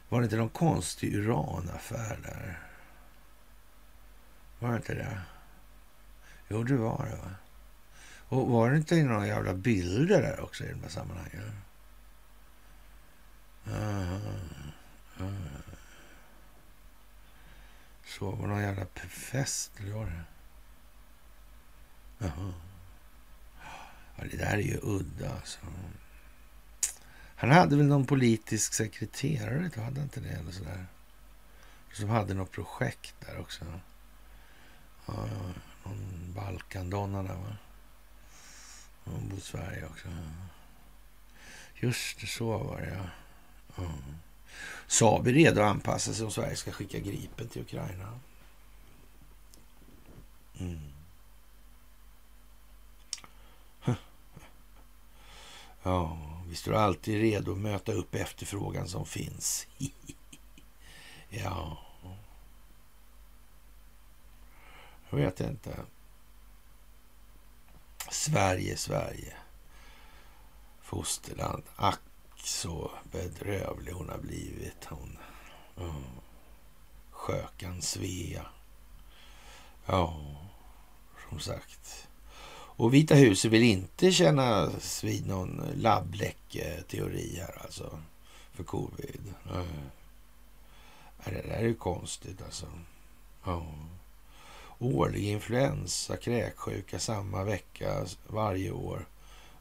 var 0.10 0.20
det 0.20 0.24
inte 0.24 0.38
någon 0.38 0.50
konstig 0.50 1.16
uranaffär 1.16 2.20
där? 2.24 2.60
Var 4.60 4.70
det 4.70 4.76
inte 4.76 4.94
det? 4.94 5.22
Jo, 6.48 6.64
det 6.64 6.76
var 6.76 7.06
det. 7.06 7.16
Va? 7.16 7.36
Och 8.28 8.50
var 8.50 8.70
det 8.70 8.78
inte 8.78 9.04
några 9.04 9.28
jävla 9.28 9.54
bilder 9.54 10.22
där 10.22 10.40
också 10.40 10.64
i 10.64 10.70
de 10.70 10.82
här 10.82 10.90
sammanhangen? 10.90 11.62
Uh, 13.68 14.16
uh. 15.20 15.56
Så 18.06 18.32
var 18.32 18.48
det 18.48 18.54
någon 18.54 18.62
jävla 18.62 18.86
fest, 19.10 19.72
eller 19.80 19.94
var 19.94 20.06
det? 20.06 20.24
Jaha. 22.18 22.54
Ja, 24.16 24.24
det 24.32 24.38
där 24.38 24.54
är 24.54 24.58
ju 24.58 24.80
udda 24.84 25.34
alltså. 25.36 25.60
Han 27.36 27.52
hade 27.52 27.76
väl 27.76 27.86
någon 27.86 28.06
politisk 28.06 28.74
sekreterare, 28.74 29.72
då 29.76 29.82
hade 29.82 30.02
inte 30.02 30.20
det 30.20 30.30
eller 30.30 30.52
sådär? 30.52 30.86
Som 31.94 32.10
hade 32.10 32.34
något 32.34 32.52
projekt 32.52 33.16
där 33.20 33.40
också. 33.40 33.66
Ja, 35.06 35.28
någon 35.84 36.34
Balkandonna 36.36 37.24
där 37.24 37.36
va? 37.36 37.58
Hon 39.04 39.30
bor 39.30 39.38
i 39.38 39.42
Sverige 39.42 39.86
också. 39.86 40.08
Just 41.76 42.20
det, 42.20 42.28
så 42.28 42.58
var 42.58 42.82
det 42.82 42.88
ja. 42.98 43.10
ja. 43.76 43.92
Saab 44.88 45.28
är 45.28 45.34
redo 45.34 45.62
att 45.62 45.72
anpassa 45.72 46.14
sig 46.14 46.26
om 46.26 46.32
Sverige 46.32 46.56
ska 46.56 46.72
skicka 46.72 47.00
Gripen 47.00 47.48
till 47.48 47.62
Ukraina. 47.62 48.20
Mm. 50.60 50.80
Ja, 55.84 56.35
vi 56.50 56.56
står 56.56 56.74
alltid 56.74 57.22
redo 57.22 57.52
att 57.52 57.58
möta 57.58 57.92
upp 57.92 58.16
efterfrågan 58.16 58.88
som 58.88 59.06
finns. 59.06 59.68
ja. 61.30 61.78
Jag 65.10 65.18
vet 65.18 65.40
inte. 65.40 65.80
Sverige, 68.12 68.78
Sverige. 68.78 69.34
Fosterland. 70.82 71.64
Ack 71.76 72.00
så 72.36 72.92
bedrövlig 73.12 73.92
hon 73.92 74.10
har 74.10 74.18
blivit. 74.18 74.86
Hon. 74.86 75.18
Mm. 75.78 76.04
Skökan 77.12 77.82
Svea. 77.82 78.46
Ja, 79.86 80.20
som 81.30 81.40
sagt. 81.40 82.08
Och 82.78 82.94
Vita 82.94 83.16
huset 83.16 83.52
vill 83.52 83.64
inte 83.64 84.12
kännas 84.12 85.04
vid 85.04 85.28
någon 85.28 85.62
labbläcketeori 85.76 87.36
här 87.40 87.62
alltså. 87.64 88.00
För 88.54 88.64
covid. 88.64 89.34
Nej. 89.44 89.66
Det 91.26 91.32
där 91.32 91.42
är 91.42 91.64
ju 91.64 91.76
konstigt 91.76 92.42
alltså. 92.42 92.66
Ja. 93.44 93.66
Årlig 94.80 95.24
influensa, 95.24 96.18
kräksjuka 96.18 97.00
samma 97.00 97.44
vecka 97.44 98.06
varje 98.28 98.72
år. 98.72 99.06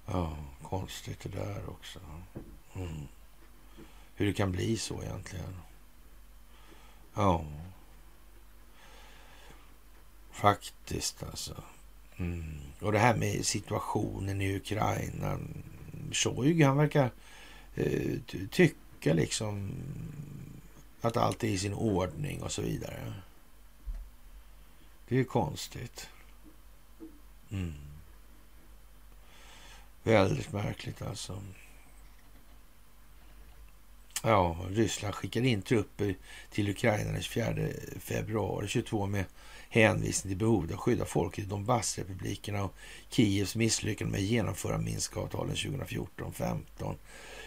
Ja, 0.06 0.36
konstigt 0.62 1.20
det 1.20 1.28
där 1.28 1.68
också. 1.68 2.00
Mm. 2.74 3.08
Hur 4.14 4.26
det 4.26 4.32
kan 4.32 4.52
bli 4.52 4.76
så 4.76 5.02
egentligen. 5.02 5.56
Ja. 7.14 7.44
Faktiskt 10.30 11.22
alltså. 11.22 11.54
Mm. 12.16 12.44
Och 12.80 12.92
det 12.92 12.98
här 12.98 13.16
med 13.16 13.46
situationen 13.46 14.40
i 14.40 14.56
Ukraina. 14.56 15.38
Shoigu 16.12 16.64
han 16.64 16.76
verkar 16.76 17.10
eh, 17.74 18.18
tycka 18.50 19.14
liksom 19.14 19.72
att 21.00 21.16
allt 21.16 21.44
är 21.44 21.48
i 21.48 21.58
sin 21.58 21.74
ordning 21.74 22.42
och 22.42 22.52
så 22.52 22.62
vidare. 22.62 23.14
Det 25.08 25.18
är 25.18 25.24
konstigt. 25.24 26.08
Mm. 27.50 27.74
Väldigt 30.02 30.52
märkligt 30.52 31.02
alltså. 31.02 31.42
Ja, 34.22 34.56
Ryssland 34.70 35.14
skickade 35.14 35.48
in 35.48 35.62
trupper 35.62 36.14
till 36.50 36.68
Ukraina 36.68 37.12
den 37.12 37.22
24 37.22 37.68
februari 38.00 38.68
22 38.68 39.06
med 39.06 39.24
hänvisning 39.68 40.30
till 40.30 40.38
behovet 40.38 40.70
av 40.70 40.74
att 40.74 40.80
skydda 40.80 41.04
folket 41.04 41.44
i 41.44 41.48
Donbassrepublikerna 41.48 42.64
och 42.64 42.74
Kievs 43.10 43.56
misslyckande 43.56 44.12
med 44.12 44.18
att 44.18 44.26
genomföra 44.26 44.78
Minskavtalen 44.78 45.54
2014-15. 45.54 46.94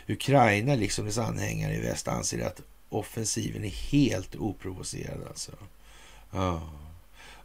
Ukraina, 0.08 0.76
liksom 0.76 1.06
dess 1.06 1.18
anhängare 1.18 1.76
i 1.76 1.82
väst, 1.82 2.08
anser 2.08 2.46
att 2.46 2.62
offensiven 2.90 3.64
är 3.64 3.92
helt 3.92 4.36
oprovocerad. 4.36 5.28
Alltså. 5.28 5.52
Oh. 6.32 6.87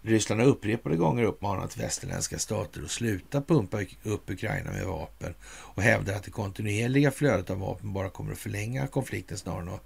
Ryssland 0.04 0.40
har 0.40 0.48
upprepade 0.48 0.96
gånger 0.96 1.24
uppmanat 1.24 1.76
västerländska 1.76 2.38
stater 2.38 2.82
att 2.82 2.90
sluta 2.90 3.42
pumpa 3.42 3.78
upp 4.02 4.30
Ukraina 4.30 4.72
med 4.72 4.86
vapen 4.86 5.34
och 5.44 5.82
hävdar 5.82 6.14
att 6.14 6.24
det 6.24 6.30
kontinuerliga 6.30 7.10
flödet 7.10 7.50
av 7.50 7.58
vapen 7.58 7.92
bara 7.92 8.10
kommer 8.10 8.32
att 8.32 8.38
förlänga 8.38 8.86
konflikten 8.86 9.38
snarare 9.38 9.62
än 9.62 9.68
att 9.68 9.84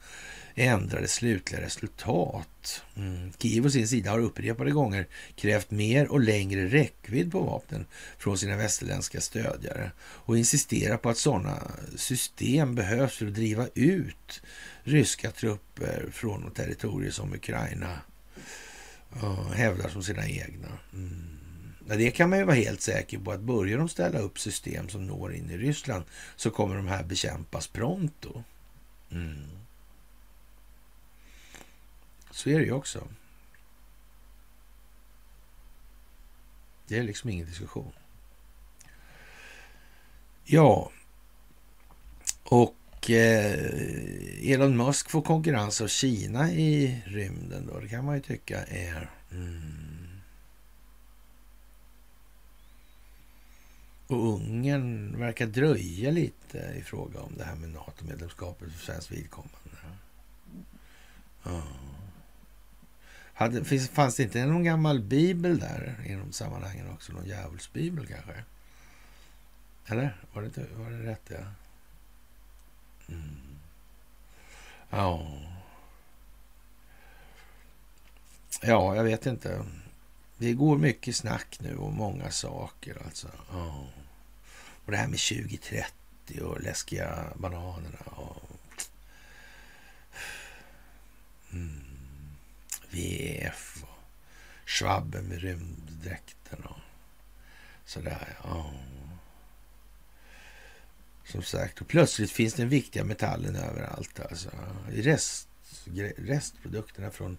ändra 0.54 1.00
det 1.00 1.08
slutliga 1.08 1.60
resultat. 1.60 2.82
Mm. 2.96 3.32
Kiev 3.38 3.66
å 3.66 3.70
sin 3.70 3.88
sida 3.88 4.10
har 4.10 4.18
upprepade 4.18 4.70
gånger 4.70 5.06
krävt 5.34 5.70
mer 5.70 6.08
och 6.08 6.20
längre 6.20 6.68
räckvidd 6.68 7.32
på 7.32 7.40
vapnen 7.40 7.86
från 8.18 8.38
sina 8.38 8.56
västerländska 8.56 9.20
stödjare 9.20 9.90
och 10.00 10.38
insisterar 10.38 10.96
på 10.96 11.08
att 11.08 11.18
sådana 11.18 11.70
system 11.96 12.74
behövs 12.74 13.16
för 13.16 13.26
att 13.26 13.34
driva 13.34 13.66
ut 13.74 14.42
ryska 14.82 15.30
trupper 15.30 16.06
från 16.12 16.50
territorier 16.50 17.10
som 17.10 17.34
Ukraina 17.34 18.00
Ja, 19.12 19.42
hävdar 19.42 19.88
som 19.88 20.02
sina 20.02 20.28
egna. 20.28 20.78
Mm. 20.92 21.36
Det 21.86 22.10
kan 22.10 22.30
man 22.30 22.38
ju 22.38 22.44
vara 22.44 22.56
helt 22.56 22.80
säker 22.80 23.18
på 23.18 23.32
att 23.32 23.40
börjar 23.40 23.78
de 23.78 23.88
ställa 23.88 24.18
upp 24.18 24.38
system 24.38 24.88
som 24.88 25.06
når 25.06 25.34
in 25.34 25.50
i 25.50 25.56
Ryssland 25.56 26.04
så 26.36 26.50
kommer 26.50 26.76
de 26.76 26.86
här 26.86 27.04
bekämpas 27.04 27.66
pronto. 27.66 28.44
Mm. 29.10 29.50
Så 32.30 32.50
är 32.50 32.58
det 32.58 32.64
ju 32.64 32.72
också. 32.72 33.08
Det 36.86 36.98
är 36.98 37.02
liksom 37.02 37.30
ingen 37.30 37.46
diskussion. 37.46 37.92
Ja, 40.44 40.90
och 42.44 42.76
eh, 43.10 44.52
Elon 44.52 44.76
Musk 44.76 45.10
får 45.10 45.22
konkurrens 45.22 45.80
av 45.80 45.88
Kina 45.88 46.52
i 46.52 47.02
rymden 47.06 47.66
då. 47.66 47.80
Det 47.80 47.88
kan 47.88 48.04
man 48.04 48.14
ju 48.14 48.20
tycka 48.20 48.64
är... 48.64 49.10
Mm. 49.32 49.86
Och 54.06 54.34
Ungern 54.34 55.18
verkar 55.18 55.46
dröja 55.46 56.10
lite 56.10 56.74
i 56.78 56.82
fråga 56.82 57.20
om 57.20 57.34
det 57.36 57.44
här 57.44 57.54
med 57.54 57.70
NATO-medlemskapet 57.70 58.72
för 58.72 58.78
svenskt 58.78 59.12
vidkommande. 59.12 59.70
Ja. 61.42 61.62
Hade, 63.34 63.64
finns, 63.64 63.88
fanns 63.88 64.16
det 64.16 64.22
inte 64.22 64.46
någon 64.46 64.64
gammal 64.64 65.00
bibel 65.00 65.58
där 65.58 65.96
i 66.06 66.12
de 66.12 66.32
sammanhangen 66.32 66.90
också? 66.90 67.12
Någon 67.12 67.26
djävulsbibel 67.26 68.06
kanske? 68.06 68.44
Eller? 69.86 70.16
Var 70.32 70.42
det, 70.42 70.66
var 70.76 70.90
det 70.90 71.10
rätt? 71.10 71.22
Ja. 71.28 71.38
Mm. 73.08 73.58
Ja. 74.90 75.26
Ja, 78.62 78.96
jag 78.96 79.04
vet 79.04 79.26
inte. 79.26 79.64
Det 80.36 80.52
går 80.52 80.78
mycket 80.78 81.16
snack 81.16 81.60
nu 81.60 81.76
om 81.76 81.94
många 81.94 82.30
saker 82.30 83.02
alltså. 83.04 83.28
Ja. 83.50 83.86
Och 84.84 84.92
det 84.92 84.96
här 84.96 85.08
med 85.08 85.18
2030 85.18 86.40
och 86.42 86.60
läskiga 86.60 87.32
bananerna. 87.36 87.98
Och... 87.98 88.50
Mm. 91.52 91.84
VF 92.90 93.82
och 93.82 94.68
Schwabben 94.68 95.24
med 95.24 95.40
rymddräkten 95.40 96.64
och 96.64 96.80
sådär. 97.84 98.38
Ja. 98.44 98.70
Som 101.36 101.42
sagt, 101.42 101.80
och 101.80 101.88
plötsligt 101.88 102.30
finns 102.30 102.54
den 102.54 102.68
viktiga 102.68 103.04
metallen 103.04 103.56
överallt. 103.56 104.20
Alltså. 104.20 104.50
I 104.92 105.02
rest, 105.02 105.48
restprodukterna 106.16 107.10
från 107.10 107.38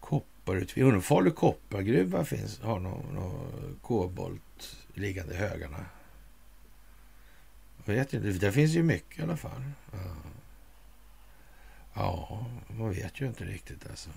kopparutvinning. 0.00 0.88
Undrar 0.88 1.00
Falu 1.00 1.30
koppargruva 1.30 2.24
finns, 2.24 2.60
har 2.60 2.78
någon, 2.78 3.14
någon 3.14 3.78
kobolt 3.82 4.76
liggande 4.94 5.34
i 5.34 5.36
högarna. 5.36 5.86
Jag 7.84 7.94
vet 7.94 8.14
inte, 8.14 8.28
Där 8.28 8.50
finns 8.50 8.70
ju 8.72 8.82
mycket 8.82 9.18
i 9.18 9.22
alla 9.22 9.36
fall. 9.36 9.62
Ja, 9.92 10.16
ja 11.94 12.46
man 12.68 12.90
vet 12.90 13.20
ju 13.20 13.26
inte 13.26 13.44
riktigt 13.44 13.90
alltså. 13.90 14.10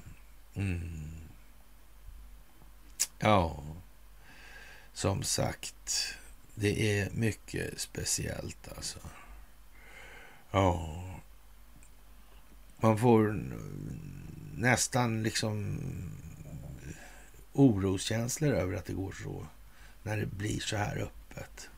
Mm. 0.53 1.11
Ja, 3.19 3.63
som 4.93 5.23
sagt. 5.23 6.15
Det 6.55 6.99
är 6.99 7.09
mycket 7.11 7.79
speciellt 7.79 8.67
alltså. 8.75 8.99
Ja. 10.51 11.03
Man 12.77 12.97
får 12.97 13.43
nästan 14.55 15.23
liksom 15.23 15.79
oroskänslor 17.53 18.53
över 18.53 18.73
att 18.73 18.85
det 18.85 18.93
går 18.93 19.15
så 19.23 19.47
när 20.03 20.17
det 20.17 20.25
blir 20.25 20.59
så 20.59 20.77
här 20.77 20.97
öppet. 20.97 21.69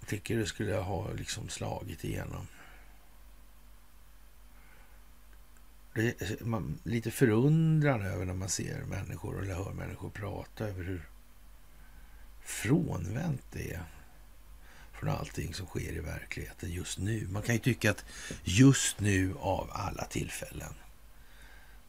Jag 0.00 0.08
tycker 0.08 0.36
det 0.36 0.46
skulle 0.46 0.76
ha 0.76 1.12
liksom 1.12 1.48
slagit 1.48 2.04
igenom. 2.04 2.46
Det 5.94 6.22
är 6.22 6.44
man, 6.44 6.78
lite 6.82 7.10
förundran 7.10 8.02
över 8.02 8.24
när 8.24 8.34
man 8.34 8.48
ser 8.48 8.84
människor 8.84 9.42
eller 9.42 9.54
hör 9.54 9.72
människor 9.72 10.10
prata 10.10 10.64
över 10.64 10.84
hur 10.84 11.08
frånvänt 12.42 13.42
det 13.52 13.80
från 14.92 15.08
allting 15.08 15.54
som 15.54 15.66
sker 15.66 15.92
i 15.92 16.00
verkligheten 16.00 16.70
just 16.70 16.98
nu. 16.98 17.28
Man 17.30 17.42
kan 17.42 17.54
ju 17.54 17.60
tycka 17.60 17.90
att 17.90 18.04
just 18.44 19.00
nu 19.00 19.34
av 19.38 19.70
alla 19.72 20.04
tillfällen 20.04 20.74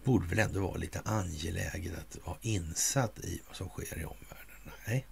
borde 0.03 0.27
väl 0.27 0.39
ändå 0.39 0.61
vara 0.61 0.77
lite 0.77 1.01
angeläget 1.05 1.97
att 1.97 2.17
vara 2.25 2.37
insatt 2.41 3.19
i 3.19 3.41
vad 3.47 3.55
som 3.55 3.69
sker 3.69 3.99
i 3.99 4.05
omvärlden. 4.05 4.71
Nej, 4.87 5.05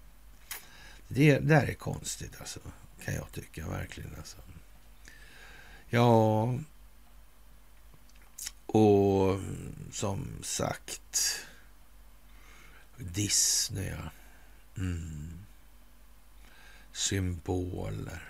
det 1.07 1.39
där 1.39 1.67
är 1.67 1.73
konstigt 1.73 2.31
alltså, 2.39 2.59
kan 3.05 3.13
jag 3.15 3.31
tycka 3.31 3.67
verkligen. 3.67 4.15
Alltså. 4.17 4.37
Ja, 5.89 6.53
och 8.65 9.39
som 9.91 10.27
sagt, 10.41 11.45
Disney, 12.97 13.89
ja 13.89 14.11
mm. 14.79 15.45
symboler, 16.91 18.23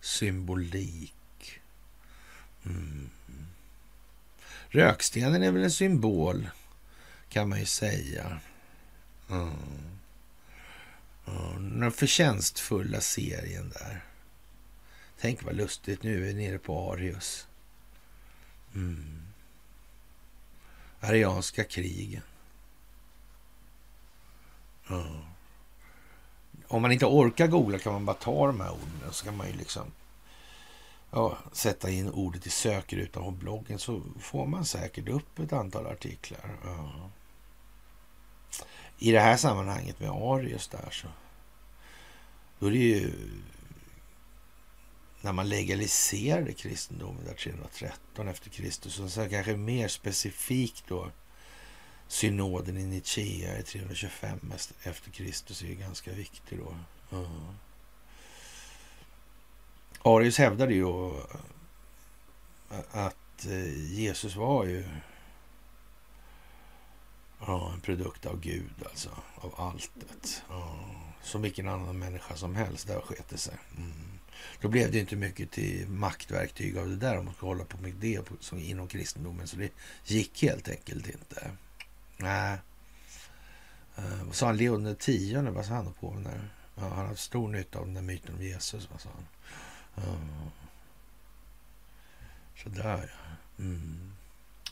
symbolik. 0.00 1.60
Mm. 2.66 3.10
Rökstenen 4.68 5.42
är 5.42 5.52
väl 5.52 5.62
en 5.62 5.70
symbol, 5.70 6.50
kan 7.28 7.48
man 7.48 7.60
ju 7.60 7.66
säga. 7.66 8.40
Mm. 9.30 9.50
Mm. 11.26 11.80
Den 11.80 11.92
förtjänstfulla 11.92 13.00
serien 13.00 13.68
där. 13.68 14.04
Tänk 15.20 15.42
vad 15.42 15.56
lustigt, 15.56 16.02
nu 16.02 16.16
är 16.16 16.20
vi 16.20 16.34
nere 16.34 16.58
på 16.58 16.92
Arius. 16.92 17.46
Mm. 18.74 19.22
Arianska 21.00 21.64
krigen. 21.64 22.22
Ja. 24.88 25.04
Om 26.68 26.82
man 26.82 26.92
inte 26.92 27.06
orkar 27.06 27.46
googla 27.46 27.78
kan 27.78 27.92
man 27.92 28.04
bara 28.04 28.16
ta 28.16 28.46
de 28.46 28.60
här 28.60 28.70
orden. 28.70 29.12
Så 29.12 29.24
kan 29.24 29.36
man 29.36 29.46
ju 29.46 29.52
liksom 29.52 29.92
ja, 31.10 31.38
sätta 31.52 31.90
in 31.90 32.10
ordet 32.10 32.46
i 32.46 32.50
sökrutan 32.50 33.24
på 33.24 33.30
bloggen 33.30 33.78
så 33.78 34.02
får 34.20 34.46
man 34.46 34.64
säkert 34.64 35.08
upp 35.08 35.38
ett 35.38 35.52
antal 35.52 35.86
artiklar. 35.86 36.56
Ja. 36.64 37.10
I 38.98 39.12
det 39.12 39.20
här 39.20 39.36
sammanhanget 39.36 40.00
med 40.00 40.10
Arius 40.10 40.68
där 40.68 40.90
så 40.90 41.06
då 42.58 42.66
är 42.66 42.70
det 42.70 42.78
ju 42.78 43.12
när 45.20 45.32
man 45.32 45.48
legaliserade 45.48 46.52
kristendomen 46.52 47.24
där 47.24 47.34
313 47.34 48.28
efter 48.28 48.50
Kristus 48.50 49.00
och 49.00 49.10
sen 49.10 49.30
kanske 49.30 49.56
mer 49.56 49.88
specifikt 49.88 50.84
då 50.88 51.10
synoden 52.08 52.76
i 52.76 52.84
Nicaea 52.84 53.58
i 53.58 53.62
325 53.62 54.52
efter 54.82 55.10
Kristus 55.10 55.62
är 55.62 55.66
ju 55.66 55.74
ganska 55.74 56.12
viktig 56.12 56.58
då. 56.58 56.76
Uh. 57.16 57.50
Arius 60.02 60.38
hävdade 60.38 60.74
ju 60.74 61.10
att 62.90 63.46
eh, 63.46 63.92
Jesus 63.92 64.36
var 64.36 64.64
ju 64.64 64.84
ja, 67.46 67.72
en 67.74 67.80
produkt 67.80 68.26
av 68.26 68.40
Gud, 68.40 68.72
alltså. 68.84 69.10
Av 69.34 69.54
alltet. 69.56 70.42
Ja, 70.48 70.78
som 71.22 71.42
vilken 71.42 71.68
annan 71.68 71.98
människa 71.98 72.36
som 72.36 72.54
helst. 72.54 72.86
Där 72.86 73.00
sket 73.00 73.28
det 73.28 73.38
sig. 73.38 73.56
Mm. 73.76 73.92
Då 74.60 74.68
blev 74.68 74.92
det 74.92 74.98
inte 74.98 75.16
mycket 75.16 75.50
till 75.50 75.88
maktverktyg 75.88 76.78
av 76.78 76.88
det 76.88 76.96
där 76.96 77.18
om 77.18 77.24
man 77.24 77.34
ska 77.34 77.46
hålla 77.46 77.64
på 77.64 77.76
med 77.76 77.94
det 77.94 78.20
som 78.40 78.58
inom 78.58 78.88
kristendomen. 78.88 79.48
Så 79.48 79.56
det 79.56 79.70
gick 80.04 80.42
helt 80.42 80.68
enkelt 80.68 81.06
inte. 81.06 81.50
Nej. 82.16 82.58
Uh, 83.98 84.24
vad 84.24 84.34
sa 84.34 84.46
han? 84.46 84.56
Leon 84.56 84.86
X? 84.86 85.08
vad 85.54 85.66
sa 85.66 85.74
han 85.74 85.92
på 85.92 86.10
med 86.10 86.24
där? 86.24 86.48
Ja, 86.74 86.88
han 86.88 87.06
hade 87.06 87.16
stor 87.16 87.48
nytta 87.48 87.78
av 87.78 87.84
den 87.84 87.94
där 87.94 88.02
myten 88.02 88.34
om 88.34 88.42
Jesus. 88.42 88.88
Vad 88.90 89.00
sa 89.00 89.08
han? 89.14 90.04
Uh. 90.04 90.48
Sådär 92.62 93.10
ja. 93.12 93.64
Mm. 93.64 94.12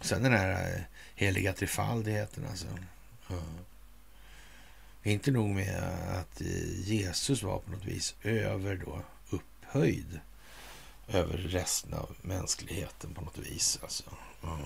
Sen 0.00 0.22
den 0.22 0.32
här 0.32 0.74
eh, 0.74 0.82
heliga 1.14 1.52
trefaldigheten 1.52 2.46
alltså. 2.50 2.66
Uh. 3.30 3.42
Inte 5.02 5.30
nog 5.30 5.48
med 5.48 5.82
att 6.20 6.40
Jesus 6.84 7.42
var 7.42 7.58
på 7.58 7.70
något 7.70 7.84
vis 7.84 8.14
över 8.22 8.76
då 8.76 9.02
upphöjd 9.30 10.20
över 11.08 11.36
resten 11.36 11.94
av 11.94 12.16
mänskligheten 12.22 13.14
på 13.14 13.20
något 13.20 13.38
vis. 13.38 13.78
Alltså. 13.82 14.04
Ja. 14.42 14.58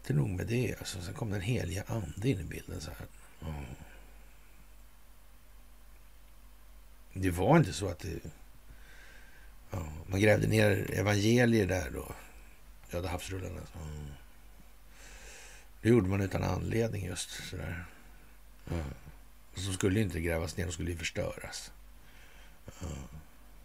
Inte 0.00 0.12
nog 0.12 0.28
med 0.28 0.46
det. 0.46 0.74
Alltså. 0.78 1.02
Sen 1.02 1.14
kom 1.14 1.30
den 1.30 1.40
heliga 1.40 1.84
ande 1.86 2.28
in 2.28 2.40
i 2.40 2.44
bilden. 2.44 2.80
så 2.80 2.90
här. 2.90 3.06
Mm. 3.50 3.64
Det 7.12 7.30
var 7.30 7.56
inte 7.56 7.72
så 7.72 7.88
att 7.88 7.98
det... 7.98 8.20
Ja, 9.70 9.88
man 10.06 10.20
grävde 10.20 10.46
ner 10.46 10.90
evangelier 10.90 11.66
där 11.66 11.90
då. 11.90 12.14
Röda 12.88 13.08
havsrullarna. 13.08 13.60
Mm. 13.82 14.06
Det 15.82 15.88
gjorde 15.88 16.08
man 16.08 16.20
utan 16.20 16.42
anledning 16.42 17.06
just 17.06 17.30
sådär. 17.30 17.84
Mm. 18.70 18.84
Så 19.54 19.72
skulle 19.72 20.00
inte 20.00 20.20
grävas 20.20 20.56
ner, 20.56 20.66
de 20.66 20.72
skulle 20.72 20.90
ju 20.90 20.96
förstöras. 20.96 21.72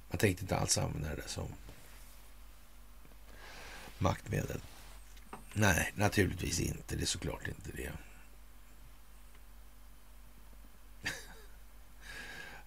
Man 0.09 0.17
tänkte 0.17 0.43
inte 0.43 0.55
alls 0.55 0.77
använda 0.77 1.15
det 1.15 1.27
som 1.27 1.47
maktmedel. 3.97 4.61
Nej, 5.57 5.91
naturligtvis 5.95 6.59
inte. 6.59 6.95
Det 6.95 7.01
är 7.01 7.05
såklart 7.05 7.47
inte 7.47 7.71
det. 7.81 7.91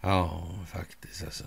ja, 0.01 0.49
faktiskt 0.69 1.25
alltså. 1.25 1.45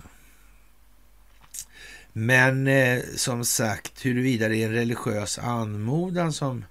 Men 2.12 2.66
eh, 2.66 3.02
som 3.16 3.44
sagt, 3.44 4.04
huruvida 4.04 4.48
det 4.48 4.56
är 4.56 4.66
en 4.66 4.72
religiös 4.72 5.38
anmodan 5.38 6.32
som 6.32 6.64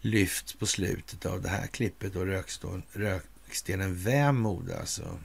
lyfts 0.00 0.54
på 0.54 0.66
slutet 0.66 1.26
av 1.26 1.42
det 1.42 1.48
här 1.48 1.66
klippet 1.66 2.16
och 2.16 2.26
rökstenen 2.92 3.96
Vemod... 3.96 4.70
alltså. 4.70 5.18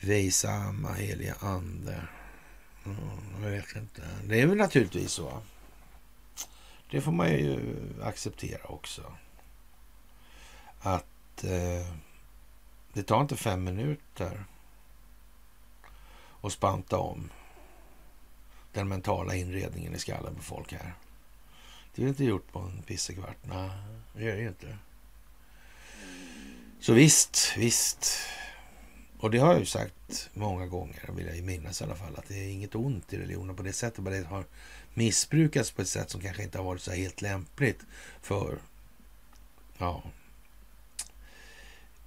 Vejsamma 0.00 0.92
heliga 0.92 1.34
ande. 1.40 2.00
Mm, 2.84 2.98
jag 3.42 3.50
vet 3.50 3.76
inte. 3.76 4.02
Det 4.24 4.40
är 4.40 4.46
väl 4.46 4.56
naturligtvis 4.56 5.12
så. 5.12 5.42
Det 6.90 7.00
får 7.00 7.12
man 7.12 7.28
ju 7.30 7.76
acceptera 8.02 8.64
också. 8.64 9.12
Att 10.80 11.44
eh, 11.44 11.94
det 12.92 13.02
tar 13.02 13.20
inte 13.20 13.36
fem 13.36 13.64
minuter 13.64 14.44
att 16.40 16.52
spanta 16.52 16.98
om 16.98 17.30
den 18.72 18.88
mentala 18.88 19.34
inredningen 19.34 19.94
i 19.94 19.98
skallen 19.98 20.34
på 20.34 20.42
folk 20.42 20.72
här. 20.72 20.94
Det 21.94 22.04
är 22.04 22.08
inte 22.08 22.24
gjort 22.24 22.52
på 22.52 22.58
en 22.58 22.82
pissekvart. 22.82 23.36
Nej, 23.42 23.70
det 24.14 24.30
är 24.30 24.36
det 24.36 24.42
inte. 24.42 24.78
Så 26.80 26.92
visst, 26.92 27.54
visst. 27.56 28.18
Och 29.18 29.30
det 29.30 29.38
har 29.38 29.52
jag 29.52 29.60
ju 29.60 29.66
sagt 29.66 30.30
många 30.34 30.66
gånger, 30.66 31.10
vill 31.16 31.26
jag 31.26 31.36
ju 31.36 31.42
minnas 31.42 31.80
i 31.80 31.84
alla 31.84 31.94
fall, 31.94 32.16
att 32.16 32.28
det 32.28 32.34
är 32.34 32.48
inget 32.48 32.74
ont 32.74 33.12
i 33.12 33.18
religionen 33.18 33.56
på 33.56 33.62
det 33.62 33.72
sättet. 33.72 34.04
Bara 34.04 34.14
det 34.14 34.26
har 34.26 34.44
missbrukats 34.94 35.70
på 35.70 35.82
ett 35.82 35.88
sätt 35.88 36.10
som 36.10 36.20
kanske 36.20 36.42
inte 36.42 36.58
har 36.58 36.64
varit 36.64 36.82
så 36.82 36.92
helt 36.92 37.22
lämpligt 37.22 37.80
för 38.22 38.58
ja, 39.78 40.02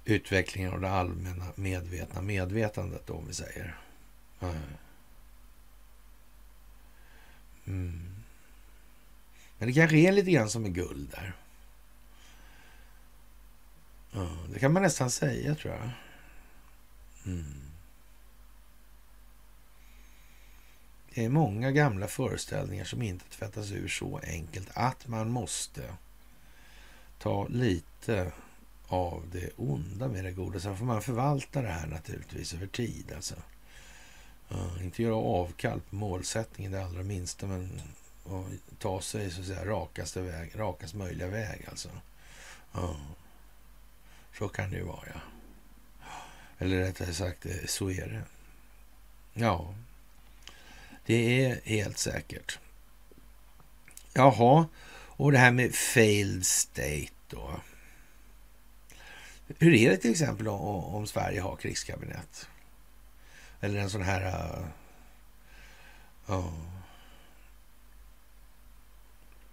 utvecklingen 0.04 0.72
av 0.72 0.80
det 0.80 0.90
allmänna 0.90 1.46
medvetna 1.54 2.20
medvetandet, 2.20 3.06
då, 3.06 3.14
om 3.14 3.26
vi 3.26 3.34
säger. 3.34 3.78
Mm. 7.66 8.14
Men 9.58 9.68
det 9.68 9.74
kanske 9.74 9.96
är 9.96 10.12
lite 10.12 10.30
grann 10.30 10.50
som 10.50 10.62
med 10.62 10.74
guld 10.74 11.10
där. 11.10 11.32
Ja, 14.10 14.28
det 14.52 14.58
kan 14.58 14.72
man 14.72 14.82
nästan 14.82 15.10
säga, 15.10 15.54
tror 15.54 15.74
jag. 15.74 15.90
Mm. 17.26 17.63
Det 21.14 21.24
är 21.24 21.28
många 21.28 21.70
gamla 21.70 22.08
föreställningar 22.08 22.84
som 22.84 23.02
inte 23.02 23.24
tvättas 23.24 23.72
ur 23.72 23.88
så 23.88 24.20
enkelt 24.22 24.70
att 24.74 25.06
man 25.06 25.30
måste 25.30 25.94
ta 27.18 27.46
lite 27.48 28.32
av 28.88 29.22
det 29.32 29.50
onda 29.56 30.08
med 30.08 30.24
det 30.24 30.32
goda. 30.32 30.60
Sen 30.60 30.76
får 30.76 30.84
man 30.84 31.02
förvalta 31.02 31.62
det 31.62 31.68
här 31.68 31.86
naturligtvis 31.86 32.54
över 32.54 32.66
tid. 32.66 33.12
Alltså. 33.16 33.34
Uh, 34.52 34.84
inte 34.84 35.02
göra 35.02 35.14
avkall 35.14 35.80
på 35.80 35.96
målsättningen 35.96 36.72
det 36.72 36.84
allra 36.84 37.02
minsta, 37.02 37.46
men 37.46 37.80
uh, 38.30 38.46
ta 38.78 39.00
sig 39.00 39.30
så 39.30 39.40
att 39.40 39.46
säga 39.46 39.64
rakaste 39.64 40.20
väg, 40.20 40.50
rakaste 40.54 40.96
möjliga 40.96 41.28
väg 41.28 41.66
alltså. 41.68 41.88
Uh, 42.74 42.96
Så 44.38 44.48
kan 44.48 44.70
det 44.70 44.76
ju 44.76 44.84
vara, 44.84 45.06
ja. 45.14 45.20
Eller 46.58 46.78
rättare 46.78 47.12
sagt, 47.12 47.46
eh, 47.46 47.66
så 47.66 47.90
är 47.90 48.08
det. 48.08 48.22
Ja, 49.40 49.74
det 51.06 51.44
är 51.44 51.60
helt 51.64 51.98
säkert. 51.98 52.58
Jaha, 54.12 54.66
och 55.16 55.32
det 55.32 55.38
här 55.38 55.52
med 55.52 55.74
failed 55.74 56.46
state 56.46 57.12
då. 57.28 57.60
Hur 59.58 59.74
är 59.74 59.90
det 59.90 59.96
till 59.96 60.10
exempel 60.10 60.48
om 60.48 61.06
Sverige 61.06 61.40
har 61.40 61.56
krigskabinett? 61.56 62.48
Eller 63.60 63.80
en 63.80 63.90
sån 63.90 64.02
här... 64.02 64.22
Uh, 64.22 64.66
uh, 66.28 66.74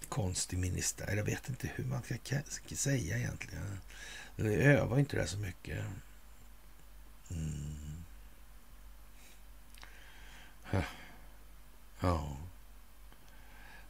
konstig 0.10 0.60
minister. 0.60 1.16
Jag 1.16 1.24
vet 1.24 1.50
inte 1.50 1.68
hur 1.76 1.84
man 1.84 2.02
ska 2.04 2.76
säga 2.76 3.18
egentligen. 3.18 3.80
Vi 4.36 4.56
övar 4.56 5.00
inte 5.00 5.18
det 5.18 5.28
så 5.28 5.38
mycket. 5.38 5.86
Mm. 7.32 8.04
Ja. 12.02 12.38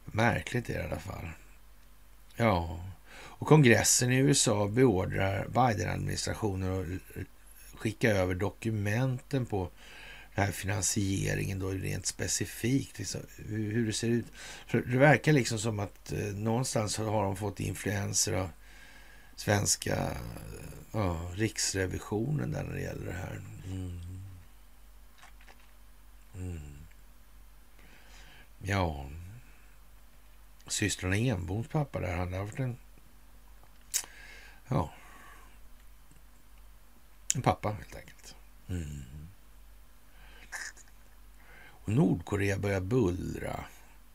Märkligt 0.04 0.70
är 0.70 0.74
det 0.74 0.80
i 0.80 0.86
alla 0.86 0.98
fall. 0.98 1.28
Ja. 2.36 2.80
Och 3.14 3.46
kongressen 3.46 4.12
i 4.12 4.16
USA 4.16 4.68
beordrar 4.68 5.46
Biden-administrationen 5.48 7.00
att 7.16 7.78
skicka 7.78 8.10
över 8.10 8.34
dokumenten 8.34 9.46
på 9.46 9.70
den 10.34 10.44
här 10.44 10.52
finansieringen 10.52 11.58
då 11.58 11.70
rent 11.70 12.06
specifikt. 12.06 12.98
Liksom, 12.98 13.20
hur 13.36 13.86
det 13.86 13.92
ser 13.92 14.08
ut. 14.08 14.26
För 14.66 14.80
det 14.80 14.98
verkar 14.98 15.32
liksom 15.32 15.58
som 15.58 15.78
att 15.80 16.12
eh, 16.12 16.18
någonstans 16.18 16.96
har 16.96 17.22
de 17.22 17.36
fått 17.36 17.60
influenser 17.60 18.32
av 18.32 18.48
svenska 19.36 19.94
eh, 19.94 20.16
ja, 20.92 21.30
riksrevisionen 21.34 22.52
där 22.52 22.62
när 22.62 22.74
det 22.74 22.80
gäller 22.80 23.06
det 23.06 23.12
här. 23.12 23.40
Mm. 23.66 24.00
Mm. 26.34 26.71
Ja, 28.64 29.06
systrarna 30.66 31.16
Enboms 31.16 31.68
pappa 31.68 32.00
där, 32.00 32.16
han 32.16 32.32
har 32.32 32.44
varit 32.44 32.58
en... 32.58 32.76
Ja. 34.68 34.92
En 37.34 37.42
pappa 37.42 37.72
helt 37.72 37.96
enkelt. 37.96 38.34
Mm. 38.68 39.04
Och 41.84 41.88
Nordkorea 41.88 42.58
börjar 42.58 42.80
bullra. 42.80 43.64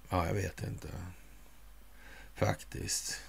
Ja, 0.10 0.28
jag 0.28 0.34
vet 0.34 0.64
inte. 0.64 0.88
Faktiskt. 2.36 3.22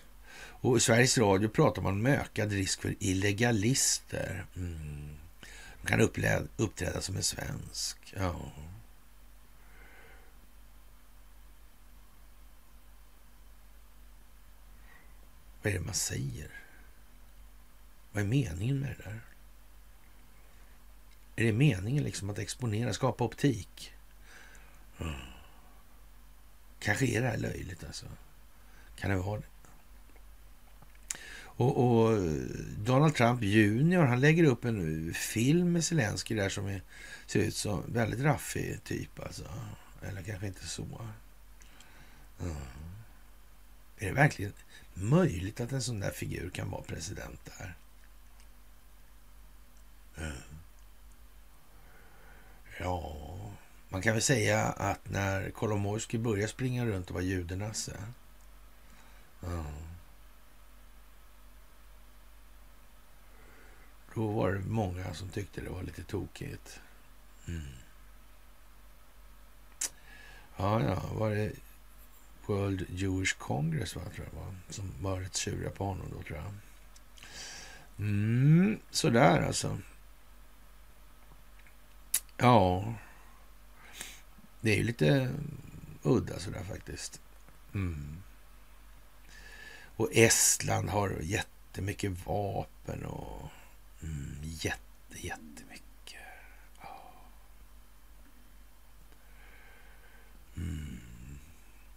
Och 0.60 0.76
i 0.76 0.80
Sveriges 0.80 1.18
Radio 1.18 1.48
pratar 1.48 1.82
man 1.82 1.92
om 1.92 2.06
ökad 2.06 2.52
risk 2.52 2.82
för 2.82 2.94
illegalister. 3.00 4.46
Mm. 4.56 5.16
De 5.82 5.88
kan 5.88 6.00
uppträda 6.56 7.00
som 7.00 7.16
en 7.16 7.22
svensk. 7.22 8.14
Ja. 8.16 8.52
Vad 15.62 15.72
är 15.72 15.78
det 15.78 15.84
man 15.84 15.94
säger? 15.94 16.50
Vad 18.12 18.22
är 18.22 18.26
meningen 18.26 18.80
med 18.80 18.96
det 18.98 19.02
där? 19.04 19.20
Är 21.36 21.44
det 21.44 21.52
meningen 21.52 22.04
liksom 22.04 22.30
att 22.30 22.38
exponera, 22.38 22.92
skapa 22.92 23.24
optik? 23.24 23.92
Mm. 25.00 25.14
Kanske 26.78 27.06
är 27.06 27.22
det 27.22 27.28
här 27.28 27.36
löjligt 27.36 27.84
alltså. 27.84 28.06
Kan 28.96 29.10
det 29.10 29.16
vara 29.16 29.40
det? 29.40 29.46
Och, 31.58 32.02
och, 32.02 32.18
Donald 32.78 33.14
Trump 33.14 33.42
junior, 33.42 34.04
han 34.04 34.20
lägger 34.20 34.44
upp 34.44 34.64
en 34.64 35.14
film 35.14 35.72
med 35.72 35.84
Zelensky 35.84 36.34
där 36.34 36.48
som 36.48 36.66
är, 36.66 36.82
ser 37.26 37.40
ut 37.40 37.56
som 37.56 37.92
väldigt 37.92 38.20
raffig 38.20 38.84
typ 38.84 39.20
alltså. 39.20 39.44
Eller 40.02 40.22
kanske 40.22 40.46
inte 40.46 40.66
så. 40.66 41.00
Mm. 42.40 42.56
Är 43.98 44.06
det 44.06 44.12
verkligen 44.12 44.52
möjligt 45.00 45.60
att 45.60 45.72
en 45.72 45.82
sån 45.82 46.00
där 46.00 46.10
figur 46.10 46.50
kan 46.50 46.70
vara 46.70 46.82
president 46.82 47.40
där? 47.44 47.76
Eh. 50.16 50.32
Ja, 52.80 53.16
man 53.88 54.02
kan 54.02 54.12
väl 54.12 54.22
säga 54.22 54.64
att 54.66 55.10
när 55.10 55.50
Kolomojskij 55.50 56.20
började 56.20 56.48
springa 56.48 56.86
runt 56.86 57.08
och 57.08 57.14
var 57.14 57.22
judenasse. 57.22 57.96
Då 64.14 64.26
var 64.26 64.52
det 64.52 64.60
många 64.60 65.14
som 65.14 65.28
tyckte 65.28 65.60
det 65.60 65.70
var 65.70 65.82
lite 65.82 66.02
tokigt. 66.02 66.80
Mm. 67.48 67.62
Ja, 70.56 70.82
ja, 70.82 71.02
var 71.12 71.30
det 71.30 71.52
World 72.48 72.86
Jewish 72.90 73.38
Congress 73.38 73.96
va, 73.96 74.02
tror 74.14 74.26
jag 74.32 74.40
var, 74.40 74.54
som 74.68 74.92
var 75.00 75.20
rätt 75.20 75.34
sura 75.34 75.70
på 75.70 75.84
honom 75.84 76.06
då, 76.16 76.22
tror 76.22 76.38
jag. 76.38 76.54
Mm, 77.98 78.78
sådär 78.90 79.42
alltså. 79.42 79.78
Ja, 82.36 82.94
det 84.60 84.70
är 84.70 84.76
ju 84.76 84.82
lite 84.82 85.30
udda 86.02 86.38
sådär 86.38 86.64
faktiskt. 86.64 87.20
Mm. 87.74 88.22
Och 89.96 90.10
Estland 90.12 90.88
har 90.88 91.18
jättemycket 91.20 92.26
vapen 92.26 93.04
och 93.04 93.50
Mm, 94.02 94.38
jätte, 94.42 95.26
jättemycket. 95.26 96.22
Ja. 96.82 97.12
Mm. 100.56 100.97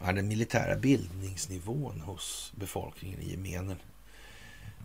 Ja, 0.04 0.12
den 0.12 0.28
militära 0.28 0.76
bildningsnivån 0.76 2.02
hos 2.02 2.54
befolkningen 2.56 3.22
i 3.22 3.32
gemenen 3.32 3.78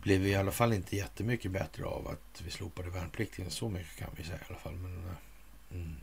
blev 0.02 0.26
i 0.26 0.34
alla 0.34 0.52
fall 0.52 0.72
inte 0.72 0.96
jättemycket 0.96 1.50
bättre 1.50 1.84
av 1.84 2.08
att 2.08 2.42
vi 2.42 2.50
slopade 2.50 2.90
värnplikten. 2.90 3.50
Så 3.50 3.68
mycket 3.68 3.96
kan 3.96 4.10
vi 4.16 4.24
säga 4.24 4.36
i 4.36 4.44
alla 4.48 4.58
fall. 4.58 4.74
Men, 4.74 5.04
eh, 5.06 5.16
mm. 5.70 5.96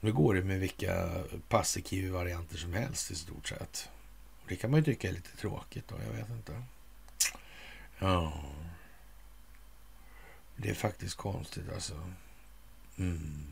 Nu 0.00 0.12
går 0.12 0.34
det 0.34 0.42
med 0.42 0.60
vilka 0.60 1.22
passikiv-varianter 1.48 2.56
som 2.56 2.72
helst 2.72 3.10
i 3.10 3.14
stort 3.14 3.48
sett. 3.48 3.90
Och 4.42 4.48
det 4.48 4.56
kan 4.56 4.70
man 4.70 4.80
ju 4.80 4.84
tycka 4.84 5.08
är 5.08 5.12
lite 5.12 5.36
tråkigt 5.36 5.88
då, 5.88 5.94
jag 6.06 6.12
vet 6.12 6.30
inte. 6.30 6.62
Ja. 7.98 8.44
Det 10.56 10.70
är 10.70 10.74
faktiskt 10.74 11.16
konstigt 11.16 11.72
alltså. 11.74 12.12
Mm. 12.98 13.46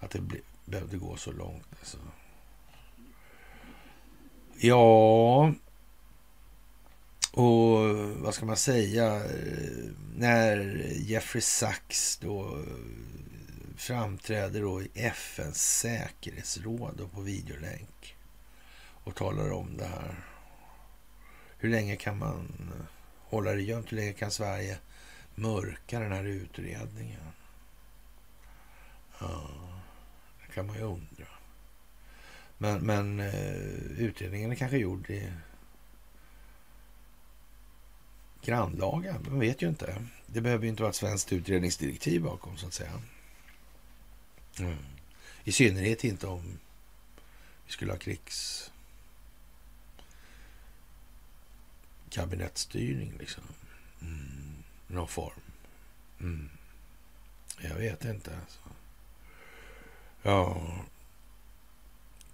Att 0.00 0.10
det 0.10 0.20
blir 0.20 0.40
behövde 0.64 0.96
gå 0.96 1.16
så 1.16 1.32
långt 1.32 1.66
alltså. 1.80 1.98
Ja, 4.56 5.54
och 7.32 7.78
vad 8.16 8.34
ska 8.34 8.46
man 8.46 8.56
säga? 8.56 9.22
När 10.16 10.56
Jeffrey 10.92 11.40
Sachs 11.40 12.16
då 12.16 12.58
eh, 12.58 12.64
framträder 13.76 14.60
då 14.60 14.82
i 14.82 14.90
FNs 14.94 15.78
säkerhetsråd 15.78 17.00
och 17.00 17.12
på 17.12 17.20
videolänk 17.20 18.16
och 19.04 19.14
talar 19.14 19.52
om 19.52 19.76
det 19.76 19.86
här. 19.86 20.24
Hur 21.58 21.70
länge 21.70 21.96
kan 21.96 22.18
man 22.18 22.70
eh, 22.78 22.86
hålla 23.30 23.52
det 23.52 23.62
gömt? 23.62 23.92
Hur 23.92 23.96
länge 23.96 24.12
kan 24.12 24.30
Sverige 24.30 24.78
mörka 25.34 26.00
den 26.00 26.12
här 26.12 26.24
utredningen? 26.24 27.20
Ja, 29.20 29.50
kan 30.54 30.66
man 30.66 30.76
ju 30.76 30.82
undra. 30.82 31.26
Men, 32.58 32.80
men 32.80 33.20
eh, 33.20 33.54
utredningen 33.98 34.50
är 34.52 34.54
kanske 34.54 34.78
gjord 34.78 35.10
i 35.10 35.32
grannlaga. 38.42 39.20
Man 39.28 39.40
vet 39.40 39.62
ju 39.62 39.68
inte. 39.68 40.06
Det 40.26 40.40
behöver 40.40 40.64
ju 40.64 40.70
inte 40.70 40.82
vara 40.82 40.90
ett 40.90 40.96
svenskt 40.96 41.32
utredningsdirektiv 41.32 42.22
bakom, 42.22 42.56
så 42.56 42.66
att 42.66 42.74
säga. 42.74 43.02
Mm. 44.58 44.76
I 45.44 45.52
synnerhet 45.52 46.04
inte 46.04 46.26
om 46.26 46.58
vi 47.66 47.72
skulle 47.72 47.92
ha 47.92 47.98
krigs 47.98 48.70
kabinettstyrning 52.10 53.12
liksom. 53.18 53.44
Mm. 54.00 54.54
Någon 54.86 55.08
form. 55.08 55.40
Mm. 56.20 56.50
Jag 57.60 57.74
vet 57.74 58.04
inte 58.04 58.38
alltså. 58.40 58.60
Ja. 60.26 60.60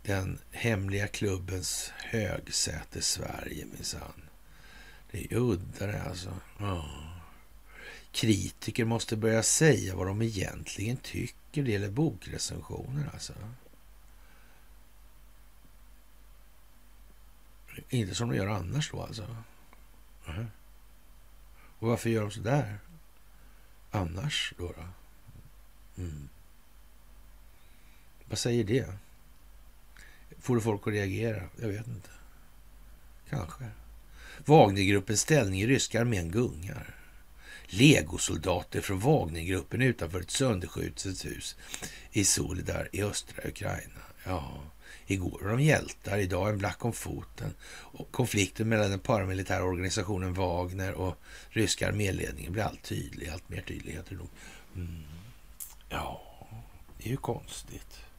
Den 0.02 0.38
hemliga 0.50 1.06
klubbens 1.06 1.92
högsäte 1.96 3.02
Sverige 3.02 3.66
minsann. 3.66 4.22
Det 5.10 5.24
är 5.24 5.36
udda 5.36 5.86
det 5.86 6.02
alltså. 6.02 6.34
Ja. 6.58 6.90
kritiker 8.12 8.84
måste 8.84 9.16
börja 9.16 9.42
säga 9.42 9.96
vad 9.96 10.06
de 10.06 10.22
egentligen 10.22 10.96
tycker. 10.96 11.62
Det 11.62 11.70
gäller 11.70 11.90
bokrecensioner 11.90 13.10
alltså. 13.12 13.32
Inte 17.88 18.14
som 18.14 18.28
de 18.28 18.36
gör 18.36 18.46
annars 18.46 18.90
då 18.90 19.02
alltså. 19.02 19.36
Mm. 20.28 20.46
Och 21.78 21.88
varför 21.88 22.10
gör 22.10 22.22
de 22.22 22.30
så 22.30 22.40
där? 22.40 22.78
Annars 23.90 24.54
då? 24.58 24.72
då? 24.76 24.84
Mm. 26.02 26.28
Vad 28.30 28.38
säger 28.38 28.64
det? 28.64 28.86
Får 30.40 30.56
det 30.56 30.62
folk 30.62 30.86
att 30.86 30.92
reagera? 30.92 31.42
Jag 31.60 31.68
vet 31.68 31.86
inte. 31.86 32.08
Kanske. 33.30 33.64
Wagnergruppens 34.44 35.20
ställning 35.20 35.60
i 35.60 35.66
ryska 35.66 36.00
armén 36.00 36.30
gungar. 36.30 36.94
Legosoldater 37.66 38.80
från 38.80 38.98
Wagnergruppen 38.98 39.82
utanför 39.82 40.20
ett 40.20 40.30
sönderskjutet 40.30 41.24
hus 41.24 41.56
i 42.12 42.24
Solidar 42.24 42.88
i 42.92 43.02
östra 43.02 43.48
Ukraina. 43.48 44.00
Ja, 44.24 44.62
igår 45.06 45.40
var 45.42 45.50
de 45.50 45.60
hjältar, 45.60 46.18
idag 46.18 46.48
en 46.48 46.58
black 46.58 46.84
om 46.84 46.92
foten. 46.92 47.54
Och 47.70 48.12
konflikten 48.12 48.68
mellan 48.68 48.90
den 48.90 49.00
paramilitära 49.00 49.62
organisationen 49.62 50.34
Wagner 50.34 50.92
och 50.92 51.16
ryska 51.48 51.88
arméledningen 51.88 52.52
blir 52.52 52.62
allt 52.62 52.82
tydligare, 52.82 53.34
allt 53.34 53.48
mer 53.48 53.60
tydlig. 53.62 53.98
Mm. 54.74 55.02
Ja, 55.88 56.22
det 56.98 57.04
är 57.04 57.10
ju 57.10 57.16
konstigt. 57.16 58.09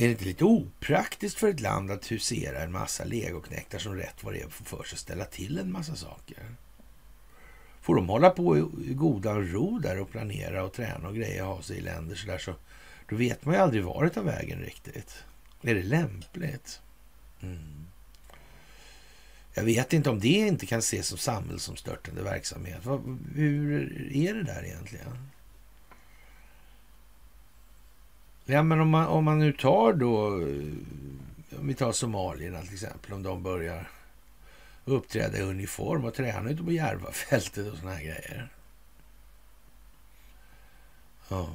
Är 0.00 0.04
det 0.04 0.10
inte 0.10 0.24
lite 0.24 0.44
opraktiskt 0.44 1.38
för 1.38 1.48
ett 1.48 1.60
land 1.60 1.90
att 1.90 2.12
husera 2.12 2.62
en 2.62 2.72
massa 2.72 3.04
legoknektar 3.04 3.78
som 3.78 3.94
rätt 3.94 4.24
vad 4.24 4.34
det 4.34 4.40
är 4.40 4.48
får 4.48 4.64
för 4.64 4.84
sig 4.84 4.98
ställa 4.98 5.24
till 5.24 5.58
en 5.58 5.72
massa 5.72 5.96
saker? 5.96 6.38
Får 7.80 7.94
de 7.94 8.08
hålla 8.08 8.30
på 8.30 8.58
i 8.58 8.94
godan 8.94 9.48
ro 9.48 9.78
där 9.78 10.00
och 10.00 10.10
planera 10.10 10.64
och 10.64 10.72
träna 10.72 11.08
och 11.08 11.14
greja 11.14 11.46
och 11.46 11.56
ha 11.56 11.62
sig 11.62 11.78
i 11.78 11.80
länder 11.80 12.16
så 12.16 12.26
där 12.26 12.38
så 12.38 12.54
då 13.08 13.16
vet 13.16 13.44
man 13.44 13.54
ju 13.54 13.60
aldrig 13.60 13.84
var 13.84 14.04
det 14.04 14.10
tar 14.10 14.22
vägen 14.22 14.60
riktigt. 14.60 15.24
Är 15.62 15.74
det 15.74 15.82
lämpligt? 15.82 16.80
Mm. 17.40 17.86
Jag 19.54 19.64
vet 19.64 19.92
inte 19.92 20.10
om 20.10 20.20
det 20.20 20.28
inte 20.28 20.66
kan 20.66 20.78
ses 20.78 21.06
som 21.06 21.18
samhällsomstörtande 21.18 22.22
verksamhet. 22.22 22.80
Hur 23.34 24.12
är 24.16 24.34
det 24.34 24.42
där 24.42 24.64
egentligen? 24.64 25.28
Ja, 28.50 28.62
men 28.62 28.80
om 28.80 28.88
man, 28.88 29.06
om 29.06 29.24
man 29.24 29.38
nu 29.38 29.52
tar 29.52 29.92
då, 29.92 30.40
eh, 30.40 31.58
om 31.58 31.66
vi 31.66 31.74
tar 31.74 31.92
somalierna 31.92 32.62
till 32.62 32.74
exempel, 32.74 33.12
om 33.12 33.22
de 33.22 33.42
börjar 33.42 33.90
uppträda 34.84 35.38
i 35.38 35.42
uniform 35.42 36.04
och 36.04 36.14
träna 36.14 36.50
ute 36.50 36.62
på 36.62 36.72
Järvafältet 36.72 37.72
och 37.72 37.78
såna 37.78 37.92
här 37.92 38.02
grejer. 38.02 38.48
Ja. 41.28 41.54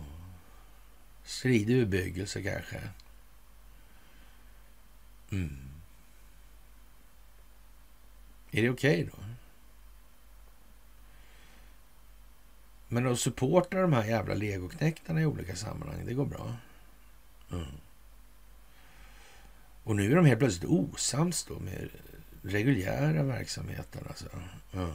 Stridig 1.24 1.88
bebyggelse 1.88 2.44
kanske. 2.44 2.82
Mm. 5.32 5.58
Är 8.52 8.62
det 8.62 8.70
okej 8.70 9.04
okay 9.04 9.04
då? 9.04 9.24
Men 12.88 13.08
att 13.08 13.20
supporta 13.20 13.82
de 13.82 13.94
här 13.94 14.06
jävla 14.06 14.34
legoknäktarna 14.34 15.22
i 15.22 15.26
olika 15.26 15.56
sammanhang, 15.56 16.06
det 16.06 16.14
går 16.14 16.26
bra. 16.26 16.56
Mm. 17.54 17.66
Och 19.84 19.96
nu 19.96 20.12
är 20.12 20.16
de 20.16 20.26
helt 20.26 20.40
plötsligt 20.40 20.70
osams 20.70 21.44
då 21.44 21.60
med 21.60 21.90
reguljära 22.42 23.24
verksamheten. 23.24 24.04
Alltså. 24.08 24.26
Mm. 24.74 24.92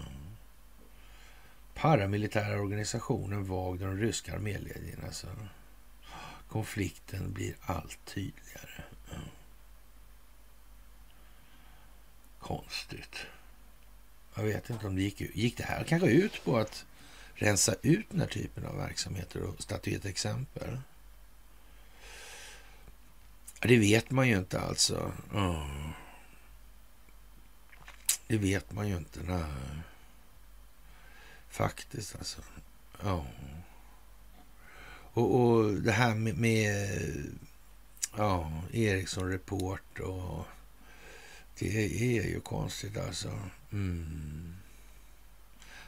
Paramilitära 1.74 2.60
organisationen 2.60 3.44
Wagner 3.44 3.88
och 3.88 3.96
ryska 3.96 4.34
arméledningen. 4.34 5.00
Alltså. 5.04 5.26
Konflikten 6.48 7.32
blir 7.32 7.54
allt 7.60 7.98
tydligare. 8.04 8.84
Mm. 9.10 9.28
Konstigt. 12.38 13.16
Jag 14.34 14.44
vet 14.44 14.70
inte 14.70 14.86
om 14.86 14.96
det 14.96 15.02
gick, 15.02 15.20
gick 15.20 15.56
det 15.56 15.64
här 15.64 15.84
kanske 15.84 16.08
ut 16.08 16.44
på 16.44 16.56
att 16.56 16.86
rensa 17.34 17.74
ut 17.82 18.06
den 18.10 18.20
här 18.20 18.28
typen 18.28 18.66
av 18.66 18.76
verksamheter 18.76 19.42
och 19.42 19.62
statuera 19.62 19.98
ett 19.98 20.04
exempel. 20.04 20.78
Det 23.60 23.78
vet 23.78 24.10
man 24.10 24.28
ju 24.28 24.38
inte 24.38 24.60
alltså. 24.60 25.12
Oh. 25.32 25.90
Det 28.26 28.38
vet 28.38 28.72
man 28.72 28.88
ju 28.88 28.96
inte. 28.96 29.20
Nej. 29.22 29.82
Faktiskt 31.48 32.16
alltså. 32.16 32.42
Ja. 33.02 33.14
Oh. 33.14 33.24
Och, 35.12 35.40
och, 35.40 35.72
det 35.72 35.92
här 35.92 36.14
med, 36.14 36.36
med 36.36 37.00
ja, 38.16 38.62
Ericsson 38.72 39.30
Report 39.30 39.98
och 39.98 40.46
det 41.58 41.84
är 42.18 42.22
ju 42.22 42.40
konstigt 42.40 42.96
alltså. 42.96 43.40
Mm. 43.72 44.54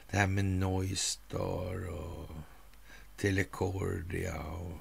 Det 0.09 0.17
här 0.17 0.27
med 0.27 0.45
Noistar 0.45 1.89
och 1.89 2.29
Telecordia 3.17 4.41
och 4.41 4.77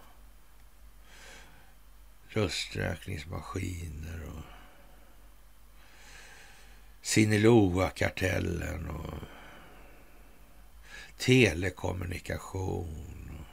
rösträkningsmaskiner 2.32 4.24
och 4.24 4.42
Sinaloa-kartellen 7.02 8.88
och 8.88 9.14
telekommunikation, 11.18 13.44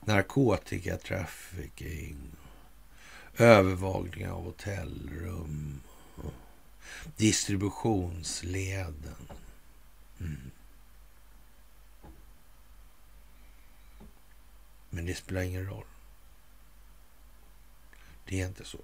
och 0.00 0.08
narkotikatrafficking, 0.08 2.16
övervakning 3.36 4.28
av 4.28 4.44
hotellrum, 4.44 5.80
och 6.16 6.32
distributionsleden. 7.16 9.28
Mm. 10.20 10.50
Men 14.90 15.06
det 15.06 15.14
spelar 15.14 15.42
ingen 15.42 15.66
roll. 15.66 15.84
Det 18.28 18.40
är 18.40 18.46
inte 18.46 18.64
så. 18.64 18.78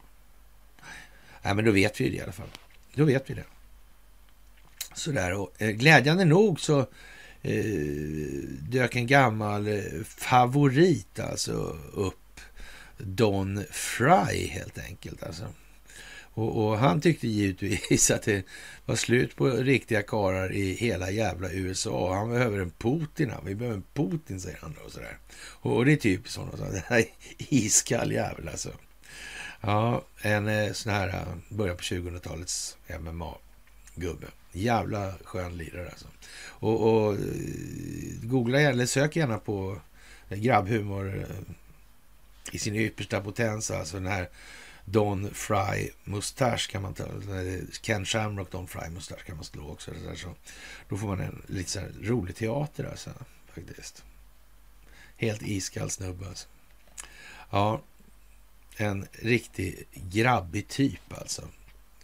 Nej, 1.42 1.54
men 1.54 1.64
då 1.64 1.70
vet 1.70 2.00
vi 2.00 2.08
det 2.08 2.16
i 2.16 2.20
alla 2.20 2.32
fall. 2.32 2.48
Då 2.94 3.04
vet 3.04 3.30
vi 3.30 3.34
det. 3.34 3.44
Sådär, 4.94 5.32
och 5.32 5.62
eh, 5.62 5.70
glädjande 5.70 6.24
nog 6.24 6.60
så 6.60 6.80
eh, 7.42 7.64
dök 8.70 8.96
en 8.96 9.06
gammal 9.06 9.68
eh, 9.68 9.82
favorit 10.04 11.20
alltså 11.20 11.52
upp. 11.92 12.16
Don 12.98 13.64
Fry 13.70 14.46
helt 14.46 14.78
enkelt. 14.78 15.22
Alltså. 15.22 15.44
Och, 16.34 16.64
och, 16.64 16.78
han 16.78 17.00
tyckte 17.00 17.28
givetvis 17.28 18.10
att 18.10 18.22
det 18.22 18.44
var 18.86 18.96
slut 18.96 19.36
på 19.36 19.48
riktiga 19.50 20.02
karar 20.02 20.52
i 20.52 20.72
hela 20.72 21.10
jävla 21.10 21.52
USA. 21.52 22.14
Han 22.14 22.30
behöver 22.30 22.58
en 22.58 22.70
Putin. 22.70 23.30
Han. 23.30 23.46
Vi 23.46 23.54
behöver 23.54 23.76
en 23.76 23.84
Putin, 23.94 24.40
säger 24.40 24.58
han. 24.60 24.74
då. 24.78 24.86
Och, 24.86 24.92
sådär. 24.92 25.18
och, 25.34 25.76
och 25.76 25.84
det 25.84 25.92
är 25.92 25.96
typiskt 25.96 26.36
honom. 26.36 26.56
Så. 26.56 26.64
Här 26.86 27.04
iskall 27.38 28.12
jävel 28.12 28.48
alltså. 28.48 28.70
Ja, 29.64 30.02
en 30.22 30.48
eh, 30.48 30.72
sån 30.72 30.92
här 30.92 31.08
eh, 31.08 31.34
början 31.48 31.76
på 31.76 31.82
2000-talets 31.82 32.76
MMA-gubbe. 33.00 34.26
Jävla 34.52 35.14
skön 35.24 35.56
lirare 35.56 35.88
alltså. 35.88 36.06
Och, 36.44 36.92
och 36.92 37.14
eh, 37.14 37.20
googla 38.22 38.60
gärna, 38.60 38.72
eller 38.72 38.86
sök 38.86 39.16
gärna 39.16 39.38
på 39.38 39.80
grabbhumor 40.28 41.26
i 42.52 42.58
sin 42.58 42.76
yppersta 42.76 43.20
potens. 43.20 43.70
Alltså 43.70 43.96
den 43.96 44.06
här 44.06 44.28
Don 44.84 45.30
Fry 45.34 45.90
mustasch 46.04 46.70
kan 46.70 46.82
man 46.82 46.94
ta. 46.94 47.04
Ken 47.80 48.04
Shamrock 48.04 48.50
Don 48.50 48.68
Fry 48.68 48.90
mustasch 48.90 49.24
kan 49.24 49.36
man 49.36 49.44
slå 49.44 49.70
också. 49.70 49.90
Så, 49.94 50.16
så 50.16 50.34
då 50.88 50.96
får 50.96 51.06
man 51.06 51.20
en 51.20 51.42
lite 51.46 51.70
så 51.70 51.80
rolig 52.02 52.36
teater 52.36 52.84
alltså. 52.84 53.10
Faktiskt. 53.54 54.04
Helt 55.16 55.42
iskall 55.42 55.90
snubbe 55.90 56.28
alltså. 56.28 56.48
Ja, 57.50 57.82
en 58.76 59.06
riktig 59.12 59.84
grabbig 59.94 60.68
typ 60.68 61.18
alltså. 61.20 61.42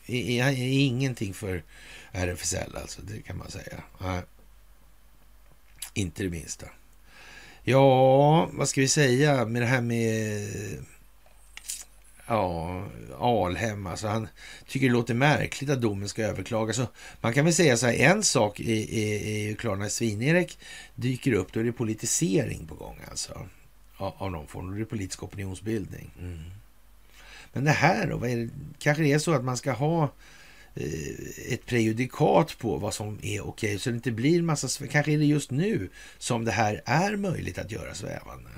I, 0.07 0.41
i, 0.41 0.81
ingenting 0.81 1.35
för 1.35 1.63
RFSL 2.13 2.77
alltså, 2.77 3.03
det 3.03 3.23
kan 3.23 3.39
man 3.39 3.51
säga. 3.51 3.83
Nej. 4.01 4.23
Inte 5.95 6.23
det 6.23 6.31
minsta. 6.31 6.67
Ja, 7.63 8.47
vad 8.53 8.69
ska 8.69 8.81
vi 8.81 8.89
säga 8.89 9.45
med 9.45 9.63
det 9.63 9.67
här 9.67 9.81
med 9.81 10.49
ja, 12.29 12.85
Alhem. 13.19 13.87
Alltså 13.87 14.07
han 14.07 14.29
tycker 14.67 14.87
det 14.87 14.93
låter 14.93 15.15
märkligt 15.15 15.71
att 15.71 15.81
domen 15.81 16.09
ska 16.09 16.23
överklagas. 16.23 16.81
man 17.21 17.33
kan 17.33 17.45
väl 17.45 17.55
säga 17.55 17.77
så 17.77 17.87
här, 17.87 17.95
en 17.95 18.23
sak 18.23 18.61
är 18.61 19.39
ju 19.39 19.57
klar 19.57 19.77
när 19.77 19.89
Svin-Erik 19.89 20.59
dyker 20.95 21.33
upp, 21.33 21.53
då 21.53 21.61
är 21.61 21.65
det 21.65 21.73
politisering 21.73 22.67
på 22.67 22.75
gång 22.75 22.99
alltså. 23.11 23.47
Av, 23.97 24.31
någon 24.31 24.47
form, 24.47 24.71
då 24.71 24.81
är 24.81 24.85
politisk 24.85 25.23
opinionsbildning. 25.23 26.11
Mm. 26.21 26.39
Men 27.59 27.65
det 27.65 27.71
här 27.71 28.07
då? 28.07 28.17
Vad 28.17 28.31
är 28.31 28.37
det? 28.37 28.49
Kanske 28.79 29.03
det 29.03 29.13
är 29.13 29.19
så 29.19 29.33
att 29.33 29.45
man 29.45 29.57
ska 29.57 29.73
ha 29.73 30.03
eh, 30.75 31.53
ett 31.53 31.67
prejudikat 31.67 32.59
på 32.59 32.77
vad 32.77 32.95
som 32.95 33.19
är 33.23 33.47
okej. 33.47 33.79
Så 33.79 33.91
det 33.91 33.97
inte 33.97 34.11
blir 34.11 34.43
massa... 34.43 34.87
Kanske 34.87 35.13
är 35.13 35.19
det 35.19 35.25
just 35.25 35.51
nu 35.51 35.91
som 36.19 36.45
det 36.45 36.53
här 36.53 36.83
är 36.85 37.17
möjligt 37.17 37.59
att 37.59 37.73
göra 37.73 37.95
svävande. 37.95 38.51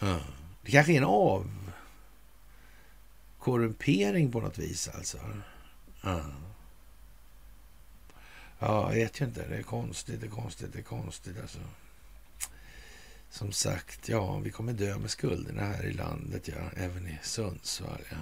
Mm. 0.00 0.20
Det 0.62 0.70
kanske 0.70 0.92
är 0.92 0.96
en 0.96 1.04
avkorrumpering 3.38 4.32
på 4.32 4.40
något 4.40 4.58
vis 4.58 4.88
alltså. 4.88 5.18
Mm. 6.04 6.20
Ja, 8.58 8.88
jag 8.88 8.94
vet 8.94 9.20
ju 9.20 9.24
inte. 9.24 9.48
Det 9.48 9.56
är 9.56 9.62
konstigt, 9.62 10.20
det 10.20 10.26
är 10.26 10.30
konstigt, 10.30 10.72
det 10.72 10.78
är 10.78 10.82
konstigt 10.82 11.40
alltså. 11.40 11.58
Som 13.30 13.52
sagt, 13.52 14.08
ja, 14.08 14.38
vi 14.38 14.50
kommer 14.50 14.72
dö 14.72 14.98
med 14.98 15.10
skulderna 15.10 15.62
här 15.62 15.86
i 15.86 15.92
landet, 15.92 16.48
ja. 16.48 16.70
Även 16.76 17.08
i 17.08 17.18
Sundsvall, 17.22 18.02
ja. 18.10 18.16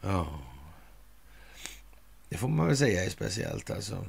Ja. 0.00 0.40
Det 2.28 2.36
får 2.36 2.48
man 2.48 2.66
väl 2.66 2.76
säga 2.76 3.04
är 3.04 3.10
speciellt 3.10 3.70
alltså. 3.70 4.06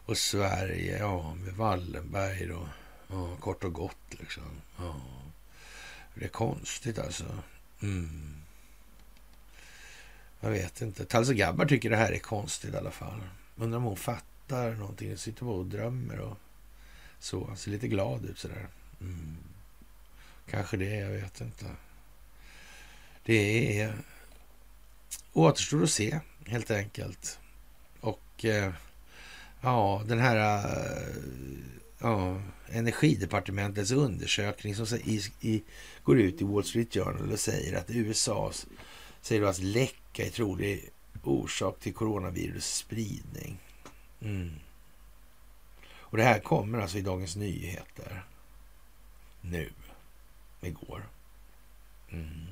Och 0.05 0.19
Sverige, 0.19 0.99
ja, 0.99 1.35
med 1.35 1.55
Wallenberg 1.55 2.47
då. 2.47 2.69
Ja, 3.11 3.37
kort 3.37 3.65
och 3.65 3.73
gott 3.73 4.15
liksom. 4.21 4.61
Ja. 4.79 5.01
Det 6.15 6.25
är 6.25 6.29
konstigt 6.29 6.99
alltså. 6.99 7.25
Mm. 7.83 8.35
Jag 10.41 10.51
vet 10.51 10.81
inte. 10.81 11.05
Talse 11.05 11.35
Gabbar 11.35 11.67
tycker 11.67 11.91
det 11.91 11.97
här 11.97 12.13
är 12.13 12.19
konstigt 12.19 12.75
i 12.75 12.77
alla 12.77 12.91
fall. 12.91 13.21
Undrar 13.57 13.79
om 13.79 13.85
hon 13.85 13.97
fattar 13.97 14.71
någonting. 14.71 15.17
Sitter 15.17 15.45
bara 15.45 15.57
och 15.57 15.67
drömmer 15.67 16.19
och 16.19 16.37
så. 17.19 17.47
Han 17.47 17.57
ser 17.57 17.71
lite 17.71 17.89
glad 17.89 18.25
ut 18.25 18.39
sådär. 18.39 18.69
Mm. 19.01 19.37
Kanske 20.51 20.77
det, 20.77 20.97
jag 20.97 21.11
vet 21.11 21.41
inte. 21.41 21.67
Det 23.25 23.81
är 23.81 23.95
återstår 25.33 25.83
att 25.83 25.91
se 25.91 26.21
helt 26.47 26.71
enkelt. 26.71 27.39
Och 28.01 28.45
eh, 28.45 28.73
ja, 29.61 30.03
den 30.07 30.19
här 30.19 30.59
eh, 30.59 31.17
ja, 32.01 32.43
energidepartementets 32.69 33.91
undersökning 33.91 34.75
som 34.75 34.99
i, 35.05 35.21
i, 35.41 35.63
går 36.03 36.19
ut 36.21 36.41
i 36.41 36.45
Wall 36.45 36.65
Street 36.65 36.95
Journal 36.95 37.33
och 37.33 37.41
säger 37.41 37.79
att 37.79 37.91
USAs 37.91 38.67
säger 39.21 39.43
att 39.43 39.59
läcka 39.59 40.27
är 40.27 40.31
trolig 40.31 40.91
orsak 41.23 41.81
till 41.81 41.95
coronavirus 41.95 42.75
spridning. 42.75 43.59
Mm. 44.21 44.51
Och 45.99 46.17
det 46.17 46.23
här 46.23 46.39
kommer 46.39 46.79
alltså 46.79 46.99
i 46.99 47.03
Dagens 47.03 47.37
Nyheter 47.37 48.25
nu, 49.41 49.73
igår. 50.61 51.09
Mm. 52.11 52.47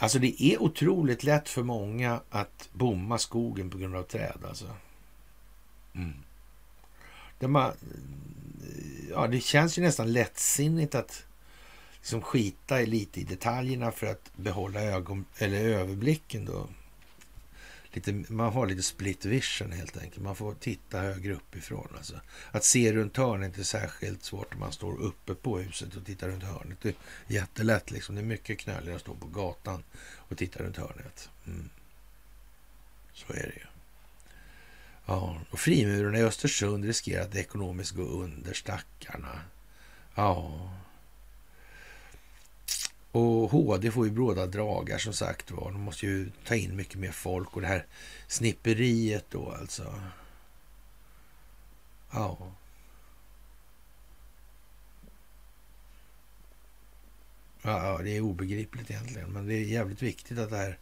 Alltså 0.00 0.18
det 0.18 0.42
är 0.42 0.62
otroligt 0.62 1.24
lätt 1.24 1.48
för 1.48 1.62
många 1.62 2.20
att 2.30 2.68
bomma 2.72 3.18
skogen 3.18 3.70
på 3.70 3.78
grund 3.78 3.96
av 3.96 4.02
träd. 4.02 4.44
Alltså. 4.48 4.76
Mm. 5.94 6.14
Det, 7.44 7.48
man, 7.48 7.72
ja, 9.10 9.26
det 9.26 9.40
känns 9.40 9.78
ju 9.78 9.82
nästan 9.82 10.12
lättsinnigt 10.12 10.94
att 10.94 11.24
liksom 11.96 12.22
skita 12.22 12.78
lite 12.78 13.20
i 13.20 13.24
detaljerna 13.24 13.92
för 13.92 14.06
att 14.06 14.36
behålla 14.36 14.82
ögon, 14.82 15.24
eller 15.38 15.64
överblicken. 15.64 16.44
Då. 16.44 16.68
Lite, 17.92 18.12
man 18.28 18.52
har 18.52 18.66
lite 18.66 18.82
split 18.82 19.24
vision 19.24 19.72
helt 19.72 19.96
enkelt. 19.96 20.22
Man 20.22 20.36
får 20.36 20.54
titta 20.54 21.00
högre 21.00 21.34
uppifrån. 21.34 21.88
Alltså. 21.96 22.20
Att 22.50 22.64
se 22.64 22.92
runt 22.92 23.16
hörnet 23.16 23.44
är 23.44 23.48
inte 23.48 23.64
särskilt 23.64 24.24
svårt 24.24 24.54
om 24.54 24.60
man 24.60 24.72
står 24.72 25.00
uppe 25.00 25.34
på 25.34 25.58
huset 25.58 25.96
och 25.96 26.06
tittar 26.06 26.28
runt 26.28 26.44
hörnet. 26.44 26.78
Det 26.82 26.88
är 26.88 26.94
jättelätt. 27.26 27.90
Liksom. 27.90 28.14
Det 28.14 28.20
är 28.20 28.24
mycket 28.24 28.58
knöligare 28.58 28.96
att 28.96 29.02
stå 29.02 29.14
på 29.14 29.26
gatan 29.26 29.84
och 30.16 30.38
titta 30.38 30.62
runt 30.62 30.76
hörnet. 30.76 31.28
Mm. 31.46 31.68
Så 33.12 33.32
är 33.32 33.42
det 33.42 33.54
ju. 33.56 33.73
Ja, 35.06 35.40
och 35.50 35.58
frimurarna 35.58 36.18
i 36.18 36.22
Östersund 36.22 36.84
riskerar 36.84 37.22
att 37.22 37.34
ekonomiskt 37.34 37.92
gå 37.92 38.02
under 38.02 38.54
stackarna. 38.54 39.40
Ja. 40.14 40.70
Och 43.12 43.50
HD 43.50 43.90
får 43.90 44.06
ju 44.06 44.12
bråda 44.12 44.46
dragar 44.46 44.98
som 44.98 45.12
sagt 45.12 45.50
var. 45.50 45.72
De 45.72 45.80
måste 45.80 46.06
ju 46.06 46.30
ta 46.46 46.54
in 46.54 46.76
mycket 46.76 46.98
mer 46.98 47.12
folk 47.12 47.54
och 47.54 47.60
det 47.60 47.66
här 47.66 47.86
snipperiet 48.26 49.24
då 49.30 49.50
alltså. 49.50 49.94
Ja. 52.10 52.38
Ja, 57.62 58.00
det 58.02 58.16
är 58.16 58.20
obegripligt 58.20 58.90
egentligen, 58.90 59.32
men 59.32 59.46
det 59.46 59.54
är 59.54 59.64
jävligt 59.64 60.02
viktigt 60.02 60.38
att 60.38 60.50
det 60.50 60.56
här 60.56 60.78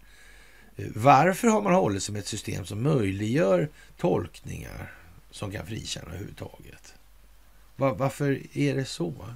varför 0.77 1.49
har 1.49 1.63
man 1.63 1.75
hållit 1.75 2.03
sig 2.03 2.13
med 2.13 2.21
ett 2.21 2.27
system 2.27 2.65
som 2.65 2.83
möjliggör 2.83 3.71
tolkningar 3.97 4.95
som 5.31 5.51
kan 5.51 5.67
frikänna 5.67 6.09
överhuvudtaget? 6.09 6.95
Var, 7.77 7.95
varför 7.95 8.57
är 8.59 8.75
det 8.75 8.85
så? 8.85 9.35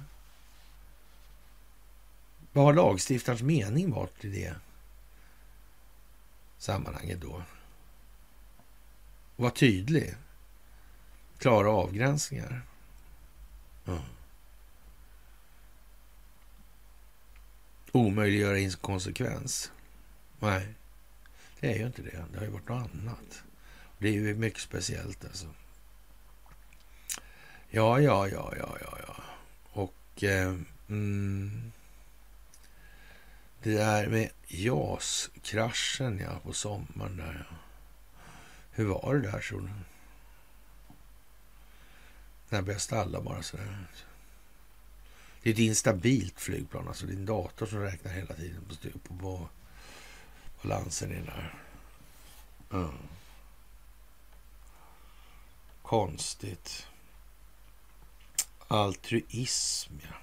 Vad 2.53 2.65
har 2.65 2.73
lagstiftarens 2.73 3.41
mening 3.41 3.91
varit 3.91 4.25
i 4.25 4.27
det 4.29 4.55
sammanhanget 6.57 7.21
då? 7.21 7.41
Var 9.35 9.49
tydlig. 9.49 10.15
Klara 11.37 11.69
avgränsningar. 11.69 12.61
Mm. 13.85 13.99
Omöjliggöra 17.91 18.59
inkonsekvens. 18.59 19.71
Nej. 20.39 20.73
Det 21.59 21.73
är 21.73 21.77
ju 21.77 21.85
inte 21.85 22.01
det. 22.01 22.25
Det 22.31 22.37
har 22.37 22.45
ju 22.45 22.51
varit 22.51 22.69
något 22.69 22.91
annat. 22.93 23.43
Det 23.97 24.07
är 24.07 24.13
ju 24.13 24.35
mycket 24.35 24.61
speciellt 24.61 25.25
alltså. 25.25 25.47
Ja, 27.69 27.99
ja, 27.99 28.27
ja, 28.27 28.53
ja, 28.59 28.77
ja, 28.81 28.97
ja. 29.07 29.23
Och 29.71 30.23
eh, 30.23 30.55
mm, 30.89 31.71
det 33.63 33.73
där 33.73 34.07
med 34.07 34.29
JAS-kraschen 34.47 36.19
ja, 36.19 36.39
på 36.43 36.53
sommaren 36.53 37.17
där. 37.17 37.47
Ja. 37.49 37.55
Hur 38.71 38.85
var 38.85 39.15
det 39.15 39.31
där 39.31 39.39
tror 39.39 39.61
du? 39.61 39.69
När 42.49 42.61
började 42.61 42.79
stalla 42.79 43.21
bara 43.21 43.43
sådär. 43.43 43.87
Det 45.43 45.49
är 45.49 45.53
ett 45.53 45.59
instabilt 45.59 46.39
flygplan, 46.39 46.87
alltså 46.87 47.05
det 47.05 47.13
är 47.13 47.17
en 47.17 47.25
dator 47.25 47.65
som 47.65 47.79
räknar 47.79 48.11
hela 48.11 48.33
tiden 48.33 48.61
på, 48.69 48.99
på, 48.99 49.17
på 49.17 49.49
balansen 50.61 51.11
i 51.11 51.15
den 51.15 51.25
där. 51.25 51.53
Mm. 52.71 52.97
Konstigt. 55.81 56.87
Altruism, 58.67 59.93
ja. 60.01 60.15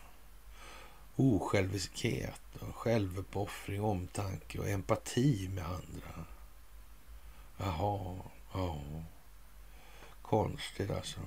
Osjälviskhet 1.16 2.40
och 2.61 2.77
självuppoffring, 2.77 3.82
omtanke 3.82 4.59
och 4.59 4.69
empati 4.69 5.51
med 5.55 5.65
andra. 5.65 6.24
Jaha, 7.56 8.16
ja. 8.52 8.81
Konstigt 10.23 10.90
alltså. 10.90 11.20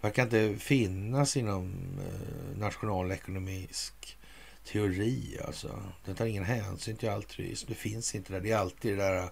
Verkar 0.00 0.22
inte 0.22 0.58
finnas 0.58 1.36
inom 1.36 1.74
eh, 2.00 2.58
nationalekonomisk 2.58 4.18
teori 4.66 5.38
alltså. 5.46 5.82
Den 6.04 6.14
tar 6.14 6.26
ingen 6.26 6.44
hänsyn 6.44 6.96
till 6.96 7.10
altruism. 7.10 7.66
Det 7.68 7.74
finns 7.74 8.14
inte 8.14 8.32
där. 8.32 8.40
Det 8.40 8.50
är 8.50 8.56
alltid 8.56 8.98
det 8.98 9.04
där 9.04 9.30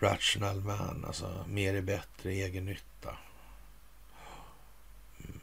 rational 0.00 0.60
man, 0.60 1.04
alltså 1.04 1.44
mer 1.48 1.74
är 1.74 1.82
bättre, 1.82 2.30
egen 2.30 2.64
nytta. 2.64 3.16
Mm. 5.18 5.40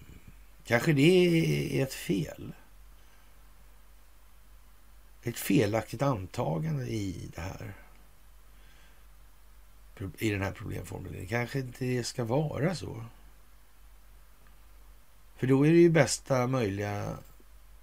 Kanske 0.66 0.94
det 0.94 1.80
är 1.80 1.84
ett 1.84 1.94
fel. 1.94 2.54
Ett 5.24 5.38
felaktigt 5.38 6.02
antagande 6.02 6.88
i 6.88 7.32
det 7.36 7.42
här. 7.42 7.74
I 10.18 10.30
den 10.30 10.42
här 10.42 10.52
problemformuleringen. 10.52 11.28
Kanske 11.28 11.60
inte 11.60 11.86
det 11.86 12.04
ska 12.04 12.24
vara 12.24 12.76
så. 12.76 13.06
För 15.36 15.48
då 15.48 15.66
är 15.66 15.72
det 15.72 15.78
ju 15.78 15.90
bästa 15.90 16.48
möjliga 16.48 17.18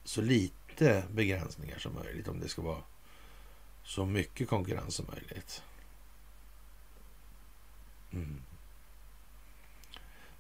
så 0.05 0.21
lite 0.21 0.64
lite 0.81 1.05
begränsningar 1.13 1.79
som 1.79 1.95
möjligt 1.95 2.29
om 2.29 2.41
det 2.41 2.49
ska 2.49 2.63
vara 2.63 2.83
så 3.85 4.07
mycket 4.07 4.49
konkurrens 4.49 4.95
som 4.95 5.07
möjligt. 5.07 5.63
Mm. 8.13 8.41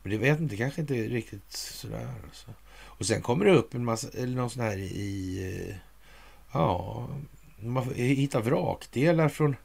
Men 0.02 0.12
det 0.12 0.18
vet 0.18 0.40
inte, 0.40 0.56
kanske 0.56 0.80
inte 0.80 0.94
riktigt 0.94 1.52
sådär. 1.52 2.14
Alltså. 2.24 2.54
Och 2.74 3.06
sen 3.06 3.22
kommer 3.22 3.44
det 3.44 3.52
upp 3.52 3.74
en 3.74 3.84
massa, 3.84 4.08
eller 4.08 4.36
någon 4.36 4.50
sån 4.50 4.62
här 4.62 4.78
i 4.78 5.78
Ja, 6.52 7.08
man 7.58 7.94
hittar 7.94 8.40
vrakdelar 8.42 9.28
från 9.28 9.56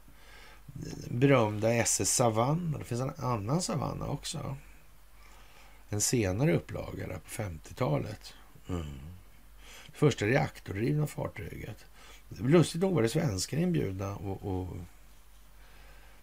berömda 1.08 1.72
SS 1.74 2.14
Savanna. 2.14 2.78
Det 2.78 2.84
finns 2.84 3.00
en 3.00 3.12
annan 3.16 3.62
Savanna 3.62 4.06
också. 4.06 4.56
En 5.88 6.00
senare 6.00 6.56
upplaga 6.56 7.06
där 7.06 7.18
på 7.18 7.42
50-talet. 7.42 8.34
Mm. 8.68 9.09
Första 10.00 10.26
reaktordrivna 10.26 11.06
fartyget. 11.06 11.84
Lustigt 12.28 12.82
nog 12.82 12.94
var 12.94 13.02
det 13.02 13.08
svenskar 13.08 13.58
inbjudna 13.58 14.16
och, 14.16 14.42
och, 14.42 14.76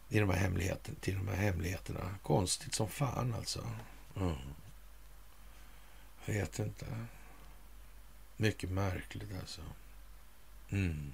i 0.10 0.20
de 0.20 0.30
här 0.30 0.38
hemligheterna, 0.38 0.98
till 1.02 1.16
de 1.16 1.28
här 1.28 1.36
hemligheterna. 1.36 2.16
Konstigt 2.24 2.76
som 2.76 2.88
fan 2.88 3.34
alltså. 3.34 3.68
Mm. 4.16 4.36
Jag 6.26 6.34
vet 6.34 6.60
inte. 6.60 6.86
Mycket 8.38 8.70
märkligt 8.70 9.30
alltså. 9.42 9.62
Mm. 10.70 11.12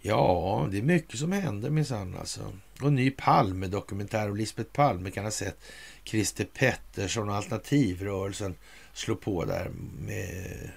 Ja, 0.00 0.68
det 0.70 0.78
är 0.78 0.82
mycket 0.82 1.18
som 1.18 1.32
händer 1.32 1.70
minsann 1.70 2.16
alltså. 2.16 2.52
Och 2.80 2.92
ny 2.92 3.10
Palme-dokumentär 3.10 4.30
och 4.30 4.36
Lisbeth 4.36 4.70
Palme 4.70 5.10
kan 5.10 5.24
ha 5.24 5.30
sett 5.30 5.64
Christer 6.04 6.44
Pettersson 6.44 7.28
och 7.28 7.34
alternativrörelsen 7.34 8.54
slå 8.94 9.16
på 9.16 9.44
där 9.44 9.70
med 9.98 10.70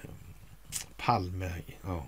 Palme. 0.98 1.62
Ja. 1.84 2.06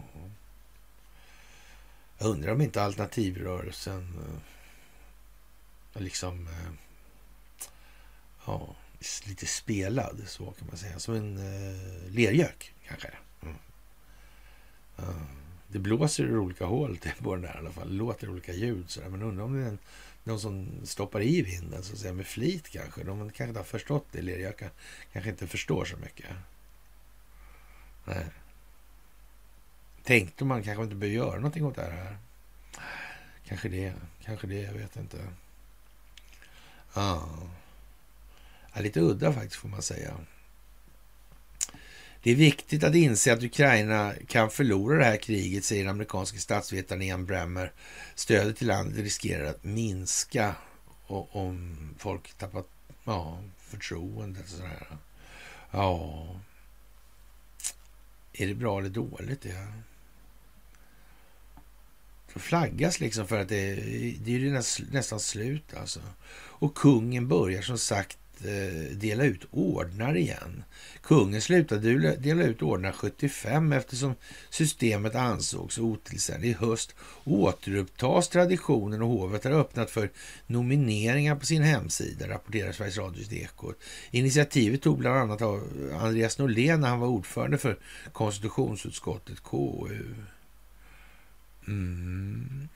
Jag 2.18 2.28
undrar 2.28 2.52
om 2.52 2.62
inte 2.62 2.84
alternativrörelsen 2.84 4.20
eh, 5.94 6.02
liksom 6.02 6.48
eh, 6.48 6.72
ja, 8.46 8.76
lite 9.26 9.46
spelad, 9.46 10.22
så 10.28 10.52
kan 10.52 10.68
man 10.68 10.78
säga. 10.78 11.00
Som 11.00 11.16
en 11.16 11.38
eh, 11.38 12.12
lergök 12.12 12.74
kanske. 12.88 13.10
Mm. 13.42 13.56
Uh, 15.00 15.39
det 15.72 15.80
blåser 15.80 16.24
ur 16.24 16.38
olika 16.38 16.66
hål 16.66 17.00
på 17.20 17.36
den 17.36 17.42
där 17.42 17.56
i 17.56 17.58
alla 17.58 17.72
fall. 17.72 17.90
Det 17.90 17.96
låter 17.96 18.30
olika 18.30 18.54
ljud 18.54 18.90
sådär. 18.90 19.10
Men 19.10 19.22
undrar 19.22 19.46
om 19.46 19.54
det 19.54 19.64
är 19.64 19.68
en, 19.68 19.80
någon 20.24 20.40
som 20.40 20.70
stoppar 20.84 21.22
i 21.22 21.42
vinden 21.42 21.84
så 21.84 21.94
att 21.94 22.00
säga 22.00 22.14
med 22.14 22.28
flit 22.28 22.70
kanske. 22.70 23.04
De 23.04 23.20
kanske 23.20 23.44
inte 23.44 23.60
har 23.60 23.66
förstått 23.66 24.06
det. 24.12 24.22
Lergökar 24.22 24.70
kanske 25.14 25.30
inte 25.30 25.48
förstår 25.48 25.86
så 25.86 25.98
mycket. 25.98 26.30
Nej. 28.06 28.26
Tänkte 30.04 30.46
man 30.46 30.64
kanske 30.64 30.84
inte 30.84 30.96
behöver 30.96 31.18
göra 31.18 31.36
någonting 31.36 31.66
åt 31.66 31.76
det 31.76 31.82
här. 31.82 32.18
Kanske 33.46 33.70
det, 33.70 33.94
kanske 34.24 34.48
det, 34.48 34.62
jag 34.62 34.74
vet 34.74 34.96
inte. 34.96 35.18
Ja. 36.94 37.30
ja 38.74 38.82
lite 38.82 39.00
udda 39.00 39.34
faktiskt 39.34 39.56
får 39.56 39.70
man 39.70 39.82
säga. 39.82 40.14
Det 42.24 42.32
är 42.32 42.36
viktigt 42.36 42.84
att 42.84 42.96
inse 42.96 43.34
att 43.34 43.44
Ukraina 43.44 44.14
kan 44.28 44.50
förlora 44.50 44.98
det 44.98 45.06
här 45.06 45.18
kriget, 45.18 45.66
säger 45.66 45.84
den 45.84 45.92
amerikanske 45.92 46.38
statsvetaren 46.38 47.02
Ian 47.02 47.26
Bremmer. 47.26 47.72
Stödet 48.16 48.58
till 48.58 48.68
landet 48.68 48.98
riskerar 48.98 49.46
att 49.46 49.64
minska 49.64 50.56
om 51.08 51.78
folk 51.98 52.34
tappar 52.34 52.64
ja, 53.04 53.44
förtroendet. 53.58 54.50
Sådär. 54.50 54.88
Ja, 55.72 56.26
är 58.34 58.48
det 58.48 58.54
bra 58.54 58.80
eller 58.80 58.90
dåligt? 58.90 59.46
Ja. 59.46 59.66
Det 62.34 62.40
flaggas 62.40 63.00
liksom 63.00 63.28
för 63.28 63.40
att 63.40 63.50
det, 63.50 63.76
det 64.24 64.36
är 64.36 64.92
nästan 64.92 65.20
slut 65.20 65.74
alltså. 65.74 66.00
Och 66.32 66.76
kungen 66.78 67.28
börjar 67.28 67.62
som 67.62 67.78
sagt 67.78 68.19
Eh, 68.46 68.98
dela 68.98 69.24
ut 69.24 69.46
ordnar 69.52 70.18
igen. 70.18 70.64
Kungen 71.02 71.42
slutade 71.42 72.16
dela 72.16 72.44
ut 72.44 72.62
ordnar 72.62 72.92
75 72.92 73.74
eftersom 73.74 74.16
systemet 74.50 75.16
ansågs 75.16 75.78
otillständigt. 75.78 76.58
I 76.62 76.66
höst 76.66 76.96
återupptas 77.24 78.30
traditionen 78.30 79.02
och 79.02 79.08
hovet 79.08 79.44
har 79.44 79.52
öppnat 79.52 79.92
för 79.92 80.10
nomineringar 80.48 81.36
på 81.36 81.46
sin 81.46 81.64
hemsida, 81.64 82.28
rapporterar 82.28 82.72
Sveriges 82.72 82.98
Radios 82.98 83.32
Ekot. 83.32 83.80
Initiativet 84.12 84.82
tog 84.82 84.98
bland 84.98 85.18
annat 85.18 85.42
av 85.42 85.64
Andreas 86.02 86.38
Norlén 86.38 86.82
när 86.82 86.90
han 86.90 87.00
var 87.00 87.08
ordförande 87.08 87.58
för 87.58 87.78
konstitutionsutskottet, 88.12 89.44
KU. 89.44 90.16
Mm. 91.68 92.70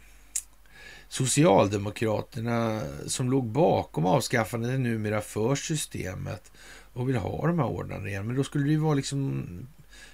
Socialdemokraterna 1.13 2.81
som 3.07 3.31
låg 3.31 3.45
bakom 3.45 4.05
avskaffandet 4.05 4.71
är 4.71 4.77
numera 4.77 5.21
för 5.21 5.55
systemet 5.55 6.51
och 6.93 7.09
vill 7.09 7.15
ha 7.15 7.47
de 7.47 7.59
här 7.59 7.67
ordnarna 7.67 8.09
igen. 8.09 8.27
Men 8.27 8.35
då 8.35 8.43
skulle 8.43 8.63
det 8.65 8.71
ju 8.71 8.77
vara 8.77 8.93
liksom 8.93 9.47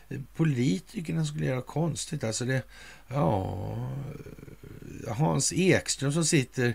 eh, 0.10 0.20
politikerna 0.36 1.26
skulle 1.26 1.46
göra 1.46 1.62
konstigt. 1.62 2.24
Alltså 2.24 2.46
det, 2.46 2.64
ja, 3.08 3.92
eh, 5.08 5.18
Hans 5.18 5.54
Ekström 5.54 6.12
som 6.12 6.26
sitter 6.26 6.74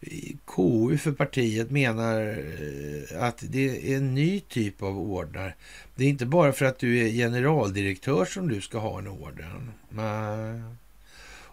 i 0.00 0.36
KU 0.46 0.98
för 0.98 1.12
partiet 1.12 1.70
menar 1.70 2.20
eh, 2.20 3.22
att 3.22 3.44
det 3.48 3.92
är 3.92 3.96
en 3.96 4.14
ny 4.14 4.40
typ 4.40 4.82
av 4.82 4.98
ordnar. 4.98 5.56
Det 5.94 6.04
är 6.04 6.08
inte 6.08 6.26
bara 6.26 6.52
för 6.52 6.64
att 6.64 6.78
du 6.78 6.98
är 6.98 7.10
generaldirektör 7.10 8.24
som 8.24 8.48
du 8.48 8.60
ska 8.60 8.78
ha 8.78 8.98
en 8.98 9.08
orden. 9.08 9.70
Nej. 9.90 10.62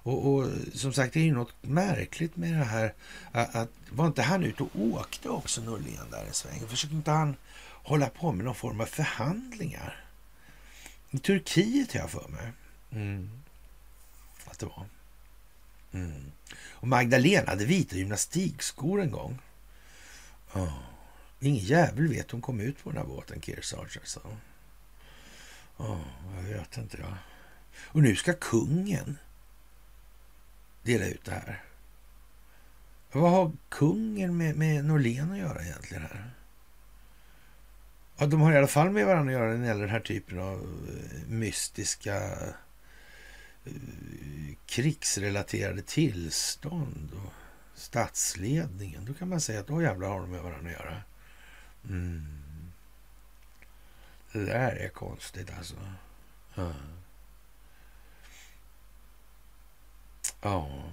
Och, 0.08 0.34
och, 0.34 0.50
som 0.74 0.94
sagt, 0.94 1.14
det 1.14 1.20
är 1.20 1.24
ju 1.24 1.34
något 1.34 1.54
märkligt 1.62 2.36
med 2.36 2.54
det 2.54 2.66
här. 2.66 2.94
Att, 3.32 3.56
att 3.56 3.70
var 3.90 4.08
inte 4.08 4.22
han 4.22 4.44
ute 4.44 4.64
och 4.64 4.70
åkte 4.76 5.30
också, 5.30 5.62
Norlén, 5.62 6.12
där 6.12 6.26
en 6.26 6.34
sväng? 6.34 6.68
Försökte 6.68 6.96
inte 6.96 7.12
han 7.12 7.36
hålla 7.84 8.10
på 8.10 8.32
med 8.32 8.46
någon 8.46 8.56
form 8.56 8.82
av 8.82 8.86
förhandlingar? 8.86 10.06
I 11.12 11.18
Turkiet 11.18 11.94
har 11.94 12.00
jag 12.00 12.10
för 12.10 12.28
mig. 12.28 12.52
Mm. 12.92 13.30
Att 14.46 14.60
det 14.60 14.66
var. 14.66 14.86
Mm. 15.94 16.32
Och 16.70 16.88
Magdalena 16.88 17.50
hade 17.50 17.66
vita 17.66 17.96
gymnastikskor 17.96 19.02
en 19.02 19.12
gång. 19.12 19.40
Oh. 20.54 20.80
Ingen 21.40 21.66
jävel 21.66 22.08
vet 22.08 22.32
hon 22.32 22.42
kom 22.42 22.60
ut 22.60 22.84
på 22.84 22.90
den 22.90 22.98
här 22.98 23.08
båten, 23.08 23.42
Kearsarge. 23.42 24.00
Alltså. 24.00 24.22
Oh, 25.78 26.02
jag 26.36 26.44
vet 26.44 26.78
inte. 26.78 26.98
Ja. 27.02 27.18
Och 27.78 28.02
nu 28.02 28.16
ska 28.16 28.34
kungen 28.34 29.18
dela 30.88 31.06
ut 31.06 31.26
det 31.26 31.32
här. 31.32 31.64
Vad 33.12 33.32
har 33.32 33.52
kungen 33.70 34.38
med, 34.38 34.56
med 34.56 34.86
Norlén 34.86 35.32
att 35.32 35.38
göra 35.38 35.64
egentligen 35.64 36.04
här? 36.04 36.32
Ja, 38.18 38.26
de 38.26 38.42
har 38.42 38.54
i 38.54 38.58
alla 38.58 38.68
fall 38.68 38.90
med 38.90 39.06
varandra 39.06 39.34
att 39.34 39.40
göra 39.40 39.52
när 39.52 39.58
det 39.58 39.68
gäller 39.68 39.82
den 39.82 39.90
här 39.90 40.00
typen 40.00 40.40
av 40.40 40.58
eh, 40.58 41.30
mystiska 41.30 42.16
eh, 43.66 43.72
krigsrelaterade 44.66 45.82
tillstånd 45.82 47.12
och 47.26 47.34
statsledningen. 47.76 49.06
Då 49.06 49.14
kan 49.14 49.30
man 49.30 49.42
säga 49.42 49.60
att 49.60 49.68
då 49.68 49.82
jävlar 49.82 50.08
har 50.08 50.20
de 50.20 50.32
med 50.32 50.42
varandra 50.42 50.72
att 50.72 50.80
göra. 50.80 51.02
Mm. 51.90 52.24
Det 54.32 54.46
där 54.46 54.76
är 54.76 54.90
konstigt 54.90 55.50
alltså. 55.58 55.76
Mm. 56.56 56.97
Ja, 60.42 60.84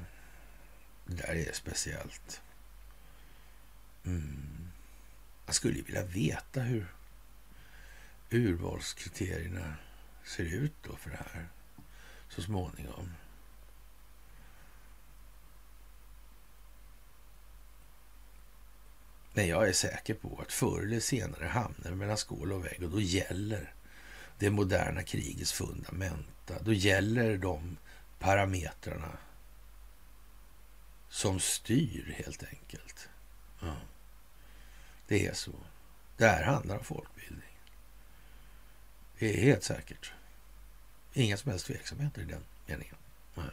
det 1.06 1.14
där 1.14 1.34
är 1.34 1.52
speciellt. 1.52 2.40
Mm. 4.04 4.70
Jag 5.46 5.54
skulle 5.54 5.82
vilja 5.82 6.04
veta 6.04 6.60
hur 6.60 6.86
urvalskriterierna 8.30 9.74
ser 10.24 10.44
ut 10.44 10.74
då 10.82 10.96
för 10.96 11.10
det 11.10 11.16
här 11.16 11.48
så 12.28 12.42
småningom. 12.42 13.10
Men 19.34 19.48
jag 19.48 19.68
är 19.68 19.72
säker 19.72 20.14
på 20.14 20.38
att 20.42 20.52
förr 20.52 20.82
eller 20.82 21.00
senare 21.00 21.46
hamnar 21.46 21.90
det 21.90 21.96
mellan 21.96 22.16
skål 22.16 22.52
och 22.52 22.64
vägg 22.64 22.82
och 22.82 22.90
då 22.90 23.00
gäller 23.00 23.74
det 24.38 24.50
moderna 24.50 25.02
krigets 25.02 25.52
fundamenta. 25.52 26.62
Då 26.62 26.72
gäller 26.72 27.36
de 27.36 27.76
parametrarna 28.18 29.18
som 31.14 31.40
styr 31.40 32.14
helt 32.16 32.44
enkelt. 32.44 33.08
Ja. 33.60 33.76
Det 35.06 35.26
är 35.26 35.34
så. 35.34 35.52
Det 36.16 36.26
här 36.26 36.44
handlar 36.44 36.78
om 36.78 36.84
folkbildning. 36.84 37.58
Det 39.18 39.34
är 39.34 39.42
helt 39.42 39.62
säkert. 39.62 40.12
Inga 41.12 41.36
som 41.36 41.50
helst 41.50 41.66
tveksamheter 41.66 42.22
i 42.22 42.24
den 42.24 42.44
meningen. 42.66 42.94
Nej. 43.34 43.46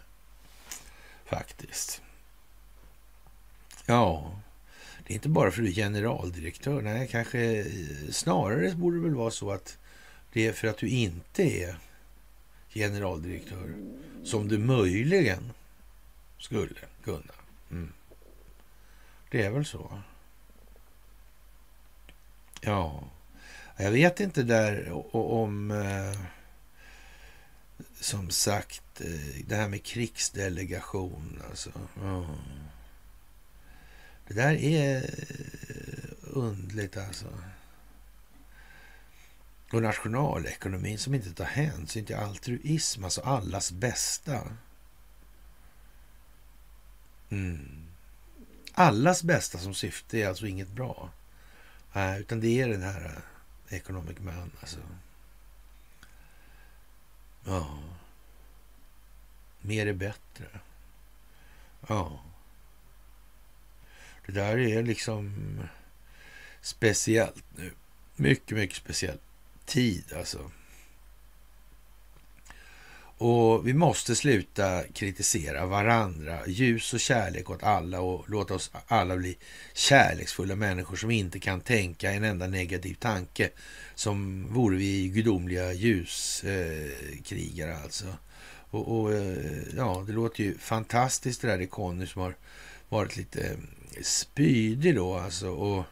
Faktiskt. 1.25 2.01
Ja, 3.85 4.39
det 5.07 5.13
är 5.13 5.15
inte 5.15 5.29
bara 5.29 5.51
för 5.51 5.61
att 5.61 5.65
du 5.65 5.71
är 5.71 5.75
generaldirektör. 5.75 6.81
Nej, 6.81 7.07
kanske 7.07 7.59
eh, 7.59 7.65
snarare 8.11 8.75
borde 8.75 8.97
det 8.97 9.03
väl 9.03 9.15
vara 9.15 9.31
så 9.31 9.51
att 9.51 9.77
det 10.33 10.47
är 10.47 10.53
för 10.53 10.67
att 10.67 10.77
du 10.77 10.89
inte 10.89 11.43
är 11.43 11.79
generaldirektör 12.69 13.75
som 14.23 14.47
du 14.47 14.57
möjligen 14.57 15.51
skulle 16.37 16.75
kunna 17.03 17.33
Mm. 17.71 17.93
Det 19.29 19.45
är 19.45 19.49
väl 19.49 19.65
så. 19.65 20.01
Ja, 22.61 23.03
jag 23.77 23.91
vet 23.91 24.19
inte 24.19 24.43
där 24.43 24.91
om... 25.15 25.71
Eh, 25.71 26.19
som 28.01 28.29
sagt, 28.29 29.01
eh, 29.01 29.45
det 29.47 29.55
här 29.55 29.67
med 29.67 29.83
krigsdelegation 29.83 31.41
alltså. 31.49 31.69
Oh. 32.01 32.35
Det 34.27 34.33
där 34.33 34.53
är 34.53 34.97
eh, 34.97 36.13
undligt 36.21 36.97
alltså. 36.97 37.25
Och 39.73 39.81
nationalekonomin 39.81 40.97
som 40.97 41.13
inte 41.13 41.33
tar 41.33 41.45
hänsyn 41.45 42.05
till 42.05 42.15
altruism, 42.15 43.03
alltså 43.03 43.21
allas 43.21 43.71
bästa. 43.71 44.41
Mm. 47.31 47.87
Allas 48.73 49.23
bästa 49.23 49.57
som 49.57 49.73
syfte 49.73 50.17
är 50.17 50.27
alltså 50.27 50.47
inget 50.47 50.67
bra. 50.67 51.09
Nej, 51.93 52.21
utan 52.21 52.39
det 52.39 52.61
är 52.61 52.69
den 52.69 52.81
här 52.81 53.05
eh, 53.05 53.77
economic 53.77 54.19
man 54.19 54.51
alltså. 54.59 54.79
Ja. 57.45 57.79
Mer 59.61 59.87
är 59.87 59.93
bättre. 59.93 60.45
Ja. 61.87 62.23
Det 64.25 64.31
där 64.31 64.57
är 64.57 64.83
liksom 64.83 65.33
speciellt 66.61 67.43
nu. 67.55 67.71
Mycket, 68.15 68.57
mycket 68.57 68.77
speciellt 68.77 69.21
tid 69.65 70.13
alltså. 70.13 70.51
Och 73.23 73.67
vi 73.67 73.73
måste 73.73 74.15
sluta 74.15 74.83
kritisera 74.93 75.65
varandra. 75.65 76.39
Ljus 76.47 76.93
och 76.93 76.99
kärlek 76.99 77.49
åt 77.49 77.63
alla 77.63 78.01
och 78.01 78.29
låta 78.29 78.53
oss 78.53 78.71
alla 78.87 79.17
bli 79.17 79.37
kärleksfulla 79.73 80.55
människor 80.55 80.95
som 80.95 81.11
inte 81.11 81.39
kan 81.39 81.61
tänka 81.61 82.11
en 82.11 82.23
enda 82.23 82.47
negativ 82.47 82.93
tanke. 82.93 83.49
Som 83.95 84.47
vore 84.53 84.77
vi 84.77 85.07
gudomliga 85.07 85.73
ljuskrigare 85.73 87.71
eh, 87.71 87.83
alltså. 87.83 88.05
Och, 88.69 88.99
och, 88.99 89.13
eh, 89.13 89.37
ja, 89.77 90.03
det 90.07 90.13
låter 90.13 90.43
ju 90.43 90.57
fantastiskt 90.57 91.41
det 91.41 91.47
där 91.47 91.61
i 91.61 91.67
Conny 91.67 92.05
som 92.07 92.21
har 92.21 92.35
varit 92.89 93.17
lite 93.17 93.47
eh, 93.47 93.57
spydig 94.01 94.95
då 94.95 95.15
alltså. 95.15 95.49
Och 95.49 95.83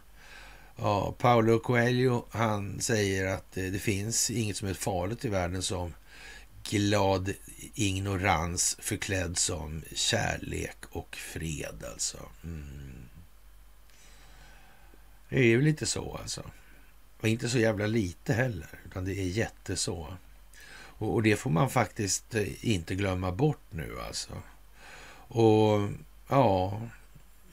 ja, 0.76 1.16
Paolo 1.18 1.60
Coelho 1.60 2.26
han 2.32 2.82
säger 2.82 3.26
att 3.26 3.52
det, 3.54 3.70
det 3.70 3.80
finns 3.80 4.32
inget 4.32 4.58
som 4.58 4.68
är 4.68 4.74
farligt 4.74 5.26
i 5.26 5.30
världen 5.30 5.62
som 5.62 5.94
glad 6.70 7.34
ignorans 7.74 8.78
förklädd 8.80 9.38
som 9.38 9.84
kärlek 9.96 10.78
och 10.90 11.16
fred 11.16 11.84
alltså. 11.92 12.18
Mm. 12.44 13.10
Det 15.30 15.40
är 15.40 15.44
ju 15.44 15.62
lite 15.62 15.86
så 15.86 16.18
alltså. 16.22 16.44
Och 17.20 17.28
inte 17.28 17.50
så 17.50 17.60
jävla 17.60 17.88
lite 17.88 18.34
heller, 18.34 18.70
utan 18.86 19.06
det 19.06 19.14
är 19.14 19.28
jätteså. 19.28 20.18
Och, 20.72 21.14
och 21.14 21.24
det 21.24 21.36
får 21.36 21.50
man 21.50 21.70
faktiskt 21.70 22.36
eh, 22.36 22.66
inte 22.66 22.96
glömma 22.96 23.32
bort 23.32 23.64
nu 23.70 24.00
alltså. 24.08 24.34
Och 25.28 25.90
ja, 26.28 26.82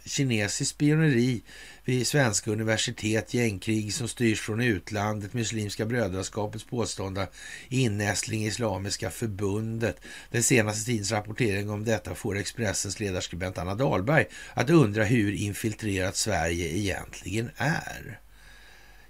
kinesisk 0.06 0.70
spioneri 0.70 1.42
vid 1.84 2.06
svenska 2.06 2.50
universitet, 2.50 3.34
gängkrig 3.34 3.94
som 3.94 4.08
styrs 4.08 4.40
från 4.40 4.60
utlandet, 4.60 5.34
Muslimska 5.34 5.86
brödraskapets 5.86 6.64
påstådda 6.64 7.26
innästling 7.68 8.44
i 8.44 8.46
Islamiska 8.46 9.10
förbundet. 9.10 10.00
Den 10.30 10.42
senaste 10.42 10.86
tidens 10.86 11.12
rapportering 11.12 11.70
om 11.70 11.84
detta 11.84 12.14
får 12.14 12.36
Expressens 12.36 13.00
ledarskribent 13.00 13.58
Anna 13.58 13.74
Dahlberg 13.74 14.26
att 14.54 14.70
undra 14.70 15.04
hur 15.04 15.32
infiltrerat 15.32 16.16
Sverige 16.16 16.76
egentligen 16.76 17.50
är. 17.56 18.20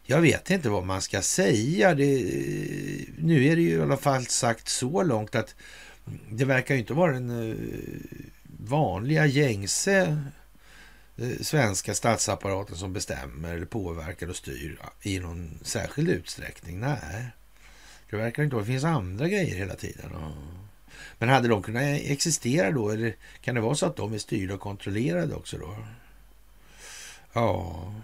Jag 0.02 0.20
vet 0.20 0.50
inte 0.50 0.68
vad 0.68 0.86
man 0.86 1.02
ska 1.02 1.22
säga. 1.22 1.94
Det, 1.94 2.04
nu 3.18 3.46
är 3.46 3.56
det 3.56 3.62
ju 3.62 3.70
i 3.70 3.82
alla 3.82 3.96
fall 3.96 4.26
sagt 4.26 4.68
så 4.68 5.02
långt 5.02 5.34
att 5.34 5.54
det 6.30 6.44
verkar 6.44 6.74
ju 6.74 6.80
inte 6.80 6.94
vara 6.94 7.12
den 7.12 7.50
eh, 7.50 7.56
vanliga 8.58 9.26
gängse 9.26 10.18
Eh, 11.18 11.42
svenska 11.42 11.94
statsapparaten 11.94 12.76
som 12.76 12.92
bestämmer 12.92 13.54
eller 13.54 13.66
påverkar 13.66 14.28
och 14.28 14.36
styr 14.36 14.78
i 15.02 15.18
någon 15.18 15.58
särskild 15.62 16.08
utsträckning. 16.08 16.80
Nej, 16.80 17.26
det 18.10 18.16
verkar 18.16 18.42
inte 18.42 18.56
vara. 18.56 18.64
Det 18.64 18.72
finns 18.72 18.84
andra 18.84 19.28
grejer 19.28 19.56
hela 19.56 19.74
tiden. 19.74 20.12
Men 21.18 21.28
hade 21.28 21.48
de 21.48 21.62
kunnat 21.62 21.82
existera 21.82 22.70
då? 22.70 22.90
Eller 22.90 23.16
kan 23.40 23.54
det 23.54 23.60
vara 23.60 23.74
så 23.74 23.86
att 23.86 23.96
de 23.96 24.14
är 24.14 24.18
styrda 24.18 24.54
och 24.54 24.60
kontrollerade 24.60 25.34
också 25.34 25.58
då? 25.58 25.76
Ja, 27.32 27.94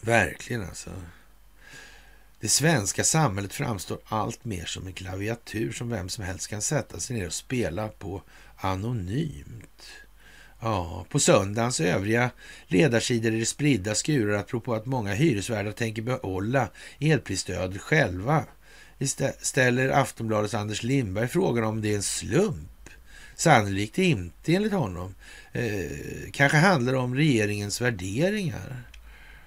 verkligen 0.00 0.62
alltså. 0.62 0.90
Det 2.40 2.48
svenska 2.48 3.04
samhället 3.04 3.52
framstår 3.52 3.98
allt 4.04 4.44
mer 4.44 4.64
som 4.64 4.86
en 4.86 4.92
klaviatur 4.92 5.72
som 5.72 5.88
vem 5.88 6.08
som 6.08 6.24
helst 6.24 6.48
kan 6.48 6.62
sätta 6.62 7.00
sig 7.00 7.16
ner 7.16 7.26
och 7.26 7.32
spela 7.32 7.88
på 7.88 8.22
anonymt. 8.56 9.82
Ja, 10.62 11.06
på 11.08 11.18
söndagens 11.18 11.80
övriga 11.80 12.30
ledarsidor 12.66 13.32
är 13.32 13.38
det 13.38 13.46
spridda 13.46 13.94
skurar 13.94 14.38
apropå 14.38 14.74
att 14.74 14.86
många 14.86 15.14
hyresvärdar 15.14 15.72
tänker 15.72 16.02
behålla 16.02 16.68
elprisstödet 16.98 17.80
själva. 17.80 18.44
Ställer 19.40 19.88
Aftonbladets 19.88 20.54
Anders 20.54 20.82
Lindberg 20.82 21.28
frågan 21.28 21.64
om 21.64 21.80
det 21.80 21.92
är 21.92 21.96
en 21.96 22.02
slump? 22.02 22.90
Sannolikt 23.34 23.98
inte 23.98 24.54
enligt 24.54 24.72
honom. 24.72 25.14
Eh, 25.52 26.30
kanske 26.32 26.58
handlar 26.58 26.92
det 26.92 26.98
om 26.98 27.14
regeringens 27.14 27.80
värderingar. 27.80 28.82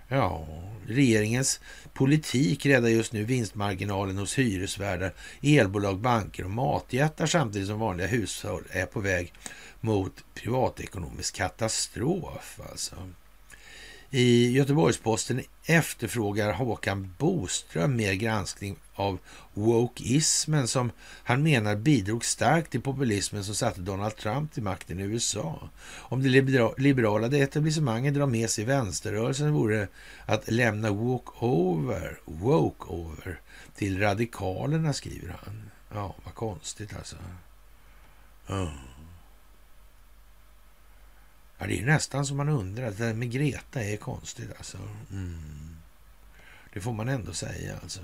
Ja, 0.07 0.47
regeringens 0.87 1.59
politik 1.93 2.65
räddar 2.65 2.89
just 2.89 3.13
nu 3.13 3.23
vinstmarginalen 3.23 4.17
hos 4.17 4.39
hyresvärdar, 4.39 5.13
elbolag, 5.41 5.99
banker 5.99 6.43
och 6.43 6.51
matjättar 6.51 7.25
samtidigt 7.25 7.67
som 7.67 7.79
vanliga 7.79 8.07
hushåll 8.07 8.63
är 8.69 8.85
på 8.85 8.99
väg 8.99 9.33
mot 9.83 10.23
privatekonomisk 10.33 11.35
katastrof. 11.35 12.59
Alltså. 12.71 12.95
I 14.09 14.51
Göteborgsposten 14.51 15.41
efterfrågar 15.65 16.53
Håkan 16.53 17.13
Boström 17.17 17.95
mer 17.95 18.13
granskning 18.13 18.75
av 18.93 19.19
wokeismen 19.53 20.67
som 20.67 20.91
han 21.23 21.43
menar 21.43 21.75
bidrog 21.75 22.25
starkt 22.25 22.71
till 22.71 22.81
populismen 22.81 23.43
som 23.43 23.55
satte 23.55 23.81
Donald 23.81 24.15
Trump 24.15 24.53
till 24.53 24.63
makten 24.63 24.99
i 24.99 25.03
USA. 25.03 25.69
Om 25.95 26.23
det 26.23 26.29
liberala 26.77 27.37
etablissemanget 27.37 28.13
drar 28.13 28.27
med 28.27 28.49
sig 28.49 28.65
vänsterrörelsen 28.65 29.53
vore 29.53 29.87
att 30.25 30.51
lämna 30.51 30.91
walkover, 30.91 32.19
walkover 32.25 33.39
till 33.75 33.99
radikalerna, 33.99 34.93
skriver 34.93 35.37
han. 35.43 35.71
Ja, 35.93 36.15
vad 36.23 36.33
konstigt 36.33 36.95
alltså. 36.97 37.15
Oh. 38.47 38.69
Ja, 41.63 41.67
det 41.67 41.79
är 41.79 41.85
nästan 41.85 42.25
som 42.25 42.37
man 42.37 42.49
undrar. 42.49 42.91
Det 42.91 42.97
där 42.97 43.13
med 43.13 43.31
Greta 43.31 43.83
är 43.83 43.97
konstigt 43.97 44.49
alltså. 44.57 44.77
Mm. 45.11 45.75
Det 46.73 46.81
får 46.81 46.93
man 46.93 47.09
ändå 47.09 47.33
säga 47.33 47.77
alltså. 47.83 47.99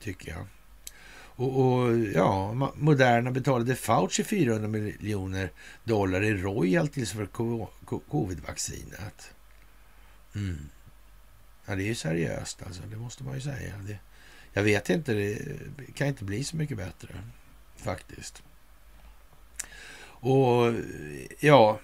Tycker 0.00 0.30
jag. 0.30 0.46
Och, 1.14 1.60
och, 1.60 1.98
ja, 1.98 2.52
Moderna 2.74 3.30
betalade 3.30 3.76
Fauci 3.76 4.24
400 4.24 4.68
miljoner 4.68 5.50
dollar 5.84 6.22
i 6.22 6.34
royalties 6.34 7.12
för 7.12 7.26
covid-vaccinet. 8.08 9.34
Mm. 10.34 10.68
Ja, 11.66 11.74
det 11.74 11.82
är 11.82 11.86
ju 11.86 11.94
seriöst 11.94 12.62
alltså. 12.62 12.82
Det 12.90 12.96
måste 12.96 13.24
man 13.24 13.34
ju 13.34 13.40
säga. 13.40 13.74
Det, 13.78 13.98
jag 14.52 14.62
vet 14.62 14.90
inte, 14.90 15.12
det 15.12 15.38
kan 15.94 16.06
inte 16.06 16.24
bli 16.24 16.44
så 16.44 16.56
mycket 16.56 16.76
bättre 16.76 17.08
faktiskt. 17.76 18.42
Och 20.20 20.74
ja, 21.40 21.80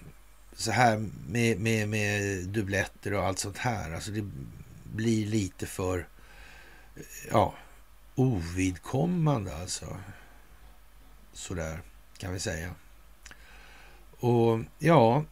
så 0.56 0.70
här 0.70 1.08
med, 1.28 1.60
med, 1.60 1.88
med 1.88 2.44
dubbletter 2.48 3.14
och 3.14 3.24
allt 3.24 3.38
sånt 3.38 3.58
här. 3.58 3.94
Alltså 3.94 4.10
det 4.10 4.30
blir 4.84 5.26
lite 5.26 5.66
för 5.66 6.06
ja, 7.30 7.54
ovidkommande 8.14 9.56
alltså. 9.56 9.96
Sådär 11.32 11.80
kan 12.18 12.32
vi 12.32 12.40
säga. 12.40 12.74
Och 14.20 14.60
ja, 14.78 15.24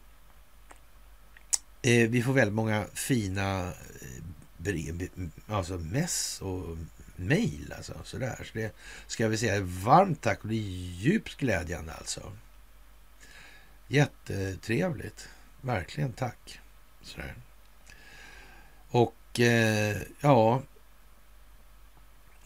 eh, 1.81 2.09
vi 2.09 2.23
får 2.23 2.33
väldigt 2.33 2.55
många 2.55 2.85
fina 2.93 3.67
eh, 3.67 4.23
brev, 4.57 5.07
alltså 5.47 5.77
mess 5.77 6.41
och 6.41 6.77
mejl 7.15 7.73
alltså. 7.77 7.93
Sådär. 8.03 8.43
Så 8.51 8.57
det 8.57 8.71
ska 9.07 9.27
vi 9.27 9.37
säga 9.37 9.61
varmt 9.61 10.21
tack 10.21 10.41
och 10.41 10.47
det 10.47 10.55
är 10.55 10.91
djupt 10.97 11.37
glädjande 11.37 11.93
alltså. 11.93 12.31
Jättetrevligt. 13.93 15.29
Verkligen 15.61 16.13
tack. 16.13 16.59
Sådär. 17.01 17.35
Och 18.89 19.39
eh, 19.39 19.97
ja, 20.21 20.61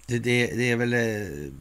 det, 0.06 0.20
det, 0.20 0.48
det, 0.48 0.72
är 0.72 0.76
väl... 0.76 0.94
Eh, 0.94 1.52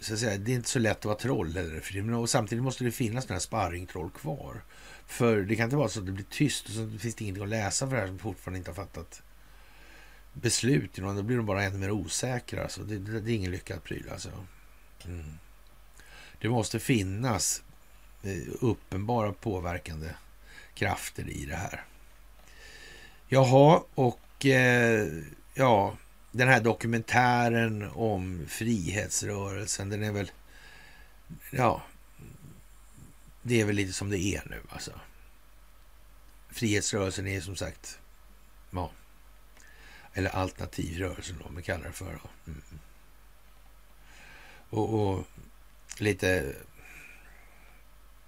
så 0.00 0.14
att 0.14 0.20
säga, 0.20 0.38
det 0.38 0.52
är 0.52 0.56
inte 0.56 0.68
så 0.68 0.78
lätt 0.78 0.98
att 0.98 1.04
vara 1.04 1.16
troll 1.16 1.56
eller 1.56 1.80
för 1.80 1.94
det, 1.94 2.14
och 2.14 2.30
samtidigt 2.30 2.64
måste 2.64 2.84
det 2.84 2.92
finnas 2.92 3.28
några 3.28 3.40
sparringtroll 3.40 4.10
kvar. 4.10 4.62
För 5.06 5.42
det 5.42 5.56
kan 5.56 5.64
inte 5.64 5.76
vara 5.76 5.88
så 5.88 6.00
att 6.00 6.06
det 6.06 6.12
blir 6.12 6.26
tyst 6.30 6.66
och 6.66 6.72
så 6.72 6.98
finns 6.98 7.14
det 7.14 7.24
ingenting 7.24 7.42
att 7.44 7.48
läsa 7.48 7.88
för 7.88 7.94
det 7.94 8.00
här 8.00 8.08
som 8.08 8.18
fortfarande 8.18 8.58
inte 8.58 8.70
har 8.70 8.74
fattat 8.74 9.22
beslut, 10.32 10.94
då 10.94 11.22
blir 11.22 11.36
de 11.36 11.46
bara 11.46 11.62
ännu 11.62 11.78
mer 11.78 11.90
osäkra. 11.90 12.62
Alltså. 12.62 12.82
Det, 12.82 12.98
det, 12.98 13.20
det 13.20 13.32
är 13.32 13.34
ingen 13.34 13.50
lyckad 13.50 13.84
pryl 13.84 14.08
alltså. 14.12 14.30
Mm. 15.04 15.38
Det 16.40 16.48
måste 16.48 16.78
finnas 16.78 17.62
Eh, 18.22 18.48
uppenbara 18.60 19.32
påverkande 19.32 20.08
krafter 20.74 21.28
i 21.28 21.44
det 21.44 21.56
här. 21.56 21.84
Jaha, 23.28 23.82
och 23.94 24.46
eh, 24.46 25.08
ja, 25.54 25.96
den 26.32 26.48
här 26.48 26.60
dokumentären 26.60 27.90
om 27.90 28.46
frihetsrörelsen, 28.48 29.88
den 29.88 30.02
är 30.02 30.12
väl, 30.12 30.30
ja, 31.50 31.82
det 33.42 33.60
är 33.60 33.64
väl 33.64 33.76
lite 33.76 33.92
som 33.92 34.10
det 34.10 34.18
är 34.18 34.42
nu 34.50 34.60
alltså. 34.68 34.92
Frihetsrörelsen 36.50 37.26
är 37.26 37.40
som 37.40 37.56
sagt, 37.56 37.98
ja, 38.70 38.90
eller 40.14 40.30
alternativrörelsen 40.30 41.42
om 41.42 41.56
vi 41.56 41.62
kallar 41.62 41.84
det 41.84 41.92
för. 41.92 42.18
Mm. 42.46 42.62
Och, 44.70 44.94
och, 44.94 45.24
lite 45.98 46.54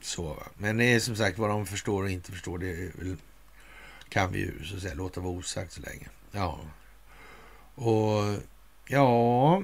så. 0.01 0.43
Men 0.59 0.77
det 0.77 0.85
är 0.85 1.01
som 1.01 1.17
sagt 1.17 1.39
vad 1.39 1.51
de 1.51 1.67
förstår 1.67 2.03
och 2.03 2.11
inte 2.11 2.33
förstår. 2.33 2.59
Det 2.59 2.93
kan 4.09 4.33
vi 4.33 4.39
ju 4.39 4.65
så 4.65 4.77
att 4.77 4.83
säga 4.83 4.95
låta 4.95 5.21
vara 5.21 5.33
osagt 5.33 5.73
så 5.73 5.81
länge. 5.81 6.09
Ja. 6.33 6.61
Och 7.75 8.43
ja, 8.87 9.63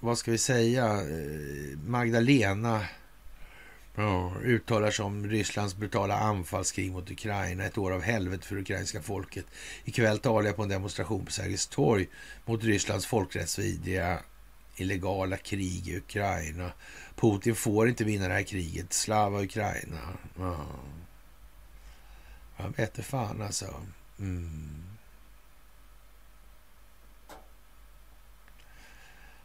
vad 0.00 0.18
ska 0.18 0.30
vi 0.30 0.38
säga? 0.38 0.86
Eh, 0.86 1.78
Magdalena 1.86 2.84
ja, 3.94 4.32
uttalar 4.42 4.90
sig 4.90 5.04
om 5.04 5.28
Rysslands 5.28 5.76
brutala 5.76 6.14
anfallskrig 6.18 6.92
mot 6.92 7.10
Ukraina. 7.10 7.64
Ett 7.64 7.78
år 7.78 7.92
av 7.92 8.02
helvete 8.02 8.46
för 8.46 8.56
ukrainska 8.56 9.02
folket. 9.02 9.44
Ikväll 9.84 10.18
talar 10.18 10.46
jag 10.46 10.56
på 10.56 10.62
en 10.62 10.68
demonstration 10.68 11.24
på 11.24 11.32
Sergels 11.32 11.66
torg 11.66 12.08
mot 12.44 12.64
Rysslands 12.64 13.06
folkrättsvidriga 13.06 14.18
illegala 14.76 15.36
krig 15.36 15.88
i 15.88 15.96
Ukraina. 15.96 16.72
Putin 17.16 17.54
får 17.54 17.88
inte 17.88 18.04
vinna 18.04 18.28
det 18.28 18.34
här 18.34 18.42
kriget. 18.42 18.92
Slava 18.92 19.42
Ukraina. 19.42 20.00
Ja. 20.38 20.66
Jag 22.56 22.76
vet 22.76 22.78
inte 22.78 23.02
fan 23.02 23.42
alltså. 23.42 23.82
Mm. 24.18 24.82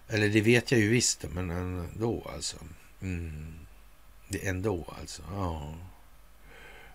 Eller 0.07 0.29
det 0.29 0.41
vet 0.41 0.71
jag 0.71 0.81
ju 0.81 0.89
visst, 0.89 1.25
men 1.31 1.49
ändå 1.49 2.29
alltså. 2.35 2.57
Mm. 3.01 3.53
Det 4.27 4.47
ändå 4.47 4.93
alltså. 4.99 5.23
Ja. 5.31 5.73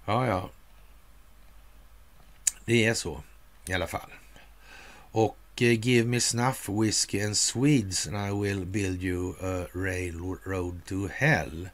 ja, 0.05 0.27
ja. 0.27 0.51
Det 2.65 2.87
är 2.87 2.95
så 2.95 3.23
i 3.67 3.73
alla 3.73 3.87
fall. 3.87 4.11
Och 5.13 5.37
Eh, 5.59 5.81
give 5.81 6.07
me 6.07 6.20
snuff, 6.20 6.69
whiskey 6.69 7.20
and 7.20 7.37
Swedes 7.37 8.07
and 8.07 8.16
I 8.16 8.31
will 8.31 8.65
build 8.66 9.03
you 9.03 9.37
a 9.41 9.66
railroad 9.73 10.85
to 10.87 11.07
hell. 11.07 11.70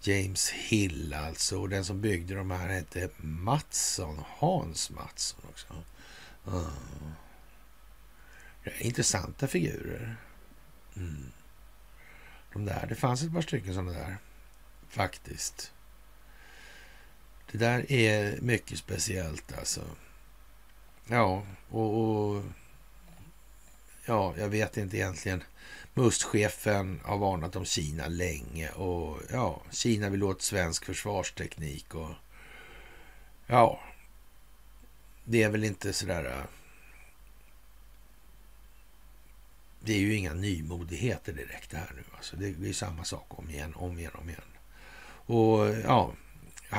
James 0.00 0.48
Hill 0.48 1.14
alltså. 1.14 1.60
Och 1.60 1.68
den 1.68 1.84
som 1.84 2.00
byggde 2.00 2.34
de 2.34 2.50
här 2.50 2.68
hette 2.68 3.10
Mattsson. 3.16 4.24
Hans 4.26 4.90
Mattsson 4.90 5.40
också. 5.48 5.66
Uh. 6.46 6.68
Intressanta 8.78 9.46
figurer. 9.48 10.16
Mm. 10.96 11.32
De 12.52 12.64
där, 12.64 12.86
det 12.88 12.94
fanns 12.94 13.22
ett 13.22 13.32
par 13.32 13.42
stycken 13.42 13.74
sådana 13.74 13.92
där. 13.92 14.16
Faktiskt. 14.88 15.72
Det 17.52 17.58
där 17.58 17.92
är 17.92 18.40
mycket 18.40 18.78
speciellt 18.78 19.58
alltså. 19.58 19.80
Ja, 21.06 21.46
och, 21.68 22.00
och 22.00 22.42
ja, 24.10 24.34
jag 24.38 24.48
vet 24.48 24.76
inte 24.76 24.96
egentligen. 24.96 25.42
Mustchefen 25.94 27.00
har 27.04 27.18
varnat 27.18 27.56
om 27.56 27.64
Kina 27.64 28.08
länge 28.08 28.70
och 28.70 29.18
ja, 29.32 29.62
Kina 29.70 30.08
vill 30.08 30.22
åt 30.22 30.42
svensk 30.42 30.84
försvarsteknik 30.84 31.94
och 31.94 32.10
ja, 33.46 33.80
det 35.24 35.42
är 35.42 35.50
väl 35.50 35.64
inte 35.64 35.92
sådär. 35.92 36.24
Äh, 36.24 36.44
det 39.80 39.92
är 39.92 39.98
ju 39.98 40.14
inga 40.14 40.34
nymodigheter 40.34 41.32
direkt 41.32 41.70
det 41.70 41.76
här 41.76 41.92
nu. 41.96 42.02
Alltså 42.16 42.36
det 42.36 42.68
är 42.68 42.72
samma 42.72 43.04
sak 43.04 43.26
om 43.28 43.50
igen, 43.50 43.74
om 43.74 43.98
igen, 43.98 44.12
om 44.14 44.28
igen. 44.28 44.42
Och 45.26 45.68
ja, 45.84 46.12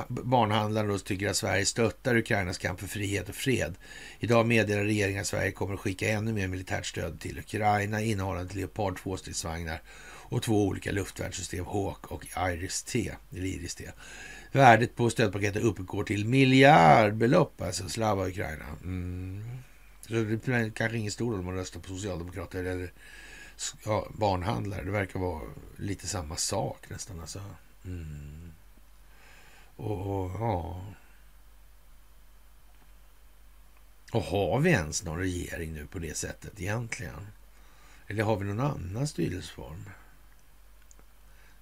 barnhandlaren 0.08 1.00
tycker 1.00 1.30
att 1.30 1.36
Sverige 1.36 1.66
stöttar 1.66 2.18
Ukrainas 2.18 2.58
kamp 2.58 2.80
för 2.80 2.88
frihet 2.88 3.30
och 3.30 3.36
fred. 3.36 3.76
Idag 4.20 4.48
meddelar 4.48 4.84
regeringen 4.84 5.22
att 5.22 5.28
Sverige 5.28 5.52
kommer 5.52 5.74
att 5.74 5.80
skicka 5.80 6.10
ännu 6.10 6.34
mer 6.34 6.48
militärt 6.48 6.86
stöd 6.86 7.20
till 7.20 7.40
Ukraina 7.40 8.02
innehållande 8.02 8.56
Leopard 8.56 9.00
2-stridsvagnar 9.00 9.82
och 10.32 10.44
två 10.44 10.68
olika 10.68 10.92
luftvärnssystem, 10.92 11.66
Hawk 11.66 12.06
och 12.12 12.26
Iris-T. 12.38 13.12
Iris 13.32 13.78
Värdet 14.52 14.96
på 14.96 15.10
stödpaketet 15.10 15.64
uppgår 15.64 16.04
till 16.04 16.26
miljardbelopp, 16.28 17.62
alltså 17.62 17.90
Slava 17.90 18.28
Ukraina. 18.28 18.66
Mm. 18.84 19.44
Så 20.02 20.14
det 20.14 20.48
är 20.48 20.70
kanske 20.70 20.98
ingen 20.98 21.12
stor 21.12 21.32
roll 21.32 21.40
om 21.40 21.46
man 21.46 21.56
röstar 21.56 21.80
på 21.80 21.88
Socialdemokrater 21.88 22.64
eller 22.64 22.92
ja, 23.86 24.08
barnhandlare. 24.12 24.84
Det 24.84 24.92
verkar 24.92 25.20
vara 25.20 25.42
lite 25.78 26.08
samma 26.08 26.36
sak 26.36 26.90
nästan. 26.90 27.20
Alltså. 27.20 27.40
Mm. 27.86 28.41
Och, 29.82 30.32
ja. 30.32 30.82
Och 34.12 34.24
har 34.24 34.60
vi 34.60 34.70
ens 34.70 35.04
någon 35.04 35.20
regering 35.20 35.74
nu 35.74 35.88
på 35.88 36.00
det 36.00 36.18
sättet 36.18 36.62
egentligen? 36.62 37.28
Eller 38.08 38.24
har 38.24 38.38
vi 38.38 38.46
någon 38.46 38.60
annan 38.60 39.08
styrelseform? 39.08 39.90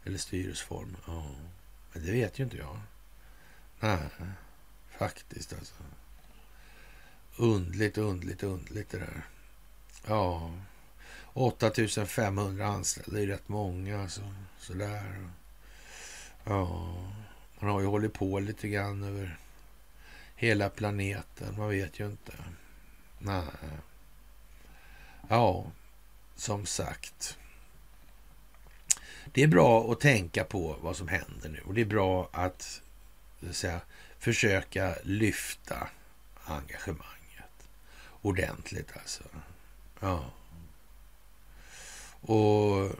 Eller 0.03 0.17
styrelseform? 0.17 0.97
Ja, 1.07 1.35
men 1.93 2.05
det 2.05 2.11
vet 2.11 2.39
ju 2.39 2.43
inte 2.43 2.57
jag. 2.57 2.79
Nej, 3.79 3.99
faktiskt 4.97 5.53
alltså. 5.53 5.83
Undligt, 7.37 7.97
undligt, 7.97 8.43
undligt 8.43 8.89
det 8.89 8.99
där. 8.99 9.25
Ja, 10.07 10.53
8500 11.33 12.67
anställda 12.67 13.17
det 13.17 13.23
är 13.23 13.27
rätt 13.27 13.49
många. 13.49 14.01
Alltså. 14.01 14.21
Sådär. 14.59 15.29
Ja. 16.43 16.95
Man 17.59 17.69
har 17.69 17.81
ju 17.81 17.87
hållit 17.87 18.13
på 18.13 18.39
lite 18.39 18.67
grann 18.67 19.03
över 19.03 19.37
hela 20.35 20.69
planeten. 20.69 21.57
Man 21.57 21.69
vet 21.69 21.99
ju 21.99 22.05
inte. 22.05 22.33
Nej. 23.19 23.43
Ja, 25.29 25.71
som 26.35 26.65
sagt. 26.65 27.37
Det 29.33 29.43
är 29.43 29.47
bra 29.47 29.91
att 29.91 29.99
tänka 29.99 30.43
på 30.43 30.77
vad 30.81 30.95
som 30.95 31.07
händer 31.07 31.49
nu 31.49 31.61
och 31.65 31.73
det 31.73 31.81
är 31.81 31.85
bra 31.85 32.29
att, 32.31 32.81
att 33.49 33.55
säga, 33.55 33.81
försöka 34.19 34.95
lyfta 35.03 35.89
engagemanget 36.43 37.69
ordentligt 38.21 38.97
alltså. 38.97 39.23
Ja. 39.99 40.25
Och 42.21 42.91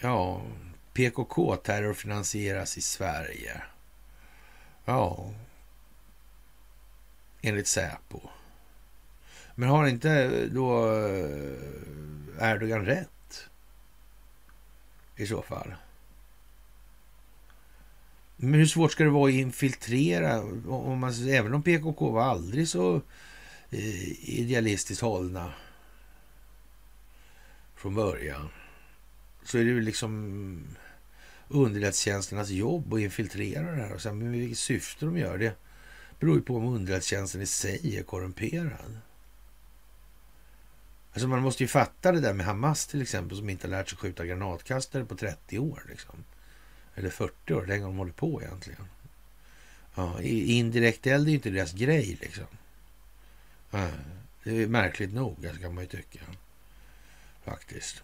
ja, 0.00 0.42
PKK 0.92 1.56
terrorfinansieras 1.56 2.78
i 2.78 2.80
Sverige. 2.80 3.62
Ja, 4.84 5.30
enligt 7.42 7.66
Säpo. 7.66 8.20
Men 9.54 9.68
har 9.68 9.86
inte 9.86 10.46
då 10.46 10.96
eh, 10.96 12.50
Erdogan 12.50 12.86
rätt? 12.86 13.48
I 15.16 15.26
så 15.26 15.42
fall. 15.42 15.74
Men 18.36 18.54
hur 18.54 18.66
svårt 18.66 18.92
ska 18.92 19.04
det 19.04 19.10
vara 19.10 19.28
att 19.28 19.34
infiltrera? 19.34 20.40
Om 20.68 20.98
man, 20.98 21.28
även 21.28 21.54
om 21.54 21.62
PKK 21.62 22.10
var 22.10 22.22
aldrig 22.22 22.68
så 22.68 22.96
eh, 23.70 24.30
idealistiskt 24.30 25.02
hållna 25.02 25.54
från 27.74 27.94
början 27.94 28.48
så 29.44 29.58
är 29.58 29.64
det 29.64 29.70
ju 29.70 29.80
liksom 29.80 30.62
underrättelsetjänsternas 31.48 32.50
jobb 32.50 32.94
att 32.94 33.00
infiltrera 33.00 33.70
det 33.70 33.82
här. 33.82 33.92
Och 33.92 34.02
sen, 34.02 34.18
men 34.18 34.32
vilket 34.32 34.58
syfte 34.58 35.04
de 35.04 35.18
gör 35.18 35.38
det 35.38 35.54
beror 36.20 36.36
ju 36.36 36.42
på 36.42 36.56
om 36.56 36.64
underrättelsetjänsten 36.64 37.42
i 37.42 37.46
sig 37.46 37.96
är 37.96 38.02
korrumperad. 38.02 38.98
Alltså 41.12 41.28
man 41.28 41.42
måste 41.42 41.62
ju 41.62 41.68
fatta 41.68 42.12
det 42.12 42.20
där 42.20 42.34
med 42.34 42.46
Hamas 42.46 42.86
till 42.86 43.02
exempel 43.02 43.38
som 43.38 43.50
inte 43.50 43.66
har 43.66 43.70
lärt 43.70 43.88
sig 43.88 43.98
skjuta 43.98 44.26
granatkastare 44.26 45.04
på 45.04 45.16
30 45.16 45.58
år. 45.58 45.82
Liksom. 45.88 46.24
Eller 46.94 47.10
40 47.10 47.54
år, 47.54 47.66
länge 47.66 47.84
de 47.84 47.96
håller 47.96 48.12
på 48.12 48.42
egentligen. 48.42 48.84
Ja, 49.94 50.22
indirekt 50.22 51.06
eld 51.06 51.26
är 51.26 51.30
ju 51.30 51.36
inte 51.36 51.50
deras 51.50 51.72
grej 51.72 52.18
liksom. 52.20 52.46
Ja, 53.70 53.88
det 54.44 54.62
är 54.62 54.66
märkligt 54.66 55.12
nog, 55.12 55.46
alltså, 55.46 55.62
kan 55.62 55.74
man 55.74 55.84
ju 55.84 55.88
tycka. 55.88 56.20
Faktiskt 57.44 58.02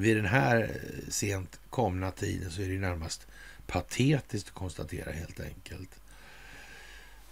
vid 0.00 0.16
den 0.16 0.26
här 0.26 0.62
eh, 0.62 1.10
sent 1.10 1.60
komna 1.70 2.10
tiden 2.10 2.50
så 2.50 2.62
är 2.62 2.68
det 2.68 2.78
närmast 2.78 3.26
patetiskt 3.66 4.48
att 4.48 4.54
konstatera 4.54 5.12
helt 5.12 5.40
enkelt. 5.40 6.00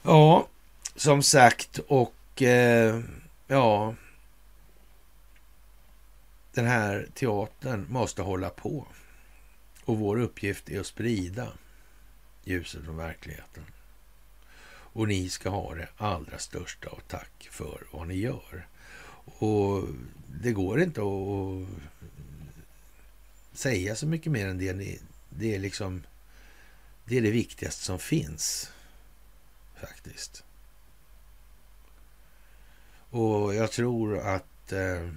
Ja, 0.02 0.48
som 0.96 1.22
sagt 1.22 1.78
och 1.78 2.42
eh, 2.42 3.00
ja, 3.46 3.94
den 6.52 6.66
här 6.66 7.08
teatern 7.14 7.86
måste 7.88 8.22
hålla 8.22 8.50
på. 8.50 8.86
Och 9.84 9.98
vår 9.98 10.20
uppgift 10.20 10.70
är 10.70 10.80
att 10.80 10.86
sprida 10.86 11.48
ljuset 12.44 12.84
från 12.84 12.96
verkligheten. 12.96 13.64
Och 14.70 15.08
ni 15.08 15.28
ska 15.28 15.50
ha 15.50 15.74
det 15.74 15.88
allra 15.96 16.38
största 16.38 16.88
och 16.88 17.08
tack 17.08 17.48
för 17.50 17.86
vad 17.92 18.08
ni 18.08 18.14
gör. 18.14 18.66
Och 19.24 19.84
det 20.42 20.52
går 20.52 20.80
inte 20.80 21.00
att 21.00 21.68
säga 23.59 23.97
så 23.97 24.06
mycket 24.06 24.32
mer 24.32 24.48
än 24.48 24.59
det. 24.59 25.01
Det 25.30 25.55
är 25.55 25.59
liksom 25.59 26.02
det 27.05 27.18
är 27.18 27.22
det 27.22 27.30
viktigaste 27.30 27.85
som 27.85 27.98
finns 27.98 28.72
faktiskt. 29.80 30.44
Och 33.10 33.55
jag 33.55 33.72
tror 33.72 34.18
att 34.18 34.72
eh, 34.72 35.09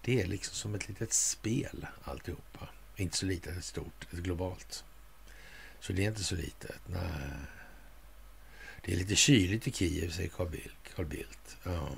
Det 0.00 0.22
är 0.22 0.26
liksom 0.26 0.54
som 0.54 0.74
ett 0.74 0.88
litet 0.88 1.12
spel 1.12 1.86
alltihopa. 2.04 2.68
Inte 2.96 3.16
så 3.16 3.26
litet, 3.26 3.56
ett 3.56 3.64
stort, 3.64 4.06
ett 4.12 4.18
globalt. 4.18 4.84
Så 5.80 5.92
det 5.92 6.04
är 6.04 6.08
inte 6.08 6.24
så 6.24 6.34
litet. 6.34 6.80
Nej. 6.86 7.02
Det 8.82 8.92
är 8.92 8.96
lite 8.96 9.16
kyligt 9.16 9.68
i 9.68 9.72
Kiev, 9.72 10.10
säger 10.10 10.28
Carl 10.28 10.48
Bildt. 10.48 10.94
Carl 10.94 11.06
Bildt. 11.06 11.56
Ja. 11.62 11.88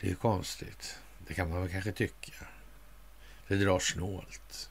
Det 0.00 0.06
är 0.06 0.10
ju 0.10 0.16
konstigt. 0.16 0.98
Det 1.26 1.34
kan 1.34 1.50
man 1.50 1.60
väl 1.60 1.70
kanske 1.70 1.92
tycka. 1.92 2.46
Det 3.48 3.56
drar 3.56 3.78
snålt. 3.78 4.70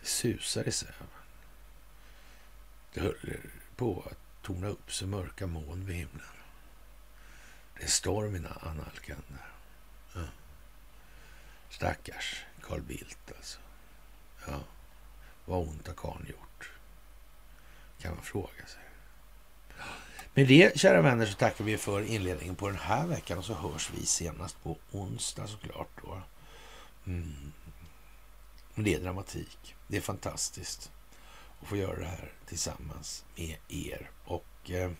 Det 0.00 0.06
susar 0.06 0.68
i 0.68 0.72
säven. 0.72 1.08
Det 2.92 3.00
håller 3.00 3.40
på 3.76 4.04
att 4.10 4.18
torna 4.42 4.68
upp 4.68 4.92
sig 4.92 5.08
mörka 5.08 5.46
moln 5.46 5.86
vid 5.86 5.96
himlen. 5.96 6.26
Det 7.76 7.82
är 7.84 7.88
storm 7.88 8.36
i 8.36 8.38
analkande. 8.60 9.38
Ja. 10.14 10.24
Stackars 11.70 12.44
Carl 12.62 12.80
Bildt 12.80 13.32
alltså. 13.36 13.58
Ja, 14.46 14.60
vad 15.44 15.68
ont 15.68 15.86
har 15.86 15.94
karln 15.94 16.26
gjort? 16.28 16.70
Kan 17.98 18.14
man 18.14 18.24
fråga 18.24 18.66
sig. 18.66 18.82
Med 20.34 20.48
det, 20.48 20.78
kära 20.78 21.02
vänner, 21.02 21.26
så 21.26 21.34
tackar 21.34 21.64
vi 21.64 21.78
för 21.78 22.02
inledningen 22.02 22.56
på 22.56 22.68
den 22.68 22.78
här 22.78 23.06
veckan 23.06 23.38
och 23.38 23.44
så 23.44 23.54
hörs 23.54 23.90
vi 23.90 24.06
senast 24.06 24.62
på 24.62 24.76
onsdag 24.92 25.46
såklart. 25.46 25.88
Då. 26.02 26.22
Mm. 27.06 27.52
Det 28.84 28.94
är 28.94 29.00
dramatik. 29.00 29.74
Det 29.86 29.96
är 29.96 30.00
fantastiskt 30.00 30.90
att 31.60 31.68
få 31.68 31.76
göra 31.76 31.98
det 31.98 32.06
här 32.06 32.32
tillsammans 32.46 33.24
med 33.36 33.56
er. 33.68 34.10
Och 34.24 34.70
eh, 34.70 34.90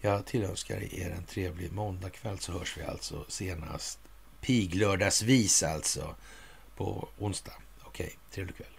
jag 0.00 0.26
tillönskar 0.26 0.94
er 0.94 1.10
en 1.10 1.24
trevlig 1.24 1.72
måndagkväll 1.72 2.38
så 2.38 2.52
hörs 2.52 2.76
vi 2.76 2.82
alltså 2.82 3.24
senast 3.28 3.98
piglördagsvis 4.40 5.62
alltså 5.62 6.14
på 6.76 7.08
onsdag. 7.18 7.52
Okej, 7.82 8.18
trevlig 8.30 8.56
kväll. 8.56 8.75